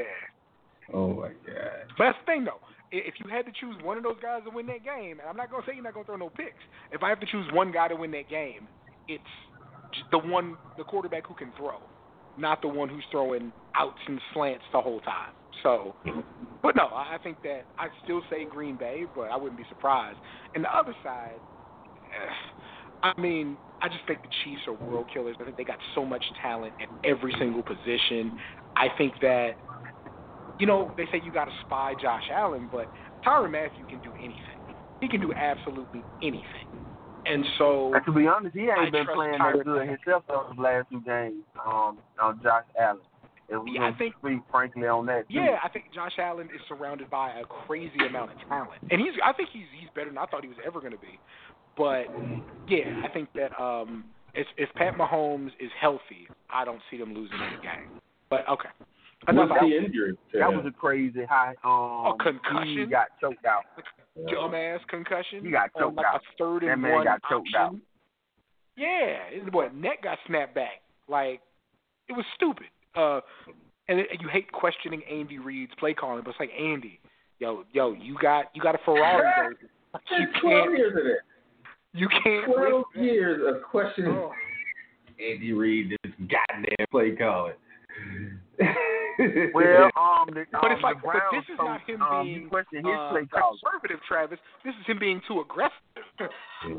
oh 0.94 1.14
my 1.14 1.28
god. 1.46 1.88
Best 1.98 2.18
thing, 2.26 2.44
though. 2.44 2.60
I- 2.92 2.96
If 2.96 3.14
you 3.20 3.30
had 3.30 3.46
to 3.46 3.52
choose 3.52 3.76
one 3.82 3.96
of 3.96 4.02
those 4.02 4.18
guys 4.20 4.42
to 4.44 4.50
win 4.50 4.66
that 4.66 4.84
game, 4.84 5.20
and 5.20 5.28
I'm 5.28 5.36
not 5.36 5.50
to 5.50 5.62
say 5.66 5.74
you're 5.74 5.84
not 5.84 5.94
to 5.94 6.04
throw 6.04 6.16
no 6.16 6.30
picks. 6.30 6.62
If 6.90 7.02
I 7.02 7.08
have 7.08 7.20
to 7.20 7.26
choose 7.26 7.50
one 7.52 7.72
guy 7.72 7.88
to 7.88 7.96
win 7.96 8.10
that 8.12 8.28
game, 8.28 8.68
it's 9.08 9.24
the 10.10 10.18
one, 10.18 10.56
the 10.76 10.84
quarterback 10.84 11.26
who 11.26 11.34
can 11.34 11.52
throw, 11.56 11.78
not 12.36 12.60
the 12.62 12.68
one 12.68 12.88
who's 12.88 13.04
throwing 13.10 13.52
outs 13.76 14.00
and 14.06 14.20
slants 14.32 14.64
the 14.72 14.80
whole 14.80 15.00
time. 15.00 15.32
So, 15.62 15.96
but 16.62 16.76
no, 16.76 16.86
I 16.86 17.14
I 17.14 17.18
think 17.18 17.38
that 17.42 17.66
I'd 17.78 17.90
still 18.04 18.22
say 18.30 18.44
Green 18.44 18.76
Bay, 18.76 19.06
but 19.14 19.30
I 19.30 19.36
wouldn't 19.36 19.58
be 19.58 19.64
surprised. 19.68 20.18
And 20.54 20.64
the 20.64 20.74
other 20.76 20.94
side, 21.02 21.40
eh, 22.12 22.32
I 23.02 23.12
mean, 23.20 23.58
I 23.80 23.88
just 23.88 24.04
think 24.06 24.22
the 24.22 24.28
Chiefs 24.44 24.62
are 24.66 24.72
world 24.72 25.06
killers. 25.12 25.36
I 25.40 25.44
think 25.44 25.56
they 25.56 25.64
got 25.64 25.78
so 25.94 26.04
much 26.04 26.24
talent 26.42 26.74
at 26.80 26.88
every 27.04 27.34
single 27.38 27.62
position. 27.62 28.38
I 28.76 28.88
think 28.96 29.14
that 29.20 29.56
you 30.58 30.66
know, 30.66 30.90
they 30.96 31.04
say 31.12 31.20
you 31.24 31.32
got 31.32 31.46
to 31.46 31.52
spy 31.66 31.94
Josh 32.00 32.24
Allen, 32.32 32.68
but 32.70 32.88
Tyrann 33.24 33.50
Mathieu 33.52 33.84
can 33.88 34.00
do 34.00 34.12
anything. 34.18 34.58
He 35.00 35.08
can 35.08 35.20
do 35.20 35.32
absolutely 35.32 36.02
anything. 36.22 36.66
And 37.26 37.44
so, 37.58 37.92
And 37.94 38.04
to 38.06 38.12
be 38.12 38.26
honest, 38.26 38.56
he 38.56 38.62
ain't 38.62 38.78
I 38.78 38.90
been 38.90 39.06
playing 39.14 39.34
Tyrann 39.38 39.56
that 39.58 39.64
good 39.64 39.88
himself 39.88 40.24
those 40.28 40.56
last 40.58 40.86
two 40.90 41.00
games. 41.02 41.42
Um, 41.64 41.98
on 42.20 42.40
Josh 42.42 42.64
Allen. 42.80 43.00
And 43.50 43.64
we 43.64 43.72
Yeah, 43.72 43.86
I 43.86 43.92
think- 43.92 44.14
speak 44.20 44.40
frankly 44.50 44.86
on 44.86 45.06
that. 45.06 45.28
Too. 45.28 45.34
yeah, 45.40 45.58
I 45.62 45.68
think 45.68 45.86
Josh 45.94 46.12
Allen 46.18 46.48
is 46.54 46.60
surrounded 46.68 47.08
by 47.10 47.30
a 47.38 47.44
crazy 47.44 47.98
amount 48.06 48.32
of 48.32 48.38
talent, 48.48 48.80
and 48.90 49.00
he's. 49.00 49.12
I 49.24 49.32
think 49.32 49.48
he's 49.50 49.64
he's 49.78 49.88
better 49.94 50.10
than 50.10 50.18
I 50.18 50.26
thought 50.26 50.42
he 50.42 50.48
was 50.48 50.58
ever 50.66 50.80
going 50.80 50.92
to 50.92 50.98
be. 50.98 51.18
But 51.76 52.06
yeah, 52.68 53.02
I 53.04 53.08
think 53.08 53.30
that 53.34 53.58
um, 53.58 54.04
if 54.34 54.46
if 54.58 54.68
Pat 54.74 54.94
Mahomes 54.98 55.52
is 55.60 55.70
healthy, 55.80 56.28
I 56.50 56.64
don't 56.66 56.82
see 56.90 56.98
them 56.98 57.14
losing 57.14 57.40
any 57.40 57.56
game. 57.62 57.88
But 58.28 58.46
okay. 58.50 58.68
What's 59.26 59.52
the 59.60 59.76
injury? 59.76 60.16
That 60.32 60.50
him? 60.50 60.56
was 60.58 60.66
a 60.66 60.70
crazy 60.70 61.24
high. 61.28 61.54
Um, 61.64 62.12
A 62.12 62.16
concussion? 62.22 62.78
He 62.78 62.86
got 62.86 63.08
choked 63.20 63.44
out. 63.44 63.64
dumbass 64.16 64.78
concussion. 64.88 65.44
He 65.44 65.50
got 65.50 65.70
choked 65.78 65.96
like 65.96 66.06
out. 66.06 66.16
a 66.16 66.36
third 66.38 66.62
and 66.62 66.70
That 66.72 66.76
man 66.78 66.92
one 66.92 67.04
got 67.04 67.20
choked 67.28 67.48
option. 67.54 67.60
out. 67.60 67.74
Yeah, 68.76 69.16
his 69.30 69.52
what 69.52 69.74
neck 69.74 70.02
got 70.02 70.18
snapped 70.26 70.54
back. 70.54 70.82
Like 71.08 71.40
it 72.08 72.12
was 72.12 72.24
stupid. 72.36 72.66
Uh, 72.94 73.20
and 73.88 73.98
it, 74.00 74.06
you 74.20 74.28
hate 74.28 74.50
questioning 74.52 75.02
Andy 75.10 75.38
Reid's 75.38 75.72
play 75.78 75.94
calling, 75.94 76.22
but 76.22 76.30
it's 76.30 76.40
like 76.40 76.50
Andy, 76.58 77.00
yo, 77.38 77.64
yo, 77.72 77.92
you 77.92 78.16
got 78.22 78.46
you 78.54 78.62
got 78.62 78.74
a 78.74 78.78
Ferrari. 78.84 79.56
You 80.10 80.26
twelve 80.40 80.64
can't 80.66 80.78
years 80.78 80.92
of 80.92 81.06
it. 81.06 81.18
you 81.94 82.08
can't 82.08 82.44
Twelve 82.44 82.60
risk 82.60 82.86
that. 82.94 83.02
years 83.02 83.40
of 83.56 83.62
questioning 83.62 84.12
Oh. 84.12 84.32
Andy 85.18 85.52
Reid. 85.54 85.90
This 86.04 86.12
goddamn 86.20 86.86
play 86.90 87.16
calling. 87.16 87.54
Well, 89.54 89.90
um, 89.96 90.28
the, 90.32 90.44
But 90.52 90.64
um, 90.64 90.72
it's 90.72 90.82
like, 90.82 90.96
but 91.02 91.14
this 91.32 91.44
is 91.52 91.58
not 91.58 91.80
him 91.88 92.02
um, 92.02 92.24
being 92.26 92.48
question 92.48 92.84
his 92.84 92.94
uh, 92.94 93.14
conservative, 93.14 94.00
Travis. 94.06 94.38
This 94.64 94.74
is 94.80 94.86
him 94.86 94.98
being 94.98 95.20
too 95.26 95.40
aggressive. 95.40 95.74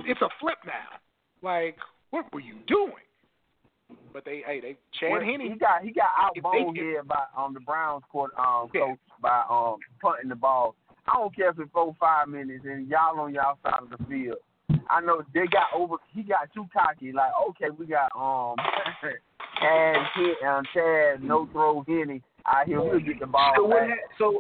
it's 0.08 0.22
a 0.22 0.30
flip 0.40 0.58
now. 0.66 1.00
Like, 1.42 1.78
what 2.12 2.32
were 2.34 2.40
you 2.40 2.56
doing? 2.68 2.94
But 4.14 4.26
they, 4.26 4.42
hey, 4.46 4.60
they 4.62 4.78
Chad 5.00 5.12
Well, 5.12 5.22
Henne. 5.22 5.42
He 5.42 5.56
got 5.58 5.84
he 5.84 5.92
got 5.92 6.10
out 6.18 6.32
If 6.36 6.44
they- 6.44 6.80
here 6.80 7.04
by 7.04 7.24
um 7.38 7.54
the 7.54 7.60
Browns 7.60 8.04
court 8.12 8.32
um 8.38 8.70
Yeah. 8.74 8.82
coach 8.88 9.00
by 9.22 9.44
um 9.50 9.78
punting 10.02 10.30
the 10.30 10.36
ball. 10.36 10.76
I 11.08 11.14
don't 11.18 11.36
care 11.36 11.50
if 11.50 11.60
it's 11.60 11.72
four 11.72 11.96
five 12.00 12.28
minutes 12.28 12.66
and 12.66 12.88
y'all 12.88 13.20
on 13.20 13.34
y'all 13.34 13.58
side 13.64 13.82
of 13.82 13.90
the 13.90 13.98
field. 14.06 14.38
I 14.90 15.02
know 15.02 15.24
they 15.34 15.48
got 15.48 15.68
over. 15.76 15.96
He 16.14 16.22
got 16.24 16.50
too 16.54 16.66
cocky. 16.72 17.12
Like 17.12 17.32
okay, 17.50 17.70
we 17.76 17.88
got 17.88 18.10
um 18.16 18.56
Chad 19.60 19.96
hit 20.16 20.38
um 20.48 20.64
Chad 20.74 21.24
no 21.24 21.48
throw 21.52 21.84
Henny 21.88 22.22
out 22.54 22.68
here. 22.68 22.82
We'll 22.82 23.00
get 23.00 23.20
the 23.20 23.28
ball 23.28 23.54
So 23.56 23.64
what? 23.66 23.84
Ha- 23.90 23.96
so 24.18 24.38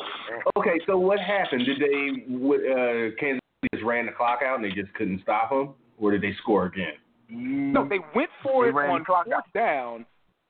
okay. 0.57 0.79
So 0.85 0.97
what 0.97 1.19
happened? 1.19 1.65
Did 1.65 1.79
they? 1.79 2.23
what, 2.27 2.59
Uh, 2.59 3.11
Kansas 3.19 3.41
City 3.61 3.69
just 3.73 3.83
ran 3.85 4.05
the 4.05 4.11
clock 4.11 4.39
out 4.45 4.55
and 4.55 4.63
they 4.63 4.71
just 4.71 4.93
couldn't 4.93 5.21
stop 5.21 5.49
them, 5.49 5.73
or 5.99 6.11
did 6.11 6.21
they 6.21 6.33
score 6.41 6.65
again? 6.65 6.93
No, 7.29 7.87
they 7.87 7.99
went 8.15 8.29
for 8.41 8.63
They 8.65 8.69
it 8.69 8.89
on 8.89 9.05
clock 9.05 9.25
fourth 9.25 9.35
out. 9.37 9.53
down 9.53 10.05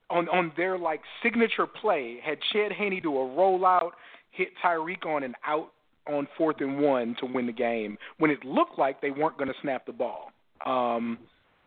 on 0.09 0.29
on 0.29 0.51
their 0.55 0.77
like 0.77 1.01
signature 1.21 1.67
play. 1.67 2.19
Had 2.23 2.37
Chad 2.53 2.71
Henne 2.71 2.99
do 3.03 3.15
a 3.17 3.25
rollout, 3.25 3.91
hit 4.31 4.49
Tyreek 4.63 5.05
on 5.05 5.23
an 5.23 5.35
out 5.45 5.71
on 6.07 6.27
fourth 6.37 6.55
and 6.61 6.79
one 6.79 7.15
to 7.19 7.25
win 7.25 7.45
the 7.45 7.51
game 7.51 7.97
when 8.17 8.31
it 8.31 8.43
looked 8.43 8.79
like 8.79 9.01
they 9.01 9.11
weren't 9.11 9.37
going 9.37 9.49
to 9.49 9.53
snap 9.61 9.85
the 9.85 9.91
ball. 9.91 10.31
Um, 10.65 11.19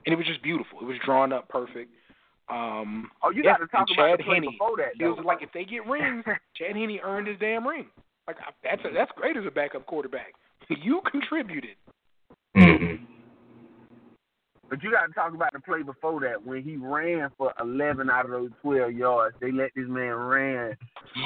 and 0.05 0.13
it 0.13 0.17
was 0.17 0.27
just 0.27 0.43
beautiful. 0.43 0.79
It 0.81 0.85
was 0.85 0.97
drawn 1.05 1.33
up 1.33 1.49
perfect. 1.49 1.91
Um, 2.53 3.11
Oh, 3.23 3.31
you 3.31 3.43
yeah, 3.45 3.53
got 3.53 3.59
to 3.59 3.67
talk 3.69 3.87
and 3.89 3.97
about 3.99 4.11
Chad 4.11 4.19
the 4.21 4.25
play 4.25 4.41
before 4.41 4.77
that. 4.77 4.97
feels 4.99 5.17
was 5.17 5.25
like 5.25 5.43
if 5.43 5.51
they 5.53 5.65
get 5.65 5.87
rings, 5.87 6.25
Chad 6.57 6.77
Henne 6.77 6.99
earned 7.03 7.27
his 7.29 7.39
damn 7.41 7.67
ring. 7.67 7.87
Like 8.27 8.37
that's 8.63 8.83
a, 8.85 8.93
that's 8.93 9.11
great 9.17 9.37
as 9.37 9.45
a 9.47 9.51
backup 9.51 9.87
quarterback. 9.87 10.35
You 10.83 11.03
contributed. 11.11 11.77
Mm-hmm. 12.57 13.05
But 14.71 14.83
you 14.83 14.91
got 14.91 15.07
to 15.07 15.13
talk 15.13 15.35
about 15.35 15.53
the 15.53 15.61
play 15.61 15.83
before 15.83 16.21
that 16.21 16.43
when 16.47 16.63
he 16.63 16.77
ran 16.77 17.29
for 17.37 17.53
11 17.61 18.09
out 18.09 18.25
of 18.25 18.31
those 18.31 18.49
12 18.63 18.93
yards. 18.93 19.37
They 19.39 19.53
let 19.53 19.71
this 19.77 19.85
man 19.87 20.15
ran 20.15 20.75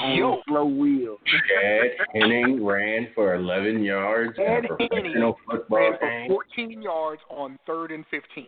on 0.00 0.16
Yo. 0.16 0.32
a 0.32 0.42
slow 0.48 0.64
wheel. 0.64 1.18
Chad 1.26 1.90
Henning 2.12 2.64
ran 2.64 3.08
for 3.14 3.34
11 3.36 3.84
yards 3.84 4.36
in 4.36 4.44
Chad 4.44 4.64
a 4.64 4.68
professional 4.68 5.36
Henne 5.48 5.58
football 5.58 5.78
ran 5.78 6.28
for 6.28 6.44
14 6.56 6.82
yards 6.82 7.22
on 7.30 7.56
third 7.68 7.92
and 7.92 8.04
15. 8.10 8.46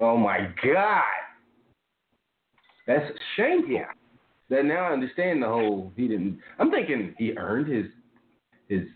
Oh 0.00 0.16
my 0.16 0.48
God, 0.64 1.02
that's 2.86 3.04
shameful. 3.36 3.70
Yeah. 3.70 3.86
That 4.50 4.64
now 4.64 4.84
I 4.84 4.92
understand 4.92 5.42
the 5.42 5.48
whole. 5.48 5.92
He 5.96 6.08
didn't. 6.08 6.38
I'm 6.58 6.70
thinking 6.70 7.14
he 7.18 7.32
earned 7.36 7.68
his 7.72 7.86
his 8.68 8.86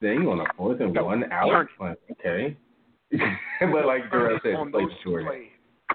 thing 0.00 0.26
on 0.26 0.40
a 0.40 0.44
fourth 0.56 0.80
and 0.80 0.92
No, 0.92 1.04
one 1.04 1.30
out. 1.32 1.50
earned 1.50 1.68
Like, 1.78 1.98
okay, 2.12 2.56
but 3.60 3.86
like 3.86 4.10
Darrell 4.10 4.38
said, 4.42 4.54
play 4.72 4.84
two 5.04 5.24
plays. 5.24 5.48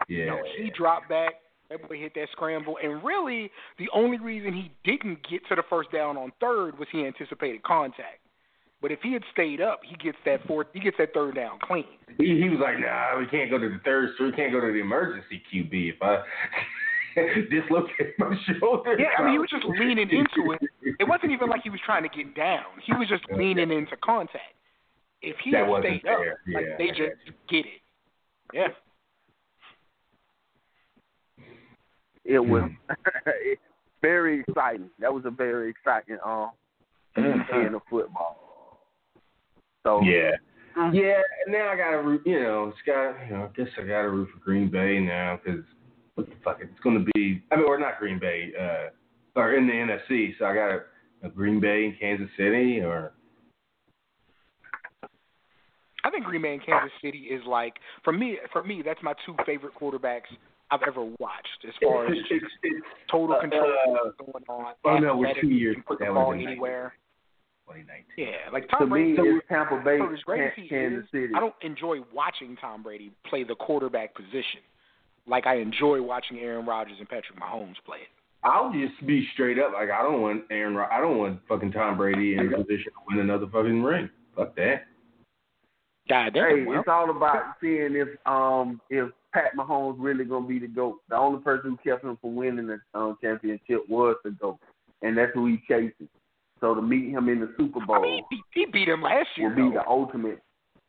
Yeah. 0.08 0.26
No, 0.26 0.38
he 0.58 0.72
dropped 0.76 1.10
back. 1.10 1.34
That 1.70 1.88
boy 1.88 1.98
hit 2.00 2.14
that 2.16 2.28
scramble, 2.34 2.78
and 2.84 3.02
really, 3.02 3.50
the 3.80 3.88
only 3.94 4.20
reason 4.20 4.54
he 4.54 4.72
didn't 4.84 5.20
get 5.30 5.48
to 5.48 5.56
the 5.56 5.64
first 5.70 5.90
down 5.92 6.18
on 6.18 6.34
third 6.42 6.78
was 6.78 6.88
he 6.92 7.06
anticipated 7.06 7.64
contact. 7.64 8.20
But 8.82 8.92
if 8.92 9.00
he 9.02 9.14
had 9.14 9.24
stayed 9.32 9.62
up, 9.62 9.80
he 9.88 9.96
gets 9.96 10.18
that 10.26 10.46
fourth. 10.48 10.68
He 10.74 10.80
gets 10.80 10.98
that 10.98 11.14
third 11.14 11.36
down 11.36 11.60
clean. 11.64 11.86
He, 12.18 12.42
he 12.42 12.50
was 12.50 12.60
like, 12.60 12.80
nah, 12.80 13.18
we 13.18 13.26
can't 13.28 13.50
go 13.50 13.58
to 13.58 13.70
the 13.70 13.80
third, 13.86 14.10
so 14.18 14.26
we 14.26 14.32
can't 14.32 14.52
go 14.52 14.60
to 14.60 14.68
the 14.68 14.80
emergency 14.80 15.42
QB 15.54 15.94
if 15.96 16.02
I 16.02 16.24
dislocate 17.50 18.18
my 18.18 18.36
shoulder. 18.60 18.98
Yeah, 19.00 19.08
I 19.18 19.24
mean, 19.24 19.34
he 19.34 19.40
was 19.40 19.50
just 19.50 19.66
leaning 19.66 19.98
into 20.10 20.52
it. 20.54 20.62
It 21.00 21.08
wasn't 21.08 21.32
even 21.32 21.50
like 21.50 21.62
he 21.64 21.70
was 21.70 21.80
trying 21.86 22.04
to 22.04 22.10
get 22.10 22.36
down. 22.36 22.66
He 22.86 22.94
was 22.94 23.08
just 23.08 23.24
leaning 23.32 23.72
into 23.72 23.96
contact. 24.04 24.56
If 25.22 25.36
he 25.44 25.52
That 25.52 25.60
had 25.60 25.70
wasn't 25.70 26.02
stayed 26.02 26.12
up, 26.12 26.20
fair. 26.20 26.38
like 26.54 26.78
they 26.78 26.88
just 26.88 27.38
get 27.50 27.66
it. 27.66 27.82
Yeah. 28.54 28.68
It 32.26 32.40
was 32.40 32.64
hmm. 32.64 32.94
very 34.02 34.42
exciting. 34.42 34.90
That 35.00 35.14
was 35.14 35.24
a 35.26 35.32
very 35.32 35.70
exciting 35.70 36.18
um 36.26 36.52
end 37.18 37.26
mm-hmm. 37.26 37.76
of 37.76 37.82
football. 37.90 38.80
So 39.84 40.02
Yeah. 40.02 40.32
Mm-hmm. 40.78 40.96
Yeah, 40.96 41.22
now 41.48 41.70
I 41.70 41.76
gotta 41.76 42.02
root. 42.02 42.22
You 42.26 42.42
know, 42.42 42.70
it's 42.70 42.78
got. 42.86 43.28
You 43.28 43.36
know, 43.36 43.44
I 43.44 43.58
guess 43.58 43.68
I 43.78 43.82
gotta 43.82 44.10
root 44.10 44.30
for 44.34 44.40
Green 44.40 44.72
Bay 44.72 45.00
now 45.00 45.38
because 45.44 45.66
what 46.22 46.30
the 46.30 46.44
fuck? 46.44 46.58
It's 46.62 46.80
gonna 46.84 47.06
be. 47.14 47.44
I 47.52 47.56
mean, 47.56 47.66
or 47.66 47.80
not 47.80 48.00
Green 48.00 48.20
Bay, 48.20 48.52
uh, 48.60 49.40
or 49.40 49.56
in 49.56 49.68
the 49.68 49.74
NFC. 49.74 50.34
So 50.40 50.46
I 50.46 50.54
got 50.54 50.70
a, 50.72 50.80
a 51.24 51.30
Green 51.30 51.60
Bay 51.60 51.86
and 51.86 52.00
Kansas 52.00 52.30
City, 52.38 52.80
or 52.80 53.14
I 56.04 56.10
think 56.10 56.26
Green 56.26 56.42
Bay 56.42 56.54
and 56.54 56.66
Kansas 56.66 56.92
City 57.02 57.28
is 57.30 57.42
like 57.48 57.76
for 58.04 58.14
me. 58.14 58.38
For 58.52 58.64
me, 58.64 58.82
that's 58.84 59.02
my 59.04 59.14
two 59.26 59.36
favorite 59.46 59.74
quarterbacks 59.80 60.32
I've 60.72 60.82
ever 60.88 61.04
watched 61.20 61.66
as 61.68 61.74
far 61.84 62.06
as 62.06 62.14
it's, 62.30 62.46
it's, 62.64 62.86
total 63.10 63.36
uh, 63.36 63.42
control 63.42 63.74
uh, 63.90 64.24
going 64.24 64.44
on. 64.48 64.74
oh, 64.86 64.98
no, 64.98 65.18
we're 65.18 65.34
two 65.42 65.50
years 65.50 65.76
put 65.86 66.00
the 66.00 66.06
ball 66.06 66.34
anywhere. 66.34 66.94
2019. 67.68 68.06
Yeah, 68.18 68.52
like 68.52 68.68
to 68.70 68.78
Tom 68.78 68.90
me, 68.90 69.16
Brady. 69.16 69.30
it's 69.38 69.48
Tampa 69.48 69.82
Bay, 69.84 70.00
So 70.00 70.14
as 70.14 70.20
great 70.22 70.48
as 70.48 70.70
Kansas 70.70 71.04
is, 71.06 71.12
City. 71.12 71.34
I 71.36 71.40
don't 71.40 71.56
enjoy 71.62 71.98
watching 72.14 72.58
Tom 72.58 72.84
Brady 72.84 73.12
play 73.30 73.44
the 73.44 73.56
quarterback 73.56 74.16
position. 74.16 74.64
Like 75.28 75.46
I 75.48 75.56
enjoy 75.58 76.02
watching 76.02 76.40
Aaron 76.40 76.66
Rodgers 76.66 76.98
and 77.00 77.08
Patrick 77.08 77.40
Mahomes 77.40 77.76
play 77.86 77.98
it. 78.00 78.08
I'll 78.44 78.72
just 78.74 79.06
be 79.06 79.28
straight 79.34 79.60
up. 79.60 79.72
Like 79.74 79.90
I 79.92 80.02
don't 80.02 80.22
want 80.22 80.44
Aaron. 80.50 80.76
Rod- 80.76 80.90
I 80.92 81.00
don't 81.00 81.18
want 81.18 81.40
fucking 81.48 81.72
Tom 81.72 81.98
Brady 81.98 82.34
in 82.36 82.52
a 82.54 82.58
position 82.58 82.92
to 82.94 83.00
win 83.10 83.20
another 83.20 83.46
fucking 83.52 83.84
ring. 83.84 84.10
Fuck 84.36 84.56
that. 84.56 84.86
God 86.10 86.32
Hey, 86.34 86.56
damn. 86.58 86.66
well, 86.66 86.80
it's 86.80 86.88
all 86.90 87.10
about 87.16 87.56
seeing 87.62 87.96
if 87.96 88.08
um 88.26 88.82
if 88.90 89.12
Pat 89.34 89.56
Mahomes 89.56 89.96
really 90.00 90.26
gonna 90.26 90.48
be 90.48 90.60
the 90.60 90.68
goat. 90.68 90.98
The 91.10 91.16
only 91.16 91.42
person 91.42 91.72
who 91.84 91.90
kept 91.90 92.04
him 92.04 92.18
from 92.20 92.36
winning 92.36 92.68
the 92.68 92.80
um, 93.00 93.18
championship 93.22 93.88
was 93.88 94.16
the 94.24 94.32
goat, 94.32 94.58
and 95.04 95.18
that's 95.18 95.32
who 95.34 95.46
he 95.48 95.62
chasing. 95.68 96.10
So 96.60 96.76
to 96.76 96.82
meet 96.82 97.10
him 97.12 97.30
in 97.30 97.40
the 97.40 97.54
Super 97.58 97.84
Bowl 97.86 97.96
I 97.96 98.02
mean, 98.02 98.24
he, 98.30 98.42
he 98.54 98.66
beat 98.66 98.88
him 98.90 99.02
last 99.02 99.30
year. 99.36 99.50
will 99.50 99.56
be 99.56 99.62
though. 99.76 99.82
the 99.82 99.88
ultimate. 99.88 100.42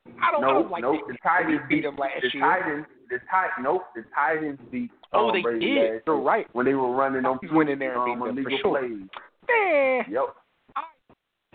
I 0.06 0.30
don't, 0.32 0.44
I 0.44 0.46
No, 0.46 0.62
don't 0.62 0.70
like 0.70 0.82
the 0.82 1.16
Titans 1.22 1.60
beat 1.68 1.82
them 1.82 1.96
last 1.96 2.22
the 2.22 2.30
year. 2.32 2.42
Titans. 2.42 2.86
The 3.10 3.18
Titans. 3.30 3.62
Nope, 3.62 3.82
the 3.94 4.04
Titans 4.14 4.58
beat. 4.70 4.90
Oh, 5.12 5.32
they 5.32 5.42
Brady 5.42 5.74
did. 5.74 6.02
You're 6.06 6.20
right. 6.20 6.46
when 6.52 6.66
they 6.66 6.74
were 6.74 6.90
running 6.94 7.24
on 7.24 7.38
went 7.52 7.68
in 7.70 7.78
there 7.78 7.94
and 7.94 8.04
beat 8.20 8.28
um, 8.28 8.34
them 8.36 8.44
for 8.44 8.50
sure. 8.62 8.78
plays. 8.80 9.08
Eh, 9.48 10.02
Yep. 10.10 10.34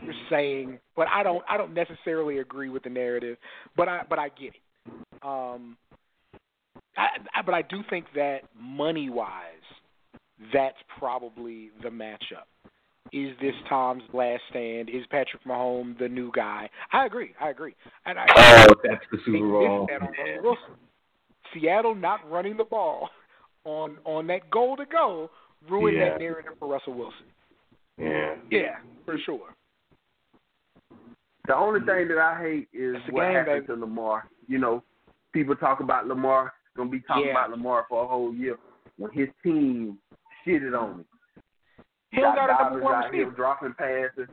you're 0.03 0.13
saying, 0.29 0.79
but 0.95 1.07
I 1.07 1.23
don't. 1.23 1.43
I 1.49 1.57
don't 1.57 1.73
necessarily 1.73 2.37
agree 2.39 2.69
with 2.69 2.83
the 2.83 2.89
narrative, 2.89 3.37
but 3.75 3.87
I 3.89 4.03
but 4.07 4.19
I 4.19 4.29
get 4.29 4.53
it. 4.53 4.93
Um, 5.23 5.77
I, 6.95 7.07
I 7.35 7.41
but 7.45 7.53
I 7.55 7.61
do 7.63 7.81
think 7.89 8.05
that 8.15 8.41
money 8.59 9.09
wise, 9.09 9.31
that's 10.53 10.77
probably 10.99 11.71
the 11.81 11.89
matchup. 11.89 12.45
Is 13.13 13.35
this 13.41 13.53
Tom's 13.69 14.03
last 14.13 14.41
stand? 14.49 14.89
Is 14.89 15.05
Patrick 15.09 15.43
Mahomes 15.45 15.97
the 15.99 16.07
new 16.09 16.31
guy? 16.33 16.69
I 16.91 17.05
agree. 17.05 17.33
I 17.39 17.49
agree. 17.49 17.75
And 18.05 18.19
I 18.19 18.25
Oh, 18.35 18.73
that's 18.83 19.03
the 19.11 19.17
Super 19.25 19.39
Bowl. 19.39 19.87
missed 19.87 19.99
that 19.99 20.01
on 20.07 20.13
Russell 20.13 20.43
Wilson. 20.43 20.75
Seattle 21.53 21.95
not 21.95 22.29
running 22.29 22.57
the 22.57 22.63
ball 22.65 23.09
on 23.63 23.97
on 24.03 24.27
that 24.27 24.49
goal 24.49 24.75
to 24.77 24.85
go 24.85 25.29
ruined 25.69 25.97
Yeah. 25.97 26.09
that 26.09 26.19
narrative 26.19 26.53
for 26.59 26.67
Russell 26.67 26.93
Wilson. 26.93 27.25
Yeah. 27.97 28.35
Yeah, 28.51 28.75
for 29.05 29.17
sure. 29.19 29.53
The 31.47 31.55
only 31.55 31.79
thing 31.79 32.09
that 32.09 32.17
I 32.17 32.37
hate 32.41 32.67
is 32.73 32.95
It's 32.97 33.09
what 33.11 33.23
game, 33.23 33.33
happened 33.35 33.67
baby. 33.67 33.79
to 33.79 33.85
Lamar. 33.85 34.27
You 34.47 34.57
know, 34.59 34.83
people 35.31 35.55
talk 35.55 35.79
about 35.79 36.07
Lamar, 36.07 36.53
gonna 36.75 36.89
be 36.89 36.99
talking 37.01 37.25
Yeah. 37.27 37.31
about 37.31 37.51
Lamar 37.51 37.85
for 37.87 38.03
a 38.03 38.07
whole 38.07 38.33
year 38.33 38.57
when 38.97 39.11
his 39.11 39.29
team 39.43 39.97
shitted 40.45 40.77
on 40.77 40.91
him. 40.99 41.05
He 42.11 42.21
don't 42.21 42.35
got 42.35 42.49
a 42.49 42.63
number 42.63 42.81
one 42.83 42.93
out 42.95 43.13
here 43.13 43.25
receiver. 43.25 43.35
dropping 43.35 43.73
passes. 43.73 44.29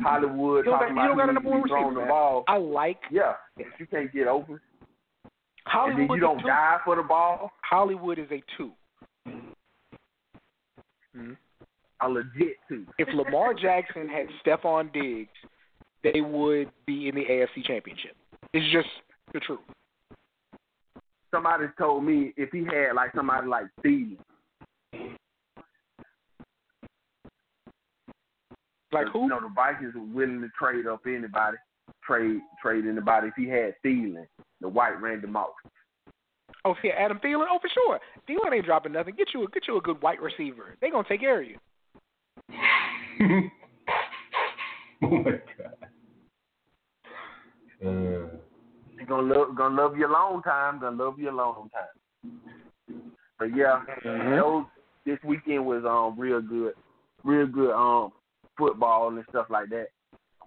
Hollywood 0.00 0.64
He 0.66 0.70
don't 0.70 0.78
got- 0.80 0.88
talking 0.88 0.96
he 0.96 1.02
don't 1.08 1.16
got 1.16 1.28
a 1.30 1.32
number 1.32 1.50
one 1.50 1.62
receiver, 1.62 2.00
the 2.00 2.06
ball. 2.06 2.44
I 2.48 2.56
like 2.58 3.00
Yeah, 3.10 3.34
but 3.56 3.66
you 3.78 3.86
can't 3.86 4.12
get 4.12 4.26
open. 4.28 4.60
And 5.24 5.32
Hollywood. 5.66 6.08
then 6.10 6.14
you 6.14 6.20
don't 6.20 6.42
die 6.44 6.78
for 6.84 6.96
the 6.96 7.02
ball. 7.02 7.52
Hollywood 7.62 8.18
is 8.18 8.30
a 8.30 8.42
two. 8.56 8.72
Mhm. 11.16 11.36
A 12.00 12.08
legit 12.08 12.58
two. 12.68 12.86
If 12.98 13.08
Lamar 13.08 13.54
Jackson 13.54 14.06
had 14.08 14.28
Stefon 14.44 14.92
Diggs, 14.92 15.32
they 16.02 16.20
would 16.20 16.70
be 16.84 17.08
in 17.08 17.14
the 17.14 17.24
AFC 17.28 17.62
Championship. 17.62 18.14
It's 18.52 18.66
just 18.70 18.88
the 19.32 19.40
truth. 19.40 19.60
Somebody 21.34 21.68
told 21.78 22.04
me 22.04 22.32
if 22.36 22.50
he 22.52 22.64
had 22.64 22.92
like 22.94 23.12
somebody 23.14 23.46
like 23.48 23.66
Thielen, 23.82 24.18
Like 28.96 29.12
who? 29.12 29.22
You 29.24 29.28
know, 29.28 29.40
the 29.40 29.52
Vikings 29.54 29.94
were 29.94 30.02
willing 30.02 30.40
to 30.40 30.48
trade 30.58 30.86
up 30.86 31.02
anybody, 31.06 31.58
trade 32.06 32.40
trade 32.62 32.86
anybody. 32.86 33.28
If 33.28 33.34
he 33.36 33.46
had 33.48 33.74
Thielen, 33.84 34.26
the 34.60 34.68
white 34.68 35.00
Randy 35.00 35.26
Moss. 35.26 35.48
Oh 36.64 36.74
yeah, 36.82 36.92
Adam 36.98 37.20
Thielen. 37.24 37.46
Oh 37.50 37.58
for 37.60 37.68
sure. 37.72 38.00
Thielen 38.28 38.54
ain't 38.54 38.64
dropping 38.64 38.92
nothing. 38.92 39.14
Get 39.16 39.28
you 39.34 39.44
a 39.44 39.50
get 39.50 39.68
you 39.68 39.76
a 39.76 39.80
good 39.80 40.00
white 40.02 40.20
receiver. 40.20 40.76
They 40.80 40.90
gonna 40.90 41.06
take 41.08 41.20
care 41.20 41.42
of 41.42 41.46
you. 41.46 41.58
oh 45.02 45.08
my 45.10 45.30
god. 45.30 45.40
Uh, 47.84 47.90
You're 48.96 49.06
gonna 49.06 49.34
love 49.34 49.56
gonna 49.56 49.82
love 49.82 49.96
you 49.98 50.06
a 50.06 50.10
long 50.10 50.42
time, 50.42 50.80
gonna 50.80 50.96
love 50.96 51.18
you 51.18 51.30
a 51.30 51.32
long 51.32 51.68
time. 51.70 53.02
But 53.38 53.54
yeah, 53.54 53.82
those 54.02 54.64
this 55.04 55.18
weekend 55.22 55.66
was 55.66 55.84
um 55.84 56.18
real 56.18 56.40
good. 56.40 56.72
Real 57.22 57.46
good 57.46 57.74
um 57.74 58.12
football 58.56 59.08
and 59.08 59.24
stuff 59.30 59.46
like 59.50 59.68
that. 59.70 59.86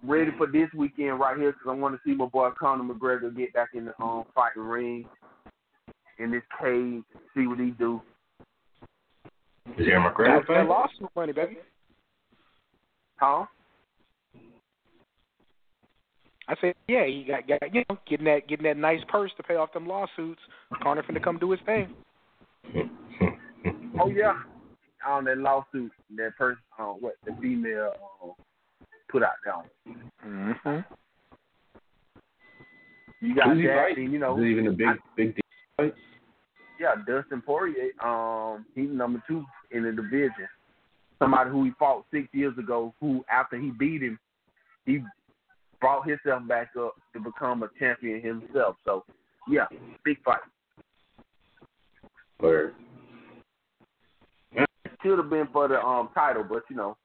I'm 0.02 0.10
ready 0.10 0.30
for 0.36 0.46
this 0.46 0.68
weekend 0.74 1.20
right 1.20 1.36
here 1.36 1.52
because 1.52 1.66
I 1.68 1.74
want 1.74 1.94
to 1.94 2.00
see 2.04 2.14
my 2.14 2.26
boy 2.26 2.50
Conor 2.58 2.84
McGregor 2.84 3.36
get 3.36 3.52
back 3.52 3.70
in 3.74 3.84
the 3.86 3.92
um 4.02 4.24
fighting 4.34 4.62
ring 4.62 5.06
in 6.18 6.30
this 6.30 6.42
cage, 6.60 7.02
see 7.34 7.46
what 7.46 7.58
he 7.58 7.70
do. 7.70 8.00
is 9.78 9.86
Aaron 9.86 10.02
Got 10.04 10.14
McGregor 10.14 10.38
that 10.40 10.46
fight? 10.46 10.68
lawsuit 10.68 11.10
money, 11.16 11.32
baby. 11.32 11.58
Huh? 13.16 13.46
I 16.48 16.54
said, 16.60 16.74
yeah, 16.88 17.06
he 17.06 17.24
got, 17.28 17.46
got 17.46 17.74
you 17.74 17.84
know 17.88 17.96
getting 18.08 18.26
that 18.26 18.48
getting 18.48 18.64
that 18.64 18.76
nice 18.76 19.00
purse 19.08 19.30
to 19.36 19.42
pay 19.42 19.54
off 19.54 19.72
them 19.72 19.86
lawsuits. 19.86 20.40
Conor 20.82 21.02
finna 21.04 21.22
come 21.22 21.38
do 21.38 21.50
his 21.52 21.60
thing. 21.64 21.94
Oh 24.00 24.08
yeah. 24.08 24.32
On 25.06 25.24
that 25.24 25.38
lawsuit, 25.38 25.92
that 26.16 26.36
person, 26.36 26.62
uh, 26.78 26.84
what 26.84 27.14
the 27.24 27.32
female 27.40 27.92
uh, 28.22 28.32
put 29.10 29.22
out 29.22 29.32
there. 29.44 29.94
Mm-hmm. 30.26 30.94
You 33.20 33.34
got 33.34 33.54
Who's 33.54 33.64
that, 33.64 33.96
and 33.96 34.12
you 34.12 34.18
know, 34.18 34.42
even 34.42 34.66
a 34.66 34.72
big 34.72 34.88
big 35.16 35.34
deal? 35.34 35.42
fight? 35.76 35.94
yeah, 36.80 36.94
Dustin 37.06 37.42
Poirier. 37.42 37.90
Um, 38.02 38.64
he's 38.74 38.88
number 38.90 39.22
two 39.28 39.44
in 39.70 39.84
the 39.84 39.92
division. 39.92 40.48
Somebody 41.18 41.50
who 41.50 41.64
he 41.64 41.72
fought 41.78 42.06
six 42.10 42.28
years 42.32 42.56
ago, 42.58 42.94
who 42.98 43.22
after 43.30 43.58
he 43.58 43.70
beat 43.78 44.02
him, 44.02 44.18
he 44.86 45.02
brought 45.80 46.08
himself 46.08 46.46
back 46.48 46.70
up 46.78 46.94
to 47.12 47.20
become 47.20 47.62
a 47.62 47.68
champion 47.78 48.22
himself. 48.22 48.76
So, 48.86 49.04
yeah, 49.48 49.66
big 50.02 50.22
fight. 50.24 50.40
Or 52.38 52.72
Should 55.02 55.18
have 55.18 55.30
been 55.30 55.48
for 55.52 55.68
the 55.68 55.80
um 55.80 56.10
title, 56.14 56.44
but 56.48 56.62
you 56.68 56.76
know, 56.76 56.96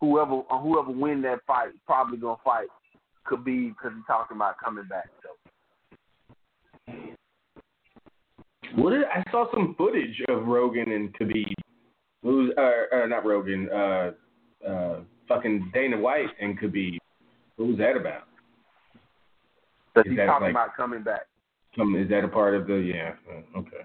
whoever 0.00 0.42
uh, 0.50 0.58
whoever 0.58 0.90
win 0.90 1.22
that 1.22 1.40
fight 1.46 1.70
probably 1.86 2.18
gonna 2.18 2.36
fight 2.44 2.68
could 3.24 3.44
be 3.44 3.68
because 3.68 3.92
he's 3.94 4.06
talking 4.06 4.36
about 4.36 4.56
coming 4.62 4.84
back. 4.88 5.08
So. 5.22 6.92
what? 8.76 8.90
Did, 8.90 9.04
I 9.04 9.22
saw 9.30 9.46
some 9.52 9.74
footage 9.76 10.20
of 10.28 10.46
Rogan 10.46 10.90
and 10.92 11.14
Khabib. 11.16 11.52
Who's 12.22 12.52
uh, 12.58 12.96
uh 12.96 13.06
not 13.06 13.24
Rogan? 13.24 13.68
Uh, 13.70 14.10
uh, 14.68 15.00
fucking 15.28 15.70
Dana 15.72 15.98
White 15.98 16.28
and 16.40 16.58
Khabib. 16.58 16.98
What 17.56 17.68
was 17.68 17.78
that 17.78 17.96
about? 17.96 18.22
Is 19.96 20.04
he's 20.06 20.16
that 20.16 20.26
talking 20.26 20.46
like- 20.46 20.50
about 20.50 20.76
coming 20.76 21.02
back. 21.02 21.26
Some 21.78 21.94
is 21.94 22.08
that 22.08 22.24
a 22.24 22.28
part 22.28 22.56
of 22.56 22.66
the? 22.66 22.74
Yeah. 22.74 23.12
uh, 23.30 23.58
Okay. 23.60 23.84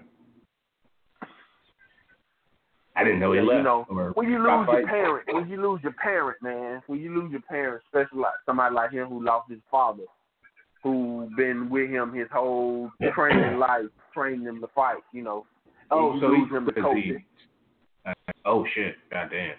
I 2.96 3.04
didn't 3.04 3.20
know 3.20 3.32
he 3.32 3.40
left. 3.40 3.58
you 3.58 3.62
know, 3.62 3.86
or 3.90 4.12
when 4.14 4.30
you 4.30 4.38
lose 4.38 4.66
your 4.72 4.86
parent, 4.86 5.26
when 5.30 5.48
you 5.48 5.60
lose 5.60 5.80
your 5.82 5.92
parent, 5.92 6.38
man, 6.42 6.82
when 6.86 6.98
you 6.98 7.14
lose 7.14 7.30
your 7.30 7.42
parent, 7.42 7.82
especially 7.86 8.20
like 8.20 8.32
somebody 8.46 8.74
like 8.74 8.90
him 8.90 9.08
who 9.08 9.22
lost 9.22 9.50
his 9.50 9.60
father, 9.70 10.04
who 10.82 11.28
been 11.36 11.68
with 11.68 11.90
him 11.90 12.14
his 12.14 12.28
whole 12.32 12.90
training 13.14 13.58
life, 13.58 13.84
training 14.14 14.42
him 14.46 14.60
to 14.62 14.68
fight, 14.74 15.02
you 15.12 15.22
know. 15.22 15.44
Oh, 15.90 16.18
so 16.20 16.28
you 16.28 16.34
he 16.34 16.40
lose 16.40 16.50
him 16.52 16.64
to 16.66 16.72
because 16.72 16.96
he- 16.96 17.16
uh, 18.06 18.12
oh 18.44 18.64
shit! 18.74 18.94
Goddamn. 19.10 19.54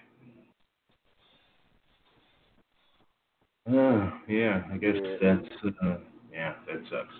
Uh, 3.68 4.10
yeah, 4.26 4.62
I 4.72 4.78
guess 4.78 4.96
Yeah. 4.96 5.16
that's 5.20 5.74
uh, 5.84 5.96
yeah, 6.32 6.54
that 6.66 6.82
sucks. 6.90 7.14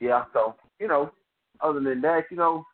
Yeah, 0.00 0.24
so 0.32 0.56
you 0.80 0.88
know, 0.88 1.12
other 1.60 1.80
than 1.80 2.00
that, 2.00 2.24
you 2.30 2.36
know, 2.36 2.64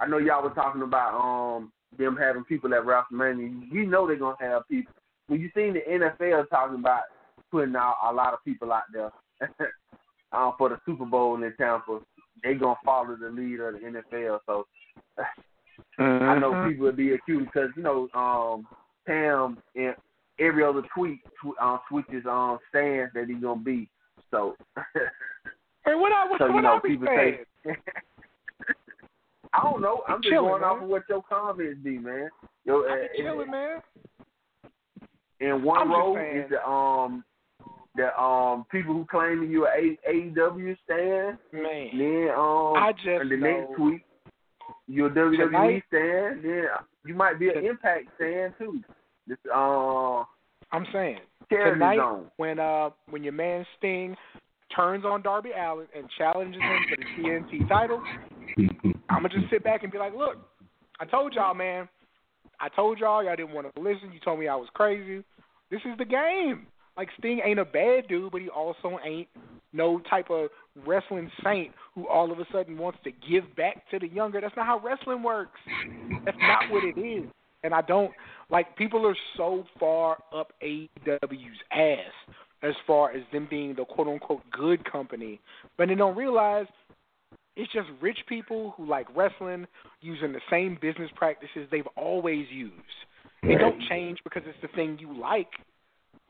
I 0.00 0.06
know 0.06 0.18
y'all 0.18 0.42
were 0.42 0.50
talking 0.50 0.82
about 0.82 1.14
um 1.18 1.72
them 1.96 2.16
having 2.16 2.44
people 2.44 2.74
at 2.74 2.82
WrestleMania. 2.82 3.72
You 3.72 3.86
know 3.86 4.06
they're 4.06 4.16
gonna 4.16 4.36
have 4.40 4.68
people. 4.68 4.92
When 5.26 5.40
you 5.40 5.50
seen 5.54 5.74
the 5.74 5.80
NFL 5.80 6.48
talking 6.48 6.78
about 6.78 7.02
putting 7.50 7.76
out 7.76 7.96
a 8.08 8.12
lot 8.12 8.34
of 8.34 8.44
people 8.44 8.72
out 8.72 8.84
there 8.92 9.10
uh, 10.32 10.50
for 10.58 10.68
the 10.70 10.78
Super 10.86 11.04
Bowl 11.06 11.42
in 11.42 11.52
Tampa, 11.56 12.00
they 12.42 12.54
gonna 12.54 12.76
follow 12.84 13.16
the 13.16 13.28
lead 13.30 13.60
of 13.60 13.74
the 13.74 13.80
NFL. 13.80 14.40
So 14.46 14.66
I 15.98 16.38
know 16.38 16.66
people 16.68 16.84
would 16.86 16.96
be 16.96 17.12
accused 17.14 17.46
because 17.52 17.70
you 17.76 17.82
know 17.82 18.08
um 18.14 18.66
Tam 19.06 19.58
and 19.74 19.94
every 20.38 20.62
other 20.64 20.82
tweet 20.94 21.20
tw- 21.42 21.58
uh, 21.60 21.78
switches 21.88 22.24
on 22.26 22.58
stands 22.68 23.12
that 23.14 23.26
he's 23.28 23.42
gonna 23.42 23.60
be. 23.60 23.88
So 24.30 24.54
Hey, 25.84 25.94
what 25.94 26.12
I 26.12 26.28
what, 26.28 26.38
So, 26.38 26.48
you 26.48 26.60
know, 26.60 26.76
I 26.76 26.80
be 26.82 26.88
people 26.90 27.08
saying? 27.08 27.38
say- 27.64 27.72
I 29.52 29.62
don't 29.62 29.80
know. 29.80 30.02
I'm 30.08 30.20
just 30.22 30.32
Chilling, 30.32 30.48
going 30.50 30.62
off 30.64 30.82
of 30.82 30.88
what 30.88 31.02
your 31.08 31.22
comments 31.28 31.80
be, 31.82 31.98
man. 31.98 32.28
Yo, 32.64 32.82
I 32.84 32.92
uh, 32.92 32.96
chilling, 33.16 33.50
man. 33.50 33.80
in 35.40 35.62
one 35.62 35.80
I'm 35.82 35.90
row 35.90 36.16
is 36.16 36.50
the 36.50 36.66
um 36.68 37.24
the 37.96 38.16
um 38.20 38.64
people 38.70 38.94
who 38.94 39.04
claim 39.10 39.50
you 39.50 39.66
a 39.66 39.96
AEW 40.10 40.76
stand. 40.84 41.38
Man, 41.52 41.88
Then 41.96 42.28
um 42.36 42.74
I 42.76 42.92
just 42.92 43.06
and 43.22 43.30
the 43.30 43.36
know 43.36 43.60
next 43.60 43.76
tweet 43.76 44.02
you're 44.86 45.08
a 45.08 45.10
WWE 45.10 45.36
Tonight- 45.46 45.82
stand. 45.88 46.44
Then 46.44 46.64
you 47.06 47.14
might 47.14 47.38
be 47.38 47.48
an 47.48 47.60
T- 47.62 47.66
Impact 47.66 48.06
stand 48.16 48.54
too. 48.58 48.80
This 49.26 49.38
uh 49.54 50.24
I'm 50.72 50.86
saying 50.92 51.18
tonight 51.50 51.96
zone. 51.98 52.26
when 52.36 52.58
uh 52.58 52.90
when 53.10 53.22
your 53.24 53.32
man 53.32 53.64
Sting 53.78 54.16
turns 54.76 55.04
on 55.04 55.22
Darby 55.22 55.50
Allin 55.58 55.86
and 55.96 56.06
challenges 56.18 56.60
him 56.60 56.78
for 56.90 56.96
the 56.96 57.22
TNT 57.22 57.68
title, 57.68 58.02
I'm 58.58 59.22
gonna 59.22 59.28
just 59.28 59.50
sit 59.50 59.64
back 59.64 59.82
and 59.82 59.92
be 59.92 59.98
like, 59.98 60.14
look, 60.14 60.36
I 61.00 61.04
told 61.04 61.34
y'all, 61.34 61.54
man. 61.54 61.88
I 62.60 62.68
told 62.68 62.98
y'all 62.98 63.22
y'all 63.22 63.36
didn't 63.36 63.52
want 63.52 63.72
to 63.72 63.80
listen. 63.80 64.12
You 64.12 64.20
told 64.20 64.40
me 64.40 64.48
I 64.48 64.56
was 64.56 64.68
crazy. 64.74 65.24
This 65.70 65.80
is 65.84 65.96
the 65.98 66.04
game. 66.04 66.66
Like 66.96 67.08
Sting 67.18 67.40
ain't 67.44 67.60
a 67.60 67.64
bad 67.64 68.08
dude, 68.08 68.32
but 68.32 68.40
he 68.40 68.48
also 68.48 68.98
ain't 69.04 69.28
no 69.72 70.00
type 70.10 70.30
of 70.30 70.48
wrestling 70.84 71.30
saint 71.44 71.70
who 71.94 72.08
all 72.08 72.32
of 72.32 72.40
a 72.40 72.46
sudden 72.52 72.76
wants 72.76 72.98
to 73.04 73.12
give 73.12 73.44
back 73.56 73.88
to 73.90 73.98
the 74.00 74.08
younger. 74.08 74.40
That's 74.40 74.56
not 74.56 74.66
how 74.66 74.80
wrestling 74.80 75.22
works. 75.22 75.60
That's 76.24 76.38
not 76.40 76.70
what 76.70 76.82
it 76.84 76.98
is. 77.00 77.30
And 77.62 77.72
I 77.72 77.82
don't 77.82 78.10
like 78.50 78.76
people 78.76 79.06
are 79.06 79.16
so 79.36 79.64
far 79.78 80.18
up 80.34 80.52
AEW's 80.62 81.58
ass 81.70 82.34
as 82.62 82.74
far 82.86 83.12
as 83.12 83.22
them 83.32 83.46
being 83.48 83.74
the 83.76 83.84
quote 83.84 84.08
unquote 84.08 84.42
good 84.50 84.90
company, 84.90 85.40
but 85.76 85.88
they 85.88 85.94
don't 85.94 86.16
realize 86.16 86.66
it's 87.58 87.72
just 87.72 87.88
rich 88.00 88.18
people 88.28 88.72
who 88.76 88.86
like 88.86 89.06
wrestling 89.14 89.66
using 90.00 90.32
the 90.32 90.40
same 90.48 90.78
business 90.80 91.10
practices 91.16 91.66
they've 91.70 91.88
always 91.96 92.46
used. 92.50 92.72
They 93.42 93.56
don't 93.56 93.82
change 93.88 94.18
because 94.24 94.42
it's 94.46 94.58
the 94.62 94.68
thing 94.68 94.96
you 95.00 95.20
like. 95.20 95.50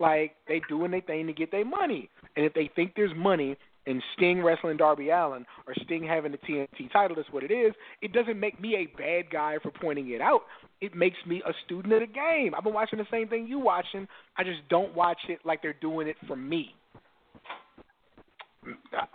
Like 0.00 0.36
they 0.46 0.62
doing 0.68 0.90
their 0.90 1.02
thing 1.02 1.26
to 1.26 1.32
get 1.32 1.50
their 1.50 1.64
money, 1.64 2.08
and 2.36 2.46
if 2.46 2.54
they 2.54 2.70
think 2.74 2.92
there's 2.96 3.14
money 3.16 3.56
in 3.86 4.00
Sting 4.14 4.42
wrestling 4.42 4.76
Darby 4.76 5.10
Allin 5.10 5.44
or 5.66 5.74
Sting 5.84 6.04
having 6.04 6.32
the 6.32 6.38
TNT 6.38 6.90
title, 6.92 7.16
that's 7.16 7.30
what 7.32 7.42
it 7.42 7.50
is. 7.50 7.72
It 8.00 8.12
doesn't 8.12 8.38
make 8.38 8.60
me 8.60 8.76
a 8.76 8.96
bad 8.96 9.30
guy 9.30 9.56
for 9.62 9.70
pointing 9.70 10.10
it 10.10 10.20
out. 10.20 10.42
It 10.80 10.94
makes 10.94 11.16
me 11.26 11.42
a 11.44 11.52
student 11.64 11.92
of 11.94 12.00
the 12.00 12.06
game. 12.06 12.54
I've 12.54 12.64
been 12.64 12.74
watching 12.74 12.98
the 12.98 13.06
same 13.10 13.28
thing 13.28 13.46
you 13.48 13.58
watching. 13.58 14.06
I 14.36 14.44
just 14.44 14.60
don't 14.70 14.94
watch 14.94 15.18
it 15.28 15.40
like 15.44 15.62
they're 15.62 15.72
doing 15.72 16.06
it 16.06 16.16
for 16.26 16.36
me. 16.36 16.74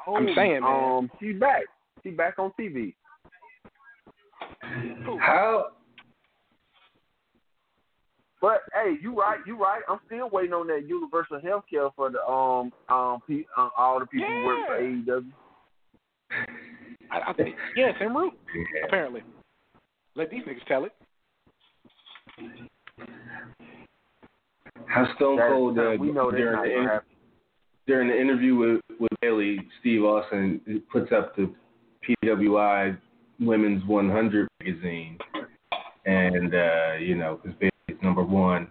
I'm 0.07 0.27
saying, 0.35 0.61
man. 0.61 0.63
Um, 0.63 1.11
she's 1.19 1.39
back. 1.39 1.63
She's 2.03 2.15
back 2.17 2.37
on 2.39 2.51
TV. 2.59 2.93
How? 5.19 5.67
But 8.41 8.61
hey, 8.73 8.95
you 9.01 9.17
right, 9.17 9.39
you 9.47 9.57
right. 9.57 9.81
I'm 9.87 9.99
still 10.05 10.29
waiting 10.29 10.53
on 10.53 10.67
that 10.67 10.85
universal 10.87 11.39
health 11.41 11.63
care 11.69 11.89
for 11.95 12.09
the 12.09 12.21
um 12.25 12.73
um 12.89 13.21
pe- 13.27 13.45
uh, 13.57 13.69
all 13.77 13.99
the 13.99 14.05
people 14.05 14.27
who 14.27 14.45
work 14.45 14.67
for 14.67 14.81
Yeah. 14.81 15.03
AEW. 15.05 15.31
I, 17.11 17.29
I 17.29 17.33
think, 17.33 17.55
yeah, 17.75 17.87
it's 17.89 17.99
en 18.01 18.13
route, 18.13 18.33
apparently. 18.85 19.21
Let 20.15 20.29
these 20.31 20.43
niggas 20.43 20.65
tell 20.67 20.85
it. 20.85 20.91
How 24.87 25.13
Stone 25.15 25.37
That- 25.37 25.49
Cold 25.49 25.79
uh, 25.79 25.95
we 25.99 26.11
know 26.11 26.31
that's 26.31 26.37
during 26.41 26.61
the 26.63 26.77
in- 26.77 26.99
during 27.87 28.07
the 28.09 28.19
interview 28.19 28.55
with 28.55 28.81
with 28.99 29.11
Bayley, 29.21 29.59
Steve 29.79 30.03
Austin 30.03 30.83
puts 30.91 31.11
up 31.13 31.35
the 31.37 31.53
PWI 32.07 32.97
Women's 33.39 33.83
100 33.85 34.47
magazine, 34.59 35.17
and 36.05 36.53
uh, 36.53 36.93
you 36.99 37.15
know, 37.15 37.39
because 37.41 37.57
Bayley's 37.59 38.01
number 38.03 38.23
one, 38.23 38.67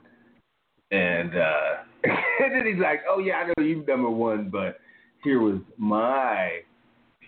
and 0.91 1.37
uh, 1.37 1.73
and 2.05 2.55
then 2.55 2.67
he's 2.67 2.83
like, 2.83 3.01
"Oh 3.09 3.19
yeah, 3.19 3.35
I 3.35 3.47
know 3.47 3.65
you're 3.65 3.85
number 3.85 4.11
one, 4.11 4.49
but 4.51 4.79
here 5.23 5.41
was 5.41 5.61
my 5.77 6.61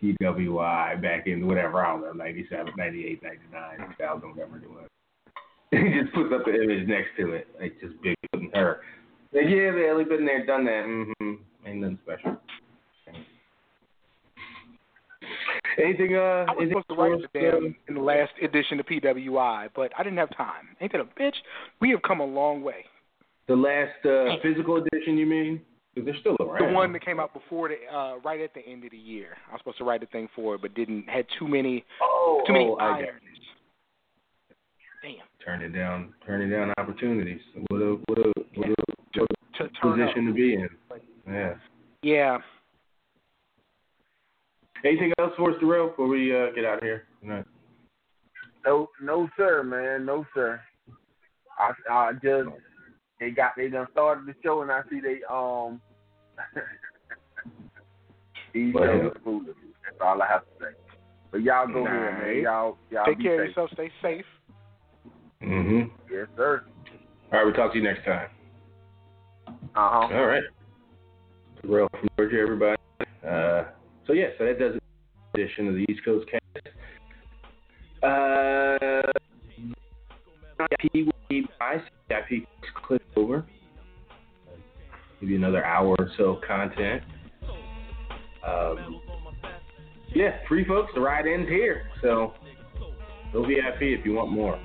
PWI 0.05 1.01
back 1.01 1.27
in 1.27 1.47
whatever, 1.47 1.85
I 1.85 1.93
don't 1.93 2.03
know, 2.03 2.13
97, 2.25 2.73
98, 2.77 3.23
99, 3.23 3.95
2000, 3.99 4.31
whatever 4.31 4.57
it 4.59 4.71
was. 4.71 4.89
he 5.71 6.01
just 6.01 6.15
puts 6.15 6.33
up 6.35 6.45
the 6.45 6.55
image 6.55 6.87
next 6.87 7.11
to 7.19 7.33
it, 7.33 7.49
like 7.61 7.81
just 7.81 8.01
big 8.03 8.17
and 8.33 8.55
her. 8.55 8.81
Like, 9.33 9.45
yeah, 9.49 9.73
they 9.73 9.89
only 9.91 10.05
been 10.05 10.25
there, 10.25 10.47
done 10.47 10.65
that. 10.67 10.85
Mm-hmm. 10.87 11.67
Ain't 11.67 11.81
nothing 11.81 11.99
special. 12.05 12.37
Anything? 15.83 16.17
Uh, 16.17 16.19
I 16.19 16.53
was 16.53 16.57
anything 16.61 16.83
supposed 16.83 16.89
to 16.89 16.95
write 16.95 17.13
else, 17.13 17.23
it 17.35 17.55
uh, 17.55 17.67
in 17.89 17.95
the 17.95 18.01
last 18.01 18.33
edition 18.43 18.81
of 18.81 18.87
PWI, 18.87 19.69
but 19.75 19.93
I 19.99 20.03
didn't 20.03 20.19
have 20.19 20.35
time. 20.37 20.69
Ain't 20.81 20.93
that 20.93 21.01
a 21.01 21.05
bitch? 21.05 21.35
We 21.81 21.91
have 21.91 22.03
come 22.03 22.21
a 22.21 22.25
long 22.25 22.63
way. 22.63 22.85
The 23.49 23.57
last 23.57 24.05
uh, 24.07 24.41
physical 24.43 24.77
edition, 24.77 25.19
you 25.19 25.27
mean? 25.27 25.61
Because 25.95 26.07
they're 26.07 26.21
still 26.21 26.37
around. 26.41 26.69
The 26.69 26.75
one 26.75 26.93
that 26.93 27.05
came 27.05 27.21
out 27.21 27.33
before 27.33 27.69
the 27.69 27.77
uh 27.95 28.17
right 28.25 28.41
at 28.41 28.53
the 28.55 28.61
end 28.67 28.85
of 28.85 28.91
the 28.91 28.97
year. 28.97 29.37
I 29.49 29.53
was 29.53 29.61
supposed 29.61 29.79
to 29.79 29.85
write 29.85 30.03
a 30.03 30.07
thing 30.07 30.29
for 30.35 30.57
it, 30.57 30.63
but 30.63 30.75
didn't 30.75 31.09
had 31.09 31.27
too 31.39 31.47
many 31.47 31.85
oh, 32.03 32.43
too 32.47 32.53
many 32.53 32.67
oh, 32.67 32.77
irons. 32.77 33.21
Damn. 35.03 35.15
turn 35.45 35.61
it 35.61 35.77
down, 35.77 36.15
turning 36.27 36.51
down 36.51 36.73
opportunities. 36.79 37.41
What 37.69 37.79
a 37.81 37.97
what 38.07 38.19
a 38.19 38.33
what 38.55 38.69
a, 38.69 38.75
what 39.19 39.29
To 39.59 39.65
a 39.65 39.69
turn 39.69 40.01
up. 40.03 40.09
position 40.09 40.27
to 40.27 40.33
be 40.33 40.55
in. 40.55 40.69
Yeah. 41.29 41.55
Yeah. 42.03 42.39
Anything 44.85 45.13
else 45.19 45.33
for 45.37 45.51
us, 45.51 45.57
Darrell, 45.61 45.89
before 45.89 46.09
we 46.09 46.35
uh, 46.35 46.53
get 46.55 46.65
out 46.65 46.79
of 46.79 46.83
here 46.85 47.05
tonight? 47.23 47.45
No, 48.67 48.89
no, 49.01 49.29
sir, 49.37 49.63
man, 49.63 50.05
no, 50.07 50.25
sir. 50.35 50.61
I, 51.59 51.73
I 51.91 52.13
just 52.15 52.49
they 53.21 53.31
got 53.31 53.53
they 53.57 53.69
done 53.69 53.87
started 53.93 54.27
the 54.27 54.35
show, 54.43 54.63
and 54.63 54.71
I 54.71 54.81
see 54.91 55.01
they 55.01 55.21
um. 55.31 55.81
These 58.53 58.73
Well, 58.75 58.85
shows 58.85 59.13
foolish. 59.25 59.57
That's 59.85 59.97
all 60.01 60.23
I 60.23 60.29
have 60.29 60.43
to 60.43 60.47
say. 60.61 60.67
But 61.33 61.43
y'all 61.43 61.67
go 61.67 61.85
ahead, 61.87 62.23
man. 62.23 62.43
Y'all, 62.43 62.77
y'all 62.91 63.05
Take 63.05 63.19
be 63.19 63.25
care 63.25 63.43
of 63.43 63.49
safe. 63.49 63.57
yourself. 63.57 63.71
Stay 63.73 63.91
safe. 64.01 64.25
Mm-hmm. 65.43 65.89
Yes, 66.13 66.27
sir. 66.37 66.63
All 67.33 67.39
right, 67.39 67.45
we'll 67.45 67.53
talk 67.55 67.73
to 67.73 67.79
you 67.79 67.85
next 67.85 68.05
time. 68.05 68.29
Uh 69.49 69.53
huh. 69.75 70.15
All 70.15 70.27
right. 70.27 70.43
Darrell 71.63 71.89
from 71.91 72.09
Georgia, 72.17 72.39
everybody. 72.39 72.77
Uh, 73.27 73.65
so 74.07 74.13
yeah, 74.13 74.27
so 74.39 74.45
that 74.45 74.59
does 74.59 74.77
it. 74.77 74.83
Edition 75.35 75.67
of 75.67 75.75
the 75.75 75.85
East 75.91 76.01
Coast 76.05 76.29
Cast. 76.31 76.69
Uh, 78.05 79.03
IP 80.81 81.07
will 81.07 81.13
be 81.29 81.47
by 81.59 81.77
IP 82.11 82.47
click 82.87 83.03
over. 83.17 83.45
Give 85.21 85.31
you 85.31 85.37
another 85.37 85.65
hour 85.65 85.97
or 85.99 86.09
so 86.17 86.37
of 86.37 86.43
content. 86.43 87.03
Um, 88.47 89.01
yeah, 90.15 90.39
free 90.47 90.65
folks. 90.65 90.93
The 90.95 91.01
ride 91.01 91.27
ends 91.27 91.49
here, 91.49 91.91
so 92.01 92.35
go 93.33 93.45
VIP 93.45 93.83
if 93.83 94.05
you 94.07 94.13
want 94.13 94.31
more. 94.31 94.61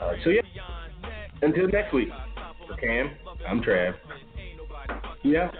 Uh, 0.00 0.12
so 0.22 0.30
yeah, 0.30 0.42
until 1.42 1.66
next 1.68 1.92
week. 1.92 2.10
For 2.68 2.76
Cam, 2.76 3.10
I'm 3.48 3.60
Trav. 3.60 3.94
Yeah. 5.22 5.50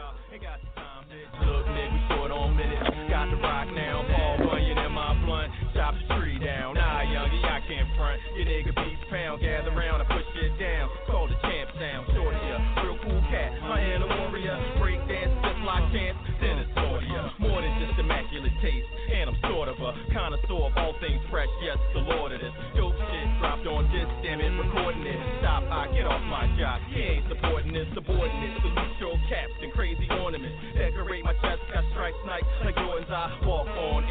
Got 3.24 3.32
the 3.32 3.40
rock 3.40 3.68
now. 3.72 4.04
Paul 4.04 4.36
Bunyan 4.52 4.84
in 4.84 4.92
my 4.92 5.16
blunt. 5.24 5.48
Chop 5.72 5.96
the 5.96 6.20
tree 6.20 6.36
down. 6.36 6.76
Nah, 6.76 7.08
youngie, 7.08 7.40
I 7.40 7.56
can't 7.64 7.88
front. 7.96 8.20
Your 8.36 8.44
nigga 8.44 8.76
beats 8.76 9.00
pound. 9.08 9.40
Gather 9.40 9.72
round 9.72 10.04
and 10.04 10.10
push 10.12 10.28
it 10.44 10.52
down. 10.60 10.92
Call 11.08 11.24
the 11.24 11.38
champ 11.40 11.72
sound. 11.80 12.04
Shorty, 12.12 12.36
ya. 12.36 12.84
Real 12.84 13.00
cool 13.00 13.24
cat. 13.32 13.48
I 13.64 13.80
am 13.96 14.04
a 14.04 14.08
warrior. 14.28 14.60
Break 14.76 15.00
dance, 15.08 15.32
just 15.40 15.56
like 15.64 15.88
chance. 15.96 16.20
Then 16.36 16.68
it's. 16.68 16.74
More 17.40 17.60
than 17.60 17.72
just 17.82 17.98
immaculate 17.98 18.52
taste. 18.62 18.86
And 19.10 19.28
I'm 19.28 19.38
sort 19.50 19.68
of 19.68 19.76
a 19.76 19.90
connoisseur 20.14 20.70
of 20.70 20.76
all 20.76 20.94
things 21.00 21.20
fresh. 21.30 21.50
Yes, 21.60 21.76
the 21.92 22.00
lord 22.00 22.32
of 22.32 22.40
this. 22.40 22.54
Dope 22.76 22.94
shit 22.94 23.28
dropped 23.40 23.66
on 23.66 23.90
this. 23.90 24.06
Damn 24.22 24.40
it, 24.40 24.54
recording 24.54 25.02
it. 25.02 25.18
Stop, 25.40 25.64
I 25.68 25.90
get 25.92 26.06
off 26.06 26.22
my 26.30 26.46
job. 26.56 26.80
He 26.88 27.00
ain't 27.00 27.26
supporting 27.28 27.72
this. 27.74 27.88
Subordinate. 27.94 28.54
Salute 28.62 28.96
your 29.00 29.16
caps 29.28 29.56
and 29.60 29.72
crazy 29.72 30.06
ornaments. 30.14 30.56
Got 31.54 31.84
stripes 31.92 32.18
nice 32.26 32.42
like 32.64 32.74
Jordan's. 32.74 33.06
I 33.10 33.38
walk 33.46 33.68
on 33.68 34.02